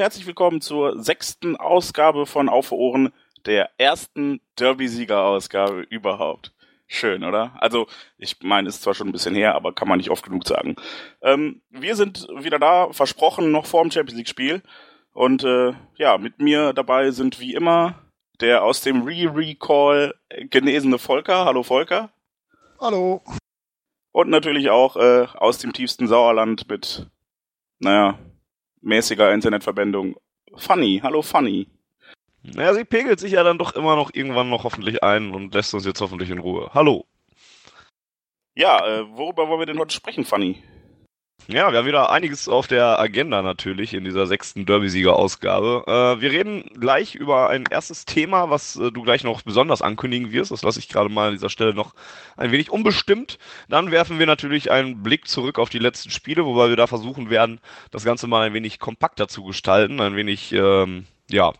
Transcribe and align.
Herzlich 0.00 0.26
willkommen 0.26 0.62
zur 0.62 0.98
sechsten 0.98 1.56
Ausgabe 1.56 2.24
von 2.24 2.48
Auf 2.48 2.72
Ohren, 2.72 3.12
der 3.44 3.68
ersten 3.76 4.40
Derby-Sieger-Ausgabe 4.58 5.82
überhaupt. 5.90 6.54
Schön, 6.86 7.22
oder? 7.22 7.52
Also, 7.60 7.86
ich 8.16 8.38
meine, 8.40 8.70
ist 8.70 8.80
zwar 8.80 8.94
schon 8.94 9.10
ein 9.10 9.12
bisschen 9.12 9.34
her, 9.34 9.54
aber 9.54 9.74
kann 9.74 9.88
man 9.88 9.98
nicht 9.98 10.08
oft 10.08 10.24
genug 10.24 10.48
sagen. 10.48 10.76
Ähm, 11.20 11.60
wir 11.68 11.96
sind 11.96 12.26
wieder 12.34 12.58
da, 12.58 12.90
versprochen, 12.92 13.52
noch 13.52 13.66
vor 13.66 13.82
dem 13.82 13.90
Champions 13.90 14.16
League-Spiel. 14.16 14.62
Und 15.12 15.44
äh, 15.44 15.74
ja, 15.96 16.16
mit 16.16 16.38
mir 16.40 16.72
dabei 16.72 17.10
sind 17.10 17.38
wie 17.38 17.52
immer 17.52 17.96
der 18.40 18.64
aus 18.64 18.80
dem 18.80 19.02
Re-Recall 19.02 20.14
genesene 20.48 20.96
Volker. 20.96 21.44
Hallo 21.44 21.62
Volker. 21.62 22.08
Hallo. 22.80 23.22
Und 24.12 24.30
natürlich 24.30 24.70
auch 24.70 24.96
äh, 24.96 25.26
aus 25.34 25.58
dem 25.58 25.74
tiefsten 25.74 26.08
Sauerland 26.08 26.70
mit, 26.70 27.06
naja, 27.80 28.18
mäßiger 28.80 29.32
Internetverbindung. 29.32 30.16
Funny. 30.56 31.00
Hallo 31.02 31.22
Funny. 31.22 31.68
Naja, 32.42 32.74
sie 32.74 32.84
pegelt 32.84 33.20
sich 33.20 33.32
ja 33.32 33.42
dann 33.42 33.58
doch 33.58 33.74
immer 33.74 33.96
noch 33.96 34.10
irgendwann 34.14 34.48
noch 34.48 34.64
hoffentlich 34.64 35.02
ein 35.02 35.34
und 35.34 35.54
lässt 35.54 35.74
uns 35.74 35.84
jetzt 35.84 36.00
hoffentlich 36.00 36.30
in 36.30 36.38
Ruhe. 36.38 36.70
Hallo. 36.72 37.04
Ja, 38.54 38.84
äh, 38.86 39.16
worüber 39.16 39.48
wollen 39.48 39.60
wir 39.60 39.66
denn 39.66 39.78
heute 39.78 39.94
sprechen, 39.94 40.24
Fanny? 40.24 40.62
Ja, 41.48 41.72
wir 41.72 41.78
haben 41.78 41.86
wieder 41.86 42.10
einiges 42.10 42.48
auf 42.48 42.68
der 42.68 43.00
Agenda 43.00 43.42
natürlich 43.42 43.92
in 43.92 44.04
dieser 44.04 44.26
sechsten 44.26 44.66
Derby-Sieger-Ausgabe. 44.66 45.84
Äh, 45.86 46.20
wir 46.20 46.30
reden 46.30 46.64
gleich 46.78 47.16
über 47.16 47.48
ein 47.48 47.64
erstes 47.68 48.04
Thema, 48.04 48.50
was 48.50 48.76
äh, 48.76 48.92
du 48.92 49.02
gleich 49.02 49.24
noch 49.24 49.42
besonders 49.42 49.82
ankündigen 49.82 50.30
wirst. 50.30 50.52
Das 50.52 50.62
lasse 50.62 50.78
ich 50.78 50.88
gerade 50.88 51.08
mal 51.08 51.28
an 51.28 51.34
dieser 51.34 51.50
Stelle 51.50 51.74
noch 51.74 51.94
ein 52.36 52.52
wenig 52.52 52.70
unbestimmt. 52.70 53.38
Dann 53.68 53.90
werfen 53.90 54.20
wir 54.20 54.26
natürlich 54.26 54.70
einen 54.70 55.02
Blick 55.02 55.26
zurück 55.26 55.58
auf 55.58 55.70
die 55.70 55.80
letzten 55.80 56.10
Spiele, 56.10 56.44
wobei 56.44 56.68
wir 56.68 56.76
da 56.76 56.86
versuchen 56.86 57.30
werden, 57.30 57.60
das 57.90 58.04
Ganze 58.04 58.28
mal 58.28 58.46
ein 58.46 58.54
wenig 58.54 58.78
kompakter 58.78 59.26
zu 59.26 59.42
gestalten, 59.42 60.00
ein 60.00 60.14
wenig, 60.14 60.52
ähm, 60.52 61.06
ja, 61.30 61.52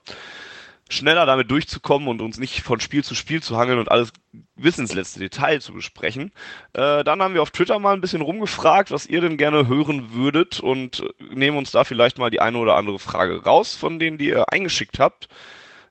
schneller 0.90 1.24
damit 1.24 1.50
durchzukommen 1.50 2.08
und 2.08 2.20
uns 2.20 2.38
nicht 2.38 2.62
von 2.62 2.80
Spiel 2.80 3.04
zu 3.04 3.14
Spiel 3.14 3.42
zu 3.42 3.56
hangeln 3.56 3.78
und 3.78 3.90
alles 3.90 4.12
bis 4.56 4.78
ins 4.78 4.92
letzte 4.92 5.20
Detail 5.20 5.60
zu 5.60 5.72
besprechen. 5.72 6.32
Äh, 6.72 7.04
dann 7.04 7.22
haben 7.22 7.34
wir 7.34 7.42
auf 7.42 7.50
Twitter 7.50 7.78
mal 7.78 7.94
ein 7.94 8.00
bisschen 8.00 8.20
rumgefragt, 8.20 8.90
was 8.90 9.06
ihr 9.06 9.20
denn 9.20 9.36
gerne 9.36 9.68
hören 9.68 10.12
würdet 10.12 10.60
und 10.60 11.04
nehmen 11.32 11.56
uns 11.56 11.70
da 11.70 11.84
vielleicht 11.84 12.18
mal 12.18 12.30
die 12.30 12.40
eine 12.40 12.58
oder 12.58 12.76
andere 12.76 12.98
Frage 12.98 13.42
raus 13.44 13.74
von 13.76 13.98
denen, 13.98 14.18
die 14.18 14.28
ihr 14.28 14.52
eingeschickt 14.52 14.98
habt. 14.98 15.28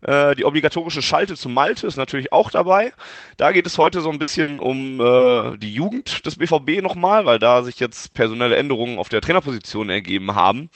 Äh, 0.02 0.36
die 0.36 0.46
obligatorische 0.46 1.02
Schalte 1.02 1.36
zu 1.36 1.50
Malte 1.50 1.88
ist 1.88 1.98
natürlich 1.98 2.32
auch 2.32 2.52
dabei. 2.52 2.94
Da 3.38 3.52
geht 3.52 3.68
es 3.68 3.78
heute 3.78 4.02
so 4.02 4.10
ein 4.10 4.20
bisschen 4.20 4.60
um 4.60 5.02
äh, 5.02 5.58
die 5.58 5.74
Jugend 5.74 6.26
des 6.26 6.38
BVB 6.38 6.82
nochmal, 6.82 7.26
weil 7.26 7.40
da 7.40 7.64
sich 7.64 7.80
jetzt 7.80 8.14
personelle 8.14 8.56
Änderungen 8.56 8.98
auf 8.98 9.10
der 9.10 9.22
Trainerposition 9.22 9.90
ergeben 9.90 10.36
haben 10.36 10.70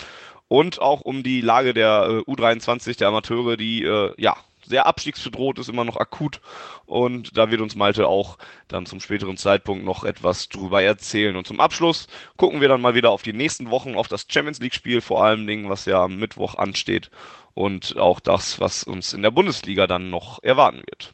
und 0.47 0.81
auch 0.81 1.01
um 1.01 1.23
die 1.23 1.41
Lage 1.41 1.73
der 1.73 2.23
äh, 2.27 2.31
U23 2.31 2.97
der 2.97 3.07
Amateure, 3.07 3.57
die 3.57 3.83
äh, 3.83 4.13
ja 4.17 4.35
sehr 4.65 4.85
abstiegsbedroht 4.85 5.59
ist, 5.59 5.69
immer 5.69 5.83
noch 5.85 5.97
akut. 5.97 6.41
Und 6.85 7.37
da 7.37 7.51
wird 7.51 7.61
uns 7.61 7.75
Malte 7.75 8.07
auch 8.07 8.37
dann 8.67 8.85
zum 8.85 8.99
späteren 8.99 9.37
Zeitpunkt 9.37 9.83
noch 9.83 10.03
etwas 10.03 10.49
drüber 10.49 10.81
erzählen. 10.81 11.35
Und 11.35 11.47
zum 11.47 11.59
Abschluss 11.59 12.07
gucken 12.37 12.61
wir 12.61 12.67
dann 12.67 12.81
mal 12.81 12.95
wieder 12.95 13.11
auf 13.11 13.23
die 13.23 13.33
nächsten 13.33 13.69
Wochen, 13.69 13.95
auf 13.95 14.07
das 14.07 14.25
Champions 14.29 14.59
League-Spiel 14.59 15.01
vor 15.01 15.23
allen 15.23 15.47
Dingen, 15.47 15.69
was 15.69 15.85
ja 15.85 16.03
am 16.03 16.17
Mittwoch 16.17 16.55
ansteht. 16.55 17.09
Und 17.53 17.97
auch 17.97 18.19
das, 18.19 18.59
was 18.59 18.83
uns 18.83 19.13
in 19.13 19.21
der 19.21 19.31
Bundesliga 19.31 19.85
dann 19.85 20.09
noch 20.09 20.41
erwarten 20.41 20.81
wird. 20.89 21.13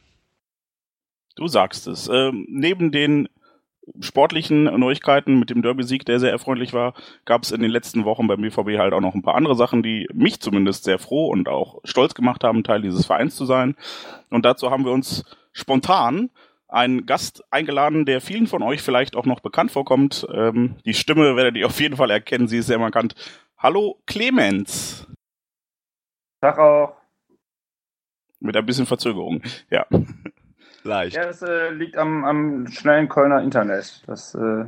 Du 1.36 1.48
sagst 1.48 1.88
es. 1.88 2.08
Ähm, 2.08 2.46
neben 2.50 2.92
den 2.92 3.30
sportlichen 4.00 4.64
Neuigkeiten 4.64 5.40
mit 5.40 5.50
dem 5.50 5.62
Derby-Sieg, 5.62 6.06
der 6.06 6.20
sehr 6.20 6.32
erfreulich 6.32 6.74
war, 6.74 6.94
gab 7.26 7.44
es 7.44 7.52
in 7.52 7.62
den 7.62 7.72
letzten 7.72 8.06
Wochen 8.06 8.28
beim 8.28 8.42
BVB 8.42 8.78
halt 8.78 8.94
auch 8.94 9.02
noch 9.02 9.16
ein 9.16 9.22
paar 9.22 9.36
andere 9.36 9.56
Sachen, 9.56 9.84
die 9.84 10.08
mich 10.14 10.40
zumindest 10.40 10.84
sehr 10.84 11.00
froh 11.00 11.28
und 11.28 11.48
auch 11.48 11.80
stolz 11.84 12.14
gemacht 12.14 12.44
haben, 12.44 12.64
Teil 12.64 12.82
dieses 12.82 13.06
Vereins 13.06 13.36
zu 13.36 13.46
sein. 13.46 13.76
Und 14.30 14.46
dazu 14.46 14.72
haben 14.72 14.86
wir 14.86 14.92
uns 14.92 15.24
spontan 15.52 16.30
einen 16.68 17.06
Gast 17.06 17.44
eingeladen, 17.52 18.06
der 18.06 18.22
vielen 18.22 18.48
von 18.48 18.62
euch 18.62 18.82
vielleicht 18.82 19.16
auch 19.16 19.26
noch 19.26 19.40
bekannt 19.40 19.72
vorkommt. 19.72 20.28
Ähm, 20.32 20.76
die 20.86 20.94
Stimme 20.94 21.36
werdet 21.36 21.58
ihr 21.58 21.66
auf 21.66 21.80
jeden 21.80 21.98
Fall 21.98 22.12
erkennen, 22.12 22.48
sie 22.48 22.60
ist 22.60 22.68
sehr 22.68 22.80
markant. 22.80 23.16
Hallo 23.58 24.00
Clemens. 24.06 25.08
Tag 26.42 26.58
auch. 26.60 26.96
Mit 28.40 28.56
ein 28.56 28.66
bisschen 28.66 28.86
Verzögerung, 28.86 29.42
ja. 29.70 29.86
Leicht. 30.84 31.16
Ja, 31.16 31.26
das 31.26 31.42
äh, 31.42 31.70
liegt 31.72 31.98
am, 31.98 32.26
am, 32.26 32.68
schnellen 32.68 33.10
Kölner 33.10 33.42
Internet. 33.42 34.04
Das, 34.08 34.36
äh, 34.36 34.66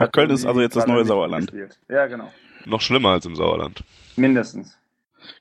ja, 0.00 0.06
Köln 0.06 0.30
ist 0.30 0.46
also 0.46 0.60
jetzt 0.60 0.76
das 0.76 0.86
neue 0.86 1.04
Sauerland. 1.04 1.50
Gespielt. 1.50 1.78
Ja, 1.88 2.06
genau. 2.06 2.32
Noch 2.66 2.80
schlimmer 2.80 3.10
als 3.10 3.26
im 3.26 3.36
Sauerland. 3.36 3.82
Mindestens. 4.16 4.76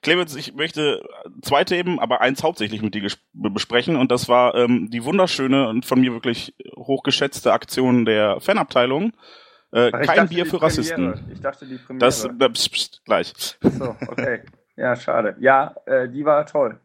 Clemens, 0.02 0.35
ich 0.35 0.53
möchte 0.53 1.08
zwei 1.41 1.63
Themen, 1.63 2.00
aber 2.00 2.22
eins 2.22 2.44
hauptsächlich 2.44 2.81
mit 2.81 2.96
dir 2.96 3.08
besprechen 3.34 3.96
und 3.96 4.12
das 4.12 4.28
war 4.28 4.56
ähm, 4.56 4.90
die 4.91 5.06
wunderschöne 5.06 5.69
und 5.69 5.85
von 5.85 6.02
mir 6.02 6.12
wirklich 6.12 6.53
hochgeschätzte 6.75 7.53
Aktion 7.53 8.06
der 8.06 8.41
Fanabteilung. 8.41 9.13
Äh, 9.72 9.91
kein 9.91 10.28
Bier 10.28 10.46
für 10.46 10.62
Rassisten. 10.62 11.29
Ich 11.31 11.41
dachte 11.41 11.66
die 11.66 11.78
Premiere. 11.78 12.06
Das 12.06 12.25
äh, 12.25 12.50
pst, 12.50 12.72
pst, 12.72 13.06
gleich. 13.06 13.34
So, 13.62 13.96
okay. 14.08 14.41
Ja, 14.75 14.96
schade. 14.96 15.35
Ja, 15.40 15.75
äh, 15.85 16.09
die 16.09 16.25
war 16.25 16.46
toll. 16.46 16.79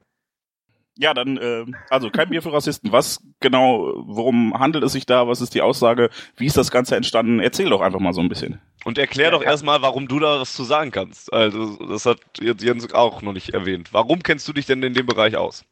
Ja, 0.96 1.12
dann, 1.12 1.36
äh, 1.38 1.64
also 1.90 2.10
kein 2.10 2.28
Bier 2.30 2.40
für 2.40 2.52
Rassisten. 2.52 2.92
Was 2.92 3.20
genau, 3.40 3.94
worum 4.06 4.58
handelt 4.58 4.84
es 4.84 4.92
sich 4.92 5.06
da? 5.06 5.26
Was 5.26 5.40
ist 5.40 5.54
die 5.54 5.62
Aussage? 5.62 6.08
Wie 6.36 6.46
ist 6.46 6.56
das 6.56 6.70
Ganze 6.70 6.94
entstanden? 6.94 7.40
Erzähl 7.40 7.68
doch 7.68 7.80
einfach 7.80 7.98
mal 7.98 8.12
so 8.12 8.20
ein 8.20 8.28
bisschen. 8.28 8.60
Und 8.84 8.98
erklär 8.98 9.32
doch 9.32 9.42
erstmal, 9.42 9.82
warum 9.82 10.06
du 10.06 10.20
da 10.20 10.40
was 10.40 10.54
zu 10.54 10.62
sagen 10.62 10.92
kannst. 10.92 11.32
Also, 11.32 11.76
das 11.88 12.06
hat 12.06 12.18
jetzt 12.40 12.62
Jens 12.62 12.92
auch 12.94 13.22
noch 13.22 13.32
nicht 13.32 13.54
erwähnt. 13.54 13.92
Warum 13.92 14.22
kennst 14.22 14.46
du 14.46 14.52
dich 14.52 14.66
denn 14.66 14.82
in 14.82 14.94
dem 14.94 15.06
Bereich 15.06 15.36
aus? 15.36 15.64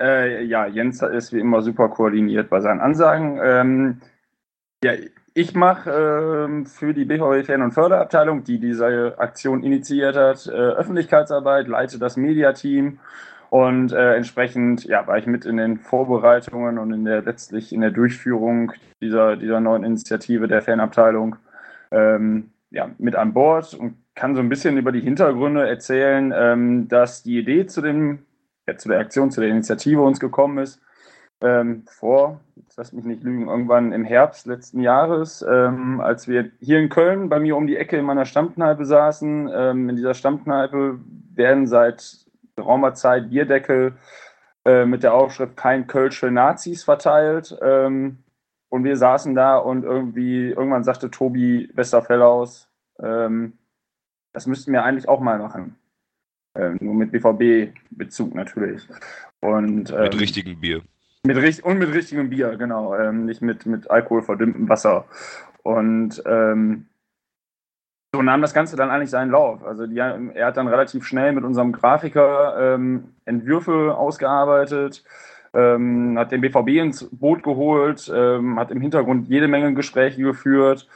Äh, 0.00 0.44
ja, 0.44 0.66
Jens 0.66 1.02
ist 1.02 1.32
wie 1.32 1.40
immer 1.40 1.62
super 1.62 1.88
koordiniert 1.88 2.48
bei 2.48 2.60
seinen 2.60 2.80
Ansagen. 2.80 3.40
Ähm, 3.42 4.00
ja, 4.84 4.92
ich 5.34 5.54
mache 5.54 5.90
ähm, 5.90 6.66
für 6.66 6.92
die 6.92 7.04
BVB 7.04 7.46
Fan- 7.46 7.62
und 7.62 7.72
Förderabteilung, 7.72 8.44
die 8.44 8.58
diese 8.58 9.14
Aktion 9.18 9.62
initiiert 9.62 10.14
hat, 10.14 10.46
äh, 10.46 10.50
Öffentlichkeitsarbeit, 10.50 11.68
leite 11.68 11.98
das 11.98 12.16
Mediateam 12.16 12.98
und 13.52 13.92
äh, 13.92 14.14
entsprechend 14.14 14.84
ja, 14.84 15.06
war 15.06 15.18
ich 15.18 15.26
mit 15.26 15.44
in 15.44 15.58
den 15.58 15.76
Vorbereitungen 15.76 16.78
und 16.78 16.90
in 16.90 17.04
der 17.04 17.20
letztlich 17.20 17.70
in 17.74 17.82
der 17.82 17.90
Durchführung 17.90 18.72
dieser, 19.02 19.36
dieser 19.36 19.60
neuen 19.60 19.84
Initiative 19.84 20.48
der 20.48 20.62
Fanabteilung 20.62 21.36
ähm, 21.90 22.48
ja, 22.70 22.88
mit 22.96 23.14
an 23.14 23.34
Bord 23.34 23.74
und 23.74 23.96
kann 24.14 24.34
so 24.34 24.40
ein 24.40 24.48
bisschen 24.48 24.78
über 24.78 24.90
die 24.90 25.02
Hintergründe 25.02 25.68
erzählen, 25.68 26.32
ähm, 26.34 26.88
dass 26.88 27.24
die 27.24 27.38
Idee 27.38 27.66
zu, 27.66 27.82
dem, 27.82 28.20
ja, 28.66 28.78
zu 28.78 28.88
der 28.88 29.00
Aktion, 29.00 29.30
zu 29.30 29.42
der 29.42 29.50
Initiative 29.50 30.00
uns 30.00 30.18
gekommen 30.18 30.56
ist. 30.56 30.80
Ähm, 31.42 31.82
vor, 31.90 32.40
jetzt 32.56 32.78
lass 32.78 32.94
mich 32.94 33.04
nicht 33.04 33.22
lügen, 33.22 33.48
irgendwann 33.48 33.92
im 33.92 34.04
Herbst 34.06 34.46
letzten 34.46 34.80
Jahres, 34.80 35.44
ähm, 35.46 36.00
als 36.00 36.26
wir 36.26 36.50
hier 36.60 36.78
in 36.78 36.88
Köln 36.88 37.28
bei 37.28 37.38
mir 37.38 37.58
um 37.58 37.66
die 37.66 37.76
Ecke 37.76 37.98
in 37.98 38.06
meiner 38.06 38.24
Stammkneipe 38.24 38.86
saßen. 38.86 39.50
Ähm, 39.54 39.90
in 39.90 39.96
dieser 39.96 40.14
Stammkneipe 40.14 41.00
werden 41.34 41.66
seit 41.66 42.21
geraumer 42.56 42.94
Zeit 42.94 43.30
Bierdeckel 43.30 43.94
äh, 44.64 44.84
mit 44.84 45.02
der 45.02 45.14
Aufschrift 45.14 45.56
Kein 45.56 45.86
Kölsch 45.86 46.18
für 46.18 46.30
Nazis 46.30 46.84
verteilt. 46.84 47.56
Ähm, 47.62 48.18
und 48.68 48.84
wir 48.84 48.96
saßen 48.96 49.34
da 49.34 49.58
und 49.58 49.84
irgendwie, 49.84 50.48
irgendwann 50.48 50.84
sagte 50.84 51.10
Tobi 51.10 51.68
Westerfellaus, 51.74 52.68
ähm, 53.02 53.58
das 54.32 54.46
müssten 54.46 54.72
wir 54.72 54.84
eigentlich 54.84 55.08
auch 55.08 55.20
mal 55.20 55.38
machen. 55.38 55.76
Ähm, 56.54 56.78
nur 56.80 56.94
mit 56.94 57.12
BVB-Bezug 57.12 58.34
natürlich. 58.34 58.86
Und, 59.40 59.90
ähm, 59.90 60.02
mit 60.02 60.20
richtigem 60.20 60.60
Bier. 60.60 60.82
Mit, 61.24 61.64
und 61.64 61.78
mit 61.78 61.92
richtigem 61.92 62.30
Bier, 62.30 62.56
genau. 62.56 62.94
Ähm, 62.94 63.26
nicht 63.26 63.42
mit, 63.42 63.66
mit 63.66 63.90
Alkohol 63.90 64.22
verdünntem 64.22 64.68
Wasser. 64.68 65.04
Und 65.62 66.22
ähm, 66.26 66.86
so 68.14 68.20
nahm 68.20 68.42
das 68.42 68.52
Ganze 68.52 68.76
dann 68.76 68.90
eigentlich 68.90 69.10
seinen 69.10 69.30
Lauf. 69.30 69.64
Also 69.64 69.86
die, 69.86 69.98
er 69.98 70.46
hat 70.46 70.56
dann 70.56 70.68
relativ 70.68 71.06
schnell 71.06 71.32
mit 71.32 71.44
unserem 71.44 71.72
Grafiker 71.72 72.74
ähm, 72.74 73.14
Entwürfe 73.24 73.96
ausgearbeitet, 73.96 75.02
ähm, 75.54 76.18
hat 76.18 76.30
den 76.30 76.42
BVB 76.42 76.68
ins 76.80 77.08
Boot 77.10 77.42
geholt, 77.42 78.12
ähm, 78.14 78.58
hat 78.58 78.70
im 78.70 78.82
Hintergrund 78.82 79.28
jede 79.28 79.48
Menge 79.48 79.72
Gespräche 79.72 80.22
geführt. 80.22 80.88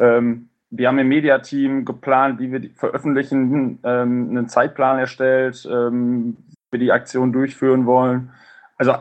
Ähm, 0.00 0.48
wir 0.70 0.88
haben 0.88 0.98
im 0.98 1.08
Mediateam 1.08 1.84
geplant, 1.84 2.40
wie 2.40 2.50
wir 2.50 2.60
die 2.60 2.70
veröffentlichen, 2.70 3.78
ähm, 3.84 4.30
einen 4.30 4.48
Zeitplan 4.48 4.98
erstellt, 4.98 5.68
ähm, 5.70 6.38
wie 6.70 6.72
wir 6.72 6.78
die 6.78 6.92
Aktion 6.92 7.32
durchführen 7.32 7.84
wollen. 7.84 8.30
Also 8.78 8.94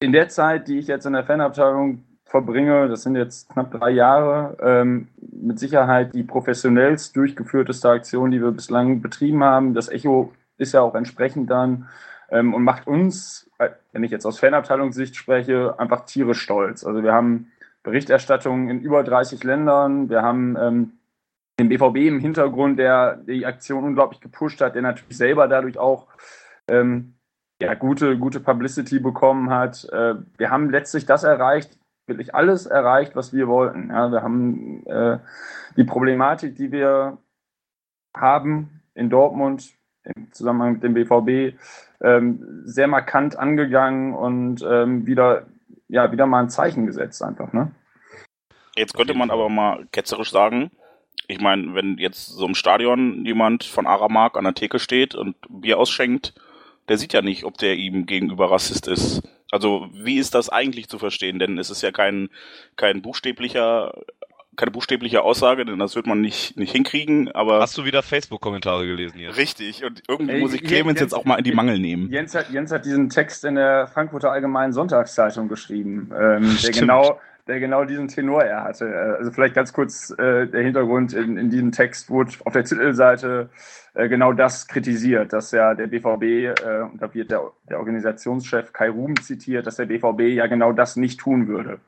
in 0.00 0.12
der 0.12 0.28
Zeit, 0.28 0.68
die 0.68 0.78
ich 0.78 0.86
jetzt 0.86 1.06
in 1.06 1.14
der 1.14 1.24
Fanabteilung 1.24 2.04
verbringe, 2.28 2.88
das 2.88 3.02
sind 3.02 3.16
jetzt 3.16 3.48
knapp 3.48 3.70
drei 3.70 3.90
Jahre, 3.90 4.56
ähm, 4.60 5.08
mit 5.16 5.58
Sicherheit 5.58 6.14
die 6.14 6.22
professionellst 6.22 7.16
durchgeführteste 7.16 7.88
Aktion, 7.88 8.30
die 8.30 8.42
wir 8.42 8.52
bislang 8.52 9.00
betrieben 9.00 9.42
haben. 9.42 9.74
Das 9.74 9.88
Echo 9.88 10.32
ist 10.58 10.74
ja 10.74 10.82
auch 10.82 10.94
entsprechend 10.94 11.50
dann 11.50 11.88
ähm, 12.30 12.52
und 12.52 12.64
macht 12.64 12.86
uns, 12.86 13.50
wenn 13.92 14.04
ich 14.04 14.10
jetzt 14.10 14.26
aus 14.26 14.38
Fanabteilungssicht 14.38 15.16
spreche, 15.16 15.78
einfach 15.80 16.04
tierisch 16.04 16.42
stolz. 16.42 16.84
Also 16.84 17.02
wir 17.02 17.14
haben 17.14 17.50
Berichterstattung 17.82 18.68
in 18.68 18.80
über 18.80 19.02
30 19.02 19.42
Ländern, 19.42 20.10
wir 20.10 20.22
haben 20.22 20.56
ähm, 20.60 20.92
den 21.58 21.70
BVB 21.70 21.96
im 22.08 22.20
Hintergrund, 22.20 22.78
der 22.78 23.16
die 23.16 23.46
Aktion 23.46 23.84
unglaublich 23.84 24.20
gepusht 24.20 24.60
hat, 24.60 24.74
der 24.74 24.82
natürlich 24.82 25.16
selber 25.16 25.48
dadurch 25.48 25.78
auch 25.78 26.08
ähm, 26.68 27.14
ja, 27.60 27.72
gute, 27.74 28.18
gute 28.18 28.40
Publicity 28.40 29.00
bekommen 29.00 29.48
hat. 29.48 29.88
Äh, 29.90 30.16
wir 30.36 30.50
haben 30.50 30.68
letztlich 30.70 31.06
das 31.06 31.24
erreicht, 31.24 31.78
wirklich 32.08 32.34
alles 32.34 32.66
erreicht, 32.66 33.16
was 33.16 33.32
wir 33.32 33.48
wollten. 33.48 33.90
Ja, 33.90 34.10
wir 34.10 34.22
haben 34.22 34.84
äh, 34.86 35.18
die 35.76 35.84
Problematik, 35.84 36.56
die 36.56 36.72
wir 36.72 37.18
haben 38.14 38.82
in 38.94 39.10
Dortmund 39.10 39.72
im 40.04 40.32
Zusammenhang 40.32 40.74
mit 40.74 40.82
dem 40.82 40.94
BVB, 40.94 41.56
ähm, 42.00 42.62
sehr 42.64 42.88
markant 42.88 43.38
angegangen 43.38 44.14
und 44.14 44.64
ähm, 44.68 45.06
wieder, 45.06 45.46
ja, 45.88 46.10
wieder 46.12 46.26
mal 46.26 46.42
ein 46.42 46.50
Zeichen 46.50 46.86
gesetzt 46.86 47.22
einfach. 47.22 47.52
Ne? 47.52 47.70
Jetzt 48.76 48.94
könnte 48.94 49.14
man 49.14 49.30
aber 49.30 49.48
mal 49.48 49.86
ketzerisch 49.92 50.30
sagen, 50.30 50.70
ich 51.26 51.40
meine, 51.40 51.74
wenn 51.74 51.98
jetzt 51.98 52.26
so 52.26 52.46
im 52.46 52.54
Stadion 52.54 53.24
jemand 53.26 53.64
von 53.64 53.86
Aramark 53.86 54.36
an 54.36 54.44
der 54.44 54.54
Theke 54.54 54.78
steht 54.78 55.14
und 55.14 55.36
Bier 55.48 55.78
ausschenkt, 55.78 56.34
der 56.88 56.96
sieht 56.96 57.12
ja 57.12 57.20
nicht, 57.20 57.44
ob 57.44 57.58
der 57.58 57.74
ihm 57.74 58.06
gegenüber 58.06 58.50
Rassist 58.50 58.88
ist. 58.88 59.22
Also 59.50 59.88
wie 59.92 60.18
ist 60.18 60.34
das 60.34 60.48
eigentlich 60.48 60.88
zu 60.88 60.98
verstehen? 60.98 61.38
Denn 61.38 61.58
es 61.58 61.70
ist 61.70 61.82
ja 61.82 61.92
kein, 61.92 62.28
kein 62.76 63.02
buchstäblicher 63.02 63.92
keine 64.58 64.72
buchstäbliche 64.72 65.22
Aussage, 65.22 65.64
denn 65.64 65.78
das 65.78 65.94
wird 65.94 66.06
man 66.06 66.20
nicht, 66.20 66.58
nicht 66.58 66.72
hinkriegen, 66.72 67.30
aber. 67.30 67.60
Hast 67.60 67.78
du 67.78 67.84
wieder 67.84 68.02
Facebook-Kommentare 68.02 68.86
gelesen 68.86 69.20
jetzt? 69.20 69.36
Richtig, 69.36 69.84
und 69.84 70.02
irgendwie 70.08 70.32
Ey, 70.32 70.40
muss 70.40 70.52
ich 70.52 70.64
Clemens 70.64 70.98
Jens, 70.98 71.12
jetzt 71.12 71.14
auch 71.14 71.24
mal 71.24 71.36
in 71.36 71.44
die 71.44 71.52
Mangel 71.52 71.78
nehmen. 71.78 72.10
Jens 72.10 72.34
hat, 72.34 72.50
Jens 72.50 72.72
hat 72.72 72.84
diesen 72.84 73.08
Text 73.08 73.44
in 73.44 73.54
der 73.54 73.86
Frankfurter 73.86 74.32
Allgemeinen 74.32 74.72
Sonntagszeitung 74.72 75.48
geschrieben, 75.48 76.10
ähm, 76.12 76.58
der 76.60 76.72
genau, 76.72 77.20
der 77.48 77.60
genau 77.60 77.84
diesen 77.84 78.08
Tenor 78.08 78.44
er 78.44 78.62
hatte. 78.62 79.16
Also 79.18 79.32
vielleicht 79.32 79.54
ganz 79.54 79.72
kurz 79.72 80.10
äh, 80.10 80.46
der 80.46 80.62
Hintergrund, 80.62 81.14
in, 81.14 81.38
in 81.38 81.50
diesem 81.50 81.72
Text 81.72 82.10
wurde 82.10 82.32
auf 82.44 82.52
der 82.52 82.64
Titelseite 82.64 83.48
äh, 83.94 84.08
genau 84.08 84.32
das 84.34 84.68
kritisiert, 84.68 85.32
dass 85.32 85.50
ja 85.50 85.74
der 85.74 85.86
BVB, 85.86 86.22
äh, 86.22 86.82
und 86.82 87.00
da 87.00 87.12
wird 87.14 87.30
der, 87.30 87.50
der 87.68 87.78
Organisationschef 87.78 88.72
Kai 88.72 88.90
Ruhm 88.90 89.18
zitiert, 89.20 89.66
dass 89.66 89.76
der 89.76 89.86
BVB 89.86 90.20
ja 90.34 90.46
genau 90.46 90.72
das 90.72 90.96
nicht 90.96 91.20
tun 91.20 91.48
würde. 91.48 91.80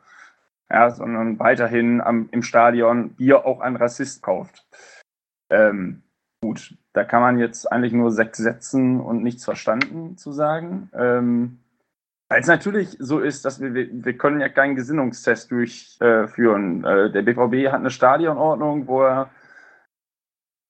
Ja, 0.71 0.91
sondern 0.91 1.39
weiterhin 1.39 2.01
am, 2.01 2.29
im 2.31 2.43
Stadion 2.43 3.11
Bier 3.11 3.45
auch 3.45 3.61
an 3.61 3.77
Rassist 3.77 4.23
kauft. 4.23 4.65
Ähm, 5.51 6.03
gut, 6.43 6.75
da 6.95 7.05
kann 7.05 7.21
man 7.21 7.39
jetzt 7.39 7.71
eigentlich 7.71 7.93
nur 7.93 8.13
sechs 8.13 8.39
Sätzen 8.39 9.01
und 9.01 9.23
nichts 9.23 9.45
verstanden 9.45 10.17
zu 10.17 10.33
sagen. 10.33 10.89
Ähm, 10.95 11.59
weil 12.31 12.41
es 12.41 12.47
natürlich 12.47 12.97
so 13.01 13.19
ist, 13.19 13.45
dass 13.45 13.61
wir, 13.61 13.75
wir 13.75 14.17
können 14.17 14.41
ja 14.41 14.49
keinen 14.49 14.77
Gesinnungstest 14.77 15.51
durchführen. 15.51 16.85
Äh, 16.85 17.11
der 17.11 17.23
BVB 17.23 17.73
hat 17.73 17.81
eine 17.81 17.91
Stadionordnung, 17.91 18.87
wo 18.87 19.03
er 19.03 19.31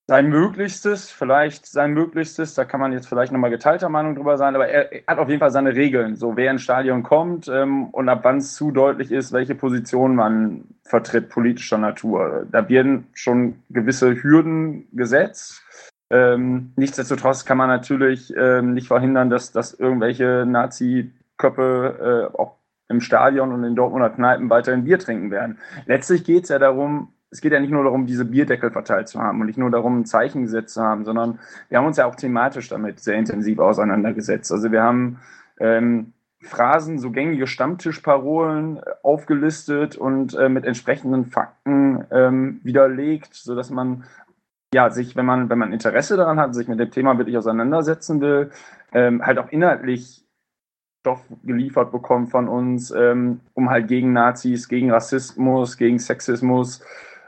sein 0.09 0.29
Möglichstes, 0.29 1.11
vielleicht 1.11 1.67
sein 1.67 1.93
Möglichstes, 1.93 2.55
da 2.55 2.65
kann 2.65 2.81
man 2.81 2.93
jetzt 2.93 3.07
vielleicht 3.07 3.31
nochmal 3.31 3.51
geteilter 3.51 3.91
Meinung 3.91 4.17
drüber 4.17 4.39
sein, 4.39 4.57
aber 4.57 4.69
er, 4.69 5.03
hat 5.07 5.19
auf 5.19 5.29
jeden 5.29 5.39
Fall 5.39 5.53
seine 5.53 5.75
Regeln, 5.77 6.17
so 6.17 6.37
wer 6.37 6.51
ins 6.51 6.63
Stadion 6.63 7.05
kommt 7.05 7.47
ähm, 7.47 7.91
und 7.91 8.09
ab 8.09 8.21
wann 8.23 8.39
es 8.39 8.55
zu 8.55 8.73
deutlich 8.73 9.13
ist, 9.13 9.33
welche 9.33 9.55
Position 9.55 10.17
man 10.17 10.65
vertritt, 10.85 11.29
politischer 11.29 11.79
Natur. 11.79 12.47
Da 12.51 12.69
werden 12.71 13.07
schon 13.13 13.63
gewisse 13.69 14.21
Hürden 14.21 14.89
gesetzt. 14.93 15.63
Ähm, 16.11 16.73
nichtsdestotrotz 16.75 17.45
kann 17.45 17.59
man 17.59 17.69
natürlich 17.69 18.35
ähm, 18.37 18.73
nicht 18.73 18.89
verhindern, 18.89 19.31
dass, 19.31 19.53
dass 19.53 19.75
irgendwelche 19.75 20.45
Nazi- 20.45 21.13
Köpfe 21.41 22.31
äh, 22.33 22.37
auch 22.37 22.57
im 22.89 23.01
Stadion 23.01 23.53
und 23.53 23.65
in 23.65 23.77
Dortmunder 23.77 24.11
Kneipen 24.11 24.51
weiterhin 24.51 24.85
Bier 24.85 24.99
trinken 24.99 25.31
werden. 25.31 25.59
Letztlich 25.87 26.25
geht 26.25 26.45
es 26.45 26.49
ja 26.51 26.59
darum, 26.59 27.13
es 27.31 27.41
geht 27.41 27.53
ja 27.53 27.61
nicht 27.61 27.71
nur 27.71 27.85
darum, 27.85 28.07
diese 28.07 28.25
Bierdeckel 28.25 28.71
verteilt 28.73 29.09
zu 29.09 29.21
haben 29.21 29.41
und 29.41 29.47
nicht 29.47 29.59
nur 29.59 29.71
darum, 29.71 30.01
ein 30.01 30.07
Zeichen 30.07 30.43
gesetzt 30.43 30.75
zu 30.75 30.83
haben, 30.83 31.05
sondern 31.05 31.39
wir 31.69 31.79
haben 31.79 31.87
uns 31.87 31.97
ja 31.97 32.07
auch 32.07 32.17
thematisch 32.17 32.69
damit 32.69 32.99
sehr 33.01 33.15
intensiv 33.15 33.61
auseinandergesetzt. 33.61 34.51
Also 34.51 34.73
wir 34.73 34.83
haben 34.83 35.21
ähm, 35.61 36.13
Phrasen, 36.43 36.99
so 36.99 37.11
gängige 37.11 37.47
Stammtischparolen 37.47 38.79
äh, 38.79 38.81
aufgelistet 39.03 39.97
und 39.97 40.35
äh, 40.35 40.49
mit 40.49 40.65
entsprechenden 40.65 41.27
Fakten 41.27 42.05
ähm, 42.11 42.61
widerlegt, 42.65 43.35
sodass 43.35 43.71
man 43.71 44.05
ja 44.75 44.91
sich, 44.91 45.17
wenn 45.17 45.27
man, 45.27 45.51
wenn 45.51 45.59
man 45.59 45.73
Interesse 45.73 46.17
daran 46.17 46.41
hat, 46.41 46.55
sich 46.55 46.67
mit 46.67 46.81
dem 46.81 46.91
Thema 46.91 47.19
wirklich 47.19 47.37
auseinandersetzen 47.37 48.21
will, 48.21 48.51
ähm, 48.93 49.25
halt 49.25 49.39
auch 49.39 49.51
inhaltlich 49.51 50.20
Stoff 51.01 51.25
geliefert 51.45 51.93
bekommen 51.93 52.27
von 52.27 52.47
uns, 52.47 52.91
ähm, 52.91 53.41
um 53.55 53.71
halt 53.71 53.89
gegen 53.89 54.13
Nazis, 54.13 54.69
gegen 54.69 54.91
Rassismus, 54.91 55.79
gegen 55.79 55.99
Sexismus, 55.99 56.85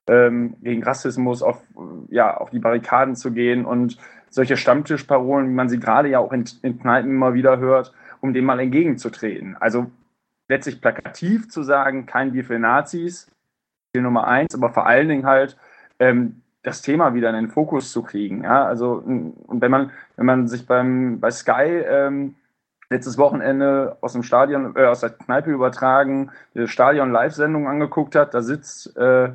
ähm, 0.07 0.57
gegen 0.63 0.83
Rassismus 0.83 1.43
auf, 1.43 1.63
ja, 2.11 2.37
auf 2.37 2.51
die 2.51 2.59
Barrikaden 2.59 3.17
zu 3.17 3.33
gehen 3.33 3.65
und 3.65 3.97
solche 4.29 4.59
Stammtischparolen, 4.59 5.49
wie 5.49 5.55
man 5.55 5.71
sie 5.71 5.81
gerade 5.81 6.09
ja 6.09 6.19
auch 6.19 6.33
in, 6.33 6.45
in 6.63 6.79
Kneipen 6.79 7.11
immer 7.11 7.33
wieder 7.33 7.59
hört, 7.59 7.95
um 8.21 8.35
dem 8.35 8.45
mal 8.45 8.61
entgegenzutreten. 8.61 9.57
Also 9.59 9.91
letztlich 10.49 10.83
plakativ 10.83 11.49
zu 11.49 11.63
sagen, 11.63 12.05
kein 12.05 12.33
Bier 12.33 12.45
für 12.45 12.59
Nazis, 12.59 13.31
Ziel 13.93 14.03
Nummer 14.03 14.27
eins, 14.27 14.55
aber 14.55 14.71
vor 14.71 14.87
allen 14.87 15.09
Dingen 15.09 15.27
halt 15.27 15.57
ähm, 15.99 16.43
das 16.63 16.83
Thema 16.83 17.15
wieder 17.15 17.31
in 17.31 17.37
den 17.37 17.49
Fokus 17.49 17.91
zu 17.91 18.03
kriegen. 18.03 18.45
Ja? 18.45 18.65
Also, 18.67 18.95
und 18.97 19.61
wenn 19.61 19.71
man, 19.71 19.91
wenn 20.17 20.27
man 20.27 20.47
sich 20.47 20.67
beim, 20.67 21.21
bei 21.21 21.31
Sky 21.31 21.83
ähm, 21.87 22.35
letztes 22.93 23.19
Wochenende 23.19 23.97
aus 24.01 24.13
dem 24.13 24.23
Stadion, 24.23 24.77
äh, 24.77 24.85
aus 24.85 25.01
der 25.01 25.11
Kneipe 25.11 25.51
übertragen, 25.51 26.31
die 26.55 26.69
Stadion-Live-Sendung 26.69 27.67
angeguckt 27.67 28.15
hat. 28.15 28.35
Da 28.35 28.43
sitzt 28.43 28.97
äh, 28.97 29.31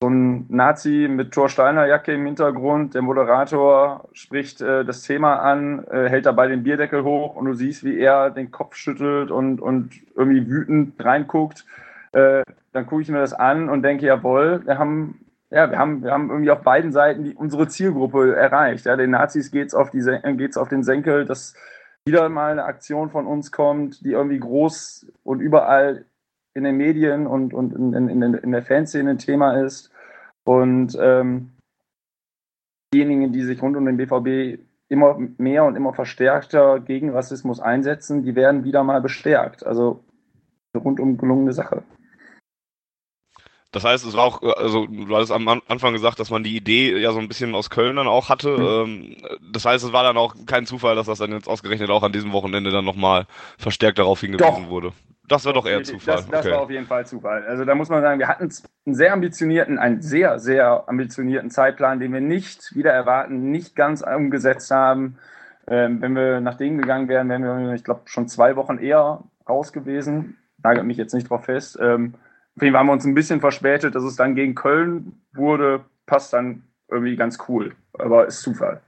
so 0.00 0.08
ein 0.08 0.46
Nazi 0.48 1.08
mit 1.10 1.32
Thor 1.32 1.48
Steiner 1.48 1.86
Jacke 1.86 2.12
im 2.14 2.24
Hintergrund. 2.24 2.94
Der 2.94 3.02
Moderator 3.02 4.08
spricht 4.12 4.60
äh, 4.60 4.84
das 4.84 5.02
Thema 5.02 5.40
an, 5.40 5.84
äh, 5.90 6.08
hält 6.08 6.26
dabei 6.26 6.46
den 6.46 6.62
Bierdeckel 6.62 7.02
hoch 7.02 7.34
und 7.34 7.46
du 7.46 7.54
siehst, 7.54 7.82
wie 7.82 7.98
er 7.98 8.30
den 8.30 8.52
Kopf 8.52 8.76
schüttelt 8.76 9.32
und, 9.32 9.60
und 9.60 9.90
irgendwie 10.14 10.46
wütend 10.48 11.04
reinguckt. 11.04 11.64
Äh, 12.12 12.42
dann 12.72 12.86
gucke 12.86 13.02
ich 13.02 13.08
mir 13.08 13.18
das 13.18 13.32
an 13.32 13.68
und 13.68 13.82
denke, 13.82 14.06
jawohl, 14.06 14.64
wir 14.64 14.78
haben 14.78 15.20
ja, 15.50 15.70
wir 15.70 15.78
haben, 15.78 16.02
wir 16.02 16.12
haben 16.12 16.28
irgendwie 16.28 16.50
auf 16.50 16.60
beiden 16.60 16.92
Seiten 16.92 17.24
die, 17.24 17.34
unsere 17.34 17.68
Zielgruppe 17.68 18.36
erreicht. 18.36 18.84
Ja, 18.84 18.96
den 18.96 19.10
Nazis 19.10 19.50
geht's 19.50 19.74
auf, 19.74 19.90
auf 19.94 20.68
den 20.68 20.82
Senkel, 20.82 21.24
dass 21.24 21.54
wieder 22.08 22.28
mal 22.28 22.52
eine 22.52 22.64
Aktion 22.64 23.10
von 23.10 23.26
uns 23.26 23.52
kommt, 23.52 24.04
die 24.04 24.12
irgendwie 24.12 24.40
groß 24.40 25.06
und 25.24 25.40
überall 25.40 26.06
in 26.54 26.64
den 26.64 26.76
Medien 26.76 27.26
und, 27.26 27.52
und 27.52 27.74
in, 27.74 28.08
in, 28.08 28.34
in 28.34 28.50
der 28.50 28.62
Fanszene 28.62 29.10
ein 29.10 29.18
Thema 29.18 29.62
ist. 29.62 29.92
Und 30.44 30.96
ähm, 31.00 31.50
diejenigen, 32.94 33.32
die 33.32 33.42
sich 33.42 33.60
rund 33.60 33.76
um 33.76 33.84
den 33.84 33.98
BVB 33.98 34.60
immer 34.88 35.18
mehr 35.36 35.64
und 35.64 35.76
immer 35.76 35.92
verstärkter 35.92 36.80
gegen 36.80 37.10
Rassismus 37.10 37.60
einsetzen, 37.60 38.22
die 38.22 38.34
werden 38.34 38.64
wieder 38.64 38.82
mal 38.82 39.02
bestärkt. 39.02 39.66
Also 39.66 40.02
rundum 40.74 41.18
gelungene 41.18 41.52
Sache. 41.52 41.82
Das 43.70 43.84
heißt, 43.84 44.06
es 44.06 44.16
war 44.16 44.24
auch, 44.24 44.42
also 44.56 44.86
du 44.86 45.14
hattest 45.14 45.30
am 45.30 45.46
Anfang 45.46 45.92
gesagt, 45.92 46.18
dass 46.18 46.30
man 46.30 46.42
die 46.42 46.56
Idee 46.56 46.98
ja 46.98 47.12
so 47.12 47.18
ein 47.18 47.28
bisschen 47.28 47.54
aus 47.54 47.68
Köln 47.68 47.96
dann 47.96 48.06
auch 48.06 48.30
hatte. 48.30 48.86
Mhm. 48.86 49.16
Das 49.52 49.66
heißt, 49.66 49.84
es 49.84 49.92
war 49.92 50.02
dann 50.02 50.16
auch 50.16 50.34
kein 50.46 50.64
Zufall, 50.64 50.96
dass 50.96 51.06
das 51.06 51.18
dann 51.18 51.32
jetzt 51.32 51.48
ausgerechnet 51.48 51.90
auch 51.90 52.02
an 52.02 52.12
diesem 52.12 52.32
Wochenende 52.32 52.70
dann 52.70 52.86
nochmal 52.86 53.26
verstärkt 53.58 53.98
darauf 53.98 54.20
hingewiesen 54.20 54.64
doch. 54.64 54.70
wurde. 54.70 54.92
Das 55.28 55.44
war 55.44 55.52
doch 55.52 55.66
eher 55.66 55.82
Zufall. 55.84 56.16
Das, 56.16 56.28
das 56.28 56.46
okay. 56.46 56.54
war 56.54 56.62
auf 56.62 56.70
jeden 56.70 56.86
Fall 56.86 57.06
Zufall. 57.06 57.44
Also 57.46 57.66
da 57.66 57.74
muss 57.74 57.90
man 57.90 58.00
sagen, 58.00 58.18
wir 58.18 58.28
hatten 58.28 58.48
einen 58.86 58.94
sehr 58.94 59.12
ambitionierten, 59.12 59.78
einen 59.78 60.00
sehr, 60.00 60.38
sehr 60.38 60.88
ambitionierten 60.88 61.50
Zeitplan, 61.50 62.00
den 62.00 62.14
wir 62.14 62.22
nicht 62.22 62.74
wieder 62.74 62.92
erwarten, 62.92 63.50
nicht 63.50 63.76
ganz 63.76 64.00
umgesetzt 64.02 64.70
haben. 64.70 65.18
Ähm, 65.66 66.00
wenn 66.00 66.14
wir 66.16 66.40
nach 66.40 66.54
dem 66.54 66.78
gegangen 66.78 67.08
wären, 67.08 67.28
wären 67.28 67.42
wir, 67.42 67.74
ich 67.74 67.84
glaube, 67.84 68.02
schon 68.06 68.26
zwei 68.28 68.56
Wochen 68.56 68.78
eher 68.78 69.22
raus 69.46 69.74
gewesen. 69.74 70.38
Nagelt 70.62 70.86
mich 70.86 70.96
jetzt 70.96 71.12
nicht 71.12 71.28
drauf 71.28 71.44
fest. 71.44 71.78
Ähm, 71.78 72.14
haben 72.60 72.86
wir 72.86 72.92
uns 72.92 73.04
ein 73.04 73.14
bisschen 73.14 73.40
verspätet, 73.40 73.94
dass 73.94 74.04
es 74.04 74.16
dann 74.16 74.34
gegen 74.34 74.54
Köln 74.54 75.20
wurde, 75.32 75.84
passt 76.06 76.32
dann 76.32 76.62
irgendwie 76.88 77.16
ganz 77.16 77.38
cool. 77.48 77.74
Aber 77.94 78.26
ist 78.26 78.42
Zufall. 78.42 78.80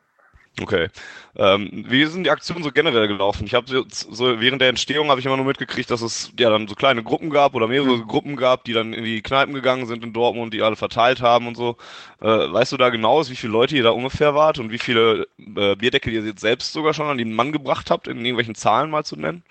Okay. 0.61 0.89
Ähm, 1.37 1.85
wie 1.89 2.05
sind 2.07 2.25
die 2.25 2.31
Aktionen 2.31 2.63
so 2.65 2.73
generell 2.73 3.07
gelaufen? 3.07 3.47
Ich 3.47 3.55
habe 3.55 3.85
so 3.89 4.41
während 4.41 4.61
der 4.61 4.69
Entstehung 4.69 5.09
habe 5.09 5.21
ich 5.21 5.27
immer 5.27 5.37
nur 5.37 5.47
mitgekriegt, 5.47 5.91
dass 5.91 6.03
es 6.03 6.33
ja 6.39 6.51
dann 6.51 6.67
so 6.67 6.75
kleine 6.75 7.03
Gruppen 7.03 7.31
gab 7.31 7.55
oder 7.55 7.69
mehrere 7.69 7.99
mhm. 7.99 8.09
Gruppen 8.09 8.37
gab, 8.37 8.65
die 8.65 8.73
dann 8.73 8.93
in 8.93 9.05
die 9.05 9.23
Kneipen 9.23 9.55
gegangen 9.55 9.87
sind 9.87 10.03
in 10.05 10.13
Dortmund, 10.13 10.53
die 10.53 10.63
alle 10.63 10.77
verteilt 10.77 11.23
haben 11.23 11.47
und 11.47 11.57
so. 11.57 11.77
Äh, 12.21 12.27
weißt 12.27 12.73
du 12.73 12.77
da 12.77 12.91
genau, 12.91 13.27
wie 13.29 13.37
viele 13.37 13.53
Leute 13.53 13.77
ihr 13.77 13.85
da 13.85 13.91
ungefähr 13.91 14.35
wart 14.35 14.59
und 14.59 14.71
wie 14.71 14.79
viele 14.79 15.29
äh, 15.39 15.77
Bierdeckel 15.77 16.13
ihr 16.13 16.23
jetzt 16.23 16.41
selbst 16.41 16.73
sogar 16.73 16.95
schon 16.95 17.07
an 17.07 17.19
den 17.19 17.33
Mann 17.33 17.53
gebracht 17.53 17.91
habt, 17.91 18.09
in 18.09 18.19
irgendwelchen 18.19 18.57
Zahlen 18.57 18.91
mal 18.91 19.05
zu 19.05 19.17
nennen? 19.17 19.45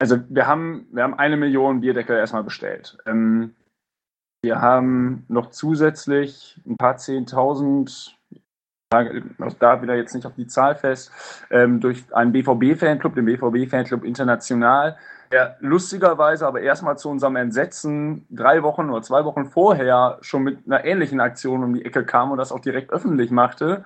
Also 0.00 0.18
wir 0.28 0.46
haben, 0.46 0.86
wir 0.92 1.02
haben 1.02 1.14
eine 1.14 1.36
Million 1.36 1.80
Bierdeckel 1.80 2.16
erstmal 2.16 2.42
bestellt. 2.42 2.96
Ähm, 3.06 3.54
wir 4.42 4.60
haben 4.60 5.24
noch 5.28 5.50
zusätzlich 5.50 6.58
ein 6.66 6.76
paar 6.76 6.96
Zehntausend, 6.96 8.16
da 8.90 9.82
wieder 9.82 9.94
jetzt 9.94 10.14
nicht 10.14 10.26
auf 10.26 10.34
die 10.34 10.46
Zahl 10.46 10.74
fest, 10.74 11.12
ähm, 11.50 11.80
durch 11.80 12.04
einen 12.14 12.32
BVB-Fanclub, 12.32 13.14
den 13.14 13.26
BVB-Fanclub 13.26 14.04
International, 14.04 14.96
der 15.30 15.56
lustigerweise 15.60 16.46
aber 16.46 16.60
erstmal 16.60 16.98
zu 16.98 17.08
unserem 17.08 17.36
Entsetzen 17.36 18.26
drei 18.30 18.62
Wochen 18.62 18.90
oder 18.90 19.02
zwei 19.02 19.24
Wochen 19.24 19.44
vorher 19.44 20.18
schon 20.22 20.42
mit 20.42 20.66
einer 20.66 20.84
ähnlichen 20.84 21.20
Aktion 21.20 21.62
um 21.62 21.74
die 21.74 21.84
Ecke 21.84 22.04
kam 22.04 22.32
und 22.32 22.38
das 22.38 22.50
auch 22.50 22.60
direkt 22.60 22.90
öffentlich 22.90 23.30
machte. 23.30 23.84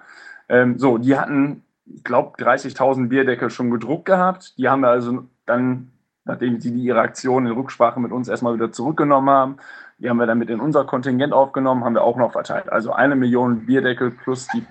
Ähm, 0.48 0.78
so, 0.78 0.96
die 0.96 1.18
hatten, 1.18 1.64
ich 1.84 2.04
glaube, 2.04 2.42
30.000 2.42 3.08
Bierdeckel 3.08 3.50
schon 3.50 3.70
gedruckt 3.70 4.06
gehabt. 4.06 4.56
Die 4.56 4.68
haben 4.68 4.80
wir 4.80 4.88
also 4.88 5.24
dann, 5.44 5.90
nachdem 6.24 6.60
sie 6.60 6.70
ihre 6.70 7.00
Aktion 7.00 7.46
in 7.46 7.52
Rücksprache 7.52 8.00
mit 8.00 8.12
uns 8.12 8.28
erstmal 8.28 8.54
wieder 8.54 8.72
zurückgenommen 8.72 9.30
haben, 9.30 9.56
die 9.98 10.08
haben 10.10 10.18
wir 10.18 10.26
dann 10.26 10.38
mit 10.38 10.50
in 10.50 10.60
unser 10.60 10.84
Kontingent 10.84 11.32
aufgenommen, 11.32 11.84
haben 11.84 11.94
wir 11.94 12.02
auch 12.02 12.16
noch 12.16 12.32
verteilt. 12.32 12.70
Also 12.70 12.92
eine 12.92 13.16
Million 13.16 13.66
Bierdeckel 13.66 14.10
plus 14.10 14.48
die 14.48 14.66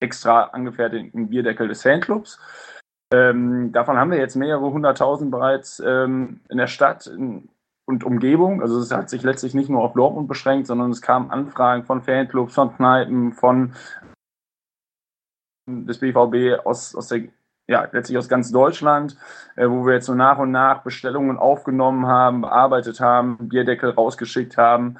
extra 0.00 0.44
angefertigten 0.44 1.28
Bierdeckel 1.28 1.68
des 1.68 1.82
Fanclubs. 1.82 2.38
Ähm, 3.12 3.72
davon 3.72 3.98
haben 3.98 4.10
wir 4.10 4.18
jetzt 4.18 4.36
mehrere 4.36 4.72
hunderttausend 4.72 5.30
bereits 5.30 5.80
ähm, 5.84 6.40
in 6.48 6.58
der 6.58 6.66
Stadt 6.66 7.06
in, 7.06 7.48
und 7.84 8.04
Umgebung. 8.04 8.62
Also 8.62 8.78
es 8.78 8.90
hat 8.90 9.10
sich 9.10 9.22
letztlich 9.22 9.54
nicht 9.54 9.68
nur 9.68 9.82
auf 9.82 9.94
Dortmund 9.94 10.28
beschränkt, 10.28 10.66
sondern 10.66 10.90
es 10.90 11.02
kamen 11.02 11.30
Anfragen 11.30 11.84
von 11.84 12.02
Fanclubs, 12.02 12.54
von 12.54 12.74
Kneipen, 12.74 13.32
von 13.32 13.74
des 15.66 15.98
BVB 15.98 16.64
aus, 16.64 16.94
aus 16.94 17.08
der, 17.08 17.28
ja, 17.68 17.88
letztlich 17.92 18.18
aus 18.18 18.28
ganz 18.28 18.50
Deutschland, 18.50 19.16
äh, 19.56 19.68
wo 19.68 19.86
wir 19.86 19.94
jetzt 19.94 20.06
so 20.06 20.14
nach 20.14 20.38
und 20.38 20.50
nach 20.50 20.82
Bestellungen 20.82 21.38
aufgenommen 21.38 22.06
haben, 22.06 22.42
bearbeitet 22.42 23.00
haben, 23.00 23.48
Bierdeckel 23.48 23.90
rausgeschickt 23.90 24.56
haben. 24.56 24.98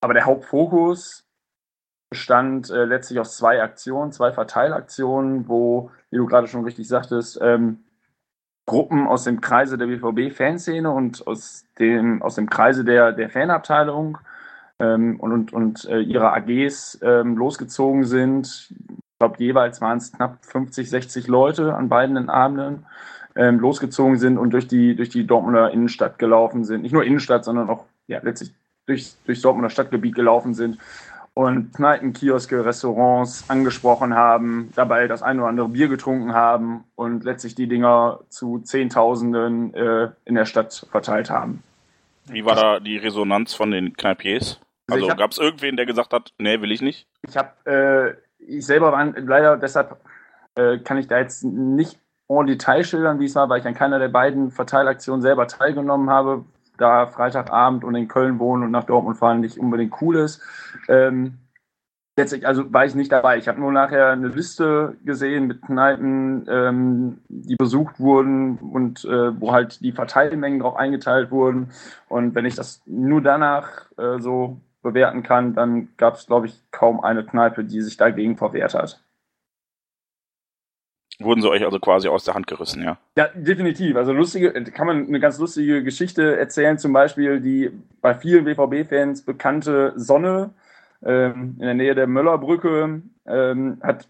Aber 0.00 0.14
der 0.14 0.24
Hauptfokus 0.24 1.26
bestand 2.10 2.70
äh, 2.70 2.84
letztlich 2.84 3.20
aus 3.20 3.36
zwei 3.36 3.62
Aktionen, 3.62 4.12
zwei 4.12 4.32
Verteilaktionen, 4.32 5.48
wo, 5.48 5.90
wie 6.10 6.16
du 6.16 6.26
gerade 6.26 6.48
schon 6.48 6.64
richtig 6.64 6.88
sagtest, 6.88 7.38
ähm, 7.40 7.84
Gruppen 8.66 9.06
aus 9.06 9.24
dem 9.24 9.40
Kreise 9.40 9.78
der 9.78 9.86
BVB-Fanszene 9.86 10.90
und 10.90 11.26
aus 11.26 11.66
dem, 11.78 12.22
aus 12.22 12.34
dem 12.34 12.48
Kreise 12.48 12.84
der, 12.84 13.12
der 13.12 13.30
Fanabteilung 13.30 14.18
ähm, 14.78 15.18
und, 15.18 15.32
und, 15.32 15.52
und 15.52 15.84
äh, 15.86 16.00
ihre 16.00 16.32
AGs 16.32 16.98
ähm, 17.02 17.36
losgezogen 17.36 18.04
sind. 18.04 18.72
Ich 19.20 19.22
glaube, 19.22 19.44
jeweils 19.44 19.82
waren 19.82 19.98
es 19.98 20.12
knapp 20.12 20.38
50, 20.46 20.88
60 20.88 21.26
Leute 21.26 21.74
an 21.74 21.90
beiden 21.90 22.30
Abenden. 22.30 22.86
Ähm, 23.36 23.60
losgezogen 23.60 24.16
sind 24.16 24.38
und 24.38 24.48
durch 24.54 24.66
die, 24.66 24.96
durch 24.96 25.10
die 25.10 25.26
Dortmunder 25.26 25.70
Innenstadt 25.70 26.18
gelaufen 26.18 26.64
sind. 26.64 26.80
Nicht 26.80 26.92
nur 26.92 27.04
Innenstadt, 27.04 27.44
sondern 27.44 27.68
auch 27.68 27.84
ja, 28.06 28.20
letztlich 28.22 28.50
durch, 28.86 29.12
durchs 29.26 29.42
Dortmunder 29.42 29.68
Stadtgebiet 29.68 30.14
gelaufen 30.14 30.54
sind 30.54 30.78
und 31.34 31.74
Kneipen, 31.74 32.14
Kioske, 32.14 32.64
Restaurants 32.64 33.44
angesprochen 33.48 34.14
haben, 34.14 34.72
dabei 34.74 35.06
das 35.06 35.22
ein 35.22 35.38
oder 35.38 35.48
andere 35.48 35.68
Bier 35.68 35.88
getrunken 35.88 36.32
haben 36.32 36.84
und 36.94 37.22
letztlich 37.22 37.54
die 37.54 37.66
Dinger 37.66 38.20
zu 38.30 38.60
Zehntausenden 38.60 39.74
äh, 39.74 40.08
in 40.24 40.34
der 40.34 40.46
Stadt 40.46 40.86
verteilt 40.90 41.28
haben. 41.28 41.62
Wie 42.24 42.46
war 42.46 42.54
da 42.54 42.80
die 42.80 42.96
Resonanz 42.96 43.52
von 43.52 43.70
den 43.70 43.92
Kneipiers? 43.92 44.60
Also, 44.90 45.04
also 45.04 45.16
gab 45.16 45.32
es 45.32 45.38
irgendwen, 45.38 45.76
der 45.76 45.84
gesagt 45.84 46.14
hat, 46.14 46.32
nee, 46.38 46.62
will 46.62 46.72
ich 46.72 46.80
nicht? 46.80 47.06
Ich 47.28 47.36
habe, 47.36 47.50
äh, 47.70 48.29
ich 48.46 48.66
selber 48.66 48.92
war 48.92 49.04
leider, 49.04 49.56
deshalb 49.56 49.96
äh, 50.54 50.78
kann 50.78 50.98
ich 50.98 51.08
da 51.08 51.18
jetzt 51.18 51.44
nicht 51.44 51.98
en 52.28 52.46
Detail 52.46 52.84
schildern, 52.84 53.18
wie 53.18 53.24
es 53.24 53.34
war, 53.34 53.48
weil 53.48 53.60
ich 53.60 53.66
an 53.66 53.74
keiner 53.74 53.98
der 53.98 54.08
beiden 54.08 54.50
Verteilaktionen 54.50 55.22
selber 55.22 55.46
teilgenommen 55.48 56.10
habe, 56.10 56.44
da 56.78 57.06
Freitagabend 57.06 57.84
und 57.84 57.94
in 57.94 58.08
Köln 58.08 58.38
wohnen 58.38 58.62
und 58.64 58.70
nach 58.70 58.84
Dortmund 58.84 59.18
fahren 59.18 59.40
nicht 59.40 59.58
unbedingt 59.58 60.00
cool 60.00 60.16
ist. 60.16 60.40
Ähm, 60.88 61.38
letztlich, 62.16 62.46
also 62.46 62.72
war 62.72 62.84
ich 62.84 62.94
nicht 62.94 63.12
dabei. 63.12 63.38
Ich 63.38 63.48
habe 63.48 63.60
nur 63.60 63.72
nachher 63.72 64.10
eine 64.10 64.28
Liste 64.28 64.96
gesehen 65.04 65.46
mit 65.46 65.62
Kneipen, 65.62 66.46
ähm, 66.48 67.18
die 67.28 67.56
besucht 67.56 67.98
wurden 67.98 68.58
und 68.58 69.04
äh, 69.04 69.40
wo 69.40 69.52
halt 69.52 69.80
die 69.80 69.92
Verteilmengen 69.92 70.60
drauf 70.60 70.76
eingeteilt 70.76 71.30
wurden. 71.30 71.70
Und 72.08 72.34
wenn 72.34 72.44
ich 72.44 72.54
das 72.54 72.82
nur 72.86 73.20
danach 73.20 73.90
äh, 73.98 74.20
so 74.20 74.60
bewerten 74.82 75.22
kann, 75.22 75.54
dann 75.54 75.88
gab 75.96 76.14
es, 76.14 76.26
glaube 76.26 76.46
ich, 76.46 76.60
kaum 76.70 77.00
eine 77.00 77.24
Kneipe, 77.24 77.64
die 77.64 77.82
sich 77.82 77.96
dagegen 77.96 78.36
verwehrt 78.36 78.74
hat. 78.74 79.02
Wurden 81.18 81.42
sie 81.42 81.50
euch 81.50 81.64
also 81.64 81.78
quasi 81.78 82.08
aus 82.08 82.24
der 82.24 82.34
Hand 82.34 82.46
gerissen, 82.46 82.82
ja? 82.82 82.96
Ja, 83.16 83.28
definitiv. 83.34 83.96
Also 83.96 84.12
lustige, 84.12 84.52
kann 84.64 84.86
man 84.86 85.06
eine 85.06 85.20
ganz 85.20 85.38
lustige 85.38 85.84
Geschichte 85.84 86.38
erzählen, 86.38 86.78
zum 86.78 86.94
Beispiel 86.94 87.40
die 87.40 87.70
bei 88.00 88.14
vielen 88.14 88.46
BVB-Fans 88.46 89.22
bekannte 89.22 89.92
Sonne 89.96 90.54
ähm, 91.04 91.56
in 91.58 91.66
der 91.66 91.74
Nähe 91.74 91.94
der 91.94 92.06
Möllerbrücke 92.06 93.02
ähm, 93.26 93.78
hat 93.82 94.08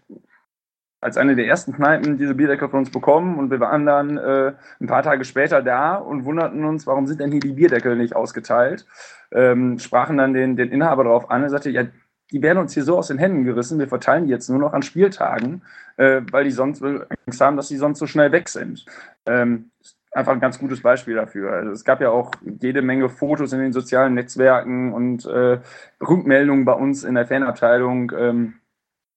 als 1.01 1.17
eine 1.17 1.35
der 1.35 1.47
ersten 1.47 1.73
Kneipen 1.73 2.17
diese 2.17 2.35
Bierdeckel 2.35 2.69
von 2.69 2.79
uns 2.79 2.91
bekommen 2.91 3.37
und 3.39 3.49
wir 3.49 3.59
waren 3.59 3.85
dann 3.85 4.17
äh, 4.17 4.53
ein 4.79 4.87
paar 4.87 5.03
Tage 5.03 5.25
später 5.25 5.61
da 5.61 5.95
und 5.95 6.25
wunderten 6.25 6.63
uns, 6.63 6.85
warum 6.85 7.07
sind 7.07 7.19
denn 7.19 7.31
hier 7.31 7.39
die 7.39 7.53
Bierdeckel 7.53 7.95
nicht 7.95 8.15
ausgeteilt? 8.15 8.85
Ähm, 9.31 9.79
sprachen 9.79 10.17
dann 10.17 10.33
den, 10.33 10.55
den 10.55 10.69
Inhaber 10.69 11.03
darauf 11.03 11.31
an 11.31 11.43
und 11.43 11.49
sagte, 11.49 11.71
ja, 11.71 11.85
die 12.31 12.41
werden 12.41 12.59
uns 12.59 12.73
hier 12.73 12.83
so 12.83 12.97
aus 12.97 13.07
den 13.07 13.17
Händen 13.17 13.43
gerissen, 13.43 13.79
wir 13.79 13.87
verteilen 13.87 14.25
die 14.25 14.31
jetzt 14.31 14.49
nur 14.49 14.59
noch 14.59 14.73
an 14.73 14.83
Spieltagen, 14.83 15.63
äh, 15.97 16.21
weil 16.31 16.43
die 16.43 16.51
sonst 16.51 16.83
Angst 16.83 17.41
haben, 17.41 17.57
dass 17.57 17.67
die 17.67 17.77
sonst 17.77 17.99
so 17.99 18.05
schnell 18.07 18.31
weg 18.31 18.47
sind. 18.47 18.85
Ähm, 19.25 19.71
einfach 20.11 20.33
ein 20.33 20.39
ganz 20.39 20.59
gutes 20.59 20.81
Beispiel 20.81 21.15
dafür. 21.15 21.53
Also 21.53 21.71
es 21.71 21.83
gab 21.83 22.01
ja 22.01 22.09
auch 22.09 22.31
jede 22.61 22.81
Menge 22.81 23.09
Fotos 23.09 23.53
in 23.53 23.59
den 23.59 23.73
sozialen 23.73 24.13
Netzwerken 24.13 24.93
und 24.93 25.25
äh, 25.25 25.59
Rückmeldungen 26.01 26.65
bei 26.65 26.73
uns 26.73 27.03
in 27.03 27.15
der 27.15 27.25
Fanabteilung, 27.25 28.11
ähm, 28.17 28.53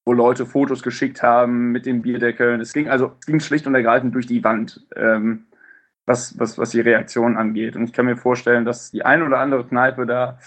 wo 0.05 0.13
Leute 0.13 0.45
Fotos 0.45 0.83
geschickt 0.83 1.23
haben 1.23 1.71
mit 1.71 1.85
den 1.85 2.01
Bierdeckeln. 2.03 2.61
Es 2.61 2.73
ging 2.73 2.87
also 2.89 3.13
es 3.19 3.25
ging 3.25 3.39
schlicht 3.39 3.67
und 3.67 3.75
ergreifend 3.75 4.13
durch 4.13 4.27
die 4.27 4.43
Wand, 4.43 4.85
ähm, 4.95 5.45
was, 6.05 6.39
was, 6.39 6.57
was 6.57 6.69
die 6.69 6.81
Reaktion 6.81 7.35
angeht. 7.37 7.75
Und 7.75 7.85
ich 7.85 7.93
kann 7.93 8.05
mir 8.05 8.15
vorstellen, 8.15 8.65
dass 8.65 8.91
die 8.91 9.03
ein 9.03 9.23
oder 9.23 9.39
andere 9.39 9.65
Kneipe 9.65 10.05
da 10.05 10.37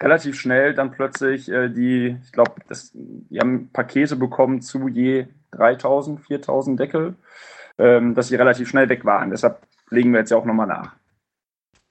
relativ 0.00 0.38
schnell 0.38 0.74
dann 0.74 0.92
plötzlich 0.92 1.50
äh, 1.50 1.68
die, 1.68 2.16
ich 2.22 2.32
glaube, 2.32 2.54
die 2.94 3.38
haben 3.40 3.70
Pakete 3.72 4.16
bekommen 4.16 4.62
zu 4.62 4.88
je 4.88 5.26
3000, 5.52 6.20
4000 6.20 6.80
Deckel, 6.80 7.14
ähm, 7.78 8.14
dass 8.14 8.28
sie 8.28 8.36
relativ 8.36 8.68
schnell 8.68 8.88
weg 8.88 9.04
waren. 9.04 9.30
Deshalb 9.30 9.58
legen 9.90 10.12
wir 10.12 10.20
jetzt 10.20 10.30
ja 10.30 10.36
auch 10.36 10.44
nochmal 10.44 10.68
nach. 10.68 10.94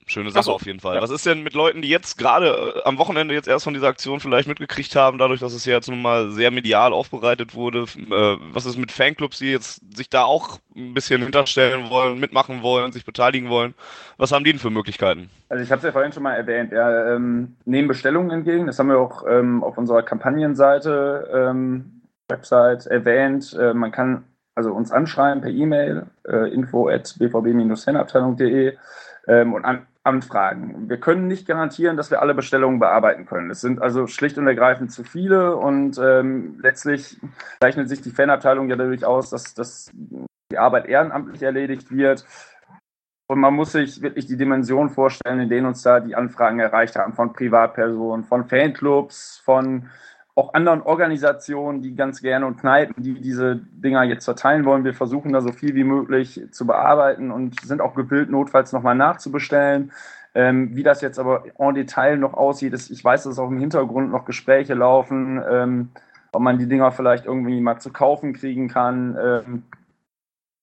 Schöne 0.10 0.32
Sache 0.32 0.46
so. 0.46 0.54
auf 0.54 0.66
jeden 0.66 0.80
Fall. 0.80 0.96
Ja. 0.96 1.02
Was 1.02 1.12
ist 1.12 1.26
denn 1.26 1.44
mit 1.44 1.54
Leuten, 1.54 1.84
die 1.84 1.90
jetzt 1.90 2.18
gerade 2.18 2.74
äh, 2.76 2.82
am 2.84 2.98
Wochenende 2.98 3.36
jetzt 3.36 3.48
erst 3.48 3.64
von 3.64 3.76
dieser 3.76 3.88
Aktion 3.88 4.20
vielleicht 4.20 4.48
mitgekriegt 4.48 4.96
haben, 4.96 5.20
dadurch, 5.20 5.40
dass 5.40 5.54
es 5.54 5.66
ja 5.66 5.76
jetzt 5.76 5.88
nun 5.88 6.02
mal 6.02 6.32
sehr 6.32 6.50
medial 6.50 6.94
aufbereitet 6.94 7.54
wurde? 7.54 7.84
Äh, 7.84 8.38
was 8.52 8.66
ist 8.66 8.78
mit 8.78 8.92
Fanclubs, 8.92 9.38
die 9.38 9.52
jetzt 9.52 9.82
sich 9.96 10.10
da 10.10 10.24
auch 10.24 10.60
ein 10.76 10.96
bisschen 10.96 11.22
hinterstellen 11.22 11.92
wollen, 11.92 12.20
mitmachen 12.20 12.64
wollen, 12.64 12.92
sich 12.92 13.06
beteiligen 13.06 13.50
wollen? 13.50 13.76
Was 14.18 14.32
haben 14.32 14.44
die 14.44 14.52
denn 14.52 14.60
für 14.60 14.72
Möglichkeiten? 14.72 15.30
Also 15.48 15.64
ich 15.64 15.70
habe 15.72 15.78
es 15.78 15.86
ja 15.86 15.92
vorhin 15.92 16.12
schon 16.12 16.24
mal 16.24 16.34
erwähnt, 16.34 16.72
ja, 16.72 17.16
ähm, 17.16 17.56
nehmen 17.66 17.88
Bestellungen 17.88 18.32
entgegen. 18.32 18.66
Das 18.66 18.80
haben 18.80 18.90
wir 18.90 18.98
auch 18.98 19.24
ähm, 19.30 19.64
auf 19.64 19.78
unserer 19.78 20.02
Kampagnenseite, 20.02 21.30
ähm, 21.34 22.02
Website 22.30 22.88
erwähnt. 22.88 23.56
Äh, 23.60 23.74
man 23.76 23.92
kann 23.92 24.24
also 24.56 24.74
uns 24.74 24.92
anschreiben 24.92 25.42
per 25.42 25.52
E-Mail, 25.52 26.08
äh, 26.28 26.54
info 26.54 26.90
at 26.90 27.16
bvb-fanabteilung.de 27.18 28.74
ähm, 29.30 29.54
und 29.54 29.64
an, 29.64 29.86
anfragen. 30.04 30.90
Wir 30.90 31.00
können 31.00 31.28
nicht 31.28 31.48
garantieren, 31.48 31.96
dass 31.96 32.10
wir 32.10 32.22
alle 32.22 32.34
Bestellungen 32.34 32.80
bearbeiten 32.80 33.26
können. 33.26 33.52
Es 33.52 33.62
sind 33.62 33.82
also 33.82 34.08
schlicht 34.08 34.38
und 34.38 34.48
ergreifend 34.48 34.92
zu 34.92 35.04
viele 35.04 35.56
und 35.56 35.98
ähm, 36.00 36.60
letztlich 36.62 37.20
zeichnet 37.62 37.90
sich 37.90 38.02
die 38.02 38.12
Fanabteilung 38.12 38.70
ja 38.70 38.76
dadurch 38.76 39.06
aus, 39.06 39.30
dass, 39.30 39.54
dass 39.54 39.92
die 40.52 40.58
Arbeit 40.58 40.88
ehrenamtlich 40.88 41.44
erledigt 41.44 41.92
wird. 41.92 42.26
Und 43.28 43.40
man 43.40 43.54
muss 43.54 43.74
sich 43.74 44.02
wirklich 44.02 44.26
die 44.26 44.38
Dimension 44.38 44.90
vorstellen, 44.90 45.40
in 45.40 45.50
denen 45.50 45.68
uns 45.68 45.84
da 45.84 46.00
die 46.00 46.16
Anfragen 46.16 46.60
erreicht 46.60 46.96
haben, 46.96 47.14
von 47.14 47.32
Privatpersonen, 47.32 48.26
von 48.26 48.46
Fanclubs, 48.46 49.40
von 49.46 49.90
auch 50.40 50.54
anderen 50.54 50.82
Organisationen, 50.82 51.82
die 51.82 51.96
ganz 51.96 52.22
gerne 52.22 52.46
und 52.46 52.58
Kneipen, 52.60 53.04
die 53.04 53.20
diese 53.20 53.58
Dinger 53.58 54.04
jetzt 54.04 54.24
verteilen 54.24 54.64
wollen. 54.64 54.86
Wir 54.86 54.94
versuchen 54.94 55.34
da 55.34 55.42
so 55.42 55.52
viel 55.52 55.76
wie 55.76 55.84
möglich 55.84 56.42
zu 56.52 56.66
bearbeiten 56.66 57.30
und 57.30 57.60
sind 57.60 57.82
auch 57.82 57.94
gewillt, 57.94 58.30
notfalls 58.30 58.72
nochmal 58.72 58.96
nachzubestellen. 58.96 59.92
Ähm, 60.34 60.76
wie 60.76 60.84
das 60.84 61.02
jetzt 61.02 61.20
aber 61.20 61.44
en 61.58 61.76
Detail 61.76 62.16
noch 62.16 62.36
aussieht, 62.36 62.72
ist, 62.74 62.90
ich 62.90 63.04
weiß, 63.04 63.24
dass 63.24 63.38
auch 63.38 63.50
im 63.50 63.60
Hintergrund 63.60 64.12
noch 64.12 64.24
Gespräche 64.24 64.76
laufen, 64.76 65.42
ähm, 65.50 65.90
ob 66.32 66.42
man 66.42 66.58
die 66.58 66.68
Dinger 66.68 66.92
vielleicht 66.92 67.26
irgendwie 67.26 67.60
mal 67.60 67.80
zu 67.80 67.92
kaufen 67.92 68.32
kriegen 68.34 68.70
kann. 68.70 69.18
Ähm, 69.22 69.64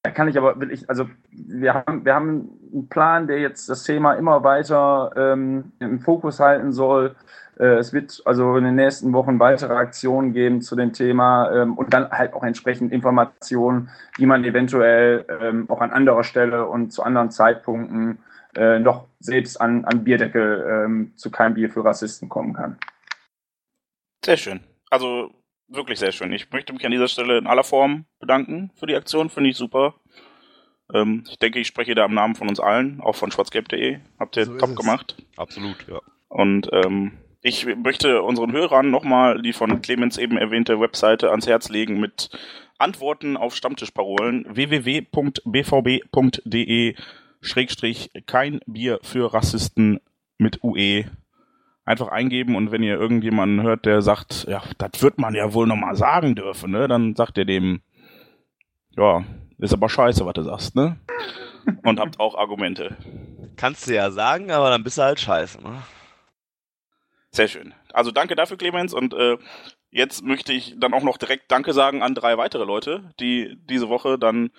da 0.01 0.09
kann 0.11 0.27
ich 0.27 0.37
aber 0.37 0.59
wirklich, 0.59 0.89
also 0.89 1.07
wir 1.29 1.75
haben, 1.75 2.03
wir 2.03 2.15
haben 2.15 2.49
einen 2.73 2.89
Plan, 2.89 3.27
der 3.27 3.39
jetzt 3.39 3.69
das 3.69 3.83
Thema 3.83 4.13
immer 4.13 4.43
weiter 4.43 5.11
ähm, 5.15 5.73
im 5.79 5.99
Fokus 5.99 6.39
halten 6.39 6.71
soll. 6.71 7.15
Äh, 7.59 7.77
es 7.77 7.93
wird 7.93 8.21
also 8.25 8.57
in 8.57 8.63
den 8.63 8.75
nächsten 8.75 9.13
Wochen 9.13 9.39
weitere 9.39 9.73
Aktionen 9.73 10.33
geben 10.33 10.61
zu 10.61 10.75
dem 10.75 10.93
Thema 10.93 11.51
ähm, 11.51 11.77
und 11.77 11.93
dann 11.93 12.09
halt 12.11 12.33
auch 12.33 12.43
entsprechend 12.43 12.91
Informationen, 12.91 13.89
die 14.17 14.25
man 14.25 14.43
eventuell 14.43 15.25
ähm, 15.41 15.69
auch 15.69 15.81
an 15.81 15.91
anderer 15.91 16.23
Stelle 16.23 16.67
und 16.67 16.91
zu 16.91 17.03
anderen 17.03 17.31
Zeitpunkten 17.31 18.19
äh, 18.55 18.79
noch 18.79 19.07
selbst 19.19 19.59
an, 19.59 19.85
an 19.85 20.03
Bierdeckel 20.03 20.85
ähm, 20.85 21.13
zu 21.15 21.31
keinem 21.31 21.55
Bier 21.55 21.69
für 21.69 21.83
Rassisten 21.83 22.29
kommen 22.29 22.53
kann. 22.53 22.77
Sehr 24.23 24.37
schön. 24.37 24.59
Also 24.89 25.31
wirklich 25.67 25.99
sehr 25.99 26.11
schön. 26.11 26.31
Ich 26.33 26.51
möchte 26.51 26.73
mich 26.73 26.85
an 26.85 26.91
dieser 26.91 27.07
Stelle 27.07 27.37
in 27.37 27.47
aller 27.47 27.63
Form 27.63 28.05
bedanken 28.19 28.71
für 28.75 28.87
die 28.87 28.95
Aktion, 28.95 29.29
finde 29.29 29.49
ich 29.49 29.57
super. 29.57 29.95
Ähm, 30.93 31.23
ich 31.29 31.37
denke, 31.39 31.59
ich 31.59 31.67
spreche 31.67 31.95
da 31.95 32.05
im 32.05 32.13
Namen 32.13 32.35
von 32.35 32.47
uns 32.47 32.59
allen, 32.59 33.01
auch 33.01 33.15
von 33.15 33.31
schwarzgelb.de. 33.31 33.99
Habt 34.19 34.37
ihr 34.37 34.45
So 34.45 34.57
top 34.57 34.75
gemacht. 34.75 35.15
Absolut, 35.35 35.87
ja. 35.87 35.99
Und 36.29 36.69
ähm, 36.71 37.13
ich 37.41 37.65
möchte 37.65 38.21
unseren 38.21 38.51
Hörern 38.51 38.91
nochmal 38.91 39.41
die 39.41 39.53
von 39.53 39.81
Clemens 39.81 40.17
eben 40.17 40.37
erwähnte 40.37 40.79
Webseite 40.79 41.29
ans 41.29 41.47
Herz 41.47 41.69
legen 41.69 41.99
mit 41.99 42.29
Antworten 42.77 43.37
auf 43.37 43.55
Stammtischparolen 43.55 44.45
www.bvb.de 44.49 45.35
Schrägstrich 47.41 48.11
kein 48.25 48.59
Bier 48.65 48.99
für 49.03 49.33
Rassisten 49.33 49.99
mit 50.37 50.63
UE 50.63 51.05
einfach 51.87 52.09
eingeben 52.09 52.55
und 52.55 52.71
wenn 52.71 52.83
ihr 52.83 52.99
irgendjemanden 52.99 53.63
hört, 53.63 53.85
der 53.85 54.01
sagt, 54.01 54.45
ja, 54.49 54.61
das 54.77 55.01
wird 55.01 55.17
man 55.19 55.33
ja 55.33 55.53
wohl 55.53 55.67
nochmal 55.67 55.95
sagen 55.95 56.35
dürfen, 56.35 56.71
ne, 56.71 56.87
dann 56.87 57.15
sagt 57.15 57.37
ihr 57.37 57.45
dem, 57.45 57.81
ja, 58.97 59.23
ist 59.57 59.73
aber 59.73 59.87
scheiße, 59.87 60.25
was 60.25 60.33
du 60.33 60.43
sagst, 60.43 60.75
ne? 60.75 60.97
Und 61.83 61.99
habt 61.99 62.19
auch 62.19 62.35
Argumente. 62.35 62.97
Kannst 63.55 63.87
du 63.87 63.95
ja 63.95 64.11
sagen, 64.11 64.51
aber 64.51 64.69
dann 64.69 64.83
bist 64.83 64.97
du 64.97 65.03
halt 65.03 65.19
scheiße, 65.19 65.61
ne? 65.63 65.81
Sehr 67.37 67.47
schön. 67.47 67.75
Also 67.93 68.09
danke 68.09 68.33
dafür, 68.33 68.57
Clemens. 68.57 68.95
Und 68.95 69.13
äh, 69.13 69.37
jetzt 69.91 70.23
möchte 70.23 70.53
ich 70.53 70.73
dann 70.79 70.95
auch 70.95 71.03
noch 71.03 71.19
direkt 71.19 71.51
Danke 71.51 71.71
sagen 71.71 72.01
an 72.01 72.15
drei 72.15 72.35
weitere 72.39 72.63
Leute, 72.63 73.11
die 73.19 73.55
diese 73.69 73.89
Woche 73.89 74.17
dann 74.17 74.49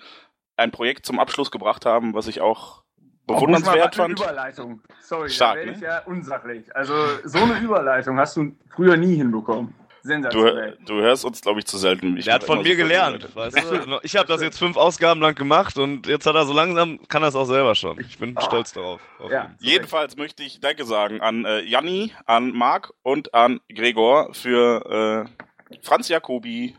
ein 0.55 0.71
Projekt 0.71 1.05
zum 1.05 1.19
Abschluss 1.19 1.51
gebracht 1.51 1.85
haben, 1.85 2.13
was 2.13 2.27
ich 2.27 2.39
auch 2.39 2.83
bewundernswert 3.27 3.97
man 3.97 4.15
fand. 4.15 4.21
eine 4.21 4.31
Überleitung. 4.31 4.81
Sorry, 5.01 5.29
Stark, 5.29 5.55
da 5.55 5.57
werde 5.57 5.71
ne? 5.71 5.75
ich 5.75 5.83
ja 5.83 6.03
unsachlich. 6.05 6.73
Also 6.73 6.93
so 7.25 7.39
eine 7.39 7.59
Überleitung 7.59 8.17
hast 8.17 8.37
du 8.37 8.55
früher 8.73 8.95
nie 8.95 9.17
hinbekommen. 9.17 9.75
Du, 10.01 10.07
Sensationell. 10.07 10.77
du 10.85 11.01
hörst 11.01 11.25
uns, 11.25 11.41
glaube 11.41 11.59
ich, 11.59 11.65
zu 11.65 11.77
selten. 11.77 12.15
Ich 12.17 12.25
Der 12.25 12.35
hat 12.35 12.43
von 12.43 12.61
mir 12.61 12.71
so 12.71 12.77
gelernt, 12.77 13.35
weißt 13.35 13.57
du? 13.57 13.99
Ich 14.03 14.15
habe 14.15 14.27
das 14.27 14.41
jetzt 14.41 14.57
fünf 14.57 14.77
Ausgaben 14.77 15.19
lang 15.19 15.35
gemacht 15.35 15.77
und 15.77 16.07
jetzt 16.07 16.25
hat 16.25 16.35
er 16.35 16.45
so 16.45 16.53
langsam, 16.53 16.99
kann 17.07 17.21
er 17.21 17.29
es 17.29 17.35
auch 17.35 17.45
selber 17.45 17.75
schon. 17.75 17.99
Ich 17.99 18.17
bin 18.17 18.37
Ah. 18.37 18.41
stolz 18.41 18.71
darauf. 18.73 19.01
auf 19.19 19.29
Ja. 19.31 19.53
Jedenfalls 19.59 20.15
möchte 20.15 20.43
ich 20.43 20.61
Danke 20.61 20.85
sagen 20.85 21.19
an 21.21 21.43
äh, 21.45 21.61
Janni, 21.61 22.13
an 22.25 22.51
Marc 22.51 22.93
und 23.01 23.33
an 23.33 23.59
Gregor 23.73 24.33
für 24.33 25.27
äh, 25.71 25.77
Franz 25.81 26.07
Jacobi 26.07 26.75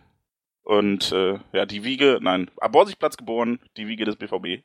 und 0.63 1.13
äh, 1.13 1.39
ja 1.53 1.67
die 1.67 1.85
Wiege, 1.85 2.19
nein, 2.23 2.51
am 2.61 2.73
Borsigplatz 2.73 3.17
geboren, 3.17 3.61
die 3.77 3.87
Wiege 3.87 4.05
des 4.05 4.17
BVB. 4.17 4.65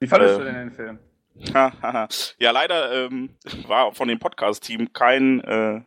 Wie 0.00 0.06
fandest 0.06 0.34
äh, 0.34 0.38
du 0.38 0.44
denn 0.44 0.54
den 0.54 0.72
Film? 0.72 0.98
ja, 2.38 2.50
leider 2.52 3.06
ähm, 3.06 3.30
war 3.66 3.92
von 3.94 4.06
dem 4.08 4.18
Podcast-Team 4.18 4.92
kein 4.92 5.40
äh, 5.40 5.80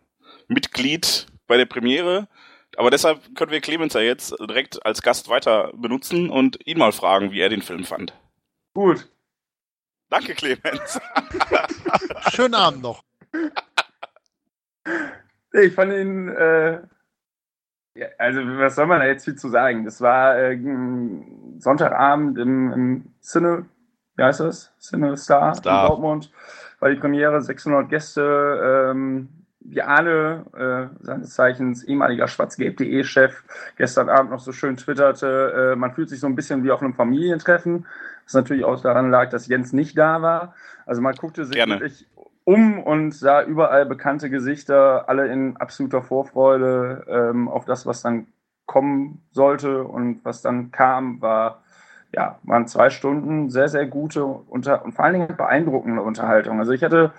Mitglied 0.50 1.28
bei 1.48 1.58
der 1.58 1.66
Premiere. 1.66 2.28
Aber 2.76 2.92
deshalb 2.92 3.36
können 3.36 3.52
wir 3.52 3.62
Clemens 3.62 3.94
ja 3.94 4.02
jetzt 4.02 4.36
direkt 4.40 4.86
als 4.86 5.02
Gast 5.02 5.30
weiter 5.30 5.72
benutzen 5.74 6.30
und 6.30 6.60
ihn 6.68 6.78
mal 6.78 6.92
fragen, 6.92 7.32
wie 7.32 7.40
er 7.40 7.50
den 7.50 7.62
Film 7.62 7.86
fand. 7.86 8.14
Gut. 8.74 9.10
Danke, 10.10 10.36
Clemens. 10.36 11.00
Schönen 12.32 12.54
Abend 12.54 12.82
noch. 12.82 13.04
Ich 15.54 15.74
fand 15.74 15.94
ihn, 15.94 16.30
äh, 16.30 16.82
ja, 17.96 18.08
also 18.18 18.42
was 18.42 18.76
soll 18.76 18.86
man 18.86 19.00
da 19.00 19.08
jetzt 19.08 19.26
viel 19.26 19.36
zu 19.36 19.50
sagen? 19.50 19.84
Das 19.84 20.02
war 20.02 20.38
äh, 20.38 20.58
Sonntagabend 21.58 22.38
im, 22.38 22.72
im 22.72 23.14
Cine, 23.22 23.66
wie 24.16 24.24
heißt 24.24 24.42
das? 24.42 24.72
Cine 24.80 25.18
Star, 25.18 25.56
Star. 25.56 25.84
in 25.84 25.88
Dortmund. 25.88 26.32
War 26.80 26.90
die 26.90 26.98
Premiere, 26.98 27.42
600 27.42 27.90
Gäste. 27.90 28.92
Ähm, 28.92 29.30
wie 29.70 29.82
Arne, 29.82 30.46
äh, 30.56 31.04
seines 31.04 31.34
Zeichens 31.34 31.84
ehemaliger 31.84 32.28
schwarzgelb.de-Chef, 32.28 33.44
gestern 33.76 34.10
Abend 34.10 34.32
noch 34.32 34.40
so 34.40 34.52
schön 34.52 34.78
twitterte, 34.78 35.74
äh, 35.74 35.76
man 35.76 35.94
fühlt 35.94 36.10
sich 36.10 36.20
so 36.20 36.28
ein 36.28 36.36
bisschen 36.36 36.64
wie 36.64 36.72
auf 36.72 36.82
einem 36.82 36.94
Familientreffen, 36.94 37.86
was 38.24 38.34
natürlich 38.34 38.64
auch 38.64 38.82
daran 38.82 39.12
lag, 39.12 39.30
dass 39.30 39.48
Jens 39.48 39.74
nicht 39.74 39.98
da 39.98 40.22
war. 40.22 40.56
Also 40.86 41.02
man 41.02 41.16
guckte 41.16 41.46
sich 41.46 41.56
Gerne. 41.56 41.74
wirklich 41.74 42.08
um 42.46 42.82
und 42.82 43.12
sah 43.12 43.44
überall 43.44 43.86
bekannte 43.86 44.30
Gesichter, 44.30 45.10
alle 45.10 45.28
in 45.28 45.58
absoluter 45.58 46.02
Vorfreude 46.02 47.06
ähm, 47.10 47.50
auf 47.50 47.66
das, 47.66 47.86
was 47.86 48.02
dann 48.02 48.28
kommen 48.66 49.22
sollte 49.32 49.84
und 49.84 50.24
was 50.24 50.42
dann 50.42 50.72
kam, 50.72 51.22
war 51.22 51.64
ja, 52.14 52.40
waren 52.44 52.68
zwei 52.68 52.90
Stunden 52.90 53.50
sehr, 53.50 53.68
sehr 53.68 53.86
gute 53.86 54.24
unter 54.24 54.86
und 54.86 54.94
vor 54.94 55.06
allen 55.06 55.14
Dingen 55.14 55.38
beeindruckende 55.38 56.02
Unterhaltung. 56.02 56.60
Also 56.60 56.72
ich 56.72 56.84
hatte 56.84 57.12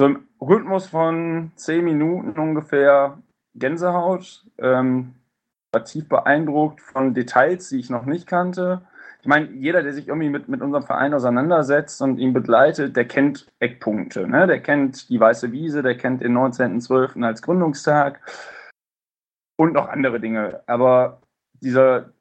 so 0.00 0.06
im 0.06 0.28
Rhythmus 0.40 0.86
von 0.86 1.52
zehn 1.56 1.84
Minuten 1.84 2.38
ungefähr 2.38 3.18
Gänsehaut, 3.54 4.44
ähm, 4.58 5.14
war 5.72 5.84
tief 5.84 6.08
beeindruckt 6.08 6.80
von 6.80 7.14
Details, 7.14 7.68
die 7.68 7.78
ich 7.78 7.90
noch 7.90 8.06
nicht 8.06 8.26
kannte. 8.26 8.82
Ich 9.20 9.26
meine, 9.26 9.50
jeder, 9.50 9.82
der 9.82 9.92
sich 9.92 10.08
irgendwie 10.08 10.30
mit, 10.30 10.48
mit 10.48 10.62
unserem 10.62 10.84
Verein 10.84 11.12
auseinandersetzt 11.12 12.00
und 12.00 12.18
ihn 12.18 12.32
begleitet, 12.32 12.96
der 12.96 13.06
kennt 13.06 13.48
Eckpunkte. 13.58 14.28
Ne? 14.28 14.46
Der 14.46 14.62
kennt 14.62 15.08
die 15.08 15.18
Weiße 15.18 15.50
Wiese, 15.50 15.82
der 15.82 15.96
kennt 15.96 16.22
den 16.22 16.36
19.12. 16.36 17.24
als 17.24 17.42
Gründungstag 17.42 18.20
und 19.58 19.72
noch 19.74 19.88
andere 19.88 20.20
Dinge. 20.20 20.62
Aber 20.66 21.20
dieser, 21.60 22.12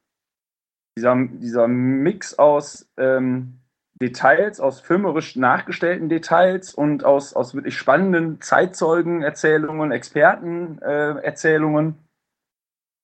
dieser, 0.98 1.16
dieser 1.16 1.68
Mix 1.68 2.38
aus 2.40 2.90
ähm, 2.98 3.60
Details, 4.01 4.60
aus 4.60 4.79
filmerisch 4.79 5.36
nachgestellten 5.36 6.10
Details 6.10 6.73
und 6.73 7.03
aus, 7.03 7.33
aus 7.33 7.55
wirklich 7.55 7.77
spannenden 7.77 8.41
Zeitzeugenerzählungen, 8.41 9.91
Expertenerzählungen, 9.91 11.95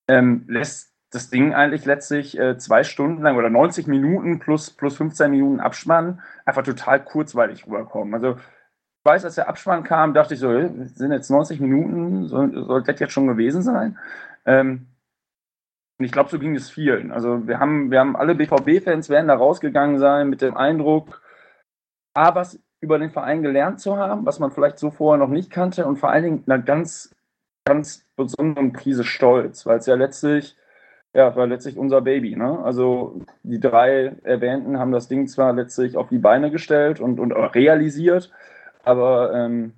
ähm, 0.08 0.46
lässt 0.48 0.94
das 1.12 1.30
Ding 1.30 1.54
eigentlich 1.54 1.86
letztlich 1.86 2.38
äh, 2.38 2.58
zwei 2.58 2.84
Stunden 2.84 3.22
lang 3.22 3.38
oder 3.38 3.50
90 3.50 3.88
Minuten 3.88 4.40
plus, 4.40 4.72
plus 4.72 4.98
15 4.98 5.32
Minuten 5.32 5.60
Abspann 5.60 6.22
einfach 6.46 6.64
total 6.64 7.04
kurzweilig 7.04 7.68
rüberkommen. 7.68 8.14
Also 8.14 8.36
ich 8.36 9.06
weiß, 9.06 9.26
als 9.26 9.36
der 9.36 9.50
Abspann 9.50 9.84
kam, 9.84 10.14
dachte 10.14 10.34
ich 10.34 10.40
so, 10.40 10.52
äh, 10.52 10.70
sind 10.88 11.12
jetzt 11.12 11.30
90 11.30 11.60
Minuten, 11.60 12.28
soll, 12.28 12.66
soll 12.66 12.84
das 12.84 13.00
jetzt 13.00 13.14
schon 13.14 13.28
gewesen 13.28 13.62
sein? 13.62 13.98
Ähm, 14.46 14.88
und 16.04 16.08
ich 16.08 16.12
glaube, 16.12 16.30
so 16.30 16.38
ging 16.38 16.54
es 16.54 16.70
vielen. 16.70 17.14
Also 17.14 17.48
wir 17.48 17.62
haben, 17.62 17.90
wir 17.90 18.02
haben 18.02 18.18
alle 18.18 18.36
BVB-Fans 18.36 19.08
werden 19.08 19.30
da 19.30 19.36
rausgegangen 19.36 20.00
sein 20.00 20.30
mit 20.30 20.42
dem 20.42 20.58
Eindruck, 20.58 21.22
A, 22.14 22.36
was 22.36 22.60
über 22.82 23.00
den 23.00 23.10
Verein 23.10 23.42
gelernt 23.42 23.80
zu 23.80 23.96
haben, 23.96 24.26
was 24.26 24.38
man 24.38 24.52
vielleicht 24.52 24.80
so 24.80 24.92
vorher 24.92 25.18
noch 25.18 25.32
nicht 25.32 25.50
kannte 25.50 25.86
und 25.86 25.96
vor 25.96 26.10
allen 26.10 26.24
Dingen 26.26 26.44
einer 26.46 26.62
ganz, 26.62 27.16
ganz 27.64 28.06
besonderen 28.18 28.74
Prise 28.74 29.06
Stolz, 29.06 29.66
weil 29.66 29.78
es 29.78 29.86
ja 29.86 29.96
letztlich, 29.96 30.58
ja, 31.14 31.34
war 31.38 31.48
letztlich 31.48 31.78
unser 31.78 32.02
Baby. 32.02 32.36
Ne? 32.36 32.60
Also 32.62 33.22
die 33.44 33.62
drei 33.62 34.18
Erwähnten 34.24 34.80
haben 34.80 34.92
das 34.92 35.08
Ding 35.08 35.28
zwar 35.28 35.54
letztlich 35.54 35.96
auf 35.96 36.10
die 36.10 36.18
Beine 36.18 36.52
gestellt 36.52 37.00
und, 37.00 37.22
und 37.22 37.32
realisiert, 37.32 38.30
aber 38.84 39.34
ähm, 39.34 39.72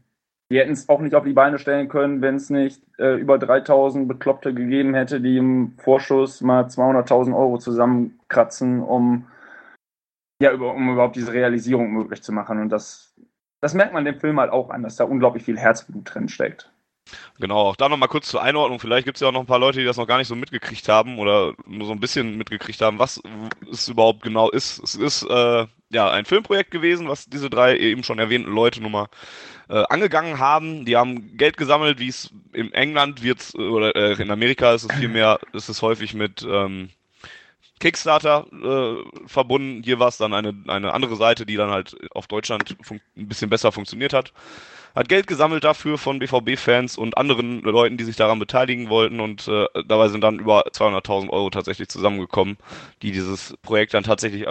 die 0.52 0.60
hätten 0.60 0.74
es 0.74 0.90
auch 0.90 1.00
nicht 1.00 1.16
auf 1.16 1.24
die 1.24 1.34
Beine 1.34 1.58
stellen 1.58 1.90
können, 1.90 2.22
wenn 2.22 2.36
es 2.36 2.50
nicht 2.50 2.82
äh, 3.00 3.16
über 3.16 3.40
3000 3.40 4.08
Bekloppte 4.08 4.54
gegeben 4.54 4.94
hätte, 4.94 5.20
die 5.20 5.38
im 5.38 5.76
Vorschuss 5.78 6.42
mal 6.42 6.66
200.000 6.66 7.36
Euro 7.36 7.58
zusammenkratzen, 7.58 8.82
um, 8.82 9.28
ja, 10.42 10.52
über, 10.52 10.74
um 10.74 10.94
überhaupt 10.94 11.16
diese 11.16 11.34
Realisierung 11.34 11.92
möglich 11.92 12.22
zu 12.22 12.32
machen. 12.32 12.60
Und 12.60 12.70
das, 12.70 13.16
das 13.62 13.74
merkt 13.74 13.94
man 13.94 14.06
dem 14.06 14.20
Film 14.20 14.40
halt 14.40 14.52
auch 14.52 14.70
an, 14.70 14.84
dass 14.84 14.98
da 14.98 15.06
unglaublich 15.06 15.44
viel 15.44 15.58
Herzblut 15.58 16.14
drin 16.14 16.30
steckt. 16.30 16.72
Genau, 17.40 17.58
auch 17.58 17.76
da 17.76 17.90
nochmal 17.90 18.10
kurz 18.10 18.28
zur 18.28 18.42
Einordnung. 18.42 18.80
Vielleicht 18.80 19.06
gibt 19.06 19.18
es 19.18 19.22
ja 19.22 19.28
auch 19.28 19.32
noch 19.32 19.42
ein 19.42 19.46
paar 19.46 19.60
Leute, 19.60 19.80
die 19.80 19.86
das 19.86 19.98
noch 19.98 20.08
gar 20.08 20.18
nicht 20.18 20.28
so 20.28 20.36
mitgekriegt 20.36 20.90
haben 20.90 21.20
oder 21.20 21.54
nur 21.68 21.86
so 21.86 21.94
ein 21.94 22.00
bisschen 22.00 22.38
mitgekriegt 22.38 22.82
haben, 22.82 22.98
was 22.98 23.22
es 23.72 23.88
überhaupt 23.88 24.24
genau 24.24 24.50
ist. 24.50 24.82
Es 24.84 24.96
ist 24.96 25.24
äh, 25.24 25.68
ja 25.96 26.12
ein 26.12 26.26
Filmprojekt 26.26 26.70
gewesen, 26.72 27.08
was 27.08 27.26
diese 27.26 27.50
drei 27.50 27.78
eben 27.78 28.04
schon 28.04 28.20
erwähnten 28.20 28.52
Leute 28.52 28.82
nun 28.82 28.92
mal 28.92 29.08
äh, 29.70 29.84
angegangen 29.90 30.40
haben. 30.40 30.86
Die 30.86 30.96
haben 30.96 31.38
Geld 31.38 31.58
gesammelt, 31.58 32.00
wie 32.00 32.10
es 32.10 32.32
in 32.54 32.72
England 32.74 33.24
wird 33.24 33.56
oder 33.56 33.96
äh, 33.96 34.22
in 34.22 34.30
Amerika 34.30 34.74
ist 34.74 34.84
es 34.84 34.98
vielmehr, 34.98 35.40
ist 35.54 35.70
es 35.70 35.82
häufig 35.82 36.14
mit 36.14 36.46
ähm, 36.48 36.90
Kickstarter 37.80 38.46
äh, 38.52 39.28
verbunden. 39.28 39.84
Hier 39.84 40.00
war 40.00 40.10
es 40.10 40.18
dann 40.18 40.34
eine, 40.34 40.54
eine 40.68 40.94
andere 40.94 41.16
Seite, 41.16 41.46
die 41.46 41.56
dann 41.56 41.72
halt 41.72 41.96
auf 42.12 42.28
Deutschland 42.28 42.76
ein 42.90 43.28
bisschen 43.28 43.50
besser 43.50 43.72
funktioniert 43.72 44.14
hat. 44.14 44.34
Hat 44.96 45.10
Geld 45.10 45.28
gesammelt 45.28 45.66
dafür 45.66 45.98
von 45.98 46.20
BVB-Fans 46.20 46.98
und 46.98 47.18
anderen 47.18 47.62
Leuten, 47.64 47.98
die 47.98 48.06
sich 48.06 48.16
daran 48.16 48.40
beteiligen 48.40 48.88
wollten 48.88 49.20
und 49.20 49.46
äh, 49.50 49.66
dabei 49.86 50.08
sind 50.08 50.22
dann 50.22 50.40
über 50.40 50.68
200.000 50.68 51.30
Euro 51.32 51.50
tatsächlich 51.50 51.90
zusammengekommen, 51.90 52.58
die 53.02 53.12
dieses 53.12 53.58
Projekt 53.62 53.94
dann 53.94 54.04
tatsächlich 54.04 54.48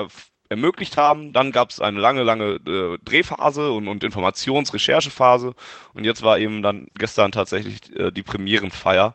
ermöglicht 0.48 0.96
haben. 0.96 1.32
Dann 1.32 1.52
gab 1.52 1.70
es 1.70 1.80
eine 1.80 2.00
lange, 2.00 2.22
lange 2.22 2.60
äh, 2.66 2.98
Drehphase 3.04 3.72
und, 3.72 3.88
und 3.88 4.04
Informations-Recherchephase 4.04 5.54
und 5.94 6.04
jetzt 6.04 6.22
war 6.22 6.38
eben 6.38 6.62
dann 6.62 6.88
gestern 6.98 7.32
tatsächlich 7.32 7.94
äh, 7.96 8.10
die 8.10 8.22
Premierenfeier 8.22 9.14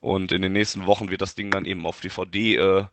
und 0.00 0.32
in 0.32 0.42
den 0.42 0.52
nächsten 0.52 0.86
Wochen 0.86 1.10
wird 1.10 1.22
das 1.22 1.34
Ding 1.34 1.50
dann 1.50 1.64
eben 1.64 1.86
auf 1.86 2.00
DVD 2.00 2.56
äh, 2.56 2.84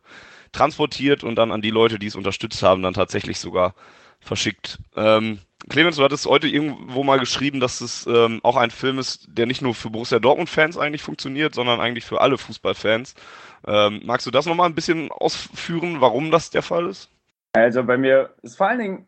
transportiert 0.52 1.24
und 1.24 1.36
dann 1.36 1.52
an 1.52 1.62
die 1.62 1.70
Leute, 1.70 1.98
die 1.98 2.06
es 2.06 2.16
unterstützt 2.16 2.62
haben, 2.62 2.82
dann 2.82 2.94
tatsächlich 2.94 3.38
sogar 3.38 3.74
verschickt. 4.20 4.78
Ähm, 4.96 5.38
Clemens, 5.68 5.96
du 5.96 6.04
hattest 6.04 6.26
heute 6.26 6.48
irgendwo 6.48 7.04
mal 7.04 7.18
geschrieben, 7.18 7.60
dass 7.60 7.80
es 7.80 8.06
ähm, 8.06 8.40
auch 8.42 8.56
ein 8.56 8.70
Film 8.70 8.98
ist, 8.98 9.26
der 9.28 9.46
nicht 9.46 9.60
nur 9.60 9.74
für 9.74 9.90
Borussia 9.90 10.18
Dortmund-Fans 10.18 10.78
eigentlich 10.78 11.02
funktioniert, 11.02 11.54
sondern 11.54 11.80
eigentlich 11.80 12.04
für 12.04 12.20
alle 12.20 12.38
Fußballfans. 12.38 13.14
Ähm, 13.66 14.00
magst 14.04 14.26
du 14.26 14.30
das 14.30 14.46
nochmal 14.46 14.68
ein 14.68 14.74
bisschen 14.74 15.10
ausführen, 15.10 16.00
warum 16.00 16.30
das 16.30 16.50
der 16.50 16.62
Fall 16.62 16.86
ist? 16.86 17.10
Also 17.52 17.84
bei 17.84 17.96
mir 17.96 18.34
ist 18.42 18.56
vor 18.56 18.68
allen 18.68 18.78
Dingen 18.78 19.06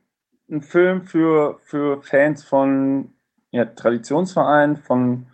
ein 0.51 0.63
Film 0.63 1.03
für, 1.03 1.61
für 1.63 2.03
Fans 2.03 2.43
von 2.45 3.13
ja, 3.53 3.65
Traditionsvereinen, 3.65 4.77
von 4.77 5.27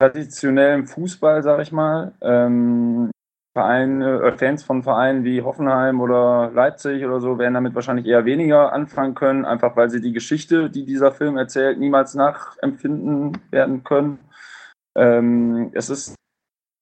traditionellem 0.00 0.86
Fußball, 0.86 1.42
sag 1.42 1.60
ich 1.60 1.72
mal. 1.72 2.14
Ähm, 2.20 3.10
Vereine, 3.56 4.20
äh, 4.20 4.32
Fans 4.36 4.64
von 4.64 4.82
Vereinen 4.82 5.22
wie 5.24 5.42
Hoffenheim 5.42 6.00
oder 6.00 6.50
Leipzig 6.52 7.04
oder 7.04 7.20
so 7.20 7.38
werden 7.38 7.54
damit 7.54 7.74
wahrscheinlich 7.74 8.06
eher 8.06 8.24
weniger 8.24 8.72
anfangen 8.72 9.14
können, 9.14 9.44
einfach 9.44 9.76
weil 9.76 9.90
sie 9.90 10.00
die 10.00 10.12
Geschichte, 10.12 10.70
die 10.70 10.84
dieser 10.84 11.12
Film 11.12 11.36
erzählt, 11.36 11.78
niemals 11.78 12.14
nachempfinden 12.14 13.38
werden 13.52 13.84
können. 13.84 14.18
Ähm, 14.96 15.70
es 15.72 15.88
ist 15.88 16.16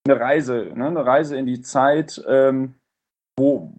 eine 0.09 0.19
Reise, 0.19 0.73
ne? 0.75 0.87
eine 0.87 1.05
Reise 1.05 1.37
in 1.37 1.45
die 1.45 1.61
Zeit, 1.61 2.23
ähm, 2.27 2.75
wo, 3.39 3.71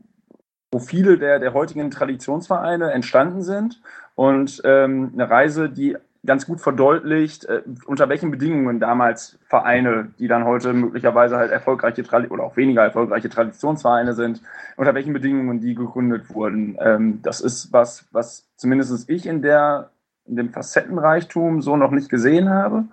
wo 0.73 0.79
viele 0.79 1.17
der, 1.17 1.39
der 1.39 1.53
heutigen 1.53 1.91
Traditionsvereine 1.91 2.91
entstanden 2.91 3.43
sind 3.43 3.81
und 4.15 4.62
ähm, 4.65 5.12
eine 5.13 5.29
Reise, 5.29 5.69
die 5.69 5.95
ganz 6.25 6.45
gut 6.45 6.62
verdeutlicht, 6.62 7.45
äh, 7.45 7.62
unter 7.86 8.09
welchen 8.09 8.31
Bedingungen 8.31 8.79
damals 8.79 9.38
Vereine, 9.45 10.12
die 10.19 10.27
dann 10.27 10.45
heute 10.45 10.73
möglicherweise 10.73 11.38
halt 11.38 11.51
erfolgreiche 11.51 12.03
oder 12.29 12.43
auch 12.43 12.57
weniger 12.57 12.81
erfolgreiche 12.81 13.29
Traditionsvereine 13.29 14.13
sind, 14.13 14.41
unter 14.77 14.95
welchen 14.95 15.13
Bedingungen 15.13 15.59
die 15.59 15.75
gegründet 15.75 16.33
wurden. 16.33 16.77
Ähm, 16.79 17.19
das 17.21 17.39
ist 17.41 17.71
was, 17.71 18.07
was 18.12 18.47
zumindest 18.55 19.09
ich 19.09 19.25
in 19.25 19.41
der 19.41 19.91
in 20.25 20.38
dem 20.38 20.49
Facettenreichtum 20.49 21.62
so 21.62 21.75
noch 21.75 21.91
nicht 21.91 22.09
gesehen 22.09 22.49
habe. 22.49 22.86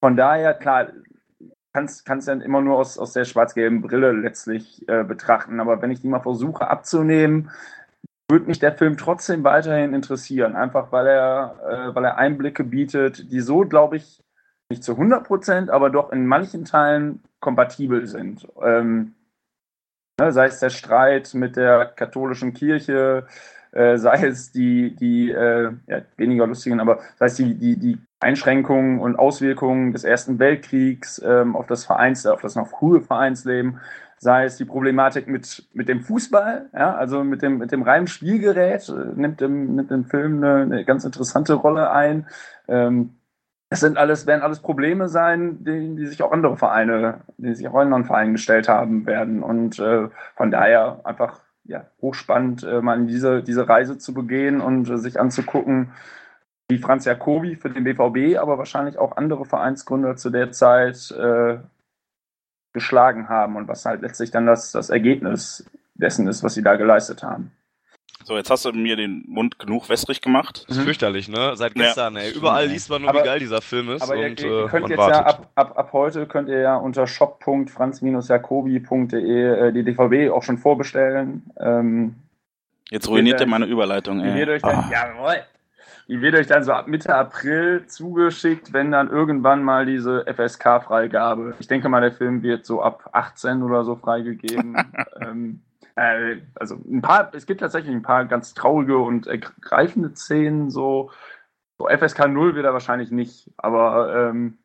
Von 0.00 0.16
daher, 0.16 0.52
klar, 0.52 0.88
kannst 1.74 2.06
kannst 2.06 2.28
dann 2.28 2.40
immer 2.40 2.62
nur 2.62 2.78
aus, 2.78 2.98
aus 2.98 3.12
der 3.12 3.24
schwarz-gelben 3.24 3.82
Brille 3.82 4.12
letztlich 4.12 4.88
äh, 4.88 5.04
betrachten. 5.04 5.60
Aber 5.60 5.82
wenn 5.82 5.90
ich 5.90 6.00
die 6.00 6.08
mal 6.08 6.20
versuche 6.20 6.68
abzunehmen, 6.68 7.50
würde 8.30 8.46
mich 8.46 8.60
der 8.60 8.72
Film 8.72 8.96
trotzdem 8.96 9.44
weiterhin 9.44 9.92
interessieren, 9.92 10.56
einfach 10.56 10.92
weil 10.92 11.06
er, 11.08 11.90
äh, 11.90 11.94
weil 11.94 12.04
er 12.04 12.16
Einblicke 12.16 12.64
bietet, 12.64 13.30
die 13.30 13.40
so, 13.40 13.60
glaube 13.60 13.96
ich, 13.96 14.22
nicht 14.70 14.84
zu 14.84 14.92
100 14.92 15.26
Prozent, 15.26 15.70
aber 15.70 15.90
doch 15.90 16.10
in 16.10 16.26
manchen 16.26 16.64
Teilen 16.64 17.22
kompatibel 17.40 18.06
sind. 18.06 18.48
Ähm, 18.62 19.14
ne, 20.18 20.32
sei 20.32 20.46
es 20.46 20.60
der 20.60 20.70
Streit 20.70 21.34
mit 21.34 21.56
der 21.56 21.86
katholischen 21.86 22.54
Kirche, 22.54 23.26
äh, 23.74 23.98
sei 23.98 24.26
es 24.26 24.52
die, 24.52 24.94
die 24.96 25.30
äh, 25.30 25.72
ja, 25.86 26.02
weniger 26.16 26.46
lustigen, 26.46 26.80
aber 26.80 27.00
sei 27.18 27.26
es 27.26 27.34
die, 27.34 27.54
die, 27.54 27.76
die 27.76 27.98
Einschränkungen 28.20 29.00
und 29.00 29.16
Auswirkungen 29.16 29.92
des 29.92 30.04
Ersten 30.04 30.38
Weltkriegs 30.38 31.20
ähm, 31.24 31.56
auf 31.56 31.66
das 31.66 31.84
Vereins, 31.84 32.24
auf 32.26 32.40
das 32.40 32.54
noch 32.54 32.68
frühe 32.68 33.00
Vereinsleben, 33.00 33.80
sei 34.18 34.44
es 34.44 34.56
die 34.56 34.64
Problematik 34.64 35.28
mit, 35.28 35.68
mit 35.74 35.88
dem 35.88 36.00
Fußball, 36.00 36.70
ja, 36.72 36.94
also 36.94 37.24
mit 37.24 37.42
dem, 37.42 37.58
mit 37.58 37.72
dem 37.72 37.82
reinen 37.82 38.06
Spielgerät, 38.06 38.88
äh, 38.88 38.92
nimmt 39.14 39.42
im, 39.42 39.74
nimmt 39.74 39.90
im 39.90 40.04
Film 40.04 40.42
eine, 40.42 40.62
eine 40.62 40.84
ganz 40.84 41.04
interessante 41.04 41.54
Rolle 41.54 41.90
ein. 41.90 42.26
Ähm, 42.68 43.16
es 43.70 43.80
sind 43.80 43.98
alles, 43.98 44.26
werden 44.26 44.42
alles 44.42 44.60
Probleme 44.60 45.08
sein, 45.08 45.64
die, 45.64 45.96
die 45.96 46.06
sich 46.06 46.22
auch 46.22 46.32
andere 46.32 46.56
Vereine, 46.56 47.22
die 47.38 47.54
sich 47.54 47.66
auch 47.66 47.74
anderen 47.74 48.04
Vereinen 48.04 48.32
gestellt 48.32 48.68
haben 48.68 49.04
werden. 49.04 49.42
Und 49.42 49.78
äh, 49.80 50.08
von 50.36 50.50
daher 50.50 51.00
einfach 51.04 51.40
ja, 51.64 51.86
hochspannend, 52.00 52.62
äh, 52.62 52.80
mal 52.80 53.06
diese, 53.06 53.42
diese 53.42 53.68
Reise 53.68 53.98
zu 53.98 54.14
begehen 54.14 54.60
und 54.60 54.88
äh, 54.90 54.98
sich 54.98 55.18
anzugucken, 55.18 55.92
wie 56.68 56.78
Franz 56.78 57.04
Jacobi 57.04 57.56
für 57.56 57.70
den 57.70 57.84
BVB, 57.84 58.38
aber 58.38 58.58
wahrscheinlich 58.58 58.98
auch 58.98 59.16
andere 59.16 59.44
Vereinsgründer 59.44 60.16
zu 60.16 60.30
der 60.30 60.52
Zeit 60.52 61.10
äh, 61.10 61.58
geschlagen 62.72 63.28
haben 63.28 63.56
und 63.56 63.68
was 63.68 63.84
halt 63.84 64.02
letztlich 64.02 64.30
dann 64.30 64.46
das, 64.46 64.72
das 64.72 64.90
Ergebnis 64.90 65.70
dessen 65.94 66.26
ist, 66.26 66.42
was 66.42 66.54
sie 66.54 66.62
da 66.62 66.76
geleistet 66.76 67.22
haben. 67.22 67.52
So, 68.24 68.36
jetzt 68.38 68.50
hast 68.50 68.64
du 68.64 68.72
mir 68.72 68.96
den 68.96 69.22
Mund 69.28 69.58
genug 69.58 69.90
wässrig 69.90 70.22
gemacht. 70.22 70.64
Das 70.66 70.76
ist 70.76 70.82
mhm. 70.82 70.86
fürchterlich, 70.86 71.28
ne? 71.28 71.52
Seit 71.56 71.74
gestern, 71.74 72.16
ja. 72.16 72.22
ey. 72.22 72.32
Überall 72.32 72.68
liest 72.68 72.88
man 72.88 73.02
nur, 73.02 73.10
aber, 73.10 73.20
wie 73.20 73.24
geil 73.24 73.38
dieser 73.38 73.60
Film 73.60 73.90
ist. 73.90 74.00
Aber 74.00 74.14
und, 74.14 74.40
ihr, 74.40 74.40
ihr 74.40 74.64
äh, 74.64 74.68
könnt 74.68 74.88
jetzt 74.88 74.98
wartet. 74.98 75.16
ja 75.16 75.26
ab, 75.26 75.50
ab, 75.54 75.78
ab 75.78 75.92
heute 75.92 76.24
könnt 76.26 76.48
ihr 76.48 76.60
ja 76.60 76.76
unter 76.76 77.06
shop.franz-jacobi.de 77.06 79.68
äh, 79.68 79.72
die 79.72 79.84
DVB 79.84 80.30
auch 80.32 80.42
schon 80.42 80.56
vorbestellen. 80.56 81.42
Ähm, 81.60 82.14
jetzt 82.90 83.08
ruiniert 83.08 83.42
ihr 83.42 83.46
meine 83.46 83.66
Überleitung, 83.66 84.20
ey. 84.20 84.40
Ihr 84.40 84.48
euch 84.48 84.64
ah. 84.64 84.88
jawohl. 84.90 85.42
Die 86.08 86.22
wird 86.22 86.34
euch 86.34 86.46
dann 86.46 86.64
so 86.64 86.72
ab 86.72 86.88
Mitte 86.88 87.14
April 87.14 87.84
zugeschickt, 87.86 88.72
wenn 88.72 88.90
dann 88.90 89.10
irgendwann 89.10 89.62
mal 89.62 89.84
diese 89.84 90.24
FSK-Freigabe. 90.26 91.56
Ich 91.58 91.68
denke 91.68 91.90
mal, 91.90 92.00
der 92.00 92.12
Film 92.12 92.42
wird 92.42 92.64
so 92.64 92.80
ab 92.82 93.10
18 93.12 93.62
oder 93.62 93.84
so 93.84 93.96
freigegeben. 93.96 94.78
ähm, 95.20 95.60
äh, 95.96 96.40
also 96.54 96.76
ein 96.76 97.02
paar, 97.02 97.32
es 97.34 97.46
gibt 97.46 97.60
tatsächlich 97.60 97.94
ein 97.94 98.02
paar 98.02 98.24
ganz 98.26 98.54
traurige 98.54 98.98
und 98.98 99.26
ergreifende 99.26 100.14
Szenen. 100.14 100.70
So, 100.70 101.10
so 101.78 101.88
FSK 101.88 102.28
0 102.28 102.54
wird 102.54 102.66
er 102.66 102.72
wahrscheinlich 102.72 103.10
nicht, 103.10 103.50
aber 103.56 104.30
ähm, 104.30 104.58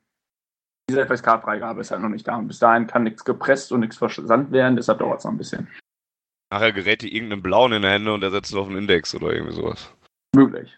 diese 0.89 1.05
FSK-Freigabe 1.05 1.81
ist 1.81 1.91
halt 1.91 2.01
noch 2.01 2.09
nicht 2.09 2.27
da. 2.27 2.37
Und 2.37 2.47
bis 2.47 2.59
dahin 2.59 2.87
kann 2.87 3.03
nichts 3.03 3.23
gepresst 3.23 3.71
und 3.71 3.81
nichts 3.81 3.97
versandt 3.97 4.51
werden, 4.51 4.75
deshalb 4.75 4.99
dauert 4.99 5.19
es 5.19 5.25
noch 5.25 5.31
ein 5.31 5.37
bisschen. 5.37 5.67
Nachher 6.51 6.71
gerät 6.73 7.03
die 7.03 7.13
irgendeinem 7.13 7.43
Blauen 7.43 7.73
in 7.73 7.83
der 7.83 7.91
Hände 7.91 8.11
und 8.11 8.23
er 8.23 8.31
setzt 8.31 8.51
es 8.51 8.57
auf 8.57 8.67
den 8.67 8.77
Index 8.77 9.13
oder 9.13 9.31
irgendwie 9.31 9.53
sowas. 9.53 9.93
Möglich. 10.35 10.75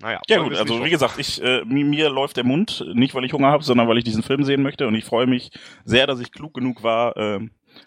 Naja, 0.00 0.20
ja 0.28 0.42
gut, 0.42 0.54
also 0.54 0.84
wie 0.84 0.90
gesagt, 0.90 1.18
ich 1.18 1.42
äh, 1.42 1.64
mir 1.64 2.08
läuft 2.08 2.36
der 2.36 2.44
Mund, 2.44 2.84
nicht 2.94 3.14
weil 3.14 3.24
ich 3.24 3.32
Hunger 3.32 3.48
habe, 3.48 3.64
sondern 3.64 3.88
weil 3.88 3.98
ich 3.98 4.04
diesen 4.04 4.22
Film 4.22 4.44
sehen 4.44 4.62
möchte 4.62 4.86
und 4.86 4.94
ich 4.94 5.04
freue 5.04 5.26
mich 5.26 5.50
sehr, 5.84 6.06
dass 6.06 6.20
ich 6.20 6.30
klug 6.30 6.54
genug 6.54 6.84
war, 6.84 7.16
äh, 7.16 7.40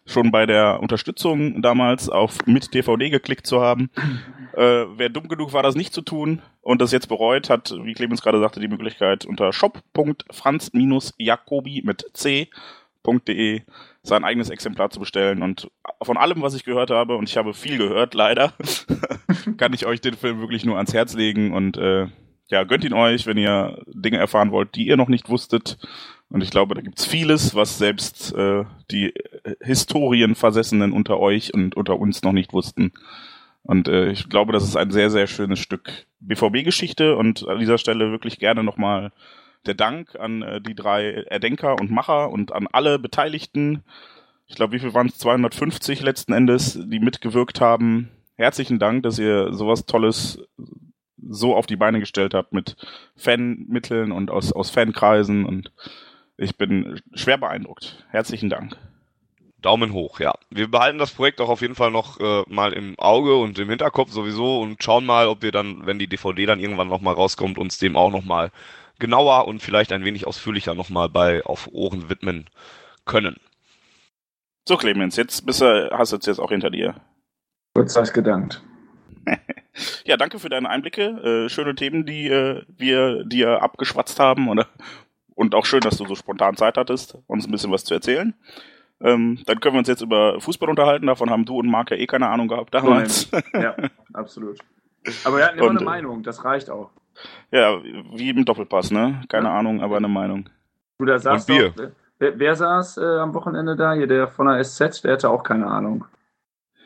schon 0.05 0.31
bei 0.31 0.45
der 0.45 0.79
Unterstützung 0.81 1.61
damals 1.61 2.09
auf 2.09 2.45
mit 2.45 2.73
DVD 2.73 3.09
geklickt 3.09 3.47
zu 3.47 3.61
haben. 3.61 3.89
Äh, 4.53 4.85
wer 4.97 5.09
dumm 5.09 5.27
genug 5.27 5.53
war, 5.53 5.63
das 5.63 5.75
nicht 5.75 5.93
zu 5.93 6.01
tun 6.01 6.41
und 6.61 6.81
das 6.81 6.91
jetzt 6.91 7.07
bereut, 7.07 7.49
hat, 7.49 7.73
wie 7.83 7.93
Clemens 7.93 8.21
gerade 8.21 8.39
sagte, 8.39 8.59
die 8.59 8.67
Möglichkeit 8.67 9.25
unter 9.25 9.53
shop.franz-jacobi 9.53 11.81
mit 11.85 12.05
c.de 12.13 13.61
sein 14.03 14.23
eigenes 14.23 14.49
Exemplar 14.49 14.89
zu 14.89 14.99
bestellen. 14.99 15.43
Und 15.43 15.69
von 16.01 16.17
allem, 16.17 16.41
was 16.41 16.55
ich 16.55 16.65
gehört 16.65 16.89
habe, 16.89 17.15
und 17.15 17.29
ich 17.29 17.37
habe 17.37 17.53
viel 17.53 17.77
gehört, 17.77 18.13
leider, 18.13 18.53
kann 19.57 19.73
ich 19.73 19.85
euch 19.85 20.01
den 20.01 20.15
Film 20.15 20.39
wirklich 20.39 20.65
nur 20.65 20.77
ans 20.77 20.93
Herz 20.93 21.13
legen 21.13 21.53
und 21.53 21.77
äh, 21.77 22.07
ja, 22.49 22.63
gönnt 22.63 22.83
ihn 22.83 22.93
euch, 22.93 23.25
wenn 23.27 23.37
ihr 23.37 23.81
Dinge 23.87 24.17
erfahren 24.17 24.51
wollt, 24.51 24.75
die 24.75 24.87
ihr 24.87 24.97
noch 24.97 25.07
nicht 25.07 25.29
wusstet. 25.29 25.77
Und 26.29 26.41
ich 26.41 26.49
glaube, 26.49 26.75
da 26.75 26.81
gibt's 26.81 27.05
vieles, 27.05 27.55
was 27.55 27.77
selbst 27.77 28.33
äh, 28.33 28.63
die 28.89 29.13
Historienversessenen 29.59 30.93
unter 30.93 31.19
euch 31.19 31.53
und 31.53 31.75
unter 31.75 31.99
uns 31.99 32.23
noch 32.23 32.31
nicht 32.31 32.53
wussten. 32.53 32.91
Und 33.63 33.87
äh, 33.87 34.11
ich 34.11 34.29
glaube, 34.29 34.53
das 34.53 34.63
ist 34.63 34.75
ein 34.75 34.91
sehr, 34.91 35.09
sehr 35.09 35.27
schönes 35.27 35.59
Stück 35.59 36.07
BVB-Geschichte 36.19 37.15
und 37.15 37.47
an 37.47 37.59
dieser 37.59 37.77
Stelle 37.77 38.11
wirklich 38.11 38.39
gerne 38.39 38.63
nochmal 38.63 39.11
der 39.65 39.75
Dank 39.75 40.15
an 40.19 40.41
äh, 40.41 40.61
die 40.61 40.75
drei 40.75 41.25
Erdenker 41.29 41.79
und 41.79 41.91
Macher 41.91 42.31
und 42.31 42.51
an 42.51 42.67
alle 42.71 42.97
Beteiligten. 42.97 43.83
Ich 44.47 44.55
glaube, 44.55 44.73
wie 44.73 44.79
viel 44.79 44.93
waren 44.93 45.07
es? 45.07 45.17
250 45.17 46.01
letzten 46.01 46.33
Endes, 46.33 46.79
die 46.81 46.99
mitgewirkt 46.99 47.61
haben. 47.61 48.09
Herzlichen 48.35 48.79
Dank, 48.79 49.03
dass 49.03 49.19
ihr 49.19 49.53
sowas 49.53 49.85
Tolles 49.85 50.39
so 51.27 51.55
auf 51.55 51.65
die 51.67 51.75
Beine 51.75 51.99
gestellt 51.99 52.33
habt 52.33 52.53
mit 52.53 52.75
Fanmitteln 53.15 54.11
und 54.11 54.31
aus, 54.31 54.51
aus 54.51 54.69
Fankreisen 54.69 55.45
und 55.45 55.71
ich 56.37 56.57
bin 56.57 56.99
schwer 57.13 57.37
beeindruckt. 57.37 58.05
Herzlichen 58.09 58.49
Dank. 58.49 58.75
Daumen 59.61 59.93
hoch, 59.93 60.19
ja. 60.19 60.33
Wir 60.49 60.69
behalten 60.69 60.97
das 60.97 61.11
Projekt 61.11 61.39
auch 61.39 61.49
auf 61.49 61.61
jeden 61.61 61.75
Fall 61.75 61.91
noch 61.91 62.19
äh, 62.19 62.43
mal 62.47 62.73
im 62.73 62.97
Auge 62.97 63.35
und 63.35 63.59
im 63.59 63.69
Hinterkopf 63.69 64.11
sowieso 64.11 64.59
und 64.59 64.81
schauen 64.81 65.05
mal, 65.05 65.27
ob 65.27 65.43
wir 65.43 65.51
dann, 65.51 65.85
wenn 65.85 65.99
die 65.99 66.07
DVD 66.07 66.47
dann 66.47 66.59
irgendwann 66.59 66.87
noch 66.87 67.01
mal 67.01 67.13
rauskommt, 67.13 67.59
uns 67.59 67.77
dem 67.77 67.95
auch 67.95 68.11
noch 68.11 68.23
mal 68.23 68.51
genauer 68.97 69.47
und 69.47 69.61
vielleicht 69.61 69.91
ein 69.91 70.03
wenig 70.03 70.25
ausführlicher 70.25 70.73
nochmal 70.73 71.09
bei 71.09 71.43
auf 71.45 71.69
Ohren 71.71 72.09
widmen 72.09 72.49
können. 73.05 73.35
So, 74.67 74.77
Clemens, 74.77 75.15
jetzt 75.15 75.45
bist 75.45 75.61
du, 75.61 75.89
hast 75.91 76.11
du 76.11 76.17
es 76.17 76.25
jetzt 76.25 76.39
auch 76.39 76.49
hinter 76.49 76.69
dir. 76.69 76.95
Kurz 77.75 77.95
was 77.95 78.13
gedankt. 78.13 78.63
ja, 80.05 80.17
danke 80.17 80.39
für 80.39 80.49
deine 80.49 80.69
Einblicke. 80.69 81.45
Äh, 81.45 81.49
schöne 81.49 81.75
Themen, 81.75 82.05
die 82.05 82.27
äh, 82.27 82.63
wir 82.67 83.23
dir 83.23 83.61
abgeschwatzt 83.61 84.19
haben. 84.19 84.49
Oder, 84.49 84.67
und 85.35 85.55
auch 85.55 85.65
schön, 85.65 85.81
dass 85.81 85.97
du 85.97 86.05
so 86.05 86.15
spontan 86.15 86.57
Zeit 86.57 86.77
hattest, 86.77 87.17
uns 87.27 87.47
ein 87.47 87.51
bisschen 87.51 87.71
was 87.71 87.85
zu 87.85 87.93
erzählen. 87.93 88.33
Ähm, 89.01 89.39
dann 89.45 89.59
können 89.59 89.75
wir 89.75 89.79
uns 89.79 89.87
jetzt 89.87 90.01
über 90.01 90.39
Fußball 90.39 90.69
unterhalten. 90.69 91.07
Davon 91.07 91.29
haben 91.29 91.45
du 91.45 91.59
und 91.59 91.69
Marc 91.69 91.91
ja 91.91 91.97
eh 91.97 92.07
keine 92.07 92.29
Ahnung 92.29 92.47
gehabt 92.47 92.73
damals. 92.73 93.31
ja, 93.53 93.75
absolut. 94.13 94.59
Aber 95.23 95.37
wir 95.37 95.45
hatten 95.45 95.57
immer 95.57 95.69
und, 95.69 95.77
eine 95.77 95.85
Meinung, 95.85 96.23
das 96.23 96.45
reicht 96.45 96.69
auch. 96.69 96.91
Ja, 97.51 97.81
wie 97.83 98.29
im 98.29 98.45
Doppelpass, 98.45 98.91
ne? 98.91 99.23
Keine 99.27 99.47
ja. 99.47 99.57
Ahnung, 99.57 99.81
aber 99.81 99.97
eine 99.97 100.07
Meinung. 100.07 100.49
Du, 100.99 101.05
da 101.05 101.17
saß 101.17 101.47
doch, 101.47 101.73
wer, 102.19 102.39
wer, 102.39 102.55
saß 102.55 102.97
äh, 102.97 103.19
am 103.19 103.33
Wochenende 103.33 103.75
da? 103.75 103.93
Hier, 103.93 104.07
der 104.07 104.27
von 104.27 104.47
der 104.47 104.63
SZ, 104.63 105.03
der 105.03 105.13
hatte 105.13 105.29
auch 105.29 105.43
keine 105.43 105.65
Ahnung. 105.67 106.05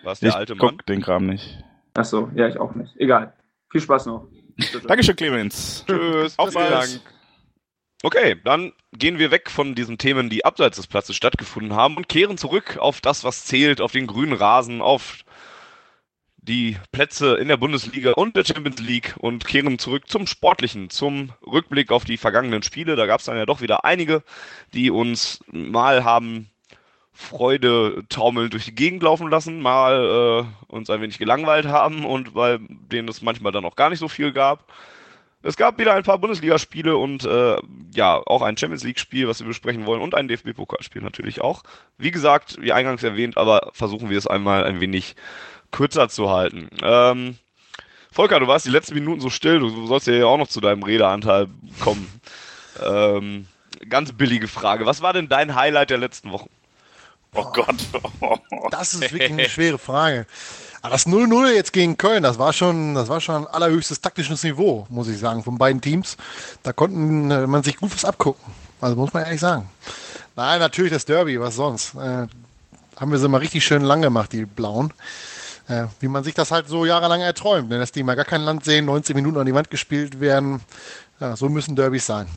Was, 0.03 0.21
der 0.21 0.29
ich 0.29 0.35
alte 0.35 0.55
Mann? 0.55 0.69
guck 0.69 0.85
den 0.85 1.01
Kram 1.01 1.25
nicht. 1.25 1.63
Ach 1.95 2.05
so, 2.05 2.29
ja, 2.35 2.47
ich 2.47 2.59
auch 2.59 2.75
nicht. 2.75 2.95
Egal. 2.97 3.33
Viel 3.71 3.81
Spaß 3.81 4.05
noch. 4.05 4.27
Dankeschön, 4.87 5.15
Clemens. 5.15 5.85
Tschüss. 5.87 6.37
Auf. 6.37 6.53
Dank. 6.53 7.01
Okay, 8.03 8.35
dann 8.43 8.73
gehen 8.91 9.17
wir 9.17 9.31
weg 9.31 9.49
von 9.49 9.73
diesen 9.73 9.97
Themen, 9.97 10.29
die 10.29 10.45
abseits 10.45 10.75
des 10.75 10.87
Platzes 10.87 11.15
stattgefunden 11.15 11.73
haben 11.73 11.97
und 11.97 12.09
kehren 12.09 12.37
zurück 12.37 12.77
auf 12.77 13.01
das, 13.01 13.23
was 13.23 13.45
zählt, 13.45 13.81
auf 13.81 13.93
den 13.93 14.05
grünen 14.05 14.33
Rasen, 14.33 14.81
auf 14.81 15.23
die 16.37 16.77
Plätze 16.91 17.35
in 17.35 17.47
der 17.47 17.57
Bundesliga 17.57 18.11
und 18.11 18.35
der 18.35 18.45
Champions 18.45 18.79
League 18.79 19.15
und 19.17 19.47
kehren 19.47 19.79
zurück 19.79 20.07
zum 20.07 20.27
Sportlichen, 20.27 20.91
zum 20.91 21.31
Rückblick 21.47 21.91
auf 21.91 22.05
die 22.05 22.17
vergangenen 22.17 22.61
Spiele. 22.61 22.95
Da 22.95 23.07
gab 23.07 23.21
es 23.21 23.25
dann 23.25 23.37
ja 23.37 23.47
doch 23.47 23.61
wieder 23.61 23.85
einige, 23.85 24.21
die 24.73 24.91
uns 24.91 25.39
mal 25.47 26.03
haben 26.03 26.51
Freude 27.15 28.03
taumelnd 28.09 28.53
durch 28.53 28.65
die 28.65 28.75
Gegend 28.75 29.01
laufen 29.01 29.29
lassen, 29.29 29.61
mal 29.61 30.45
äh, 30.45 30.73
uns 30.73 30.89
ein 30.89 31.01
wenig 31.01 31.17
gelangweilt 31.17 31.65
haben 31.65 32.05
und 32.05 32.33
bei 32.33 32.59
denen 32.59 33.07
es 33.07 33.21
manchmal 33.21 33.53
dann 33.53 33.65
auch 33.65 33.77
gar 33.77 33.89
nicht 33.89 33.99
so 33.99 34.09
viel 34.09 34.33
gab. 34.33 34.71
Es 35.41 35.55
gab 35.55 35.79
wieder 35.79 35.93
ein 35.93 36.03
paar 36.03 36.17
Bundesligaspiele 36.17 36.97
und 36.97 37.23
äh, 37.23 37.57
ja, 37.93 38.21
auch 38.25 38.41
ein 38.41 38.57
Champions 38.57 38.83
League-Spiel, 38.83 39.27
was 39.27 39.39
wir 39.39 39.47
besprechen 39.47 39.85
wollen, 39.85 40.01
und 40.01 40.15
ein 40.15 40.27
DFB-Pokalspiel 40.27 41.01
natürlich 41.01 41.39
auch. 41.39 41.63
Wie 41.97 42.11
gesagt, 42.11 42.57
wie 42.59 42.73
eingangs 42.73 43.03
erwähnt, 43.03 43.37
aber 43.37 43.69
versuchen 43.71 44.09
wir 44.09 44.17
es 44.17 44.27
einmal 44.27 44.65
ein 44.65 44.81
wenig 44.81 45.15
kürzer 45.71 46.09
zu 46.09 46.31
halten. 46.31 46.67
Ähm, 46.81 47.37
Volker, 48.11 48.39
du 48.39 48.47
warst 48.47 48.65
die 48.65 48.71
letzten 48.71 48.95
Minuten 48.95 49.21
so 49.21 49.29
still, 49.29 49.59
du 49.59 49.87
sollst 49.87 50.07
ja 50.07 50.25
auch 50.25 50.37
noch 50.37 50.47
zu 50.47 50.61
deinem 50.61 50.83
Redeanteil 50.83 51.47
kommen. 51.79 52.09
Ähm, 52.83 53.45
ganz 53.87 54.11
billige 54.13 54.47
Frage. 54.47 54.85
Was 54.85 55.01
war 55.01 55.13
denn 55.13 55.29
dein 55.29 55.55
Highlight 55.55 55.91
der 55.91 55.97
letzten 55.97 56.31
Wochen? 56.31 56.49
Oh 57.35 57.45
Gott. 57.53 57.75
Das 58.71 58.93
ist 58.93 59.01
wirklich 59.01 59.31
eine 59.31 59.47
schwere 59.47 59.77
Frage. 59.77 60.25
Aber 60.81 60.91
das 60.91 61.07
0-0 61.07 61.53
jetzt 61.53 61.71
gegen 61.71 61.97
Köln, 61.97 62.23
das 62.23 62.39
war 62.39 62.51
schon, 62.51 62.95
das 62.95 63.09
war 63.09 63.21
schon 63.21 63.47
allerhöchstes 63.47 64.01
taktisches 64.01 64.43
Niveau, 64.43 64.85
muss 64.89 65.07
ich 65.07 65.19
sagen, 65.19 65.43
von 65.43 65.57
beiden 65.57 65.81
Teams. 65.81 66.17
Da 66.63 66.73
konnten 66.73 67.31
äh, 67.31 67.47
man 67.47 67.63
sich 67.63 67.77
gut 67.77 67.93
was 67.93 68.05
abgucken. 68.05 68.43
Also 68.81 68.95
muss 68.95 69.13
man 69.13 69.23
ehrlich 69.23 69.39
sagen. 69.39 69.69
Nein, 70.35 70.59
natürlich 70.59 70.91
das 70.91 71.05
Derby, 71.05 71.39
was 71.39 71.55
sonst. 71.55 71.95
Äh, 71.95 72.27
haben 72.97 73.11
wir 73.11 73.17
sie 73.17 73.27
mal 73.29 73.37
richtig 73.37 73.65
schön 73.65 73.83
lang 73.83 74.01
gemacht, 74.01 74.31
die 74.33 74.45
Blauen. 74.45 74.93
Äh, 75.67 75.85
wie 75.99 76.07
man 76.07 76.23
sich 76.23 76.33
das 76.33 76.51
halt 76.51 76.67
so 76.67 76.85
jahrelang 76.85 77.21
erträumt. 77.21 77.71
Denn 77.71 77.79
dass 77.79 77.91
die 77.91 78.03
mal 78.03 78.15
gar 78.15 78.25
kein 78.25 78.41
Land 78.41 78.65
sehen, 78.65 78.85
90 78.85 79.15
Minuten 79.15 79.37
an 79.37 79.45
die 79.45 79.53
Wand 79.53 79.69
gespielt 79.69 80.19
werden. 80.19 80.61
Ja, 81.19 81.35
so 81.35 81.49
müssen 81.49 81.75
Derbys 81.75 82.05
sein. 82.05 82.27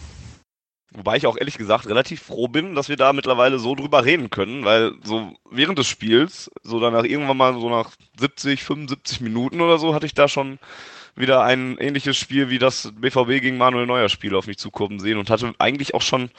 Wobei 0.93 1.17
ich 1.17 1.27
auch 1.27 1.37
ehrlich 1.37 1.59
gesagt 1.59 1.87
relativ 1.87 2.23
froh 2.23 2.49
bin, 2.49 2.75
dass 2.75 2.89
wir 2.89 2.97
da 2.97 3.13
mittlerweile 3.13 3.59
so 3.59 3.75
drüber 3.75 4.05
reden 4.05 4.31
können, 4.31 4.65
weil 4.65 4.95
so 5.05 5.35
während 5.51 5.79
des 5.79 5.87
Spiels, 5.87 6.51
so 6.63 6.81
danach 6.81 7.05
irgendwann 7.05 7.37
mal 7.37 7.55
so 7.55 7.69
nach 7.69 7.91
70, 8.19 8.65
75 8.65 9.21
Minuten 9.21 9.61
oder 9.61 9.79
so, 9.79 9.95
hatte 9.95 10.07
ich 10.07 10.15
da 10.15 10.29
schon 10.29 10.59
wieder 11.15 11.43
ein 11.43 11.77
ähnliches 11.79 12.17
Spiel 12.17 12.49
wie 12.49 12.59
das 12.59 12.93
BVB 12.97 13.43
gegen 13.43 13.59
Manuel 13.59 13.87
Neuer 13.87 14.09
Spiel 14.09 14.35
auf 14.35 14.47
mich 14.47 14.57
zukommen 14.57 14.99
sehen 14.99 15.19
und 15.19 15.29
hatte 15.29 15.53
eigentlich 15.59 15.95
auch 15.95 16.03
schon, 16.03 16.31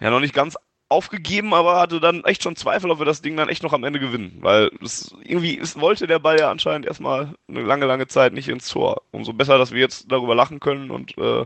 ja 0.00 0.10
noch 0.10 0.20
nicht 0.20 0.34
ganz 0.34 0.56
aufgegeben, 0.88 1.54
aber 1.54 1.78
hatte 1.78 2.00
dann 2.00 2.24
echt 2.24 2.42
schon 2.42 2.56
Zweifel, 2.56 2.90
ob 2.90 2.98
wir 2.98 3.06
das 3.06 3.22
Ding 3.22 3.36
dann 3.36 3.48
echt 3.48 3.62
noch 3.62 3.74
am 3.74 3.84
Ende 3.84 4.00
gewinnen, 4.00 4.38
weil 4.40 4.70
es 4.82 5.14
irgendwie 5.22 5.58
es 5.58 5.78
wollte 5.78 6.06
der 6.06 6.18
Ball 6.18 6.38
ja 6.40 6.50
anscheinend 6.50 6.86
erstmal 6.86 7.34
eine 7.48 7.62
lange, 7.62 7.86
lange 7.86 8.06
Zeit 8.08 8.32
nicht 8.32 8.48
ins 8.48 8.68
Tor. 8.68 9.02
Umso 9.10 9.32
besser, 9.34 9.58
dass 9.58 9.72
wir 9.72 9.80
jetzt 9.80 10.10
darüber 10.10 10.34
lachen 10.34 10.60
können 10.60 10.90
und 10.90 11.16
äh, 11.18 11.44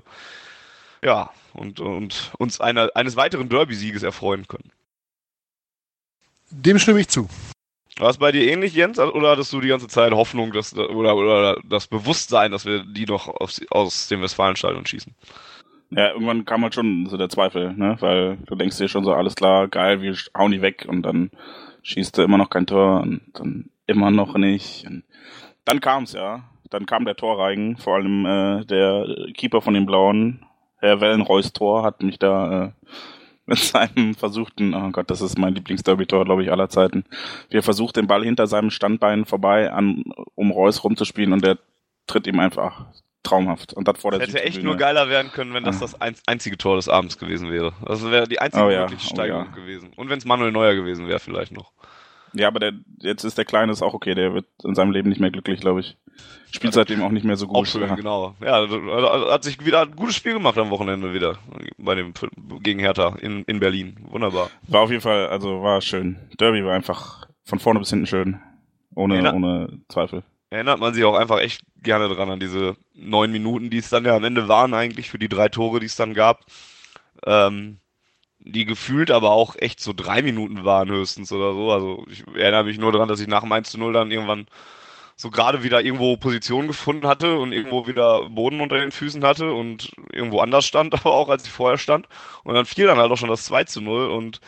ja, 1.05 1.31
und, 1.55 1.81
und 1.81 2.33
uns 2.39 2.61
einer, 2.61 2.91
eines 2.95 3.17
weiteren 3.17 3.49
Derby-Sieges 3.49 4.03
erfreuen 4.03 4.47
können. 4.49 4.71
Dem 6.51 6.79
stimme 6.79 7.01
ich 7.01 7.09
zu. 7.09 7.29
War 7.99 8.11
es 8.11 8.19
bei 8.19 8.33
dir 8.33 8.51
ähnlich, 8.51 8.75
Jens, 8.75 8.99
oder 8.99 9.31
hattest 9.31 9.53
du 9.53 9.61
die 9.61 9.69
ganze 9.69 9.89
Zeit 9.89 10.13
Hoffnung, 10.13 10.53
dass, 10.53 10.77
oder, 10.77 11.15
oder 11.17 11.61
das 11.65 11.87
Bewusstsein, 11.87 12.51
dass 12.51 12.65
wir 12.65 12.85
die 12.85 13.05
noch 13.05 13.29
aus, 13.29 13.61
aus 13.71 14.09
dem 14.09 14.23
Westfalenstadion 14.23 14.87
schießen? 14.87 15.15
Ja, 15.91 16.13
irgendwann 16.13 16.47
kam 16.47 16.63
halt 16.63 16.75
schon 16.75 17.07
so 17.07 17.19
der 17.19 17.29
Zweifel, 17.29 17.75
ne? 17.75 17.97
Weil 18.01 18.39
du 18.47 18.55
denkst 18.55 18.79
dir 18.79 18.89
schon 18.89 19.05
so, 19.05 19.13
alles 19.13 19.35
klar, 19.35 19.69
geil, 19.69 20.01
wir 20.01 20.17
hauen 20.37 20.53
die 20.53 20.63
weg 20.63 20.87
und 20.89 21.03
dann 21.03 21.31
schießt 21.83 22.17
du 22.17 22.23
immer 22.23 22.39
noch 22.39 22.49
kein 22.49 22.67
Tor 22.67 23.03
und 23.03 23.21
dann 23.35 23.69
immer 23.87 24.11
noch 24.11 24.35
nicht. 24.37 24.87
Und 24.87 25.05
dann 25.67 25.81
kam's 25.81 26.13
ja. 26.13 26.45
Dann 26.71 26.87
kam 26.87 27.05
der 27.05 27.17
Torreigen, 27.17 27.77
vor 27.77 27.97
allem 27.97 28.25
äh, 28.25 28.65
der 28.65 29.07
Keeper 29.35 29.61
von 29.61 29.75
den 29.75 29.85
Blauen, 29.85 30.47
Herr 30.83 31.01
Wellenreus 31.01 31.53
Tor, 31.53 31.85
hat 31.85 32.03
mich 32.03 32.19
da 32.19 32.65
äh, 32.65 32.71
mit 33.47 33.59
seinem 33.59 34.15
versuchten, 34.15 34.75
oh 34.75 34.91
Gott, 34.91 35.11
das 35.11 35.21
ist 35.21 35.39
mein 35.39 35.55
Lieblingsderby-Tor, 35.55 36.25
glaube 36.25 36.43
ich, 36.43 36.51
aller 36.51 36.69
Zeiten. 36.69 37.05
Wie 37.49 37.57
er 37.57 37.63
versucht, 37.63 37.97
den 37.97 38.07
Ball 38.07 38.25
hinter 38.25 38.47
seinem 38.47 38.71
Standbein 38.71 39.25
vorbei 39.25 39.73
an, 39.73 40.05
um 40.35 40.51
Reus 40.51 40.85
rumzuspielen 40.85 41.33
und 41.33 41.45
der 41.45 41.59
tritt 42.07 42.27
ihm 42.27 42.41
einfach 42.41 42.87
traumhaft. 43.23 43.73
Und 43.73 43.87
das 43.87 44.01
vor 44.01 44.11
der 44.11 44.21
Hätte 44.21 44.43
echt 44.43 44.63
nur 44.63 44.77
geiler 44.77 45.09
werden 45.09 45.31
können, 45.33 45.55
wenn 45.55 45.65
das 45.65 45.79
das 45.79 46.01
ein, 46.01 46.17
einzige 46.27 46.59
Tor 46.59 46.77
des 46.77 46.89
Abends 46.89 47.19
gewesen 47.19 47.51
wäre. 47.51 47.73
Das 47.87 48.05
wäre 48.11 48.27
die 48.27 48.41
einzige 48.41 48.65
Oh 48.65 48.71
ja, 48.71 48.81
Möglichkeitssteigerung 48.81 49.47
oh 49.47 49.51
ja. 49.51 49.55
gewesen. 49.55 49.93
Und 49.97 50.09
wenn 50.09 50.19
es 50.19 50.25
Manuel 50.25 50.53
Neuer 50.53 50.75
gewesen 50.75 51.07
wäre, 51.09 51.21
vielleicht 51.21 51.53
noch. 51.53 51.73
Ja, 52.35 52.49
aber 52.49 52.61
der, 52.61 52.73
jetzt 53.01 53.25
ist 53.25 53.37
der 53.39 53.45
Kleine 53.45 53.73
ist 53.73 53.83
auch 53.83 53.95
okay, 53.95 54.15
der 54.15 54.33
wird 54.35 54.47
in 54.65 54.75
seinem 54.75 54.93
Leben 54.93 55.09
nicht 55.09 55.21
mehr 55.21 55.31
glücklich, 55.31 55.61
glaube 55.61 55.81
ich. 55.81 55.97
Spielt 56.51 56.75
seitdem 56.75 57.03
auch 57.03 57.11
nicht 57.11 57.25
mehr 57.25 57.37
so 57.37 57.47
gut. 57.47 57.57
Auch 57.57 57.67
schön, 57.67 57.83
Ja. 57.83 57.95
genau. 57.95 58.35
Ja, 58.43 58.53
also 58.55 59.31
hat 59.31 59.45
sich 59.45 59.65
wieder 59.65 59.83
ein 59.83 59.97
gutes 59.97 60.17
Spiel 60.17 60.35
gemacht 60.35 60.57
am 60.59 60.71
Wochenende 60.71 61.13
wieder 61.15 61.39
bei 61.79 61.95
dem 61.95 62.13
gegen 62.63 62.81
Hertha 62.81 63.17
in, 63.21 63.43
in 63.45 63.61
Berlin. 63.61 63.97
Wunderbar. 64.11 64.51
War 64.69 64.83
auf 64.83 64.91
jeden 64.91 65.03
Fall, 65.03 65.27
also 65.29 65.63
war 65.63 65.81
schön. 65.81 66.17
Derby 66.39 66.65
war 66.65 66.75
einfach 66.75 67.27
von 67.45 67.59
vorne 67.59 67.81
bis 67.81 67.91
hinten 67.91 68.07
schön. 68.07 68.41
Ohne, 68.95 69.23
Ja. 69.23 69.33
ohne 69.33 69.81
Zweifel. 69.89 70.23
Erinnert 70.51 70.81
man 70.81 70.93
sich 70.93 71.05
auch 71.05 71.15
einfach 71.17 71.41
echt 71.41 71.63
gerne 71.83 72.09
dran 72.15 72.31
an 72.31 72.39
diese 72.41 72.77
neun 72.95 73.33
Minuten, 73.33 73.71
die 73.71 73.79
es 73.79 73.89
dann 73.89 74.05
ja 74.05 74.15
am 74.15 74.25
Ende 74.25 74.49
waren 74.49 74.75
eigentlich 74.75 75.09
für 75.11 75.19
die 75.19 75.29
drei 75.31 75.49
Tore, 75.49 75.81
die 75.81 75.87
es 75.87 75.97
dann 75.97 76.13
gab. 76.13 76.41
Ähm, 77.25 77.79
die 78.45 78.65
gefühlt 78.65 79.11
aber 79.11 79.31
auch 79.31 79.57
echt 79.57 79.81
so 79.81 79.93
drei 79.93 80.23
Minuten 80.23 80.65
waren 80.65 80.91
höchstens 80.91 81.33
oder 81.33 81.55
so. 81.55 81.71
Also 81.71 82.05
ich 82.11 82.25
erinnere 82.35 82.65
mich 82.65 82.79
nur 82.79 82.93
daran, 82.93 83.09
dass 83.09 83.21
ich 83.21 83.29
nach 83.29 83.43
dem 83.43 83.53
1 83.53 83.71
zu 83.71 83.79
0 83.79 83.93
dann 83.93 84.11
irgendwann 84.11 84.47
so 85.17 85.31
gerade 85.31 85.63
wieder 85.63 85.83
irgendwo 85.83 86.17
Position 86.17 86.67
gefunden 86.67 87.07
hatte 87.07 87.39
und 87.39 87.53
irgendwo 87.53 87.87
wieder 87.87 88.29
Boden 88.29 88.61
unter 88.61 88.79
den 88.79 88.91
Füßen 88.91 89.25
hatte 89.25 89.53
und 89.53 89.93
irgendwo 90.13 90.41
anders 90.41 90.65
stand, 90.67 90.95
aber 91.01 91.13
auch 91.13 91.29
als 91.29 91.45
ich 91.45 91.51
vorher 91.51 91.79
stand. 91.79 92.09
Und 92.45 92.55
dann 92.55 92.67
fiel 92.67 92.87
dann 92.87 92.99
halt 92.99 93.11
auch 93.13 93.17
schon 93.17 93.29
das 93.29 93.45
2 93.45 93.65
zu 93.65 93.81
0 93.81 94.11
und 94.11 94.41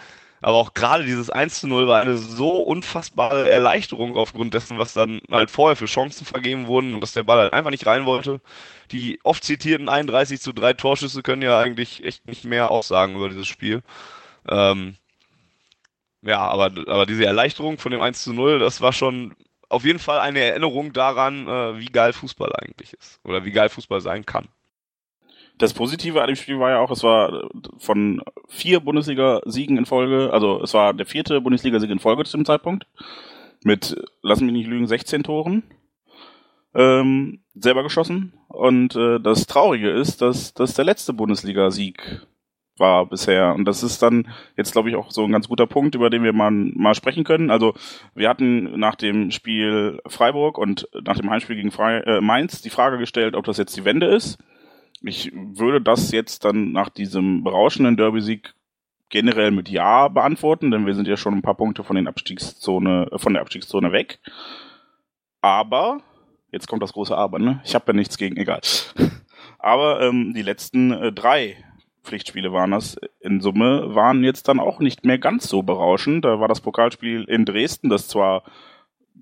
aber 0.44 0.58
auch 0.58 0.74
gerade 0.74 1.04
dieses 1.06 1.30
1 1.30 1.60
zu 1.60 1.66
0 1.66 1.88
war 1.88 2.02
eine 2.02 2.18
so 2.18 2.58
unfassbare 2.58 3.48
Erleichterung 3.48 4.14
aufgrund 4.14 4.52
dessen, 4.52 4.78
was 4.78 4.92
dann 4.92 5.22
halt 5.30 5.50
vorher 5.50 5.74
für 5.74 5.86
Chancen 5.86 6.26
vergeben 6.26 6.66
wurden 6.66 6.92
und 6.92 7.00
dass 7.00 7.14
der 7.14 7.22
Ball 7.22 7.38
halt 7.38 7.54
einfach 7.54 7.70
nicht 7.70 7.86
rein 7.86 8.04
wollte. 8.04 8.42
Die 8.90 9.18
oft 9.24 9.42
zitierten 9.42 9.88
31 9.88 10.42
zu 10.42 10.52
3 10.52 10.74
Torschüsse 10.74 11.22
können 11.22 11.40
ja 11.40 11.58
eigentlich 11.58 12.04
echt 12.04 12.26
nicht 12.26 12.44
mehr 12.44 12.70
aussagen 12.70 13.16
über 13.16 13.30
dieses 13.30 13.46
Spiel. 13.46 13.82
Ähm, 14.46 14.96
ja, 16.20 16.40
aber, 16.40 16.66
aber 16.88 17.06
diese 17.06 17.24
Erleichterung 17.24 17.78
von 17.78 17.92
dem 17.92 18.02
1 18.02 18.22
zu 18.22 18.34
0, 18.34 18.58
das 18.58 18.82
war 18.82 18.92
schon 18.92 19.34
auf 19.70 19.86
jeden 19.86 19.98
Fall 19.98 20.20
eine 20.20 20.40
Erinnerung 20.40 20.92
daran, 20.92 21.48
äh, 21.48 21.78
wie 21.78 21.86
geil 21.86 22.12
Fußball 22.12 22.52
eigentlich 22.56 22.92
ist. 22.92 23.18
Oder 23.24 23.46
wie 23.46 23.52
geil 23.52 23.70
Fußball 23.70 24.02
sein 24.02 24.26
kann. 24.26 24.48
Das 25.58 25.72
Positive 25.72 26.20
an 26.20 26.26
dem 26.26 26.36
Spiel 26.36 26.58
war 26.58 26.70
ja 26.70 26.80
auch, 26.80 26.90
es 26.90 27.02
war 27.02 27.48
von 27.78 28.22
vier 28.48 28.80
Bundesliga-Siegen 28.80 29.78
in 29.78 29.86
Folge, 29.86 30.32
also 30.32 30.60
es 30.62 30.74
war 30.74 30.94
der 30.94 31.06
vierte 31.06 31.40
Bundesliga-Sieg 31.40 31.90
in 31.90 32.00
Folge 32.00 32.24
zu 32.24 32.36
dem 32.36 32.44
Zeitpunkt. 32.44 32.86
Mit, 33.62 33.96
lass 34.22 34.40
mich 34.40 34.52
nicht 34.52 34.66
lügen, 34.66 34.86
16 34.86 35.22
Toren. 35.22 35.62
Ähm, 36.74 37.40
selber 37.54 37.82
geschossen. 37.84 38.34
Und 38.48 38.96
äh, 38.96 39.20
das 39.20 39.46
Traurige 39.46 39.90
ist, 39.90 40.20
dass 40.20 40.54
das 40.54 40.74
der 40.74 40.84
letzte 40.84 41.12
Bundesliga-Sieg 41.12 42.26
war 42.78 43.06
bisher. 43.06 43.54
Und 43.54 43.64
das 43.66 43.82
ist 43.82 44.02
dann 44.02 44.28
jetzt, 44.56 44.72
glaube 44.72 44.90
ich, 44.90 44.96
auch 44.96 45.10
so 45.10 45.24
ein 45.24 45.32
ganz 45.32 45.48
guter 45.48 45.66
Punkt, 45.66 45.94
über 45.94 46.10
den 46.10 46.24
wir 46.24 46.32
mal, 46.32 46.50
mal 46.50 46.94
sprechen 46.94 47.24
können. 47.24 47.50
Also 47.50 47.74
wir 48.14 48.28
hatten 48.28 48.78
nach 48.78 48.96
dem 48.96 49.30
Spiel 49.30 50.00
Freiburg 50.06 50.58
und 50.58 50.88
nach 51.04 51.16
dem 51.16 51.30
Heimspiel 51.30 51.56
gegen 51.56 51.70
Fre 51.70 52.04
äh, 52.04 52.20
Mainz 52.20 52.62
die 52.62 52.70
Frage 52.70 52.98
gestellt, 52.98 53.36
ob 53.36 53.44
das 53.44 53.58
jetzt 53.58 53.76
die 53.76 53.84
Wende 53.84 54.06
ist. 54.06 54.38
Ich 55.06 55.30
würde 55.34 55.80
das 55.80 56.10
jetzt 56.12 56.44
dann 56.44 56.72
nach 56.72 56.88
diesem 56.88 57.44
berauschenden 57.44 57.96
Derby-Sieg 57.96 58.54
generell 59.10 59.50
mit 59.50 59.68
Ja 59.68 60.08
beantworten, 60.08 60.70
denn 60.70 60.86
wir 60.86 60.94
sind 60.94 61.06
ja 61.06 61.16
schon 61.16 61.34
ein 61.34 61.42
paar 61.42 61.56
Punkte 61.56 61.84
von 61.84 61.96
den 61.96 62.08
Abstiegszone, 62.08 63.08
äh, 63.12 63.18
von 63.18 63.34
der 63.34 63.42
Abstiegszone 63.42 63.92
weg. 63.92 64.18
Aber, 65.40 66.00
jetzt 66.50 66.68
kommt 66.68 66.82
das 66.82 66.94
große 66.94 67.16
Aber, 67.16 67.38
ne? 67.38 67.60
Ich 67.64 67.74
habe 67.74 67.84
ja 67.88 67.92
nichts 67.92 68.16
gegen, 68.16 68.36
egal. 68.36 68.60
Aber 69.58 70.00
ähm, 70.00 70.32
die 70.34 70.42
letzten 70.42 70.90
äh, 70.90 71.12
drei 71.12 71.56
Pflichtspiele 72.02 72.52
waren 72.52 72.70
das 72.70 72.96
in 73.20 73.40
Summe, 73.40 73.94
waren 73.94 74.24
jetzt 74.24 74.48
dann 74.48 74.60
auch 74.60 74.78
nicht 74.78 75.04
mehr 75.04 75.18
ganz 75.18 75.48
so 75.48 75.62
berauschend. 75.62 76.24
Da 76.24 76.40
war 76.40 76.48
das 76.48 76.60
Pokalspiel 76.60 77.24
in 77.24 77.44
Dresden, 77.44 77.88
das 77.88 78.08
zwar 78.08 78.42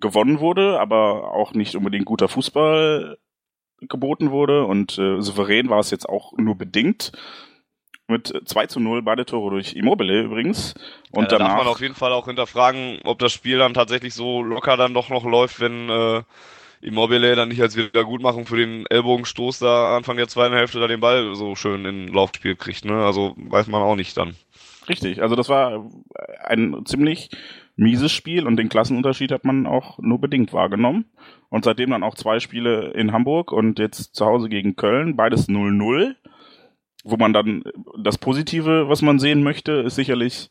gewonnen 0.00 0.40
wurde, 0.40 0.80
aber 0.80 1.32
auch 1.32 1.54
nicht 1.54 1.76
unbedingt 1.76 2.06
guter 2.06 2.28
Fußball 2.28 3.18
geboten 3.88 4.30
wurde 4.30 4.64
und 4.64 4.98
äh, 4.98 5.20
souverän 5.20 5.68
war 5.68 5.80
es 5.80 5.90
jetzt 5.90 6.08
auch 6.08 6.32
nur 6.36 6.56
bedingt. 6.56 7.12
Mit 8.08 8.32
2 8.44 8.66
zu 8.66 8.80
0 8.80 9.02
beide 9.02 9.24
Tore 9.24 9.50
durch 9.50 9.74
Immobile 9.74 10.22
übrigens. 10.22 10.74
Und 11.12 11.24
ja, 11.24 11.28
da 11.28 11.38
darf 11.38 11.48
danach. 11.48 11.64
man 11.64 11.66
auf 11.68 11.80
jeden 11.80 11.94
Fall 11.94 12.12
auch 12.12 12.26
hinterfragen, 12.26 12.98
ob 13.04 13.18
das 13.20 13.32
Spiel 13.32 13.58
dann 13.58 13.74
tatsächlich 13.74 14.12
so 14.12 14.42
locker 14.42 14.76
dann 14.76 14.92
doch 14.92 15.08
noch 15.08 15.24
läuft, 15.24 15.60
wenn 15.60 15.88
äh, 15.88 16.22
Immobile 16.82 17.36
dann 17.36 17.48
nicht 17.48 17.62
als 17.62 17.76
Wiedergutmachung 17.76 18.44
für 18.44 18.56
den 18.56 18.86
Ellbogenstoß 18.86 19.60
da 19.60 19.96
Anfang 19.96 20.16
der 20.16 20.28
zweiten 20.28 20.54
Hälfte 20.54 20.80
da 20.80 20.88
den 20.88 21.00
Ball 21.00 21.34
so 21.34 21.54
schön 21.54 21.84
in 21.84 22.08
Laufspiel 22.08 22.56
kriegt, 22.56 22.84
ne? 22.84 23.04
Also 23.04 23.34
weiß 23.36 23.68
man 23.68 23.82
auch 23.82 23.94
nicht 23.94 24.16
dann. 24.16 24.34
Richtig, 24.88 25.22
also 25.22 25.36
das 25.36 25.48
war 25.48 25.88
ein 26.44 26.84
ziemlich 26.84 27.30
mieses 27.82 28.12
Spiel 28.12 28.46
und 28.46 28.56
den 28.56 28.68
Klassenunterschied 28.68 29.32
hat 29.32 29.44
man 29.44 29.66
auch 29.66 29.98
nur 29.98 30.20
bedingt 30.20 30.52
wahrgenommen. 30.52 31.06
Und 31.48 31.64
seitdem 31.64 31.90
dann 31.90 32.02
auch 32.02 32.14
zwei 32.14 32.40
Spiele 32.40 32.92
in 32.92 33.12
Hamburg 33.12 33.52
und 33.52 33.78
jetzt 33.78 34.14
zu 34.14 34.24
Hause 34.26 34.48
gegen 34.48 34.76
Köln, 34.76 35.16
beides 35.16 35.48
0-0, 35.48 36.14
wo 37.04 37.16
man 37.16 37.32
dann 37.32 37.64
das 37.98 38.18
Positive, 38.18 38.88
was 38.88 39.02
man 39.02 39.18
sehen 39.18 39.42
möchte, 39.42 39.72
ist 39.72 39.96
sicherlich 39.96 40.50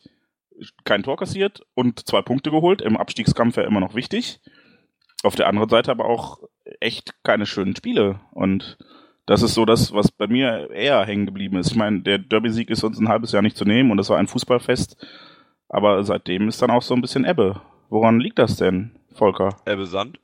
kein 0.83 1.03
Tor 1.03 1.17
kassiert 1.17 1.65
und 1.73 2.07
zwei 2.07 2.21
Punkte 2.21 2.51
geholt. 2.51 2.81
Im 2.81 2.97
Abstiegskampf 2.97 3.57
ja 3.57 3.63
immer 3.63 3.79
noch 3.79 3.95
wichtig. 3.95 4.39
Auf 5.23 5.35
der 5.35 5.47
anderen 5.47 5.69
Seite 5.69 5.91
aber 5.91 6.05
auch 6.05 6.39
echt 6.79 7.15
keine 7.23 7.45
schönen 7.45 7.75
Spiele. 7.75 8.19
Und 8.31 8.77
das 9.25 9.41
ist 9.41 9.53
so 9.53 9.65
das, 9.65 9.93
was 9.93 10.11
bei 10.11 10.27
mir 10.27 10.69
eher 10.71 11.03
hängen 11.05 11.25
geblieben 11.25 11.57
ist. 11.57 11.71
Ich 11.71 11.77
meine, 11.77 12.01
der 12.01 12.17
Derby-Sieg 12.17 12.69
ist 12.69 12.83
uns 12.83 12.99
ein 12.99 13.09
halbes 13.09 13.31
Jahr 13.31 13.41
nicht 13.41 13.57
zu 13.57 13.65
nehmen 13.65 13.91
und 13.91 13.97
das 13.97 14.09
war 14.09 14.17
ein 14.17 14.27
Fußballfest. 14.27 14.97
Aber 15.73 16.03
seitdem 16.03 16.49
ist 16.49 16.61
dann 16.61 16.69
auch 16.69 16.81
so 16.81 16.93
ein 16.93 17.01
bisschen 17.01 17.23
Ebbe. 17.23 17.61
Woran 17.89 18.19
liegt 18.19 18.39
das 18.39 18.57
denn, 18.57 18.91
Volker? 19.15 19.55
Ebbe 19.65 19.87
Sand? 19.87 20.19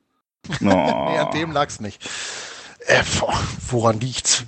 No. 0.60 0.72
nee, 1.10 1.18
an 1.18 1.32
dem 1.32 1.52
lag's 1.52 1.80
nicht. 1.80 2.06
Äh, 2.86 3.02
woran 3.70 4.00
liegt's? 4.02 4.44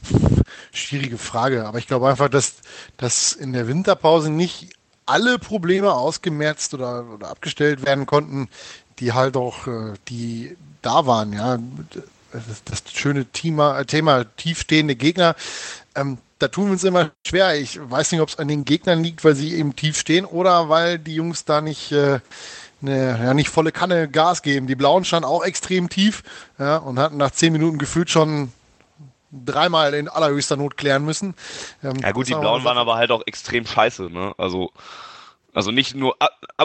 Schwierige 0.73 1.17
Frage. 1.17 1.65
Aber 1.65 1.77
ich 1.77 1.87
glaube 1.87 2.09
einfach, 2.09 2.27
dass, 2.27 2.57
dass 2.97 3.31
in 3.31 3.53
der 3.53 3.69
Winterpause 3.69 4.29
nicht 4.29 4.75
alle 5.05 5.39
Probleme 5.39 5.93
ausgemerzt 5.93 6.73
oder, 6.73 7.05
oder 7.09 7.29
abgestellt 7.29 7.85
werden 7.85 8.05
konnten, 8.05 8.49
die 8.99 9.13
halt 9.13 9.37
auch, 9.37 9.67
äh, 9.67 9.93
die 10.09 10.57
da 10.81 11.05
waren, 11.05 11.31
ja. 11.31 11.57
Das, 12.33 12.63
das 12.65 12.83
schöne 12.93 13.25
Thema, 13.25 13.85
Thema 13.85 14.25
tiefstehende 14.35 14.95
Gegner. 14.95 15.35
Ähm, 15.95 16.17
da 16.39 16.47
tun 16.47 16.65
wir 16.65 16.71
uns 16.71 16.83
immer 16.83 17.11
schwer. 17.25 17.59
Ich 17.59 17.79
weiß 17.81 18.11
nicht, 18.11 18.21
ob 18.21 18.29
es 18.29 18.39
an 18.39 18.47
den 18.47 18.65
Gegnern 18.65 19.03
liegt, 19.03 19.23
weil 19.23 19.35
sie 19.35 19.53
eben 19.55 19.75
tief 19.75 19.97
stehen 19.97 20.25
oder 20.25 20.69
weil 20.69 20.97
die 20.97 21.15
Jungs 21.15 21.45
da 21.45 21.61
nicht, 21.61 21.91
äh, 21.91 22.19
ne, 22.81 23.19
ja, 23.21 23.33
nicht 23.33 23.49
volle 23.49 23.71
Kanne 23.71 24.09
Gas 24.09 24.41
geben. 24.41 24.67
Die 24.67 24.75
Blauen 24.75 25.05
standen 25.05 25.27
auch 25.27 25.43
extrem 25.43 25.89
tief 25.89 26.23
ja, 26.57 26.77
und 26.77 26.97
hatten 26.97 27.17
nach 27.17 27.31
zehn 27.31 27.53
Minuten 27.53 27.77
gefühlt 27.77 28.09
schon 28.09 28.51
dreimal 29.31 29.93
in 29.93 30.07
allerhöchster 30.07 30.57
Not 30.57 30.77
klären 30.77 31.05
müssen. 31.05 31.35
Ähm, 31.83 31.97
ja 32.01 32.11
gut, 32.11 32.27
die 32.27 32.33
Blauen 32.33 32.63
waren 32.63 32.77
aber 32.77 32.95
halt 32.95 33.11
auch 33.11 33.21
extrem 33.27 33.65
scheiße, 33.65 34.09
ne? 34.09 34.33
Also 34.37 34.71
also 35.53 35.71
nicht 35.71 35.95
nur 35.95 36.15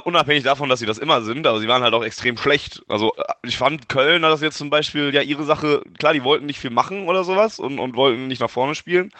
unabhängig 0.04 0.44
davon, 0.44 0.68
dass 0.68 0.78
sie 0.78 0.86
das 0.86 0.98
immer 0.98 1.22
sind, 1.22 1.46
aber 1.46 1.58
sie 1.58 1.68
waren 1.68 1.82
halt 1.82 1.94
auch 1.94 2.04
extrem 2.04 2.36
schlecht. 2.36 2.82
Also 2.86 3.14
ich 3.42 3.56
fand 3.56 3.88
Köln 3.88 4.24
hat 4.24 4.30
das 4.30 4.42
jetzt 4.42 4.58
zum 4.58 4.70
Beispiel 4.70 5.14
ja 5.14 5.22
ihre 5.22 5.44
Sache, 5.44 5.82
klar, 5.98 6.12
die 6.12 6.22
wollten 6.22 6.46
nicht 6.46 6.60
viel 6.60 6.70
machen 6.70 7.08
oder 7.08 7.24
sowas 7.24 7.58
und, 7.58 7.78
und 7.78 7.96
wollten 7.96 8.28
nicht 8.28 8.40
nach 8.40 8.50
vorne 8.50 8.74
spielen. 8.74 9.10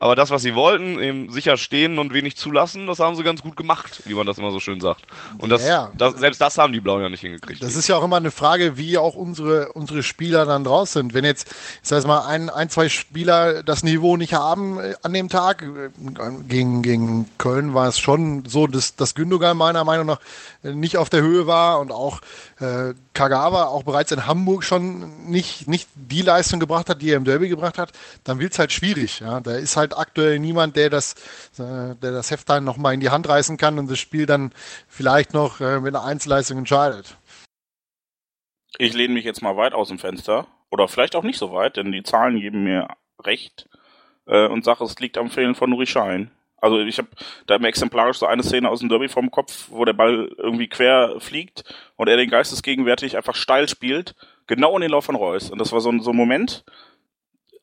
Aber 0.00 0.14
das, 0.14 0.30
was 0.30 0.42
sie 0.42 0.54
wollten, 0.54 1.00
eben 1.00 1.32
sicher 1.32 1.56
stehen 1.56 1.98
und 1.98 2.14
wenig 2.14 2.36
zulassen, 2.36 2.86
das 2.86 3.00
haben 3.00 3.16
sie 3.16 3.24
ganz 3.24 3.42
gut 3.42 3.56
gemacht, 3.56 4.02
wie 4.04 4.14
man 4.14 4.26
das 4.26 4.38
immer 4.38 4.52
so 4.52 4.60
schön 4.60 4.80
sagt. 4.80 5.02
Und 5.38 5.50
das, 5.50 5.66
ja. 5.66 5.90
das 5.96 6.14
selbst 6.14 6.40
das 6.40 6.56
haben 6.56 6.72
die 6.72 6.80
Blauen 6.80 7.02
ja 7.02 7.08
nicht 7.08 7.22
hingekriegt. 7.22 7.60
Das 7.60 7.74
ist 7.74 7.88
ja 7.88 7.96
auch 7.96 8.04
immer 8.04 8.18
eine 8.18 8.30
Frage, 8.30 8.76
wie 8.76 8.96
auch 8.96 9.16
unsere, 9.16 9.72
unsere 9.72 10.04
Spieler 10.04 10.46
dann 10.46 10.62
draus 10.62 10.92
sind. 10.92 11.14
Wenn 11.14 11.24
jetzt, 11.24 11.48
ich 11.82 11.88
sag 11.88 12.06
mal, 12.06 12.26
ein, 12.26 12.48
ein, 12.48 12.70
zwei 12.70 12.88
Spieler 12.88 13.64
das 13.64 13.82
Niveau 13.82 14.16
nicht 14.16 14.34
haben 14.34 14.78
äh, 14.78 14.94
an 15.02 15.12
dem 15.12 15.28
Tag, 15.28 15.62
äh, 15.62 15.90
gegen, 16.46 16.82
gegen 16.82 17.28
Köln 17.36 17.74
war 17.74 17.88
es 17.88 17.98
schon 17.98 18.44
so, 18.46 18.68
dass, 18.68 18.94
dass 18.94 19.16
Gündogan 19.16 19.56
meiner 19.56 19.82
Meinung 19.82 20.06
nach 20.06 20.20
nicht 20.62 20.96
auf 20.96 21.10
der 21.10 21.22
Höhe 21.22 21.48
war 21.48 21.80
und 21.80 21.90
auch 21.90 22.20
äh, 22.60 22.94
Kagawa 23.14 23.64
auch 23.64 23.82
bereits 23.82 24.12
in 24.12 24.26
Hamburg 24.26 24.64
schon 24.64 25.30
nicht, 25.30 25.68
nicht 25.68 25.88
die 25.94 26.22
Leistung 26.22 26.60
gebracht 26.60 26.88
hat, 26.88 27.02
die 27.02 27.10
er 27.10 27.16
im 27.16 27.24
Derby 27.24 27.48
gebracht 27.48 27.78
hat, 27.78 27.92
dann 28.24 28.38
wird 28.38 28.52
es 28.52 28.58
halt 28.58 28.72
schwierig. 28.72 29.20
Ja? 29.20 29.40
Da 29.40 29.52
ist 29.52 29.76
halt 29.76 29.96
aktuell 29.96 30.38
niemand, 30.38 30.76
der 30.76 30.90
das, 30.90 31.14
äh, 31.58 31.94
der 31.94 32.12
das 32.12 32.30
Heft 32.30 32.48
dann 32.48 32.64
nochmal 32.64 32.94
in 32.94 33.00
die 33.00 33.10
Hand 33.10 33.28
reißen 33.28 33.56
kann 33.56 33.78
und 33.78 33.90
das 33.90 33.98
Spiel 33.98 34.26
dann 34.26 34.52
vielleicht 34.88 35.34
noch 35.34 35.60
äh, 35.60 35.80
mit 35.80 35.94
einer 35.94 36.04
Einzelleistung 36.04 36.58
entscheidet. 36.58 37.16
Ich 38.78 38.92
lehne 38.92 39.14
mich 39.14 39.24
jetzt 39.24 39.42
mal 39.42 39.56
weit 39.56 39.72
aus 39.72 39.88
dem 39.88 39.98
Fenster. 39.98 40.46
Oder 40.70 40.88
vielleicht 40.88 41.16
auch 41.16 41.22
nicht 41.22 41.38
so 41.38 41.52
weit, 41.52 41.76
denn 41.76 41.92
die 41.92 42.02
Zahlen 42.02 42.40
geben 42.40 42.64
mir 42.64 42.88
recht 43.24 43.68
äh, 44.26 44.46
und 44.46 44.64
sage, 44.64 44.84
es 44.84 44.98
liegt 44.98 45.16
am 45.16 45.30
Fehlen 45.30 45.54
von 45.54 45.70
Nuri 45.70 45.86
Schein. 45.86 46.30
Also 46.60 46.80
ich 46.80 46.98
habe 46.98 47.08
da 47.46 47.56
immer 47.56 47.68
exemplarisch 47.68 48.18
so 48.18 48.26
eine 48.26 48.42
Szene 48.42 48.68
aus 48.68 48.80
dem 48.80 48.88
Derby 48.88 49.08
vom 49.08 49.30
Kopf, 49.30 49.68
wo 49.70 49.84
der 49.84 49.92
Ball 49.92 50.30
irgendwie 50.36 50.68
quer 50.68 51.16
fliegt 51.20 51.64
und 51.96 52.08
er 52.08 52.16
den 52.16 52.30
geistesgegenwärtig 52.30 53.16
einfach 53.16 53.34
steil 53.34 53.68
spielt, 53.68 54.14
genau 54.46 54.74
in 54.76 54.82
den 54.82 54.90
Lauf 54.90 55.04
von 55.04 55.14
Reus. 55.16 55.50
Und 55.50 55.58
das 55.58 55.72
war 55.72 55.80
so 55.80 55.90
ein, 55.90 56.00
so 56.00 56.10
ein 56.10 56.16
Moment, 56.16 56.64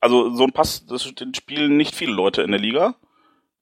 also 0.00 0.34
so 0.34 0.44
ein 0.44 0.52
Pass, 0.52 0.86
das 0.86 1.04
spielen 1.04 1.76
nicht 1.76 1.94
viele 1.94 2.12
Leute 2.12 2.42
in 2.42 2.50
der 2.50 2.60
Liga. 2.60 2.94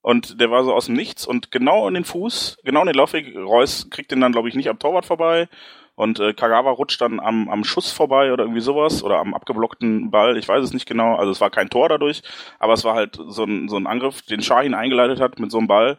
Und 0.03 0.39
der 0.39 0.51
war 0.51 0.65
so 0.65 0.75
aus 0.75 0.87
dem 0.87 0.97
Nichts 0.97 1.27
und 1.27 1.51
genau 1.51 1.89
in 1.89 1.95
den 1.95 2.05
Fuß, 2.05 2.59
genau 2.63 2.83
in 2.83 2.89
den 2.89 2.97
Laufweg. 2.97 3.35
Reus 3.35 3.89
kriegt 3.89 4.11
den 4.11 4.21
dann, 4.21 4.33
glaube 4.33 4.51
ich, 4.51 4.55
nicht 4.55 4.69
am 4.69 4.79
Torwart 4.79 5.07
vorbei. 5.07 5.49
Und 5.97 6.19
äh, 6.19 6.33
Kagawa 6.35 6.73
rutscht 6.73 7.01
dann 7.01 7.21
am, 7.21 7.49
am 7.49 7.63
Schuss 7.63 7.93
vorbei 7.93 8.33
oder 8.33 8.45
irgendwie 8.45 8.61
sowas 8.61 9.03
oder 9.03 9.19
am 9.19 9.33
abgeblockten 9.33 10.11
Ball, 10.11 10.37
ich 10.37 10.49
weiß 10.49 10.65
es 10.65 10.73
nicht 10.73 10.87
genau. 10.87 11.15
Also 11.15 11.31
es 11.31 11.41
war 11.41 11.51
kein 11.51 11.71
Tor 11.71 11.89
dadurch, 11.89 12.23
aber 12.59 12.73
es 12.73 12.85
war 12.85 12.95
halt 12.95 13.19
so 13.29 13.45
ein, 13.45 13.69
so 13.69 13.77
ein 13.77 13.87
Angriff, 13.87 14.23
den 14.23 14.43
Shahin 14.43 14.75
eingeleitet 14.75 15.21
hat 15.21 15.39
mit 15.39 15.53
so 15.53 15.59
einem 15.59 15.69
Ball, 15.69 15.99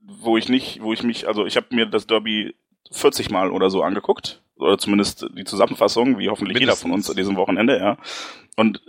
wo 0.00 0.36
ich 0.36 0.48
nicht, 0.50 0.82
wo 0.82 0.92
ich 0.92 1.02
mich, 1.02 1.26
also 1.26 1.46
ich 1.46 1.56
habe 1.56 1.66
mir 1.70 1.86
das 1.86 2.06
Derby 2.06 2.54
40 2.92 3.30
Mal 3.30 3.50
oder 3.50 3.70
so 3.70 3.82
angeguckt, 3.82 4.42
oder 4.56 4.78
zumindest 4.78 5.26
die 5.36 5.44
Zusammenfassung, 5.44 6.18
wie 6.18 6.28
hoffentlich 6.28 6.58
Mindestens. 6.58 6.82
jeder 6.82 6.90
von 6.90 6.94
uns 6.96 7.10
an 7.10 7.16
diesem 7.16 7.36
Wochenende, 7.36 7.78
ja. 7.78 7.96
Und 8.56 8.80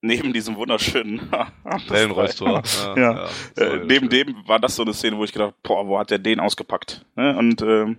neben 0.00 0.32
diesem 0.32 0.56
wunderschönen 0.56 1.30
Wellenrollstor. 1.88 2.62
ja, 2.96 2.96
ja, 2.96 3.28
ja 3.56 3.62
äh, 3.62 3.84
neben 3.84 4.08
dem 4.08 4.36
war 4.46 4.58
das 4.58 4.76
so 4.76 4.82
eine 4.82 4.92
Szene, 4.92 5.16
wo 5.16 5.24
ich 5.24 5.32
gedacht, 5.32 5.54
boah, 5.62 5.86
wo 5.86 5.98
hat 5.98 6.10
der 6.10 6.18
den 6.18 6.40
ausgepackt? 6.40 7.06
Ne? 7.16 7.36
Und 7.38 7.62
äh, 7.62 7.96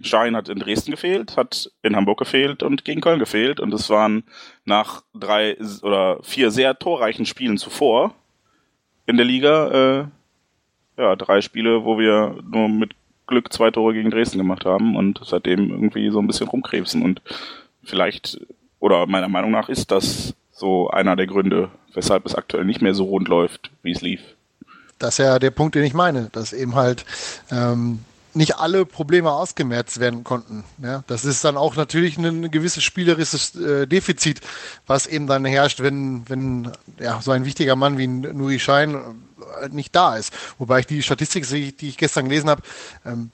Schein 0.00 0.36
hat 0.36 0.48
in 0.48 0.58
Dresden 0.58 0.90
gefehlt, 0.90 1.36
hat 1.36 1.70
in 1.82 1.96
Hamburg 1.96 2.18
gefehlt 2.18 2.62
und 2.62 2.84
gegen 2.84 3.00
Köln 3.00 3.18
gefehlt. 3.18 3.60
Und 3.60 3.72
es 3.72 3.88
waren 3.88 4.24
nach 4.64 5.02
drei 5.14 5.56
oder 5.82 6.18
vier 6.22 6.50
sehr 6.50 6.78
torreichen 6.78 7.26
Spielen 7.26 7.58
zuvor 7.58 8.14
in 9.06 9.16
der 9.16 9.26
Liga 9.26 9.70
äh, 9.70 10.06
ja 10.96 11.16
drei 11.16 11.40
Spiele, 11.40 11.84
wo 11.84 11.98
wir 11.98 12.38
nur 12.50 12.68
mit 12.68 12.92
Glück 13.26 13.52
zwei 13.52 13.70
Tore 13.70 13.94
gegen 13.94 14.10
Dresden 14.10 14.38
gemacht 14.38 14.64
haben 14.64 14.96
und 14.96 15.20
seitdem 15.24 15.70
irgendwie 15.70 16.10
so 16.10 16.20
ein 16.20 16.26
bisschen 16.26 16.48
rumkrebsen. 16.48 17.02
Und 17.02 17.22
vielleicht, 17.82 18.40
oder 18.78 19.06
meiner 19.06 19.28
Meinung 19.28 19.50
nach 19.50 19.68
ist 19.68 19.90
das 19.90 20.34
so 20.52 20.88
einer 20.90 21.16
der 21.16 21.26
Gründe, 21.26 21.70
weshalb 21.94 22.24
es 22.24 22.34
aktuell 22.34 22.64
nicht 22.64 22.82
mehr 22.82 22.94
so 22.94 23.04
rund 23.04 23.28
läuft, 23.28 23.70
wie 23.82 23.92
es 23.92 24.00
lief. 24.00 24.20
Das 24.98 25.18
ist 25.18 25.24
ja 25.24 25.38
der 25.38 25.50
Punkt, 25.50 25.74
den 25.74 25.84
ich 25.84 25.92
meine, 25.92 26.30
dass 26.32 26.52
eben 26.52 26.74
halt 26.74 27.04
ähm, 27.50 28.00
nicht 28.36 28.58
alle 28.58 28.84
Probleme 28.84 29.30
ausgemerzt 29.30 29.98
werden 29.98 30.22
konnten. 30.22 30.64
Ja, 30.82 31.02
das 31.06 31.24
ist 31.24 31.44
dann 31.44 31.56
auch 31.56 31.74
natürlich 31.74 32.18
ein 32.18 32.50
gewisses 32.50 32.84
spielerisches 32.84 33.54
äh, 33.56 33.86
Defizit, 33.86 34.40
was 34.86 35.06
eben 35.06 35.26
dann 35.26 35.44
herrscht, 35.44 35.80
wenn, 35.80 36.28
wenn 36.28 36.70
ja, 37.00 37.20
so 37.22 37.30
ein 37.30 37.44
wichtiger 37.44 37.76
Mann 37.76 37.98
wie 37.98 38.06
Nuri 38.06 38.60
Schein 38.60 38.94
äh, 38.94 39.68
nicht 39.70 39.94
da 39.96 40.16
ist. 40.16 40.32
Wobei 40.58 40.80
ich 40.80 40.86
die 40.86 41.02
Statistik, 41.02 41.48
die 41.48 41.88
ich 41.88 41.96
gestern 41.96 42.26
gelesen 42.28 42.50
habe, 42.50 42.62
ähm, 43.04 43.30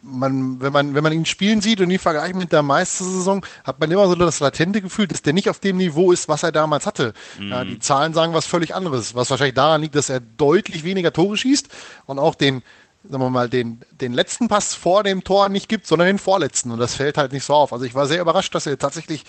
man, 0.00 0.60
wenn 0.60 0.72
man, 0.72 0.94
wenn 0.94 1.02
man 1.02 1.12
ihn 1.12 1.26
spielen 1.26 1.60
sieht 1.60 1.80
und 1.80 1.90
ihn 1.90 1.98
vergleicht 1.98 2.36
mit 2.36 2.52
der 2.52 2.62
Meistersaison, 2.62 3.44
hat 3.64 3.80
man 3.80 3.90
immer 3.90 4.06
so 4.06 4.14
das 4.14 4.40
latente 4.40 4.80
Gefühl, 4.80 5.08
dass 5.08 5.22
der 5.22 5.32
nicht 5.32 5.50
auf 5.50 5.58
dem 5.58 5.76
Niveau 5.76 6.12
ist, 6.12 6.28
was 6.28 6.42
er 6.42 6.52
damals 6.52 6.86
hatte. 6.86 7.12
Mhm. 7.38 7.48
Ja, 7.50 7.64
die 7.64 7.78
Zahlen 7.80 8.14
sagen 8.14 8.32
was 8.32 8.46
völlig 8.46 8.74
anderes, 8.74 9.14
was 9.14 9.30
wahrscheinlich 9.30 9.56
daran 9.56 9.82
liegt, 9.82 9.94
dass 9.94 10.08
er 10.08 10.20
deutlich 10.20 10.84
weniger 10.84 11.12
Tore 11.12 11.36
schießt 11.36 11.68
und 12.06 12.18
auch 12.18 12.34
den, 12.34 12.62
sagen 13.04 13.22
wir 13.22 13.30
mal, 13.30 13.48
den, 13.48 13.80
den 13.90 14.12
letzten 14.12 14.48
Pass 14.48 14.74
vor 14.74 15.02
dem 15.02 15.24
Tor 15.24 15.48
nicht 15.48 15.68
gibt, 15.68 15.86
sondern 15.86 16.08
den 16.08 16.18
vorletzten. 16.18 16.70
Und 16.70 16.78
das 16.78 16.94
fällt 16.94 17.18
halt 17.18 17.32
nicht 17.32 17.44
so 17.44 17.54
auf. 17.54 17.72
Also 17.72 17.84
ich 17.84 17.94
war 17.94 18.06
sehr 18.06 18.20
überrascht, 18.20 18.54
dass 18.54 18.66
er 18.66 18.78
tatsächlich 18.78 19.24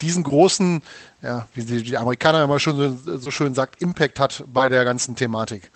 diesen 0.00 0.22
großen, 0.22 0.82
ja, 1.22 1.48
wie 1.54 1.64
die, 1.64 1.82
die 1.82 1.96
Amerikaner 1.96 2.44
immer 2.44 2.60
schon 2.60 2.98
so, 2.98 3.16
so 3.18 3.30
schön 3.30 3.54
sagt, 3.54 3.82
Impact 3.82 4.20
hat 4.20 4.44
bei 4.46 4.68
der 4.68 4.84
ganzen 4.84 5.16
Thematik. 5.16 5.70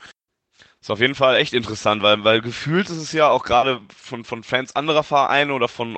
Ist 0.80 0.90
auf 0.90 1.00
jeden 1.00 1.14
Fall 1.14 1.36
echt 1.36 1.54
interessant, 1.54 2.02
weil, 2.02 2.24
weil 2.24 2.40
gefühlt 2.40 2.90
ist 2.90 2.96
es 2.96 3.12
ja 3.12 3.28
auch 3.28 3.44
gerade 3.44 3.80
von, 3.96 4.24
von 4.24 4.42
Fans 4.42 4.74
anderer 4.74 5.04
Vereine 5.04 5.54
oder 5.54 5.68
von 5.68 5.96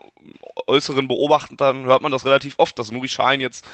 äußeren 0.66 1.08
Beobachtern 1.08 1.84
hört 1.84 2.02
man 2.02 2.12
das 2.12 2.26
relativ 2.26 2.54
oft, 2.58 2.78
dass 2.78 2.90
Nuri 2.90 3.08
Schein 3.08 3.40
jetzt 3.40 3.64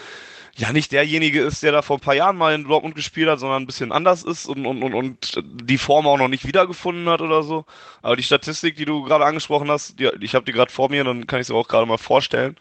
ja 0.57 0.72
nicht 0.72 0.92
derjenige 0.92 1.40
ist, 1.40 1.62
der 1.62 1.72
da 1.72 1.82
vor 1.82 1.96
ein 1.96 2.01
paar 2.01 2.14
Jahren 2.14 2.36
mal 2.36 2.55
in 2.55 2.64
Dortmund 2.64 2.94
gespielt 2.94 3.28
hat, 3.28 3.40
sondern 3.40 3.62
ein 3.62 3.66
bisschen 3.66 3.92
anders 3.92 4.22
ist 4.22 4.46
und, 4.46 4.66
und, 4.66 4.82
und, 4.82 4.94
und 4.94 5.42
die 5.44 5.78
Form 5.78 6.07
auch 6.07 6.18
noch 6.18 6.28
nicht 6.28 6.46
wiedergefunden 6.46 7.09
hat 7.09 7.20
oder 7.20 7.42
so. 7.42 7.64
Aber 8.03 8.16
die 8.16 8.22
Statistik, 8.22 8.76
die 8.76 8.84
du 8.84 9.03
gerade 9.03 9.24
angesprochen 9.24 9.70
hast, 9.70 9.98
die, 9.98 10.11
ich 10.20 10.34
habe 10.34 10.44
die 10.44 10.53
gerade 10.53 10.72
vor 10.72 10.90
mir, 10.90 11.05
dann 11.05 11.26
kann 11.26 11.40
ich 11.40 11.46
sie 11.46 11.55
auch 11.55 11.68
gerade 11.68 11.86
mal 11.86 11.98
vorstellen. 11.98 12.57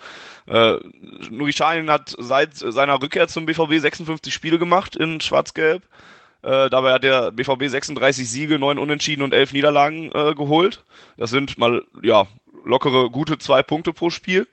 Äh, 0.48 0.78
Nuri 1.30 1.52
Sahin 1.52 1.90
hat 1.90 2.16
seit 2.18 2.56
seiner 2.56 3.02
Rückkehr 3.02 3.28
zum 3.28 3.46
BVB 3.46 3.80
56 3.80 4.34
Spiele 4.34 4.60
gemacht 4.60 4.96
in 4.96 5.22
Schwarz-Gelb. 5.22 5.84
Äh, 6.42 6.70
dabei 6.70 6.94
hat 6.94 7.04
der 7.04 7.32
BVB 7.32 7.68
36 7.68 8.30
Siege, 8.30 8.60
9 8.60 8.78
Unentschieden 8.78 9.24
und 9.24 9.34
11 9.34 9.54
Niederlagen 9.54 10.12
äh, 10.14 10.34
geholt. 10.34 10.84
Das 11.18 11.32
sind 11.32 11.58
mal, 11.58 11.84
ja, 12.02 12.28
lockere, 12.64 13.10
gute 13.10 13.38
zwei 13.38 13.62
Punkte 13.62 13.94
pro 13.94 14.10
Spiel. 14.10 14.48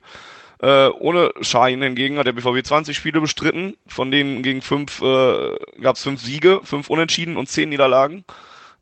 Äh, 0.59 0.87
ohne 0.87 1.31
Schein 1.41 1.81
hingegen 1.81 2.17
hat 2.17 2.25
der 2.25 2.33
BVB 2.33 2.65
20 2.65 2.97
Spiele 2.97 3.21
bestritten, 3.21 3.77
von 3.85 4.09
denen 4.09 4.41
gegen 4.41 4.61
fünf 4.61 5.01
äh, 5.01 5.55
gab 5.81 5.95
es 5.95 6.03
fünf 6.03 6.21
Siege, 6.21 6.61
fünf 6.63 6.89
Unentschieden 6.89 7.37
und 7.37 7.47
zehn 7.47 7.69
Niederlagen. 7.69 8.25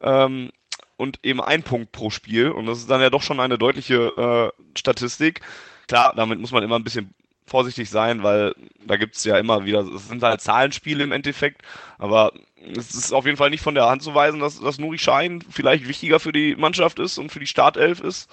Ähm, 0.02 0.52
und 0.98 1.20
eben 1.24 1.42
ein 1.42 1.64
Punkt 1.64 1.92
pro 1.92 2.10
Spiel. 2.10 2.50
Und 2.50 2.68
das 2.68 2.80
ist 2.80 2.90
dann 2.90 3.02
ja 3.02 3.10
doch 3.10 3.22
schon 3.22 3.40
eine 3.42 3.58
deutliche 3.58 4.54
äh, 4.56 4.80
Statistik. 4.80 5.42
Klar, 5.88 6.14
damit 6.16 6.40
muss 6.40 6.52
man 6.52 6.64
immer 6.64 6.78
ein 6.78 6.84
bisschen 6.86 7.14
vorsichtig 7.46 7.90
sein, 7.90 8.24
weil 8.24 8.56
da 8.86 8.98
gibt's 8.98 9.24
ja 9.24 9.38
immer 9.38 9.66
wieder, 9.66 9.82
es 9.82 10.08
sind 10.08 10.24
halt 10.24 10.42
Zahlenspiele 10.42 11.04
im 11.04 11.12
Endeffekt, 11.12 11.62
aber 12.00 12.34
es 12.76 12.96
ist 12.96 13.14
auf 13.14 13.26
jeden 13.26 13.38
Fall 13.38 13.52
nicht 13.52 13.62
von 13.62 13.76
der 13.76 13.86
Hand 13.86 14.02
zu 14.02 14.16
weisen, 14.16 14.40
dass, 14.40 14.60
dass 14.60 14.80
Nuri 14.80 14.98
Schein 14.98 15.44
vielleicht 15.50 15.88
wichtiger 15.88 16.20
für 16.20 16.32
die 16.32 16.56
Mannschaft 16.56 16.98
ist 16.98 17.20
und 17.20 17.32
für 17.32 17.40
die 17.40 17.46
Startelf 17.46 18.00
ist, 18.00 18.30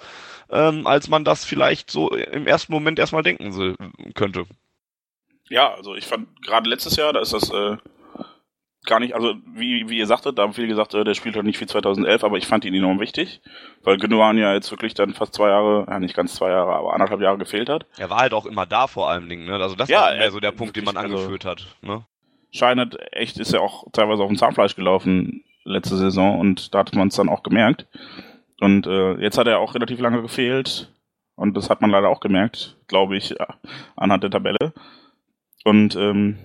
ähm, 0.53 0.85
als 0.87 1.09
man 1.09 1.25
das 1.25 1.43
vielleicht 1.43 1.89
so 1.89 2.09
im 2.09 2.47
ersten 2.47 2.71
Moment 2.71 2.99
erstmal 2.99 3.23
denken 3.23 3.75
könnte. 4.13 4.45
Ja, 5.49 5.73
also 5.73 5.95
ich 5.95 6.05
fand 6.05 6.41
gerade 6.43 6.69
letztes 6.69 6.95
Jahr, 6.95 7.11
da 7.11 7.19
ist 7.19 7.33
das 7.33 7.51
äh, 7.51 7.77
gar 8.85 8.99
nicht, 8.99 9.15
also 9.15 9.35
wie, 9.53 9.89
wie 9.89 9.97
ihr 9.97 10.07
sagtet, 10.07 10.37
da 10.37 10.43
haben 10.43 10.53
viele 10.53 10.67
gesagt, 10.67 10.93
äh, 10.93 11.03
der 11.03 11.15
spielt 11.15 11.35
halt 11.35 11.45
nicht 11.45 11.59
wie 11.59 11.65
2011, 11.65 12.23
aber 12.23 12.37
ich 12.37 12.47
fand 12.47 12.65
ihn 12.65 12.73
enorm 12.73 12.99
wichtig, 12.99 13.41
weil 13.83 13.97
Gündogan 13.97 14.37
ja 14.37 14.53
jetzt 14.53 14.71
wirklich 14.71 14.93
dann 14.93 15.13
fast 15.13 15.33
zwei 15.33 15.49
Jahre, 15.49 15.85
ja 15.89 15.99
nicht 15.99 16.15
ganz 16.15 16.35
zwei 16.35 16.49
Jahre, 16.49 16.73
aber 16.73 16.93
anderthalb 16.93 17.21
Jahre 17.21 17.37
gefehlt 17.37 17.69
hat. 17.69 17.85
Er 17.97 18.09
war 18.09 18.19
halt 18.19 18.33
auch 18.33 18.45
immer 18.45 18.65
da 18.65 18.87
vor 18.87 19.09
allem 19.09 19.27
Dingen, 19.27 19.45
ne? 19.45 19.55
Also 19.55 19.75
das 19.75 19.89
ja, 19.89 20.01
war 20.01 20.15
mehr 20.15 20.31
so 20.31 20.39
der 20.39 20.51
Punkt, 20.51 20.75
den 20.75 20.85
man 20.85 20.97
also 20.97 21.15
angeführt 21.15 21.45
also, 21.45 21.65
hat. 21.65 21.75
Ne? 21.81 22.05
Schein 22.51 22.79
hat 22.79 22.95
echt, 23.11 23.39
ist 23.39 23.53
ja 23.53 23.59
auch 23.59 23.85
teilweise 23.91 24.21
auf 24.21 24.29
dem 24.29 24.37
Zahnfleisch 24.37 24.75
gelaufen 24.75 25.43
letzte 25.63 25.97
Saison 25.97 26.39
und 26.39 26.73
da 26.73 26.79
hat 26.79 26.93
man 26.93 27.07
es 27.07 27.15
dann 27.15 27.29
auch 27.29 27.41
gemerkt. 27.41 27.87
Und 28.63 28.87
äh, 28.87 29.15
jetzt 29.15 29.37
hat 29.37 29.47
er 29.47 29.59
auch 29.59 29.75
relativ 29.75 29.99
lange 29.99 30.21
gefehlt 30.21 30.89
und 31.35 31.57
das 31.57 31.69
hat 31.69 31.81
man 31.81 31.89
leider 31.89 32.07
auch 32.07 32.21
gemerkt, 32.21 32.77
glaube 32.87 33.17
ich, 33.17 33.35
anhand 33.97 34.23
der 34.23 34.31
Tabelle. 34.31 34.71
Und 35.65 35.97
ähm, 35.97 36.37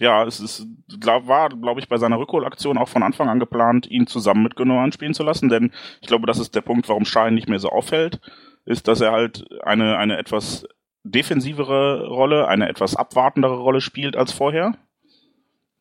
ja, 0.00 0.24
es 0.24 0.40
ist, 0.40 0.66
war, 0.98 1.50
glaube 1.50 1.78
ich, 1.78 1.88
bei 1.88 1.96
seiner 1.96 2.18
Rückholaktion 2.18 2.76
auch 2.76 2.88
von 2.88 3.04
Anfang 3.04 3.28
an 3.28 3.38
geplant, 3.38 3.88
ihn 3.88 4.08
zusammen 4.08 4.42
mit 4.42 4.56
Gündogan 4.56 4.90
spielen 4.90 5.14
zu 5.14 5.22
lassen, 5.22 5.48
denn 5.48 5.70
ich 6.00 6.08
glaube, 6.08 6.26
das 6.26 6.40
ist 6.40 6.56
der 6.56 6.60
Punkt, 6.60 6.88
warum 6.88 7.04
Schein 7.04 7.34
nicht 7.34 7.48
mehr 7.48 7.60
so 7.60 7.68
auffällt, 7.68 8.20
ist, 8.64 8.88
dass 8.88 9.00
er 9.00 9.12
halt 9.12 9.44
eine, 9.62 9.96
eine 9.96 10.18
etwas 10.18 10.66
defensivere 11.04 12.08
Rolle, 12.08 12.48
eine 12.48 12.68
etwas 12.68 12.96
abwartendere 12.96 13.58
Rolle 13.58 13.80
spielt 13.80 14.16
als 14.16 14.32
vorher. 14.32 14.76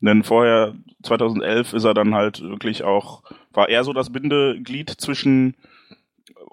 Denn 0.04 0.24
vorher, 0.24 0.76
2011, 1.04 1.74
ist 1.74 1.86
er 1.86 1.94
dann 1.94 2.14
halt 2.14 2.42
wirklich 2.42 2.84
auch, 2.84 3.24
war 3.54 3.70
er 3.70 3.86
so 3.86 3.94
das 3.94 4.12
Bindeglied 4.12 4.90
zwischen 4.90 5.56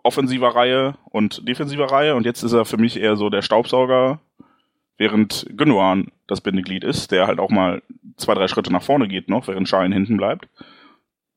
offensiver 0.05 0.55
Reihe 0.55 0.95
und 1.11 1.47
defensiver 1.49 1.87
Reihe 1.87 2.15
und 2.15 2.25
jetzt 2.25 2.45
ist 2.45 2.53
er 2.53 2.65
für 2.65 2.77
mich 2.77 2.99
eher 2.99 3.17
so 3.17 3.29
der 3.29 3.43
Staubsauger 3.43 4.21
während 4.99 5.47
Gündogan 5.57 6.13
das 6.29 6.41
Bindeglied 6.41 6.85
ist, 6.85 7.11
der 7.11 7.27
halt 7.27 7.41
auch 7.41 7.51
mal 7.51 7.83
zwei, 8.17 8.35
drei 8.35 8.47
Schritte 8.47 8.73
nach 8.73 8.85
vorne 8.85 9.09
geht 9.09 9.29
noch, 9.29 9.49
während 9.49 9.69
Schein 9.69 9.93
hinten 9.93 10.17
bleibt. 10.17 10.49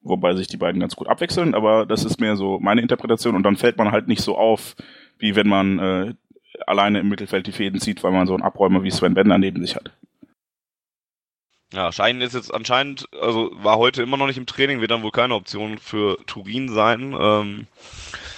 Wobei 0.01 0.35
sich 0.35 0.47
die 0.47 0.57
beiden 0.57 0.81
ganz 0.81 0.95
gut 0.95 1.07
abwechseln, 1.07 1.55
aber 1.55 1.87
das 1.87 2.05
ist 2.05 2.19
mehr 2.19 2.35
so 2.35 2.59
meine 2.59 2.81
Interpretation 2.81 3.35
und 3.35 3.43
dann 3.43 3.55
fällt 3.55 3.77
man 3.77 3.91
halt 3.91 4.07
nicht 4.07 4.21
so 4.21 4.37
auf, 4.37 4.75
wie 5.17 5.35
wenn 5.35 5.47
man 5.47 5.79
äh, 5.79 6.13
alleine 6.67 6.99
im 6.99 7.09
Mittelfeld 7.09 7.47
die 7.47 7.53
Fäden 7.53 7.79
zieht, 7.79 8.03
weil 8.03 8.11
man 8.11 8.27
so 8.27 8.35
einen 8.35 8.43
Abräumer 8.43 8.83
wie 8.83 8.91
Sven 8.91 9.15
Bender 9.15 9.39
neben 9.39 9.61
sich 9.61 9.75
hat. 9.75 9.93
Ja, 11.73 11.91
Schein 11.91 12.21
ist 12.21 12.35
jetzt 12.35 12.53
anscheinend, 12.53 13.07
also 13.19 13.51
war 13.55 13.77
heute 13.77 14.03
immer 14.03 14.17
noch 14.17 14.27
nicht 14.27 14.37
im 14.37 14.45
Training, 14.45 14.79
wird 14.79 14.91
dann 14.91 15.03
wohl 15.03 15.11
keine 15.11 15.33
Option 15.33 15.79
für 15.79 16.17
Turin 16.27 16.69
sein. 16.69 17.15
Ähm, 17.19 17.67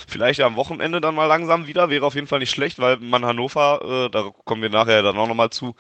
Vielleicht 0.07 0.41
am 0.41 0.55
Wochenende 0.55 1.01
dann 1.01 1.15
mal 1.15 1.25
langsam 1.25 1.67
wieder, 1.67 1.89
wäre 1.89 2.05
auf 2.05 2.15
jeden 2.15 2.27
Fall 2.27 2.39
nicht 2.39 2.51
schlecht, 2.51 2.79
weil 2.79 2.97
man 2.97 3.25
Hannover, 3.25 4.05
äh, 4.05 4.09
da 4.09 4.31
kommen 4.45 4.61
wir 4.61 4.69
nachher 4.69 5.01
dann 5.01 5.17
auch 5.17 5.27
nochmal 5.27 5.49
zu, 5.49 5.75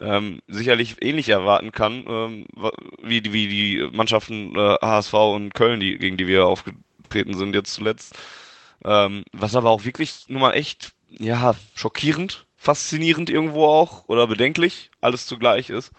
ähm, 0.00 0.40
sicherlich 0.46 0.96
ähnlich 1.02 1.28
erwarten 1.28 1.72
kann, 1.72 2.04
ähm, 2.08 2.46
wie, 3.02 3.20
die, 3.20 3.32
wie 3.32 3.48
die 3.48 3.88
Mannschaften 3.92 4.54
äh, 4.54 4.76
HSV 4.80 5.14
und 5.14 5.54
Köln, 5.54 5.80
die, 5.80 5.98
gegen 5.98 6.16
die 6.16 6.26
wir 6.26 6.46
aufgetreten 6.46 7.34
sind 7.34 7.54
jetzt 7.54 7.74
zuletzt. 7.74 8.16
Ähm, 8.84 9.24
was 9.32 9.56
aber 9.56 9.70
auch 9.70 9.84
wirklich 9.84 10.26
nun 10.28 10.42
mal 10.42 10.52
echt, 10.52 10.92
ja, 11.08 11.54
schockierend, 11.74 12.46
faszinierend 12.56 13.30
irgendwo 13.30 13.66
auch 13.66 14.08
oder 14.08 14.26
bedenklich, 14.26 14.90
alles 15.00 15.26
zugleich 15.26 15.70
ist 15.70 15.92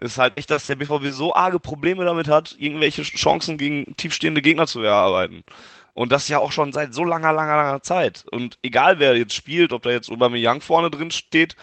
ist 0.00 0.18
halt 0.18 0.38
echt, 0.38 0.50
dass 0.50 0.66
der 0.66 0.76
BVB 0.76 1.12
so 1.12 1.34
arge 1.34 1.60
Probleme 1.60 2.04
damit 2.04 2.28
hat, 2.28 2.56
irgendwelche 2.58 3.02
Chancen 3.02 3.58
gegen 3.58 3.96
tiefstehende 3.96 4.42
Gegner 4.42 4.66
zu 4.66 4.80
erarbeiten. 4.80 5.44
Und 5.92 6.12
das 6.12 6.28
ja 6.28 6.38
auch 6.38 6.52
schon 6.52 6.72
seit 6.72 6.94
so 6.94 7.04
langer, 7.04 7.32
langer, 7.32 7.56
langer 7.56 7.82
Zeit. 7.82 8.24
Und 8.30 8.58
egal 8.62 8.98
wer 8.98 9.16
jetzt 9.16 9.34
spielt, 9.34 9.72
ob 9.72 9.82
da 9.82 9.90
jetzt 9.90 10.10
Aubameyang 10.10 10.60
vorne 10.62 10.90
drin 10.90 11.10
steht 11.10 11.56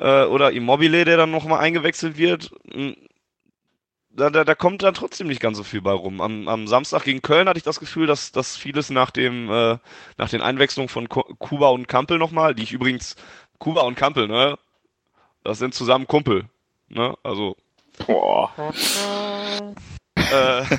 äh, 0.00 0.24
oder 0.24 0.52
Immobile, 0.52 1.04
der 1.04 1.16
dann 1.16 1.30
nochmal 1.30 1.60
eingewechselt 1.60 2.16
wird, 2.16 2.50
da, 4.14 4.30
da, 4.30 4.44
da 4.44 4.54
kommt 4.54 4.82
dann 4.82 4.94
trotzdem 4.94 5.26
nicht 5.28 5.40
ganz 5.40 5.56
so 5.56 5.64
viel 5.64 5.80
bei 5.80 5.92
rum. 5.92 6.20
Am, 6.20 6.48
am 6.48 6.66
Samstag 6.66 7.04
gegen 7.04 7.22
Köln 7.22 7.48
hatte 7.48 7.58
ich 7.58 7.64
das 7.64 7.80
Gefühl, 7.80 8.06
dass, 8.06 8.32
dass 8.32 8.56
vieles 8.56 8.90
nach 8.90 9.10
dem 9.10 9.50
äh, 9.50 9.78
nach 10.18 10.28
den 10.28 10.42
Einwechslungen 10.42 10.88
von 10.88 11.08
Kuba 11.08 11.68
und 11.68 11.88
Kampel 11.88 12.18
nochmal, 12.18 12.54
die 12.54 12.62
ich 12.62 12.72
übrigens 12.72 13.16
Kuba 13.58 13.82
und 13.82 13.94
Kampel, 13.94 14.28
ne, 14.28 14.58
das 15.44 15.58
sind 15.58 15.74
zusammen 15.74 16.06
Kumpel, 16.06 16.46
ne, 16.92 17.14
also. 17.22 17.56
Boah. 18.06 18.52
äh, 20.16 20.64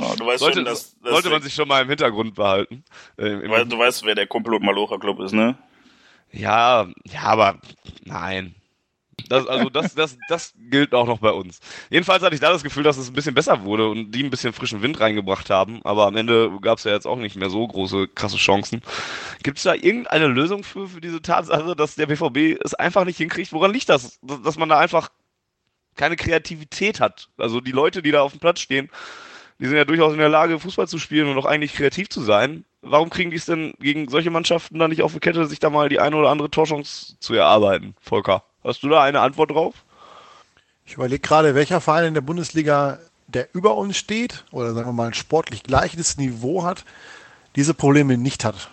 Ja, 0.00 0.16
du 0.16 0.26
weißt 0.26 0.40
sollte, 0.40 0.58
schon, 0.58 0.64
dass, 0.64 0.98
dass 1.00 1.12
sollte 1.12 1.30
man 1.30 1.42
sich 1.42 1.54
schon 1.54 1.68
mal 1.68 1.82
im 1.82 1.88
Hintergrund 1.88 2.34
behalten. 2.34 2.84
Äh, 3.16 3.28
im 3.28 3.68
du 3.68 3.78
weißt, 3.78 4.04
wer 4.04 4.14
der 4.14 4.26
Kumpel 4.26 4.54
und 4.54 4.64
Malocha 4.64 4.98
Club 4.98 5.20
ist, 5.20 5.32
ne? 5.32 5.56
Ja, 6.32 6.88
ja, 7.04 7.22
aber 7.22 7.60
nein. 8.04 8.54
Das, 9.28 9.46
also 9.46 9.70
das, 9.70 9.94
das, 9.94 10.18
das 10.28 10.54
gilt 10.56 10.94
auch 10.94 11.06
noch 11.06 11.18
bei 11.18 11.30
uns. 11.30 11.60
Jedenfalls 11.90 12.22
hatte 12.22 12.34
ich 12.34 12.40
da 12.40 12.50
das 12.50 12.62
Gefühl, 12.62 12.82
dass 12.82 12.96
es 12.96 13.08
ein 13.08 13.14
bisschen 13.14 13.34
besser 13.34 13.64
wurde 13.64 13.88
und 13.88 14.12
die 14.12 14.22
ein 14.22 14.30
bisschen 14.30 14.52
frischen 14.52 14.82
Wind 14.82 15.00
reingebracht 15.00 15.50
haben. 15.50 15.80
Aber 15.84 16.06
am 16.06 16.16
Ende 16.16 16.50
gab 16.60 16.78
es 16.78 16.84
ja 16.84 16.92
jetzt 16.92 17.06
auch 17.06 17.16
nicht 17.16 17.36
mehr 17.36 17.50
so 17.50 17.66
große, 17.66 18.08
krasse 18.08 18.36
Chancen. 18.36 18.82
Gibt 19.42 19.58
es 19.58 19.64
da 19.64 19.74
irgendeine 19.74 20.26
Lösung 20.26 20.64
für, 20.64 20.88
für 20.88 21.00
diese 21.00 21.22
Tatsache, 21.22 21.74
dass 21.76 21.94
der 21.94 22.06
BVB 22.06 22.60
es 22.64 22.74
einfach 22.74 23.04
nicht 23.04 23.18
hinkriegt? 23.18 23.52
Woran 23.52 23.72
liegt 23.72 23.88
das? 23.88 24.18
Dass 24.22 24.58
man 24.58 24.68
da 24.68 24.78
einfach 24.78 25.10
keine 25.96 26.16
Kreativität 26.16 27.00
hat. 27.00 27.28
Also 27.36 27.60
die 27.60 27.72
Leute, 27.72 28.02
die 28.02 28.10
da 28.10 28.22
auf 28.22 28.32
dem 28.32 28.40
Platz 28.40 28.60
stehen, 28.60 28.90
die 29.58 29.66
sind 29.66 29.76
ja 29.76 29.84
durchaus 29.84 30.12
in 30.12 30.18
der 30.18 30.28
Lage, 30.28 30.58
Fußball 30.58 30.88
zu 30.88 30.98
spielen 30.98 31.28
und 31.28 31.38
auch 31.38 31.46
eigentlich 31.46 31.74
kreativ 31.74 32.08
zu 32.08 32.20
sein. 32.22 32.64
Warum 32.82 33.08
kriegen 33.08 33.30
die 33.30 33.36
es 33.36 33.46
denn 33.46 33.74
gegen 33.80 34.08
solche 34.08 34.30
Mannschaften 34.30 34.78
dann 34.78 34.90
nicht 34.90 35.02
auf 35.02 35.14
die 35.14 35.20
Kette, 35.20 35.46
sich 35.46 35.60
da 35.60 35.70
mal 35.70 35.88
die 35.88 36.00
eine 36.00 36.16
oder 36.16 36.30
andere 36.30 36.50
Torchance 36.50 37.16
zu 37.20 37.34
erarbeiten? 37.34 37.94
Volker, 38.00 38.44
hast 38.64 38.82
du 38.82 38.88
da 38.88 39.02
eine 39.02 39.20
Antwort 39.20 39.50
drauf? 39.50 39.74
Ich 40.86 40.94
überlege 40.94 41.20
gerade, 41.20 41.54
welcher 41.54 41.80
Verein 41.80 42.06
in 42.06 42.14
der 42.14 42.20
Bundesliga, 42.20 42.98
der 43.26 43.48
über 43.54 43.76
uns 43.76 43.96
steht 43.96 44.44
oder 44.50 44.74
sagen 44.74 44.88
wir 44.88 44.92
mal 44.92 45.06
ein 45.08 45.14
sportlich 45.14 45.62
gleiches 45.62 46.18
Niveau 46.18 46.64
hat, 46.64 46.84
diese 47.56 47.74
Probleme 47.74 48.18
nicht 48.18 48.44
hat. 48.44 48.68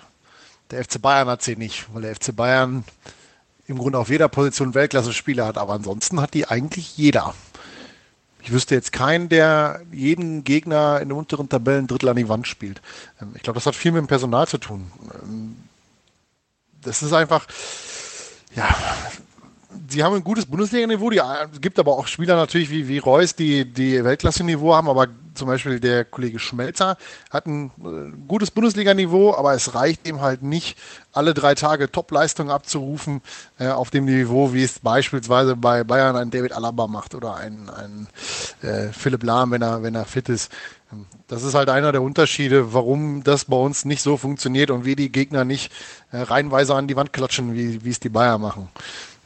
Der 0.71 0.83
FC 0.83 1.01
Bayern 1.01 1.27
hat 1.27 1.41
sie 1.41 1.55
nicht, 1.55 1.93
weil 1.93 2.01
der 2.01 2.15
FC 2.15 2.35
Bayern 2.35 2.83
im 3.67 3.77
Grunde 3.77 3.99
auf 3.99 4.09
jeder 4.09 4.27
Position 4.27 4.73
Weltklasse-Spieler 4.73 5.45
hat, 5.45 5.57
aber 5.57 5.73
ansonsten 5.73 6.19
hat 6.19 6.33
die 6.33 6.47
eigentlich 6.47 6.97
jeder. 6.97 7.33
Ich 8.43 8.51
wüsste 8.51 8.75
jetzt 8.75 8.91
keinen, 8.91 9.29
der 9.29 9.81
jeden 9.91 10.43
Gegner 10.43 10.99
in 10.99 11.09
den 11.09 11.17
unteren 11.17 11.47
Tabellen 11.47 11.87
Drittel 11.87 12.09
an 12.09 12.15
die 12.15 12.27
Wand 12.27 12.47
spielt. 12.47 12.81
Ähm, 13.21 13.33
ich 13.35 13.43
glaube, 13.43 13.57
das 13.57 13.65
hat 13.65 13.75
viel 13.75 13.91
mit 13.91 13.99
dem 13.99 14.07
Personal 14.07 14.47
zu 14.47 14.57
tun. 14.57 14.91
Ähm, 15.21 15.55
das 16.81 17.03
ist 17.03 17.13
einfach, 17.13 17.45
ja, 18.55 18.67
sie 19.89 20.03
haben 20.03 20.15
ein 20.15 20.23
gutes 20.23 20.45
Bundesliga-Niveau. 20.45 21.11
Es 21.11 21.61
gibt 21.61 21.79
aber 21.79 21.97
auch 21.97 22.07
Spieler 22.07 22.35
natürlich 22.35 22.69
wie, 22.69 22.87
wie 22.87 22.97
Reus, 22.97 23.35
die, 23.35 23.65
die 23.65 24.03
Weltklasse-Niveau 24.03 24.73
haben, 24.73 24.89
aber 24.89 25.07
zum 25.33 25.47
Beispiel 25.47 25.79
der 25.79 26.05
Kollege 26.05 26.39
Schmelzer 26.39 26.97
hat 27.29 27.45
ein 27.45 27.71
äh, 27.79 28.17
gutes 28.27 28.51
Bundesliga-Niveau, 28.51 29.33
aber 29.33 29.53
es 29.53 29.73
reicht 29.75 30.07
ihm 30.07 30.21
halt 30.21 30.43
nicht, 30.43 30.77
alle 31.13 31.33
drei 31.33 31.55
Tage 31.55 31.91
Top-Leistung 31.91 32.49
abzurufen 32.49 33.21
äh, 33.59 33.69
auf 33.69 33.89
dem 33.89 34.05
Niveau, 34.05 34.53
wie 34.53 34.63
es 34.63 34.79
beispielsweise 34.79 35.55
bei 35.55 35.83
Bayern 35.83 36.15
ein 36.15 36.31
David 36.31 36.51
Alaba 36.53 36.87
macht 36.87 37.15
oder 37.15 37.35
ein, 37.35 37.69
ein 37.69 38.07
äh, 38.61 38.91
Philipp 38.91 39.23
Lahm, 39.23 39.51
wenn 39.51 39.61
er, 39.61 39.83
wenn 39.83 39.95
er 39.95 40.05
fit 40.05 40.29
ist. 40.29 40.51
Das 41.27 41.43
ist 41.43 41.53
halt 41.53 41.69
einer 41.69 41.93
der 41.93 42.01
Unterschiede, 42.01 42.73
warum 42.73 43.23
das 43.23 43.45
bei 43.45 43.55
uns 43.55 43.85
nicht 43.85 44.01
so 44.01 44.17
funktioniert 44.17 44.71
und 44.71 44.83
wie 44.83 44.97
die 44.97 45.09
Gegner 45.09 45.45
nicht 45.45 45.71
äh, 46.11 46.17
reihenweise 46.17 46.75
an 46.75 46.87
die 46.87 46.97
Wand 46.97 47.13
klatschen, 47.13 47.53
wie 47.55 47.89
es 47.89 48.01
die 48.01 48.09
Bayern 48.09 48.41
machen. 48.41 48.67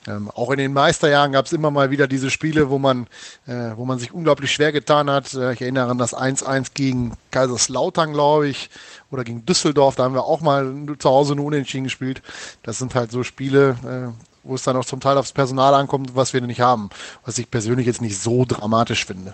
Ähm, 0.08 0.30
auch 0.30 0.51
in 0.51 0.58
den 0.58 0.74
Meisterjahren 0.74 1.32
gab 1.32 1.45
es 1.45 1.53
immer 1.53 1.72
mal 1.72 1.89
wieder 1.89 2.08
diese 2.08 2.30
Spiele, 2.30 2.70
wo 2.70 2.78
man, 2.78 3.08
äh, 3.47 3.72
wo 3.76 3.86
man 3.86 3.97
sich 3.97 4.14
unglaublich 4.14 4.51
schwer 4.51 4.72
getan 4.72 5.10
hat. 5.10 5.34
Äh, 5.34 5.53
ich 5.53 5.62
erinnere 5.62 5.89
an 5.89 5.97
das 5.97 6.16
1-1 6.16 6.72
gegen 6.74 7.14
Kaiserslautern, 7.32 8.14
glaube 8.14 8.47
ich, 8.47 8.70
oder 9.10 9.24
gegen 9.24 9.45
Düsseldorf. 9.45 9.95
Da 9.95 10.03
haben 10.03 10.14
wir 10.14 10.26
auch 10.26 10.41
mal 10.41 10.74
zu 10.99 11.10
Hause 11.10 11.36
nur 11.36 11.45
unentschieden 11.45 11.86
gespielt. 11.86 12.22
Das 12.64 12.78
sind 12.78 12.93
halt 12.93 13.12
so 13.12 13.24
Spiele, 13.24 13.78
äh, 13.84 14.26
wo 14.43 14.56
es 14.56 14.64
dann 14.64 14.78
auch 14.78 14.86
zum 14.86 14.99
Teil 14.99 15.18
aufs 15.18 15.34
Personal 15.34 15.74
ankommt, 15.74 16.16
was 16.16 16.34
wir 16.34 16.41
nicht 16.41 16.62
haben. 16.62 16.89
Was 17.26 17.38
ich 17.39 17.49
persönlich 17.49 17.88
jetzt 17.88 18.01
nicht 18.01 18.20
so 18.20 18.45
dramatisch 18.45 19.06
finde. 19.06 19.34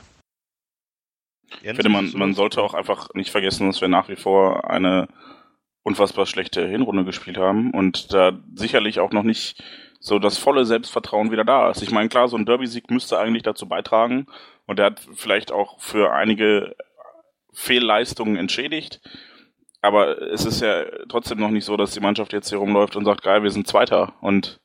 Ich 1.61 1.75
finde, 1.75 1.89
man, 1.89 2.11
man 2.15 2.33
sollte 2.33 2.61
auch 2.61 2.73
einfach 2.73 3.09
nicht 3.13 3.31
vergessen, 3.31 3.67
dass 3.67 3.81
wir 3.81 3.89
nach 3.89 4.07
wie 4.07 4.15
vor 4.15 4.69
eine 4.69 5.09
unfassbar 5.83 6.25
schlechte 6.25 6.65
Hinrunde 6.67 7.03
gespielt 7.03 7.37
haben 7.37 7.71
und 7.71 8.13
da 8.13 8.39
sicherlich 8.55 8.99
auch 8.99 9.11
noch 9.11 9.23
nicht 9.23 9.61
so 10.01 10.17
das 10.17 10.39
volle 10.39 10.65
Selbstvertrauen 10.65 11.31
wieder 11.31 11.45
da 11.45 11.69
ist. 11.69 11.83
Ich 11.83 11.91
meine, 11.91 12.09
klar, 12.09 12.27
so 12.27 12.35
ein 12.35 12.45
Derby-Sieg 12.45 12.89
müsste 12.89 13.19
eigentlich 13.19 13.43
dazu 13.43 13.67
beitragen 13.67 14.25
und 14.65 14.79
er 14.79 14.87
hat 14.87 15.07
vielleicht 15.13 15.51
auch 15.51 15.79
für 15.79 16.11
einige 16.11 16.75
Fehlleistungen 17.53 18.35
entschädigt. 18.35 18.99
Aber 19.83 20.21
es 20.21 20.43
ist 20.43 20.61
ja 20.61 20.85
trotzdem 21.07 21.39
noch 21.39 21.49
nicht 21.51 21.65
so, 21.65 21.77
dass 21.77 21.91
die 21.91 21.99
Mannschaft 21.99 22.33
jetzt 22.33 22.49
hier 22.49 22.57
rumläuft 22.57 22.95
und 22.95 23.05
sagt, 23.05 23.21
geil, 23.21 23.43
wir 23.43 23.51
sind 23.51 23.67
Zweiter 23.67 24.13
und 24.21 24.59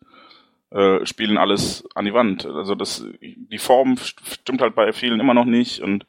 äh, 0.70 1.04
spielen 1.04 1.36
alles 1.36 1.86
an 1.94 2.06
die 2.06 2.14
Wand. 2.14 2.46
Also 2.46 2.74
das, 2.74 3.04
die 3.20 3.58
Form 3.58 3.98
stimmt 3.98 4.62
halt 4.62 4.74
bei 4.74 4.92
vielen 4.92 5.20
immer 5.20 5.34
noch 5.34 5.44
nicht 5.44 5.80
und 5.80 6.06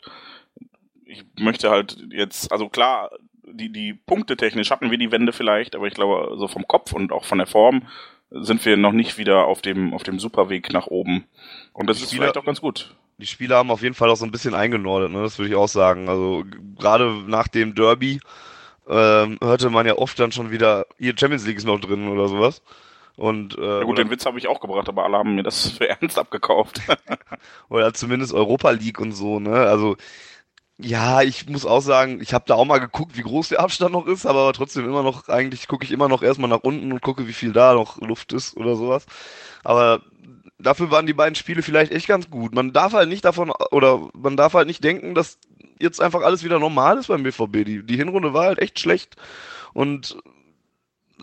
ich 1.05 1.23
möchte 1.37 1.69
halt 1.69 1.97
jetzt, 2.11 2.51
also 2.51 2.69
klar, 2.69 3.11
die, 3.43 3.71
die 3.71 3.93
Punkte 3.93 4.37
technisch 4.37 4.71
hatten 4.71 4.91
wir 4.91 4.97
die 4.97 5.11
Wende 5.11 5.33
vielleicht, 5.33 5.75
aber 5.75 5.87
ich 5.87 5.93
glaube, 5.93 6.37
so 6.37 6.47
vom 6.47 6.67
Kopf 6.67 6.93
und 6.93 7.11
auch 7.11 7.25
von 7.25 7.37
der 7.37 7.47
Form 7.47 7.83
sind 8.29 8.65
wir 8.65 8.77
noch 8.77 8.91
nicht 8.91 9.17
wieder 9.17 9.45
auf 9.45 9.61
dem, 9.61 9.93
auf 9.93 10.03
dem 10.03 10.19
Superweg 10.19 10.73
nach 10.73 10.87
oben. 10.87 11.25
Und 11.73 11.89
das 11.89 11.97
die 11.97 12.03
ist 12.03 12.09
Spieler, 12.09 12.23
vielleicht 12.23 12.37
auch 12.37 12.45
ganz 12.45 12.61
gut. 12.61 12.95
Die 13.17 13.27
Spieler 13.27 13.57
haben 13.57 13.71
auf 13.71 13.81
jeden 13.81 13.95
Fall 13.95 14.09
auch 14.09 14.17
so 14.17 14.25
ein 14.25 14.31
bisschen 14.31 14.53
eingenordet, 14.53 15.11
ne? 15.11 15.21
das 15.21 15.37
würde 15.39 15.49
ich 15.49 15.55
auch 15.55 15.67
sagen. 15.67 16.09
Also 16.09 16.43
gerade 16.77 17.23
nach 17.27 17.47
dem 17.47 17.73
Derby 17.73 18.19
ähm, 18.87 19.37
hörte 19.41 19.69
man 19.69 19.85
ja 19.85 19.97
oft 19.97 20.19
dann 20.19 20.31
schon 20.31 20.51
wieder, 20.51 20.85
hier 20.97 21.13
Champions 21.17 21.45
League 21.45 21.57
ist 21.57 21.65
noch 21.65 21.79
drin 21.79 22.07
oder 22.09 22.27
sowas. 22.27 22.61
Und, 23.15 23.57
äh, 23.57 23.79
ja 23.79 23.83
gut, 23.83 23.97
den 23.97 24.11
Witz 24.11 24.25
habe 24.27 24.37
ich 24.37 24.47
auch 24.47 24.59
gebracht, 24.59 24.87
aber 24.87 25.03
alle 25.03 25.17
haben 25.17 25.35
mir 25.35 25.43
das 25.43 25.69
für 25.77 25.89
ernst 25.89 26.19
abgekauft. 26.19 26.81
oder 27.69 27.93
zumindest 27.93 28.33
Europa 28.33 28.69
League 28.71 28.99
und 28.99 29.11
so, 29.11 29.39
ne? 29.39 29.55
Also 29.55 29.97
ja, 30.79 31.23
ich 31.23 31.49
muss 31.49 31.65
auch 31.65 31.81
sagen, 31.81 32.21
ich 32.21 32.33
habe 32.33 32.45
da 32.47 32.55
auch 32.55 32.65
mal 32.65 32.77
geguckt, 32.79 33.17
wie 33.17 33.23
groß 33.23 33.49
der 33.49 33.61
Abstand 33.61 33.93
noch 33.93 34.05
ist, 34.05 34.25
aber 34.25 34.53
trotzdem 34.53 34.85
immer 34.85 35.01
noch, 35.01 35.27
eigentlich 35.27 35.67
gucke 35.67 35.83
ich 35.83 35.91
immer 35.91 36.07
noch 36.07 36.21
erstmal 36.21 36.49
nach 36.49 36.59
unten 36.61 36.91
und 36.91 37.01
gucke, 37.01 37.27
wie 37.27 37.33
viel 37.33 37.51
da 37.51 37.73
noch 37.73 37.99
Luft 38.01 38.31
ist 38.31 38.55
oder 38.57 38.75
sowas. 38.75 39.07
Aber 39.63 40.01
dafür 40.59 40.91
waren 40.91 41.07
die 41.07 41.13
beiden 41.13 41.35
Spiele 41.35 41.63
vielleicht 41.63 41.91
echt 41.91 42.07
ganz 42.07 42.29
gut. 42.29 42.53
Man 42.53 42.73
darf 42.73 42.93
halt 42.93 43.09
nicht 43.09 43.25
davon, 43.25 43.51
oder 43.71 44.09
man 44.13 44.37
darf 44.37 44.53
halt 44.53 44.67
nicht 44.67 44.83
denken, 44.83 45.15
dass 45.15 45.39
jetzt 45.79 46.01
einfach 46.01 46.21
alles 46.21 46.43
wieder 46.43 46.59
normal 46.59 46.99
ist 46.99 47.07
beim 47.07 47.23
BVB. 47.23 47.65
Die, 47.65 47.83
die 47.85 47.97
Hinrunde 47.97 48.33
war 48.33 48.45
halt 48.45 48.59
echt 48.59 48.79
schlecht 48.79 49.15
und 49.73 50.17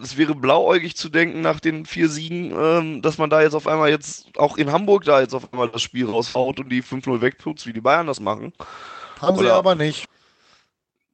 es 0.03 0.17
wäre 0.17 0.35
blauäugig 0.35 0.97
zu 0.97 1.09
denken 1.09 1.41
nach 1.41 1.61
den 1.61 1.87
vier 1.87 2.09
Siegen, 2.09 2.53
ähm, 2.59 3.03
dass 3.03 3.19
man 3.19 3.31
da 3.31 3.43
jetzt 3.43 3.55
auf 3.55 3.69
einmal 3.69 3.91
jetzt 3.91 4.37
auch 4.37 4.57
in 4.57 4.73
Hamburg 4.73 5.05
da 5.05 5.21
jetzt 5.21 5.35
auf 5.35 5.53
einmal 5.53 5.69
das 5.69 5.83
Spiel 5.83 6.07
raushaut 6.07 6.59
und 6.59 6.71
die 6.71 6.83
5-0 6.83 7.21
wegputzt, 7.21 7.67
wie 7.67 7.73
die 7.73 7.81
Bayern 7.81 8.09
das 8.09 8.19
machen. 8.19 8.53
Haben 9.27 9.39
Oder? 9.39 9.49
sie 9.49 9.55
aber 9.55 9.75
nicht. 9.75 10.07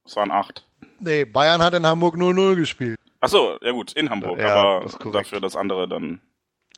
Es 0.04 0.16
waren 0.16 0.30
acht. 0.30 0.64
Nee, 0.98 1.24
Bayern 1.24 1.62
hat 1.62 1.74
in 1.74 1.86
Hamburg 1.86 2.16
0-0 2.16 2.56
gespielt. 2.56 2.98
Ach 3.20 3.28
so, 3.28 3.58
ja 3.62 3.72
gut, 3.72 3.92
in 3.92 4.11
Hamburg, 4.11 4.38
ja, 4.38 4.54
aber 4.54 4.84
das 4.84 4.98
dafür 5.12 5.40
das 5.40 5.56
andere 5.56 5.86
dann. 5.88 6.20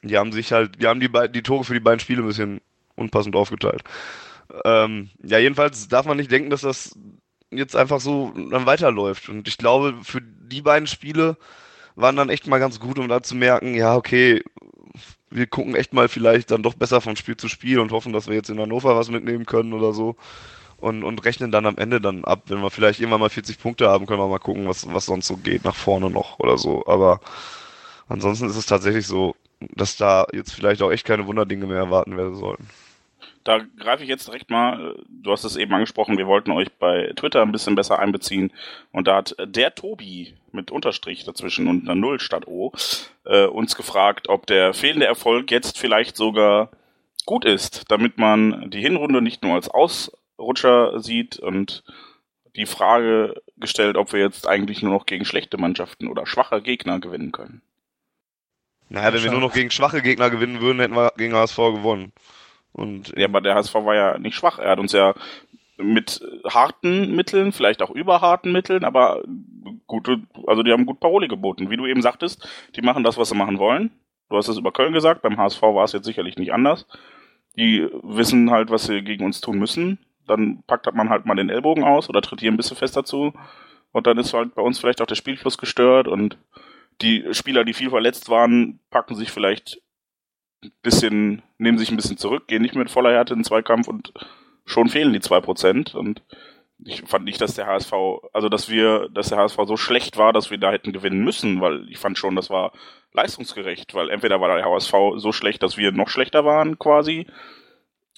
Die 0.03 0.18
haben 0.18 0.33
sich 0.33 0.53
halt, 0.53 0.80
die 0.83 0.87
haben 0.87 1.01
die, 1.01 1.11
die 1.30 1.43
Tore 1.43 1.64
für 1.64 1.74
die 1.74 1.80
beiden 1.80 2.01
Spiele 2.01 2.22
ein 2.22 2.26
bisschen 2.26 2.61
unpassend 2.97 3.37
aufgeteilt. 3.37 3.83
Ähm, 4.64 5.11
ja, 5.22 5.39
jedenfalls 5.39 5.89
darf 5.89 6.07
man 6.07 6.16
nicht 6.16 6.30
denken, 6.30 6.51
dass 6.51 6.62
das 6.62 6.99
jetzt 7.51 7.76
einfach 7.76 8.01
so 8.01 8.33
dann 8.35 8.66
weiterläuft. 8.66 9.28
Und 9.28 9.47
ich 9.47 9.59
glaube, 9.59 9.95
für 10.03 10.20
die 10.20 10.62
beiden 10.62 10.87
Spiele 10.87 11.37
waren 11.95 12.16
dann 12.16 12.30
echt 12.30 12.47
mal 12.47 12.59
ganz 12.59 12.80
gut, 12.80 12.99
um 12.99 13.09
da 13.09 13.22
zu 13.22 13.37
merken, 13.37 13.74
ja, 13.74 13.95
okay, 13.95 14.43
wir 15.30 15.47
gucken 15.47 15.74
echt 15.74 15.93
mal 15.93 16.09
vielleicht 16.09 16.51
dann 16.51 16.62
doch 16.62 16.74
besser 16.74 17.01
von 17.01 17.16
Spiel 17.16 17.37
zu 17.37 17.49
Spiel 17.49 17.78
und 17.78 17.93
hoffen, 17.93 18.12
dass 18.12 18.28
wir 18.28 18.35
jetzt 18.35 18.51
in 18.51 18.61
Hannover 18.61 18.97
was 18.97 19.11
mitnehmen 19.11 19.47
können 19.47 19.72
oder 19.72 19.93
so. 19.93 20.16
Und, 20.83 21.05
und 21.05 21.24
rechnen 21.24 21.53
dann 21.53 21.64
am 21.64 21.78
Ende 21.78 22.01
dann 22.01 22.24
ab. 22.24 22.43
Wenn 22.47 22.61
wir 22.61 22.70
vielleicht 22.70 22.99
irgendwann 22.99 23.20
mal 23.20 23.30
40 23.30 23.59
Punkte 23.59 23.89
haben, 23.89 24.07
können 24.07 24.18
wir 24.18 24.26
mal 24.26 24.39
gucken, 24.39 24.68
was, 24.68 24.93
was 24.93 25.07
sonst 25.07 25.28
so 25.28 25.37
geht 25.37 25.64
nach 25.64 25.76
vorne 25.76 26.11
noch 26.11 26.41
oder 26.41 26.59
so. 26.59 26.85
Aber 26.87 27.20
ansonsten 28.09 28.47
ist 28.47 28.57
es 28.57 28.66
tatsächlich 28.66 29.07
so, 29.07 29.37
dass 29.61 29.97
da 29.97 30.26
jetzt 30.33 30.53
vielleicht 30.53 30.83
auch 30.83 30.91
echt 30.91 31.07
keine 31.07 31.26
Wunderdinge 31.26 31.66
mehr 31.66 31.78
erwarten 31.78 32.16
werden 32.16 32.35
sollten. 32.35 32.66
Da 33.45 33.59
greife 33.78 34.03
ich 34.03 34.09
jetzt 34.09 34.26
direkt 34.26 34.51
mal, 34.51 34.97
du 35.09 35.33
hast 35.33 35.45
es 35.45 35.57
eben 35.57 35.72
angesprochen, 35.72 36.18
wir 36.18 36.26
wollten 36.26 36.53
euch 36.53 36.72
bei 36.72 37.12
Twitter 37.16 37.43
ein 37.43 37.53
bisschen 37.53 37.74
besser 37.74 37.99
einbeziehen 37.99 38.53
und 38.93 39.09
da 39.09 39.16
hat 39.16 39.35
der 39.45 39.74
Tobi 39.74 40.35
mit 40.53 40.70
Unterstrich 40.70 41.24
dazwischen 41.24 41.66
und 41.66 41.83
einer 41.83 41.97
Null 41.97 42.20
statt 42.20 42.47
O 42.47 42.72
äh, 43.24 43.47
uns 43.47 43.76
gefragt, 43.76 44.28
ob 44.28 44.47
der 44.47 44.74
fehlende 44.74 45.07
Erfolg 45.07 45.51
jetzt 45.51 45.76
vielleicht 45.78 46.16
sogar 46.16 46.70
gut 47.26 47.45
ist, 47.45 47.91
damit 47.91 48.18
man 48.18 48.70
die 48.70 48.80
Hinrunde 48.80 49.22
nicht 49.22 49.43
nur 49.43 49.55
als 49.55 49.68
Ausrutscher 50.43 51.01
sieht 51.01 51.38
und 51.38 51.84
die 52.57 52.66
Frage 52.66 53.40
gestellt, 53.57 53.97
ob 53.97 54.12
wir 54.12 54.20
jetzt 54.20 54.47
eigentlich 54.47 54.82
nur 54.82 54.93
noch 54.93 55.07
gegen 55.07 55.24
schlechte 55.24 55.57
Mannschaften 55.57 56.09
oder 56.09 56.26
schwache 56.26 56.61
Gegner 56.61 57.01
gewinnen 57.01 57.32
können. 57.32 57.62
Naja, 58.88 59.14
wenn 59.14 59.22
wir 59.22 59.30
nur 59.30 59.40
noch 59.40 59.55
gegen 59.55 59.70
schwache 59.70 60.03
Gegner 60.03 60.28
gewinnen 60.28 60.61
würden, 60.61 60.80
hätten 60.80 60.95
wir 60.95 61.12
gegen 61.16 61.34
HSV 61.34 61.57
gewonnen. 61.57 62.12
Und 62.72 63.16
ja, 63.16 63.26
aber 63.26 63.40
der 63.40 63.55
HSV 63.55 63.74
war 63.74 63.95
ja 63.95 64.18
nicht 64.18 64.34
schwach. 64.34 64.59
Er 64.59 64.70
hat 64.70 64.78
uns 64.78 64.93
ja 64.93 65.14
mit 65.78 66.20
harten 66.45 67.14
Mitteln, 67.14 67.53
vielleicht 67.53 67.80
auch 67.80 67.90
überharten 67.90 68.53
Mitteln, 68.53 68.84
aber 68.84 69.22
gute, 69.86 70.20
also 70.47 70.62
die 70.62 70.72
haben 70.72 70.84
gut 70.84 71.01
Paroli 71.01 71.28
geboten. 71.28 71.70
Wie 71.70 71.76
du 71.76 71.86
eben 71.86 72.03
sagtest, 72.03 72.47
die 72.76 72.82
machen 72.82 73.05
das, 73.05 73.16
was 73.16 73.30
sie 73.30 73.36
machen 73.36 73.59
wollen. 73.59 73.90
Du 74.28 74.36
hast 74.36 74.49
es 74.49 74.59
über 74.59 74.72
Köln 74.72 74.93
gesagt, 74.93 75.22
beim 75.22 75.38
HSV 75.38 75.62
war 75.62 75.84
es 75.84 75.93
jetzt 75.93 76.05
sicherlich 76.05 76.36
nicht 76.36 76.53
anders. 76.53 76.86
Die 77.57 77.88
wissen 78.03 78.51
halt, 78.51 78.70
was 78.70 78.84
sie 78.84 79.03
gegen 79.03 79.24
uns 79.24 79.40
tun 79.40 79.59
müssen. 79.59 79.99
Dann 80.37 80.62
packt 80.66 80.93
man 80.95 81.11
halt 81.11 81.26
mal 81.26 81.35
den 81.35 81.51
Ellbogen 81.51 81.85
aus 81.85 82.09
oder 82.09 82.22
tritt 82.22 82.41
hier 82.41 82.51
ein 82.51 82.57
bisschen 82.57 82.76
fest 82.76 82.97
dazu. 82.97 83.33
Und 83.93 84.07
dann 84.07 84.18
ist 84.18 84.33
halt 84.33 84.55
bei 84.55 84.62
uns 84.62 84.78
vielleicht 84.78 85.01
auch 85.01 85.07
der 85.07 85.14
Spielfluss 85.14 85.59
gestört 85.59 86.09
und 86.09 86.39
die 87.01 87.26
Spieler, 87.33 87.64
die 87.64 87.74
viel 87.74 87.91
verletzt 87.91 88.28
waren, 88.28 88.80
packen 88.91 89.14
sich 89.14 89.30
vielleicht 89.30 89.80
ein 90.62 90.72
bisschen, 90.83 91.43
nehmen 91.59 91.78
sich 91.78 91.91
ein 91.91 91.97
bisschen 91.97 92.16
zurück, 92.16 92.47
gehen 92.47 92.62
nicht 92.62 92.74
mit 92.74 92.91
voller 92.91 93.12
Härte 93.12 93.35
in 93.35 93.41
den 93.41 93.45
Zweikampf 93.45 93.89
und 93.89 94.12
schon 94.64 94.89
fehlen 94.89 95.12
die 95.12 95.20
zwei 95.20 95.41
Prozent. 95.41 95.95
Und 95.95 96.22
ich 96.85 97.03
fand 97.03 97.24
nicht, 97.24 97.41
dass 97.41 97.55
der 97.55 97.66
HSV, 97.66 97.93
also 98.33 98.49
dass 98.49 98.68
wir, 98.68 99.09
dass 99.11 99.28
der 99.28 99.39
HSV 99.39 99.59
so 99.66 99.76
schlecht 99.76 100.16
war, 100.16 100.33
dass 100.33 100.51
wir 100.51 100.59
da 100.59 100.70
hätten 100.70 100.93
gewinnen 100.93 101.22
müssen, 101.24 101.61
weil 101.61 101.89
ich 101.89 101.99
fand 101.99 102.18
schon, 102.18 102.37
das 102.37 102.51
war 102.51 102.72
leistungsgerecht, 103.12 103.95
weil 103.95 104.11
entweder 104.11 104.41
war 104.41 104.55
der 104.55 104.64
HSV 104.64 104.95
so 105.16 105.33
schlecht, 105.33 105.62
dass 105.62 105.76
wir 105.76 105.93
noch 105.93 106.09
schlechter 106.09 106.45
waren 106.45 106.78
quasi, 106.78 107.26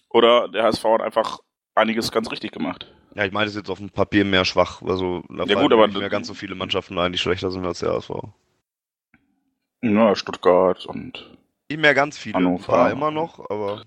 oder 0.08 0.48
der 0.48 0.62
HSV 0.62 0.84
hat 0.84 1.02
einfach 1.02 1.40
einiges 1.74 2.12
ganz 2.12 2.30
richtig 2.30 2.52
gemacht. 2.52 2.92
Ja, 3.14 3.24
ich 3.24 3.32
meine, 3.32 3.46
es 3.46 3.52
ist 3.52 3.58
jetzt 3.58 3.70
auf 3.70 3.78
dem 3.78 3.90
Papier 3.90 4.24
mehr 4.24 4.44
schwach. 4.44 4.82
Also 4.82 5.22
da 5.28 5.44
ja, 5.44 5.60
gut, 5.60 5.72
aber 5.72 5.86
nicht 5.86 5.98
mehr 5.98 6.08
ganz 6.08 6.26
so 6.26 6.34
viele 6.34 6.54
Mannschaften 6.54 6.98
ein, 6.98 7.12
die 7.12 7.18
schlechter 7.18 7.50
sind 7.50 7.64
als 7.64 7.78
der 7.78 7.92
HSV. 7.92 8.10
Ja, 9.82 10.16
Stuttgart 10.16 10.86
und. 10.86 11.30
Nicht 11.68 11.80
mehr 11.80 11.94
ganz 11.94 12.18
viele. 12.18 12.36
Hannover. 12.36 12.90
Immer 12.90 13.10
noch, 13.10 13.38
aber. 13.50 13.84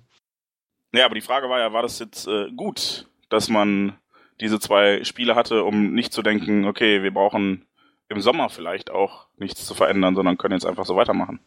Ja, 0.93 1.05
aber 1.05 1.15
die 1.15 1.21
Frage 1.21 1.49
war 1.49 1.59
ja, 1.59 1.73
war 1.73 1.81
das 1.81 1.99
jetzt 1.99 2.27
äh, 2.27 2.49
gut, 2.55 3.07
dass 3.29 3.49
man 3.49 3.97
diese 4.39 4.59
zwei 4.59 5.03
Spiele 5.03 5.35
hatte, 5.35 5.63
um 5.63 5.93
nicht 5.93 6.13
zu 6.13 6.21
denken, 6.21 6.65
okay, 6.65 7.03
wir 7.03 7.13
brauchen 7.13 7.65
im 8.09 8.21
Sommer 8.21 8.49
vielleicht 8.49 8.89
auch 8.89 9.27
nichts 9.37 9.65
zu 9.65 9.73
verändern, 9.73 10.15
sondern 10.15 10.37
können 10.37 10.53
jetzt 10.53 10.65
einfach 10.65 10.85
so 10.85 10.95
weitermachen? 10.95 11.39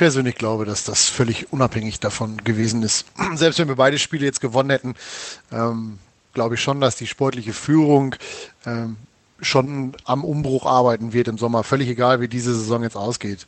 Ich 0.00 0.02
persönlich 0.02 0.36
glaube, 0.36 0.64
dass 0.64 0.84
das 0.84 1.10
völlig 1.10 1.52
unabhängig 1.52 2.00
davon 2.00 2.38
gewesen 2.38 2.82
ist. 2.82 3.06
Selbst 3.34 3.58
wenn 3.58 3.68
wir 3.68 3.76
beide 3.76 3.98
Spiele 3.98 4.24
jetzt 4.24 4.40
gewonnen 4.40 4.70
hätten, 4.70 4.94
ähm, 5.52 5.98
glaube 6.32 6.54
ich 6.54 6.62
schon, 6.62 6.80
dass 6.80 6.96
die 6.96 7.06
sportliche 7.06 7.52
Führung 7.52 8.14
ähm, 8.64 8.96
schon 9.42 9.92
am 10.06 10.24
Umbruch 10.24 10.64
arbeiten 10.64 11.12
wird 11.12 11.28
im 11.28 11.36
Sommer. 11.36 11.64
Völlig 11.64 11.86
egal, 11.90 12.22
wie 12.22 12.28
diese 12.28 12.54
Saison 12.54 12.82
jetzt 12.82 12.96
ausgeht. 12.96 13.46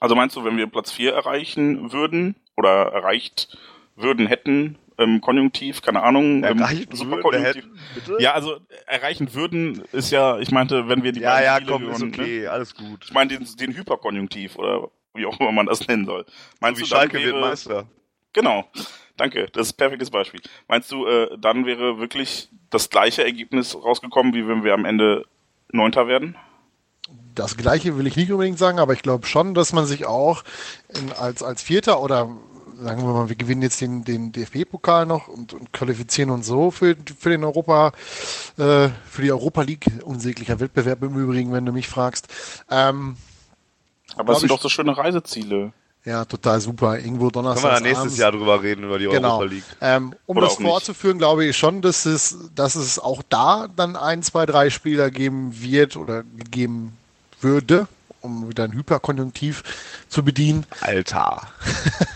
Also 0.00 0.14
meinst 0.14 0.36
du, 0.36 0.44
wenn 0.44 0.58
wir 0.58 0.66
Platz 0.66 0.92
4 0.92 1.14
erreichen 1.14 1.94
würden 1.94 2.34
oder 2.58 2.92
erreicht 2.92 3.56
würden, 3.96 4.26
hätten, 4.26 4.76
im 4.98 5.22
Konjunktiv, 5.22 5.80
keine 5.80 6.02
Ahnung, 6.02 6.44
im 6.44 6.58
Superkonjunktiv. 6.92 7.64
Hätten, 7.94 8.20
ja, 8.20 8.34
also 8.34 8.58
erreichen 8.84 9.32
würden 9.32 9.82
ist 9.92 10.10
ja, 10.10 10.38
ich 10.40 10.50
meinte, 10.50 10.90
wenn 10.90 11.02
wir 11.02 11.12
die 11.12 11.20
Ja, 11.20 11.40
ja, 11.40 11.58
komm, 11.58 11.88
ist 11.88 12.02
okay, 12.02 12.40
ne? 12.42 12.50
alles 12.50 12.74
gut. 12.74 13.02
Ich 13.06 13.14
meine 13.14 13.28
den, 13.38 13.46
den 13.58 13.74
Hyperkonjunktiv 13.74 14.56
oder 14.56 14.90
wie 15.14 15.26
auch 15.26 15.38
immer 15.40 15.52
man 15.52 15.66
das 15.66 15.86
nennen 15.86 16.06
soll. 16.06 16.24
Meinst 16.60 16.78
so 16.78 16.84
wie 16.84 16.88
du, 16.88 16.94
Schalke 16.94 17.18
wäre, 17.18 17.32
wird 17.32 17.40
Meister. 17.40 17.86
Genau. 18.32 18.64
Danke, 19.16 19.48
das 19.52 19.68
ist 19.68 19.74
ein 19.74 19.76
perfektes 19.76 20.10
Beispiel. 20.10 20.40
Meinst 20.68 20.90
du, 20.90 21.06
äh, 21.06 21.36
dann 21.38 21.66
wäre 21.66 21.98
wirklich 21.98 22.48
das 22.70 22.88
gleiche 22.88 23.24
Ergebnis 23.24 23.74
rausgekommen, 23.74 24.32
wie 24.32 24.48
wenn 24.48 24.64
wir 24.64 24.74
am 24.74 24.84
Ende 24.84 25.26
Neunter 25.70 26.06
werden? 26.06 26.36
Das 27.34 27.56
gleiche 27.56 27.96
will 27.98 28.06
ich 28.06 28.16
nicht 28.16 28.32
unbedingt 28.32 28.58
sagen, 28.58 28.78
aber 28.78 28.94
ich 28.94 29.02
glaube 29.02 29.26
schon, 29.26 29.54
dass 29.54 29.72
man 29.72 29.86
sich 29.86 30.06
auch 30.06 30.44
in, 30.88 31.12
als, 31.12 31.42
als 31.42 31.62
Vierter 31.62 32.00
oder 32.00 32.30
sagen 32.82 33.02
wir 33.02 33.12
mal, 33.12 33.28
wir 33.28 33.36
gewinnen 33.36 33.62
jetzt 33.62 33.80
den, 33.80 34.04
den 34.04 34.32
DFB-Pokal 34.32 35.06
noch 35.06 35.28
und, 35.28 35.52
und, 35.52 35.72
qualifizieren 35.72 36.30
uns 36.30 36.46
so 36.46 36.70
für, 36.70 36.96
für 37.18 37.30
den 37.30 37.44
Europa, 37.44 37.92
äh, 38.58 38.88
für 39.08 39.22
die 39.22 39.30
Europa 39.30 39.62
League, 39.62 39.86
unsäglicher 40.02 40.60
Wettbewerb 40.60 41.02
im 41.02 41.16
Übrigen, 41.18 41.52
wenn 41.52 41.66
du 41.66 41.72
mich 41.72 41.88
fragst. 41.88 42.28
Ähm, 42.70 43.16
aber 44.16 44.34
es 44.34 44.40
sind 44.40 44.50
doch 44.50 44.60
so 44.60 44.68
schöne 44.68 44.96
Reiseziele. 44.96 45.72
Ja, 46.04 46.24
total 46.24 46.60
super. 46.60 46.98
Irgendwo 46.98 47.30
Donnerstag. 47.30 47.62
Können 47.62 47.84
wir 47.84 47.92
dann 47.92 48.02
nächstes 48.02 48.18
Jahr 48.18 48.32
drüber 48.32 48.60
reden, 48.60 48.84
über 48.84 48.98
die 48.98 49.06
genau. 49.06 49.38
Europa 49.38 49.44
League. 49.44 49.64
Ähm, 49.80 50.14
um 50.26 50.36
Oder 50.36 50.48
das 50.48 50.56
fortzuführen, 50.56 51.18
glaube 51.18 51.44
ich 51.44 51.56
schon, 51.56 51.80
dass 51.80 52.06
es, 52.06 52.36
dass 52.54 52.74
es 52.74 52.98
auch 52.98 53.22
da 53.28 53.68
dann 53.76 53.94
ein, 53.94 54.22
zwei, 54.22 54.44
drei 54.44 54.70
Spieler 54.70 55.10
geben 55.10 55.62
wird 55.62 55.96
oder 55.96 56.24
geben 56.50 56.96
würde, 57.40 57.86
um 58.20 58.48
wieder 58.48 58.64
ein 58.64 58.72
Hyperkonjunktiv 58.72 59.62
zu 60.08 60.24
bedienen, 60.24 60.66
Alter. 60.80 61.42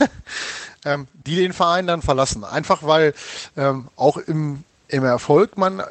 ähm, 0.84 1.06
die 1.24 1.36
den 1.36 1.52
Verein 1.52 1.86
dann 1.86 2.02
verlassen. 2.02 2.42
Einfach 2.42 2.82
weil 2.82 3.14
ähm, 3.56 3.86
auch 3.94 4.16
im, 4.16 4.64
im 4.88 5.04
Erfolg 5.04 5.56
man 5.56 5.82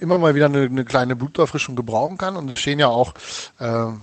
immer 0.00 0.18
mal 0.18 0.34
wieder 0.34 0.46
eine, 0.46 0.62
eine 0.62 0.84
kleine 0.84 1.14
Blutauffrischung 1.14 1.76
gebrauchen 1.76 2.18
kann. 2.18 2.36
Und 2.36 2.50
es 2.50 2.58
stehen 2.58 2.80
ja 2.80 2.88
auch, 2.88 3.14
ähm, 3.60 4.00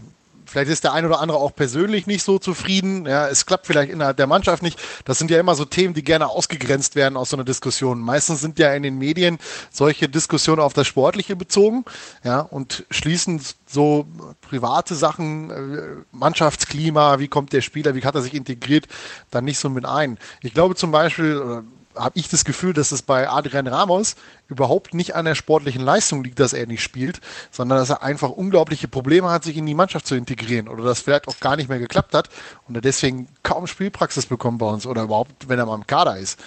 vielleicht 0.50 0.72
ist 0.72 0.84
der 0.84 0.94
ein 0.94 1.06
oder 1.06 1.20
andere 1.20 1.38
auch 1.38 1.56
persönlich 1.56 2.08
nicht 2.08 2.24
so 2.24 2.40
zufrieden. 2.40 3.06
Ja, 3.06 3.28
es 3.28 3.46
klappt 3.46 3.68
vielleicht 3.68 3.92
innerhalb 3.92 4.18
der 4.18 4.28
Mannschaft 4.28 4.64
nicht. 4.64 4.80
Das 5.06 5.18
sind 5.18 5.32
ja 5.32 5.40
immer 5.40 5.56
so 5.56 5.66
Themen, 5.66 5.94
die 5.94 6.04
gerne 6.04 6.28
ausgegrenzt 6.28 6.96
werden 6.96 7.18
aus 7.18 7.30
so 7.30 7.38
einer 7.38 7.44
Diskussion. 7.44 8.00
Meistens 8.00 8.42
sind 8.42 8.60
ja 8.60 8.74
in 8.74 8.84
den 8.84 8.98
Medien 8.98 9.38
solche 9.72 10.10
Diskussionen 10.10 10.62
auf 10.62 10.74
das 10.74 10.88
Sportliche 10.88 11.36
bezogen, 11.36 11.86
ja, 12.24 12.42
und 12.42 12.86
schließen 12.92 13.42
so 13.68 14.08
private 14.42 14.96
Sachen, 14.96 15.52
äh, 15.52 16.04
Mannschaftsklima, 16.12 17.20
wie 17.20 17.28
kommt 17.28 17.54
der 17.54 17.62
Spieler, 17.62 17.96
wie 17.96 18.04
hat 18.04 18.16
er 18.16 18.22
sich 18.22 18.34
integriert, 18.34 18.88
dann 19.32 19.46
nicht 19.46 19.60
so 19.60 19.70
mit 19.70 19.86
ein. 19.86 20.18
Ich 20.42 20.54
glaube 20.54 20.76
zum 20.76 20.92
Beispiel, 20.92 21.64
habe 22.00 22.18
ich 22.18 22.30
das 22.30 22.46
Gefühl, 22.46 22.74
dass 22.74 22.92
es 22.92 23.02
bei 23.02 23.30
Adrian 23.30 23.68
Ramos 23.68 24.16
überhaupt 24.48 24.94
nicht 24.94 25.16
an 25.16 25.26
der 25.26 25.36
sportlichen 25.36 25.84
Leistung 25.84 26.24
liegt, 26.24 26.40
dass 26.40 26.54
er 26.54 26.66
nicht 26.66 26.82
spielt, 26.82 27.20
sondern 27.52 27.78
dass 27.78 27.90
er 27.90 28.02
einfach 28.02 28.30
unglaubliche 28.30 28.88
Probleme 28.88 29.30
hat, 29.30 29.44
sich 29.44 29.58
in 29.58 29.66
die 29.66 29.74
Mannschaft 29.74 30.08
zu 30.08 30.16
integrieren 30.16 30.68
oder 30.68 30.84
das 30.84 31.02
vielleicht 31.02 31.28
auch 31.28 31.40
gar 31.40 31.56
nicht 31.56 31.70
mehr 31.70 31.80
geklappt 31.80 32.14
hat 32.14 32.30
und 32.68 32.76
er 32.76 32.82
deswegen 32.82 33.28
kaum 33.44 33.68
Spielpraxis 33.68 34.26
bekommt 34.26 34.60
bei 34.60 34.68
uns 34.68 34.86
oder 34.86 35.04
überhaupt, 35.04 35.50
wenn 35.50 35.60
er 35.60 35.66
mal 35.66 35.76
im 35.76 35.88
Kader 35.88 36.18
ist. 36.18 36.40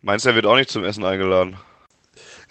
Meinst 0.00 0.24
du, 0.24 0.30
er 0.30 0.34
wird 0.34 0.46
auch 0.46 0.56
nicht 0.56 0.70
zum 0.70 0.84
Essen 0.84 1.04
eingeladen? 1.04 1.56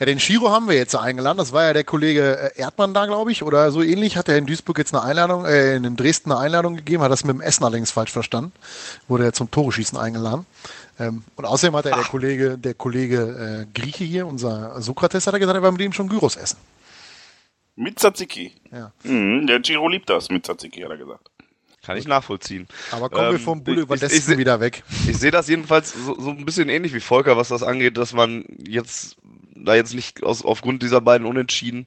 Ja, 0.01 0.07
den 0.07 0.19
Shiro 0.19 0.49
haben 0.49 0.67
wir 0.67 0.75
jetzt 0.75 0.95
eingeladen. 0.95 1.37
Das 1.37 1.53
war 1.53 1.63
ja 1.65 1.73
der 1.73 1.83
Kollege 1.83 2.51
äh, 2.55 2.59
Erdmann 2.59 2.91
da, 2.95 3.05
glaube 3.05 3.31
ich, 3.31 3.43
oder 3.43 3.71
so 3.71 3.83
ähnlich. 3.83 4.17
Hat 4.17 4.29
er 4.29 4.37
in 4.37 4.47
Duisburg 4.47 4.79
jetzt 4.79 4.95
eine 4.95 5.03
Einladung, 5.03 5.45
äh, 5.45 5.75
in 5.75 5.95
Dresden 5.95 6.31
eine 6.31 6.41
Einladung 6.41 6.75
gegeben, 6.75 7.03
hat 7.03 7.11
das 7.11 7.23
mit 7.23 7.35
dem 7.35 7.41
Essen 7.41 7.63
allerdings 7.63 7.91
falsch 7.91 8.11
verstanden. 8.11 8.51
Wurde 9.07 9.25
er 9.25 9.33
zum 9.33 9.51
Tore-Schießen 9.51 9.99
eingeladen. 9.99 10.47
Ähm, 11.01 11.23
und 11.35 11.45
außerdem 11.45 11.75
hat 11.75 11.85
er 11.85 11.95
der 11.95 12.03
Kollege, 12.05 12.57
der 12.57 12.73
Kollege 12.73 13.65
äh, 13.67 13.79
Grieche 13.79 14.03
hier, 14.03 14.27
unser 14.27 14.79
Sokrates, 14.81 15.25
hat 15.27 15.33
er 15.33 15.39
gesagt, 15.39 15.55
er 15.57 15.63
war 15.63 15.71
mit 15.71 15.81
ihm 15.81 15.93
schon 15.93 16.07
Gyros 16.09 16.35
essen. 16.35 16.57
Mit 17.75 17.99
Tzatziki. 17.99 18.53
Ja. 18.71 18.91
Mhm, 19.03 19.47
der 19.47 19.59
Giro 19.61 19.87
liebt 19.87 20.09
das 20.09 20.29
mit 20.29 20.45
Tzatziki, 20.45 20.81
hat 20.81 20.91
er 20.91 20.97
gesagt. 20.97 21.29
Kann 21.83 21.97
ich 21.97 22.07
nachvollziehen. 22.07 22.67
Aber 22.91 23.09
kommen 23.09 23.29
wir 23.29 23.35
Ähm, 23.37 23.39
vom 23.39 23.63
Bulle 23.63 23.77
ich- 23.77 23.83
über 23.83 23.95
ich- 23.95 24.03
ich 24.03 24.11
Westen 24.11 24.31
seh- 24.33 24.37
wieder 24.37 24.59
weg. 24.59 24.83
Ich 25.07 25.17
sehe 25.17 25.31
das 25.31 25.47
jedenfalls 25.47 25.93
so, 25.93 26.19
so 26.19 26.29
ein 26.29 26.45
bisschen 26.45 26.69
ähnlich 26.69 26.93
wie 26.93 26.99
Volker, 26.99 27.37
was 27.37 27.47
das 27.47 27.63
angeht, 27.63 27.97
dass 27.97 28.13
man 28.13 28.45
jetzt 28.67 29.15
da 29.55 29.73
jetzt 29.75 29.93
nicht 29.95 30.21
aus, 30.23 30.43
aufgrund 30.43 30.81
dieser 30.83 31.01
beiden 31.01 31.25
Unentschieden 31.27 31.85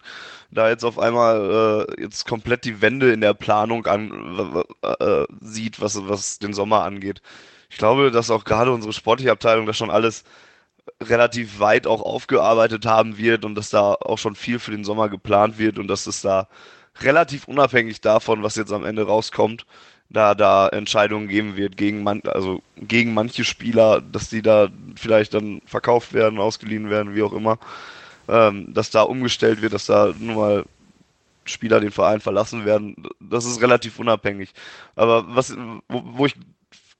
da 0.51 0.69
jetzt 0.69 0.85
auf 0.85 0.99
einmal 0.99 1.87
äh, 1.99 2.03
jetzt 2.03 2.27
komplett 2.27 2.65
die 2.65 2.81
Wende 2.81 3.13
in 3.13 3.21
der 3.21 3.35
Planung 3.35 3.87
an 3.87 4.67
äh, 4.83 5.25
sieht, 5.41 5.81
was, 5.81 5.97
was 6.09 6.39
den 6.41 6.55
Sommer 6.55 6.83
angeht. 6.85 7.21
Ich 7.75 7.79
glaube, 7.79 8.13
dass 8.13 8.31
auch 8.31 8.45
gerade 8.45 8.71
unsere 8.71 8.93
sportliche 8.93 9.33
Abteilung 9.33 9.67
das 9.67 9.77
schon 9.77 9.91
alles 9.91 10.23
relativ 11.03 11.59
weit 11.59 11.89
auch 11.89 12.03
aufgearbeitet 12.03 12.87
haben 12.87 13.19
wird 13.19 13.45
und 13.45 13.57
dass 13.57 13.69
da 13.69 13.95
auch 13.95 14.19
schon 14.19 14.37
viel 14.37 14.61
für 14.61 14.71
den 14.71 14.85
Sommer 14.85 15.09
geplant 15.09 15.59
wird 15.59 15.81
und 15.81 15.89
dass 15.89 16.07
es 16.07 16.21
da 16.21 16.47
relativ 17.01 17.49
unabhängig 17.49 18.01
davon, 18.01 18.45
was 18.45 18.55
jetzt 18.55 18.73
am 18.73 18.85
Ende 18.85 19.03
rauskommt, 19.03 19.67
da 20.09 20.37
da 20.37 20.69
Entscheidungen 20.69 21.27
geben 21.27 21.57
wird 21.57 21.77
gegen 21.77 22.05
man, 22.05 22.23
also 22.27 22.63
gegen 22.77 23.13
manche 23.13 23.43
Spieler, 23.43 24.01
dass 24.01 24.29
die 24.31 24.43
da 24.43 24.69
vielleicht 24.95 25.35
dann 25.35 25.61
verkauft 25.67 26.13
werden, 26.13 26.39
ausgeliehen 26.39 26.91
werden, 26.91 27.17
wie 27.17 27.25
auch 27.25 27.33
immer, 27.33 27.59
ähm, 28.29 28.73
dass 28.73 28.91
da 28.91 29.03
umgestellt 29.03 29.63
wird, 29.63 29.73
dass 29.73 29.87
da 29.87 30.15
nur 30.17 30.37
mal 30.37 30.65
Spieler 31.45 31.81
den 31.81 31.91
Verein 31.91 32.21
verlassen 32.21 32.65
werden. 32.65 33.09
Das 33.19 33.45
ist 33.45 33.61
relativ 33.61 33.99
unabhängig. 33.99 34.51
Aber 34.95 35.27
was, 35.35 35.57
wo, 35.89 36.03
wo 36.05 36.27
ich 36.27 36.37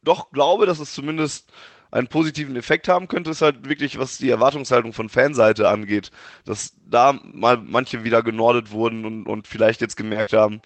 doch 0.05 0.31
glaube, 0.31 0.67
dass 0.67 0.79
es 0.79 0.95
zumindest 0.95 1.53
einen 1.91 2.09
positiven 2.09 2.57
Effekt 2.57 2.89
haben 2.89 3.07
könnte, 3.07 3.31
ist 3.31 3.43
halt 3.43 3.69
wirklich, 3.69 3.99
was 3.99 4.19
die 4.19 4.29
Erwartungshaltung 4.29 4.93
von 4.93 5.09
Fanseite 5.09 5.69
angeht, 5.69 6.11
dass 6.45 6.77
da 6.87 7.19
mal 7.23 7.57
manche 7.57 8.03
wieder 8.03 8.23
genordet 8.23 8.73
wurden 8.73 9.05
und, 9.05 9.27
und 9.27 9.47
vielleicht 9.47 9.81
jetzt 9.81 9.97
gemerkt 9.97 10.33
haben, 10.33 10.61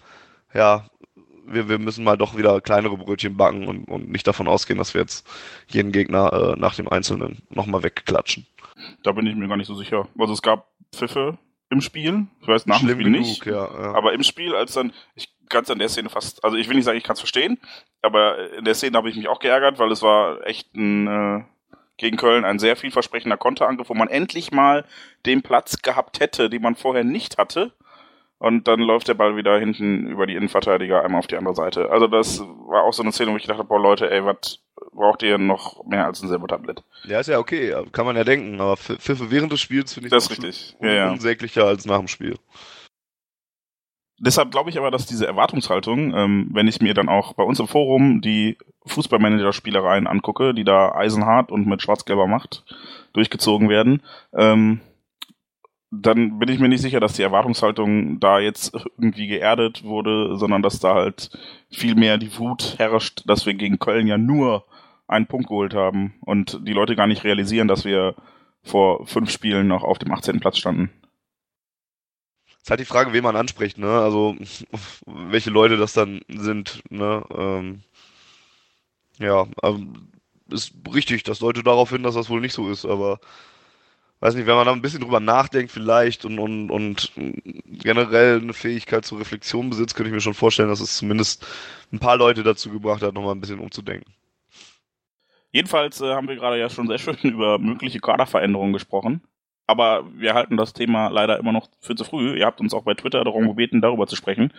ja, 0.53 0.89
wir, 1.45 1.69
wir 1.69 1.77
müssen 1.77 2.03
mal 2.03 2.17
doch 2.17 2.35
wieder 2.35 2.61
kleinere 2.61 2.97
Brötchen 2.97 3.37
backen 3.37 3.67
und, 3.67 3.85
und 3.85 4.09
nicht 4.09 4.25
davon 4.25 4.47
ausgehen, 4.47 4.79
dass 4.79 4.93
wir 4.93 5.01
jetzt 5.01 5.27
jeden 5.67 5.91
Gegner 5.91 6.33
äh, 6.33 6.59
nach 6.59 6.75
dem 6.75 6.89
Einzelnen 6.89 7.43
nochmal 7.49 7.83
wegklatschen. 7.83 8.47
Da 9.03 9.11
bin 9.11 9.27
ich 9.27 9.35
mir 9.35 9.47
gar 9.47 9.57
nicht 9.57 9.67
so 9.67 9.75
sicher. 9.75 10.07
Also 10.17 10.33
es 10.33 10.41
gab 10.41 10.67
Pfiffe 10.93 11.37
im 11.69 11.81
Spiel. 11.81 12.27
Ich 12.41 12.47
weiß 12.47 12.65
nach 12.65 12.79
dem 12.79 12.89
Spiel 12.89 13.03
genug, 13.03 13.21
nicht. 13.21 13.45
ja. 13.45 13.53
ja. 13.53 13.93
Aber 13.93 14.13
im 14.13 14.23
Spiel, 14.23 14.55
als 14.55 14.73
dann, 14.73 14.93
ich 15.15 15.29
kann 15.49 15.63
es 15.63 15.69
an 15.71 15.79
der 15.79 15.89
Szene 15.89 16.09
fast, 16.09 16.43
also 16.43 16.55
ich 16.57 16.67
will 16.69 16.75
nicht 16.75 16.85
sagen, 16.85 16.97
ich 16.97 17.03
kann 17.03 17.13
es 17.15 17.19
verstehen, 17.19 17.59
aber 18.01 18.51
in 18.53 18.65
der 18.65 18.75
Szene 18.75 18.97
habe 18.97 19.09
ich 19.09 19.15
mich 19.15 19.27
auch 19.27 19.39
geärgert, 19.39 19.79
weil 19.79 19.91
es 19.91 20.01
war 20.01 20.45
echt 20.47 20.73
ein, 20.75 21.07
äh, 21.07 21.43
gegen 21.97 22.17
Köln 22.17 22.45
ein 22.45 22.59
sehr 22.59 22.75
vielversprechender 22.77 23.35
Konterangriff, 23.37 23.89
wo 23.89 23.93
man 23.93 24.07
endlich 24.07 24.51
mal 24.51 24.85
den 25.25 25.41
Platz 25.41 25.81
gehabt 25.81 26.19
hätte, 26.21 26.49
den 26.49 26.61
man 26.61 26.75
vorher 26.75 27.03
nicht 27.03 27.37
hatte. 27.37 27.73
Und 28.37 28.69
dann 28.69 28.79
läuft 28.79 29.09
der 29.09 29.15
Ball 29.15 29.35
wieder 29.35 29.59
hinten 29.59 30.07
über 30.07 30.25
die 30.25 30.33
Innenverteidiger 30.35 31.03
einmal 31.03 31.19
auf 31.19 31.27
die 31.27 31.35
andere 31.35 31.55
Seite. 31.55 31.89
Also 31.91 32.07
das 32.07 32.39
war 32.39 32.83
auch 32.83 32.93
so 32.93 33.03
eine 33.03 33.11
Szene, 33.11 33.33
wo 33.33 33.35
ich 33.35 33.41
gedacht 33.41 33.57
habe, 33.59 33.67
boah 33.67 33.81
Leute, 33.81 34.09
ey, 34.09 34.23
was 34.23 34.59
braucht 34.93 35.23
ihr 35.23 35.37
noch 35.37 35.83
mehr 35.85 36.05
als 36.05 36.21
ein 36.23 36.29
Silbertablett? 36.29 36.81
ja, 37.03 37.19
ist 37.19 37.27
ja 37.27 37.37
okay, 37.37 37.75
kann 37.91 38.05
man 38.05 38.15
ja 38.15 38.23
denken, 38.23 38.61
aber 38.61 38.75
Pf- 38.75 38.97
Pfiffe 38.97 39.29
während 39.29 39.51
des 39.51 39.59
Spiels 39.59 39.93
finde 39.93 40.07
ich 40.07 40.11
Das 40.11 40.29
richtig. 40.29 40.77
un 40.79 40.87
Ja, 40.87 40.93
ja. 40.93 41.11
unsäglicher 41.11 41.65
als 41.65 41.85
nach 41.85 41.97
dem 41.97 42.07
Spiel. 42.07 42.37
Deshalb 44.19 44.51
glaube 44.51 44.69
ich 44.69 44.77
aber, 44.77 44.91
dass 44.91 45.05
diese 45.05 45.25
Erwartungshaltung, 45.25 46.13
ähm, 46.13 46.49
wenn 46.51 46.67
ich 46.67 46.81
mir 46.81 46.93
dann 46.93 47.09
auch 47.09 47.33
bei 47.33 47.43
uns 47.43 47.59
im 47.59 47.67
Forum 47.67 48.21
die 48.21 48.57
Fußballmanager-Spielereien 48.85 50.07
angucke, 50.07 50.53
die 50.53 50.63
da 50.65 50.91
eisenhart 50.91 51.51
und 51.51 51.67
mit 51.67 51.81
schwarz-gelber 51.81 52.27
Macht 52.27 52.65
durchgezogen 53.13 53.69
werden, 53.69 54.01
ähm, 54.33 54.81
dann 55.91 56.37
bin 56.37 56.49
ich 56.49 56.59
mir 56.59 56.69
nicht 56.69 56.81
sicher, 56.81 56.99
dass 56.99 57.13
die 57.13 57.23
Erwartungshaltung 57.23 58.19
da 58.19 58.39
jetzt 58.39 58.73
irgendwie 58.97 59.27
geerdet 59.27 59.83
wurde, 59.83 60.37
sondern 60.37 60.61
dass 60.61 60.79
da 60.79 60.93
halt 60.93 61.31
viel 61.71 61.95
mehr 61.95 62.17
die 62.17 62.37
Wut 62.37 62.75
herrscht, 62.77 63.23
dass 63.25 63.45
wir 63.45 63.55
gegen 63.55 63.79
Köln 63.79 64.05
ja 64.05 64.17
nur 64.17 64.65
einen 65.07 65.25
Punkt 65.25 65.47
geholt 65.47 65.73
haben 65.73 66.13
und 66.21 66.59
die 66.67 66.73
Leute 66.73 66.95
gar 66.95 67.07
nicht 67.07 67.23
realisieren, 67.23 67.67
dass 67.67 67.85
wir 67.85 68.15
vor 68.61 69.07
fünf 69.07 69.31
Spielen 69.31 69.67
noch 69.67 69.83
auf 69.83 69.97
dem 69.97 70.11
18. 70.11 70.39
Platz 70.39 70.57
standen. 70.57 70.91
Ist 72.69 72.71
halt 72.71 72.81
die 72.81 72.85
Frage, 72.85 73.13
wen 73.13 73.23
man 73.23 73.35
anspricht, 73.35 73.79
ne? 73.79 73.99
Also 73.99 74.35
welche 75.07 75.49
Leute 75.49 75.75
das 75.75 75.93
dann 75.93 76.21
sind, 76.27 76.83
ne? 76.91 77.23
Ähm, 77.35 77.81
ja, 79.17 79.47
ähm, 79.63 80.11
ist 80.51 80.73
richtig, 80.93 81.23
das 81.23 81.39
deutet 81.39 81.65
darauf 81.65 81.89
hin, 81.89 82.03
dass 82.03 82.13
das 82.13 82.29
wohl 82.29 82.41
nicht 82.41 82.53
so 82.53 82.69
ist, 82.69 82.85
aber 82.85 83.19
weiß 84.19 84.35
nicht, 84.35 84.45
wenn 84.45 84.53
man 84.53 84.67
da 84.67 84.71
ein 84.71 84.83
bisschen 84.83 85.01
drüber 85.01 85.19
nachdenkt 85.19 85.71
vielleicht 85.71 86.25
und, 86.25 86.37
und, 86.37 86.69
und 86.69 87.11
generell 87.65 88.39
eine 88.39 88.53
Fähigkeit 88.53 89.03
zur 89.03 89.19
Reflexion 89.19 89.71
besitzt, 89.71 89.95
könnte 89.95 90.09
ich 90.09 90.13
mir 90.13 90.21
schon 90.21 90.35
vorstellen, 90.35 90.69
dass 90.69 90.79
es 90.79 90.95
zumindest 90.95 91.47
ein 91.91 91.97
paar 91.97 92.17
Leute 92.17 92.43
dazu 92.43 92.69
gebracht 92.69 93.01
hat, 93.01 93.15
nochmal 93.15 93.33
ein 93.33 93.41
bisschen 93.41 93.57
umzudenken. 93.57 94.13
Jedenfalls 95.49 96.01
äh, 96.01 96.13
haben 96.13 96.27
wir 96.27 96.35
gerade 96.35 96.59
ja 96.59 96.69
schon 96.69 96.87
sehr 96.87 96.99
schön 96.99 97.17
über 97.23 97.57
mögliche 97.57 97.99
Kaderveränderungen 97.99 98.73
gesprochen. 98.73 99.23
Aber 99.69 100.05
wir 100.15 100.33
halten 100.33 100.57
das 100.57 100.73
Thema 100.73 101.09
leider 101.09 101.37
immer 101.37 101.51
noch 101.51 101.69
für 101.79 101.93
zu 101.95 102.03
früh. 102.03 102.35
Ihr 102.39 102.47
habt 102.47 102.59
uns 102.59 102.73
auch 102.73 102.83
bei 102.83 102.95
Twitter 102.95 103.23
darum 103.23 103.47
gebeten, 103.47 103.81
darüber 103.81 104.07
zu 104.07 104.15
sprechen. 104.15 104.51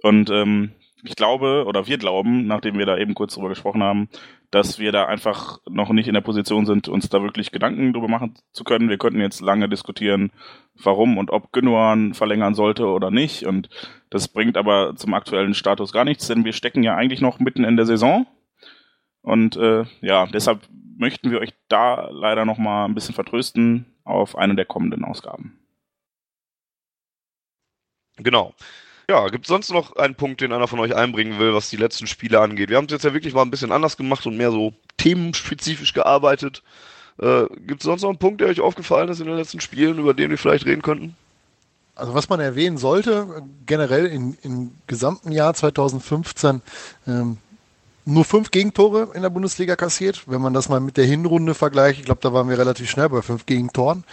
Und 0.00 0.30
ähm, 0.30 0.70
ich 1.02 1.16
glaube, 1.16 1.64
oder 1.66 1.88
wir 1.88 1.98
glauben, 1.98 2.46
nachdem 2.46 2.78
wir 2.78 2.86
da 2.86 2.96
eben 2.96 3.14
kurz 3.14 3.34
drüber 3.34 3.48
gesprochen 3.48 3.82
haben, 3.82 4.08
dass 4.52 4.78
wir 4.78 4.92
da 4.92 5.06
einfach 5.06 5.58
noch 5.68 5.90
nicht 5.90 6.06
in 6.06 6.14
der 6.14 6.20
Position 6.20 6.66
sind, 6.66 6.86
uns 6.86 7.08
da 7.08 7.20
wirklich 7.20 7.50
Gedanken 7.50 7.92
drüber 7.92 8.06
machen 8.06 8.36
zu 8.52 8.62
können. 8.62 8.88
Wir 8.88 8.96
könnten 8.96 9.20
jetzt 9.20 9.40
lange 9.40 9.68
diskutieren, 9.68 10.30
warum 10.80 11.18
und 11.18 11.32
ob 11.32 11.50
Gündogan 11.50 12.14
verlängern 12.14 12.54
sollte 12.54 12.86
oder 12.86 13.10
nicht. 13.10 13.44
Und 13.44 13.68
das 14.08 14.28
bringt 14.28 14.56
aber 14.56 14.94
zum 14.94 15.14
aktuellen 15.14 15.54
Status 15.54 15.92
gar 15.92 16.04
nichts, 16.04 16.28
denn 16.28 16.44
wir 16.44 16.52
stecken 16.52 16.84
ja 16.84 16.94
eigentlich 16.94 17.20
noch 17.20 17.40
mitten 17.40 17.64
in 17.64 17.76
der 17.76 17.86
Saison. 17.86 18.24
Und 19.20 19.56
äh, 19.56 19.84
ja, 20.00 20.26
deshalb 20.26 20.60
möchten 20.96 21.30
wir 21.30 21.40
euch 21.40 21.54
da 21.68 22.08
leider 22.10 22.44
noch 22.44 22.58
mal 22.58 22.84
ein 22.86 22.94
bisschen 22.94 23.14
vertrösten 23.14 23.86
auf 24.04 24.36
eine 24.36 24.54
der 24.54 24.66
kommenden 24.66 25.04
Ausgaben. 25.04 25.58
Genau. 28.16 28.54
Ja, 29.08 29.28
gibt 29.28 29.44
es 29.44 29.48
sonst 29.48 29.70
noch 29.70 29.96
einen 29.96 30.14
Punkt, 30.14 30.40
den 30.40 30.52
einer 30.52 30.68
von 30.68 30.78
euch 30.78 30.94
einbringen 30.94 31.38
will, 31.38 31.52
was 31.52 31.68
die 31.68 31.76
letzten 31.76 32.06
Spiele 32.06 32.40
angeht? 32.40 32.70
Wir 32.70 32.78
haben 32.78 32.86
es 32.86 32.92
jetzt 32.92 33.04
ja 33.04 33.12
wirklich 33.12 33.34
mal 33.34 33.42
ein 33.42 33.50
bisschen 33.50 33.72
anders 33.72 33.96
gemacht 33.96 34.26
und 34.26 34.36
mehr 34.36 34.50
so 34.50 34.72
themenspezifisch 34.96 35.92
gearbeitet. 35.92 36.62
Äh, 37.18 37.44
gibt 37.66 37.80
es 37.80 37.84
sonst 37.84 38.02
noch 38.02 38.08
einen 38.08 38.18
Punkt, 38.18 38.40
der 38.40 38.48
euch 38.48 38.60
aufgefallen 38.60 39.08
ist 39.08 39.20
in 39.20 39.26
den 39.26 39.36
letzten 39.36 39.60
Spielen, 39.60 39.98
über 39.98 40.14
den 40.14 40.30
wir 40.30 40.38
vielleicht 40.38 40.64
reden 40.64 40.82
könnten? 40.82 41.16
Also 41.96 42.14
was 42.14 42.28
man 42.28 42.40
erwähnen 42.40 42.78
sollte, 42.78 43.42
generell 43.66 44.06
in, 44.06 44.36
im 44.42 44.72
gesamten 44.86 45.30
Jahr 45.30 45.54
2015, 45.54 46.60
ähm, 47.06 47.38
nur 48.04 48.24
fünf 48.24 48.50
Gegentore 48.50 49.08
in 49.14 49.22
der 49.22 49.30
Bundesliga 49.30 49.76
kassiert. 49.76 50.24
Wenn 50.26 50.40
man 50.40 50.52
das 50.52 50.68
mal 50.68 50.80
mit 50.80 50.96
der 50.96 51.06
Hinrunde 51.06 51.54
vergleicht, 51.54 52.00
ich 52.00 52.04
glaube, 52.04 52.20
da 52.20 52.32
waren 52.32 52.48
wir 52.48 52.58
relativ 52.58 52.90
schnell 52.90 53.08
bei 53.08 53.22
fünf 53.22 53.46
Gegentoren. 53.46 54.04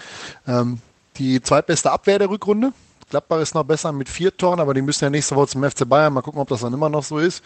Ähm, 0.48 0.80
die 1.18 1.42
zweitbeste 1.42 1.92
Abwehr 1.92 2.20
der 2.20 2.30
Rückrunde. 2.30 2.74
Gladbach 3.10 3.42
ist 3.42 3.54
noch 3.54 3.66
besser 3.66 3.92
mit 3.92 4.08
vier 4.08 4.36
Toren, 4.36 4.62
aber 4.62 4.74
die 4.74 4.82
müssen 4.82 5.04
ja 5.04 5.10
nächste 5.10 5.36
Woche 5.36 5.48
zum 5.48 5.70
FC 5.70 5.88
Bayern. 5.88 6.14
Mal 6.14 6.22
gucken, 6.22 6.40
ob 6.40 6.48
das 6.48 6.62
dann 6.62 6.74
immer 6.74 6.90
noch 6.90 7.04
so 7.04 7.18
ist. 7.18 7.44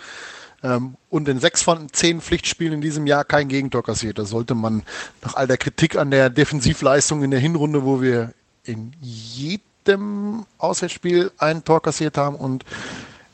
Ähm, 0.64 0.96
und 1.10 1.28
in 1.28 1.40
sechs 1.40 1.64
von 1.64 1.92
zehn 1.92 2.22
Pflichtspielen 2.22 2.74
in 2.74 2.82
diesem 2.82 3.08
Jahr 3.08 3.24
kein 3.24 3.48
Gegentor 3.48 3.84
kassiert. 3.84 4.20
Da 4.20 4.26
sollte 4.26 4.54
man 4.54 4.84
nach 5.24 5.36
all 5.36 5.48
der 5.48 5.58
Kritik 5.58 5.98
an 5.98 6.12
der 6.12 6.30
Defensivleistung 6.30 7.24
in 7.24 7.32
der 7.32 7.40
Hinrunde, 7.40 7.84
wo 7.84 8.02
wir 8.02 8.34
in 8.64 8.94
jedem 9.02 10.46
Auswärtsspiel 10.60 11.32
ein 11.38 11.64
Tor 11.64 11.82
kassiert 11.82 12.18
haben 12.18 12.36
und 12.36 12.64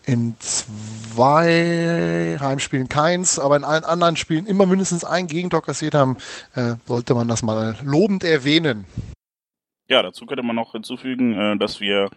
in 0.05 0.35
zwei 0.39 2.37
Heimspielen 2.39 2.89
keins, 2.89 3.39
aber 3.39 3.55
in 3.55 3.63
allen 3.63 3.83
anderen 3.83 4.15
Spielen 4.15 4.45
immer 4.45 4.65
mindestens 4.65 5.03
ein 5.03 5.27
Gegentor 5.27 5.61
kassiert 5.61 5.93
haben, 5.93 6.17
äh, 6.55 6.75
sollte 6.85 7.13
man 7.13 7.27
das 7.27 7.43
mal 7.43 7.75
lobend 7.83 8.23
erwähnen. 8.23 8.85
Ja, 9.87 10.01
dazu 10.01 10.25
könnte 10.25 10.43
man 10.43 10.55
noch 10.55 10.71
hinzufügen, 10.71 11.33
äh, 11.33 11.57
dass 11.57 11.79
wir 11.79 12.09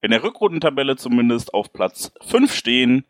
in 0.00 0.10
der 0.10 0.22
Rückrundentabelle 0.22 0.96
zumindest 0.96 1.52
auf 1.52 1.72
Platz 1.72 2.12
5 2.22 2.52
stehen 2.54 3.04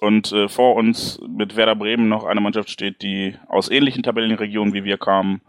und 0.00 0.32
äh, 0.32 0.48
vor 0.48 0.74
uns 0.74 1.20
mit 1.28 1.56
Werder 1.56 1.76
Bremen 1.76 2.08
noch 2.08 2.24
eine 2.24 2.40
Mannschaft 2.40 2.70
steht, 2.70 3.02
die 3.02 3.36
aus 3.48 3.70
ähnlichen 3.70 4.02
Tabellenregionen 4.02 4.74
wie 4.74 4.84
wir 4.84 4.98
kam. 4.98 5.40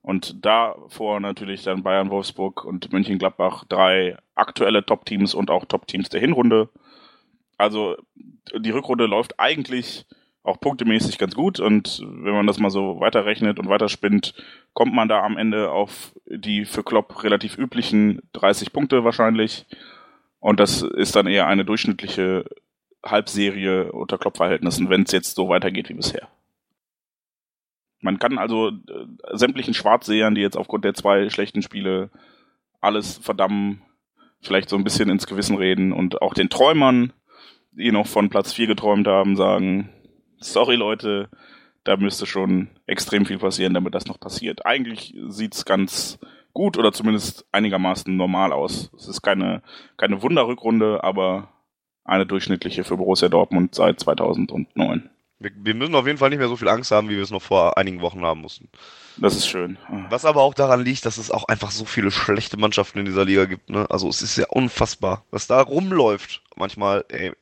Und 0.00 0.46
davor 0.46 1.18
natürlich 1.18 1.64
dann 1.64 1.82
Bayern, 1.82 2.10
Wolfsburg 2.10 2.64
und 2.64 2.92
München-Gladbach, 2.92 3.64
drei 3.68 4.16
aktuelle 4.36 4.86
Top-Teams 4.86 5.34
und 5.34 5.50
auch 5.50 5.64
Top-Teams 5.64 6.08
der 6.08 6.20
Hinrunde. 6.20 6.68
Also 7.56 7.96
die 8.54 8.70
Rückrunde 8.70 9.06
läuft 9.06 9.38
eigentlich 9.38 10.06
auch 10.42 10.60
punktemäßig 10.60 11.18
ganz 11.18 11.34
gut 11.34 11.58
und 11.58 12.00
wenn 12.06 12.34
man 12.34 12.46
das 12.46 12.58
mal 12.58 12.70
so 12.70 13.00
weiterrechnet 13.00 13.58
und 13.58 13.68
weiterspinnt, 13.68 14.34
kommt 14.74 14.94
man 14.94 15.08
da 15.08 15.22
am 15.22 15.36
Ende 15.36 15.70
auf 15.70 16.14
die 16.26 16.64
für 16.64 16.84
Klopp 16.84 17.24
relativ 17.24 17.58
üblichen 17.58 18.22
30 18.32 18.72
Punkte 18.72 19.02
wahrscheinlich. 19.04 19.66
Und 20.38 20.60
das 20.60 20.82
ist 20.82 21.16
dann 21.16 21.26
eher 21.26 21.48
eine 21.48 21.64
durchschnittliche 21.64 22.44
Halbserie 23.04 23.90
unter 23.92 24.18
Klopp-Verhältnissen, 24.18 24.88
wenn 24.88 25.02
es 25.02 25.12
jetzt 25.12 25.34
so 25.34 25.48
weitergeht 25.48 25.88
wie 25.88 25.94
bisher. 25.94 26.28
Man 28.00 28.18
kann 28.18 28.38
also 28.38 28.68
äh, 28.68 29.06
sämtlichen 29.32 29.74
Schwarzsehern, 29.74 30.34
die 30.34 30.42
jetzt 30.42 30.56
aufgrund 30.56 30.84
der 30.84 30.94
zwei 30.94 31.28
schlechten 31.30 31.62
Spiele 31.62 32.10
alles 32.80 33.18
verdammen, 33.18 33.82
vielleicht 34.40 34.68
so 34.68 34.76
ein 34.76 34.84
bisschen 34.84 35.10
ins 35.10 35.26
Gewissen 35.26 35.56
reden 35.56 35.92
und 35.92 36.22
auch 36.22 36.34
den 36.34 36.50
Träumern, 36.50 37.12
die 37.76 37.92
noch 37.92 38.06
von 38.06 38.30
Platz 38.30 38.52
4 38.52 38.66
geträumt 38.66 39.06
haben, 39.06 39.36
sagen, 39.36 39.90
sorry 40.38 40.76
Leute, 40.76 41.28
da 41.84 41.96
müsste 41.96 42.26
schon 42.26 42.68
extrem 42.86 43.26
viel 43.26 43.38
passieren, 43.38 43.74
damit 43.74 43.94
das 43.94 44.06
noch 44.06 44.18
passiert. 44.18 44.66
Eigentlich 44.66 45.14
sieht's 45.28 45.64
ganz 45.64 46.18
gut 46.52 46.78
oder 46.78 46.92
zumindest 46.92 47.46
einigermaßen 47.52 48.16
normal 48.16 48.52
aus. 48.52 48.90
Es 48.96 49.06
ist 49.08 49.22
keine, 49.22 49.62
keine 49.96 50.22
Wunderrückrunde, 50.22 51.04
aber 51.04 51.50
eine 52.04 52.26
durchschnittliche 52.26 52.82
für 52.82 52.96
Borussia 52.96 53.28
Dortmund 53.28 53.74
seit 53.74 54.00
2009. 54.00 55.10
Wir, 55.38 55.50
wir, 55.54 55.74
müssen 55.74 55.94
auf 55.94 56.06
jeden 56.06 56.18
Fall 56.18 56.30
nicht 56.30 56.38
mehr 56.38 56.48
so 56.48 56.56
viel 56.56 56.68
Angst 56.68 56.90
haben, 56.90 57.10
wie 57.10 57.16
wir 57.16 57.22
es 57.22 57.30
noch 57.30 57.42
vor 57.42 57.76
einigen 57.76 58.00
Wochen 58.00 58.24
haben 58.24 58.40
mussten. 58.40 58.70
Das 59.18 59.36
ist 59.36 59.46
schön. 59.46 59.76
Was 60.08 60.24
aber 60.24 60.42
auch 60.42 60.54
daran 60.54 60.82
liegt, 60.82 61.04
dass 61.04 61.18
es 61.18 61.30
auch 61.30 61.44
einfach 61.44 61.70
so 61.70 61.84
viele 61.84 62.10
schlechte 62.10 62.56
Mannschaften 62.56 62.98
in 62.98 63.04
dieser 63.04 63.24
Liga 63.24 63.44
gibt. 63.44 63.68
Ne? 63.68 63.86
Also 63.90 64.08
es 64.08 64.22
ist 64.22 64.36
ja 64.36 64.46
unfassbar, 64.48 65.24
was 65.30 65.46
da 65.46 65.60
rumläuft. 65.60 66.42
Manchmal, 66.56 67.04
ey, 67.08 67.32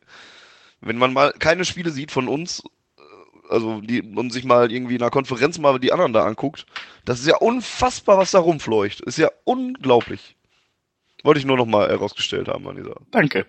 wenn 0.81 0.99
man 0.99 1.13
mal 1.13 1.33
keine 1.39 1.65
Spiele 1.65 1.91
sieht 1.91 2.11
von 2.11 2.29
uns, 2.29 2.65
äh, 2.99 3.03
also 3.49 3.81
die, 3.81 4.03
und 4.03 4.31
sich 4.33 4.45
mal 4.45 4.73
irgendwie 4.73 4.97
in 4.97 5.03
einer 5.03 5.11
Konferenz 5.11 5.59
mal 5.59 5.79
die 5.79 5.93
anderen 5.93 6.13
da 6.13 6.25
anguckt, 6.25 6.67
das 7.05 7.21
ist 7.21 7.27
ja 7.29 7.37
unfassbar, 7.37 8.19
was 8.19 8.33
da 8.33 8.41
rumfleucht. 8.41 9.01
Ist 9.03 9.19
ja 9.19 9.31
unglaublich. 9.45 10.37
Wollte 11.23 11.39
ich 11.39 11.47
nur 11.47 11.57
noch 11.57 11.67
mal 11.67 11.89
herausgestellt 11.89 12.49
haben 12.49 12.67
an 12.69 12.77
dieser. 12.77 12.97
Danke. 13.11 13.47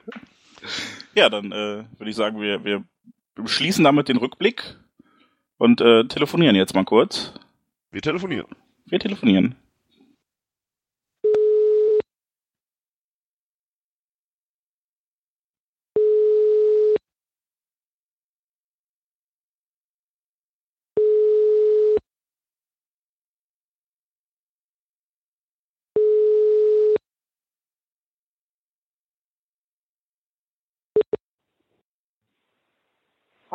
Ja, 1.14 1.30
dann 1.30 1.52
äh, 1.52 1.86
würde 1.98 2.10
ich 2.10 2.16
sagen, 2.16 2.42
wir, 2.42 2.64
wir 2.64 2.84
schließen 3.44 3.84
damit 3.84 4.08
den 4.08 4.18
Rückblick 4.18 4.78
und 5.58 5.82
äh, 5.82 6.06
telefonieren 6.08 6.56
jetzt 6.56 6.76
mal 6.76 6.86
kurz. 6.86 7.34
Wir 7.92 8.02
telefonieren. 8.02 8.48
Wir 8.86 9.00
telefonieren. 9.00 9.56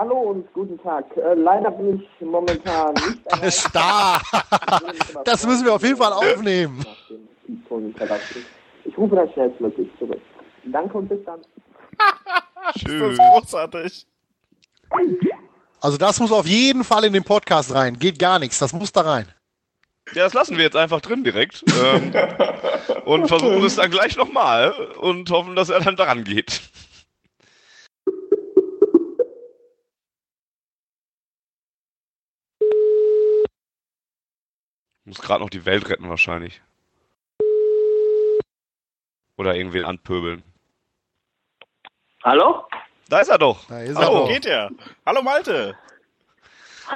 Hallo 0.00 0.30
und 0.30 0.50
guten 0.54 0.80
Tag. 0.82 1.14
Äh, 1.18 1.34
leider 1.34 1.70
bin 1.72 2.00
ich 2.00 2.26
momentan 2.26 2.94
nicht. 2.94 3.20
Alles 3.32 3.68
da! 3.70 4.18
das 5.26 5.46
müssen 5.46 5.66
wir 5.66 5.74
auf 5.74 5.82
jeden 5.82 5.98
Fall 5.98 6.14
aufnehmen. 6.14 6.82
Ich 8.86 8.96
rufe 8.96 9.14
dann 9.14 9.30
schnellstmöglich 9.30 9.90
zurück. 9.98 10.22
Danke 10.64 10.96
und 10.96 11.06
bis 11.06 11.18
dann. 11.26 11.40
Schön. 12.78 12.98
Das 12.98 13.12
ist 13.12 13.18
großartig. 13.18 14.06
Also 15.82 15.98
das 15.98 16.18
muss 16.18 16.32
auf 16.32 16.46
jeden 16.46 16.82
Fall 16.82 17.04
in 17.04 17.12
den 17.12 17.24
Podcast 17.24 17.74
rein. 17.74 17.98
Geht 17.98 18.18
gar 18.18 18.38
nichts. 18.38 18.58
Das 18.58 18.72
muss 18.72 18.92
da 18.92 19.02
rein. 19.02 19.26
Ja, 20.14 20.24
das 20.24 20.32
lassen 20.32 20.56
wir 20.56 20.64
jetzt 20.64 20.76
einfach 20.76 21.02
drin 21.02 21.24
direkt. 21.24 21.62
Ähm, 21.78 22.10
und 23.04 23.28
versuchen 23.28 23.62
es 23.64 23.76
dann 23.76 23.90
gleich 23.90 24.16
nochmal 24.16 24.72
und 24.98 25.30
hoffen, 25.30 25.56
dass 25.56 25.68
er 25.68 25.80
dann 25.80 25.96
daran 25.96 26.24
geht. 26.24 26.62
Muss 35.04 35.20
gerade 35.20 35.42
noch 35.42 35.50
die 35.50 35.64
Welt 35.66 35.88
retten 35.88 36.08
wahrscheinlich. 36.08 36.60
Oder 39.36 39.54
irgendwie 39.54 39.82
anpöbeln. 39.82 40.42
Hallo? 42.22 42.64
Da 43.08 43.20
ist 43.20 43.28
er 43.28 43.38
doch. 43.38 43.64
Da 43.68 43.80
ist 43.80 43.96
Hallo, 43.96 44.12
er 44.12 44.20
doch. 44.20 44.28
geht 44.28 44.46
er. 44.46 44.70
Hallo 45.06 45.22
Malte. 45.22 45.74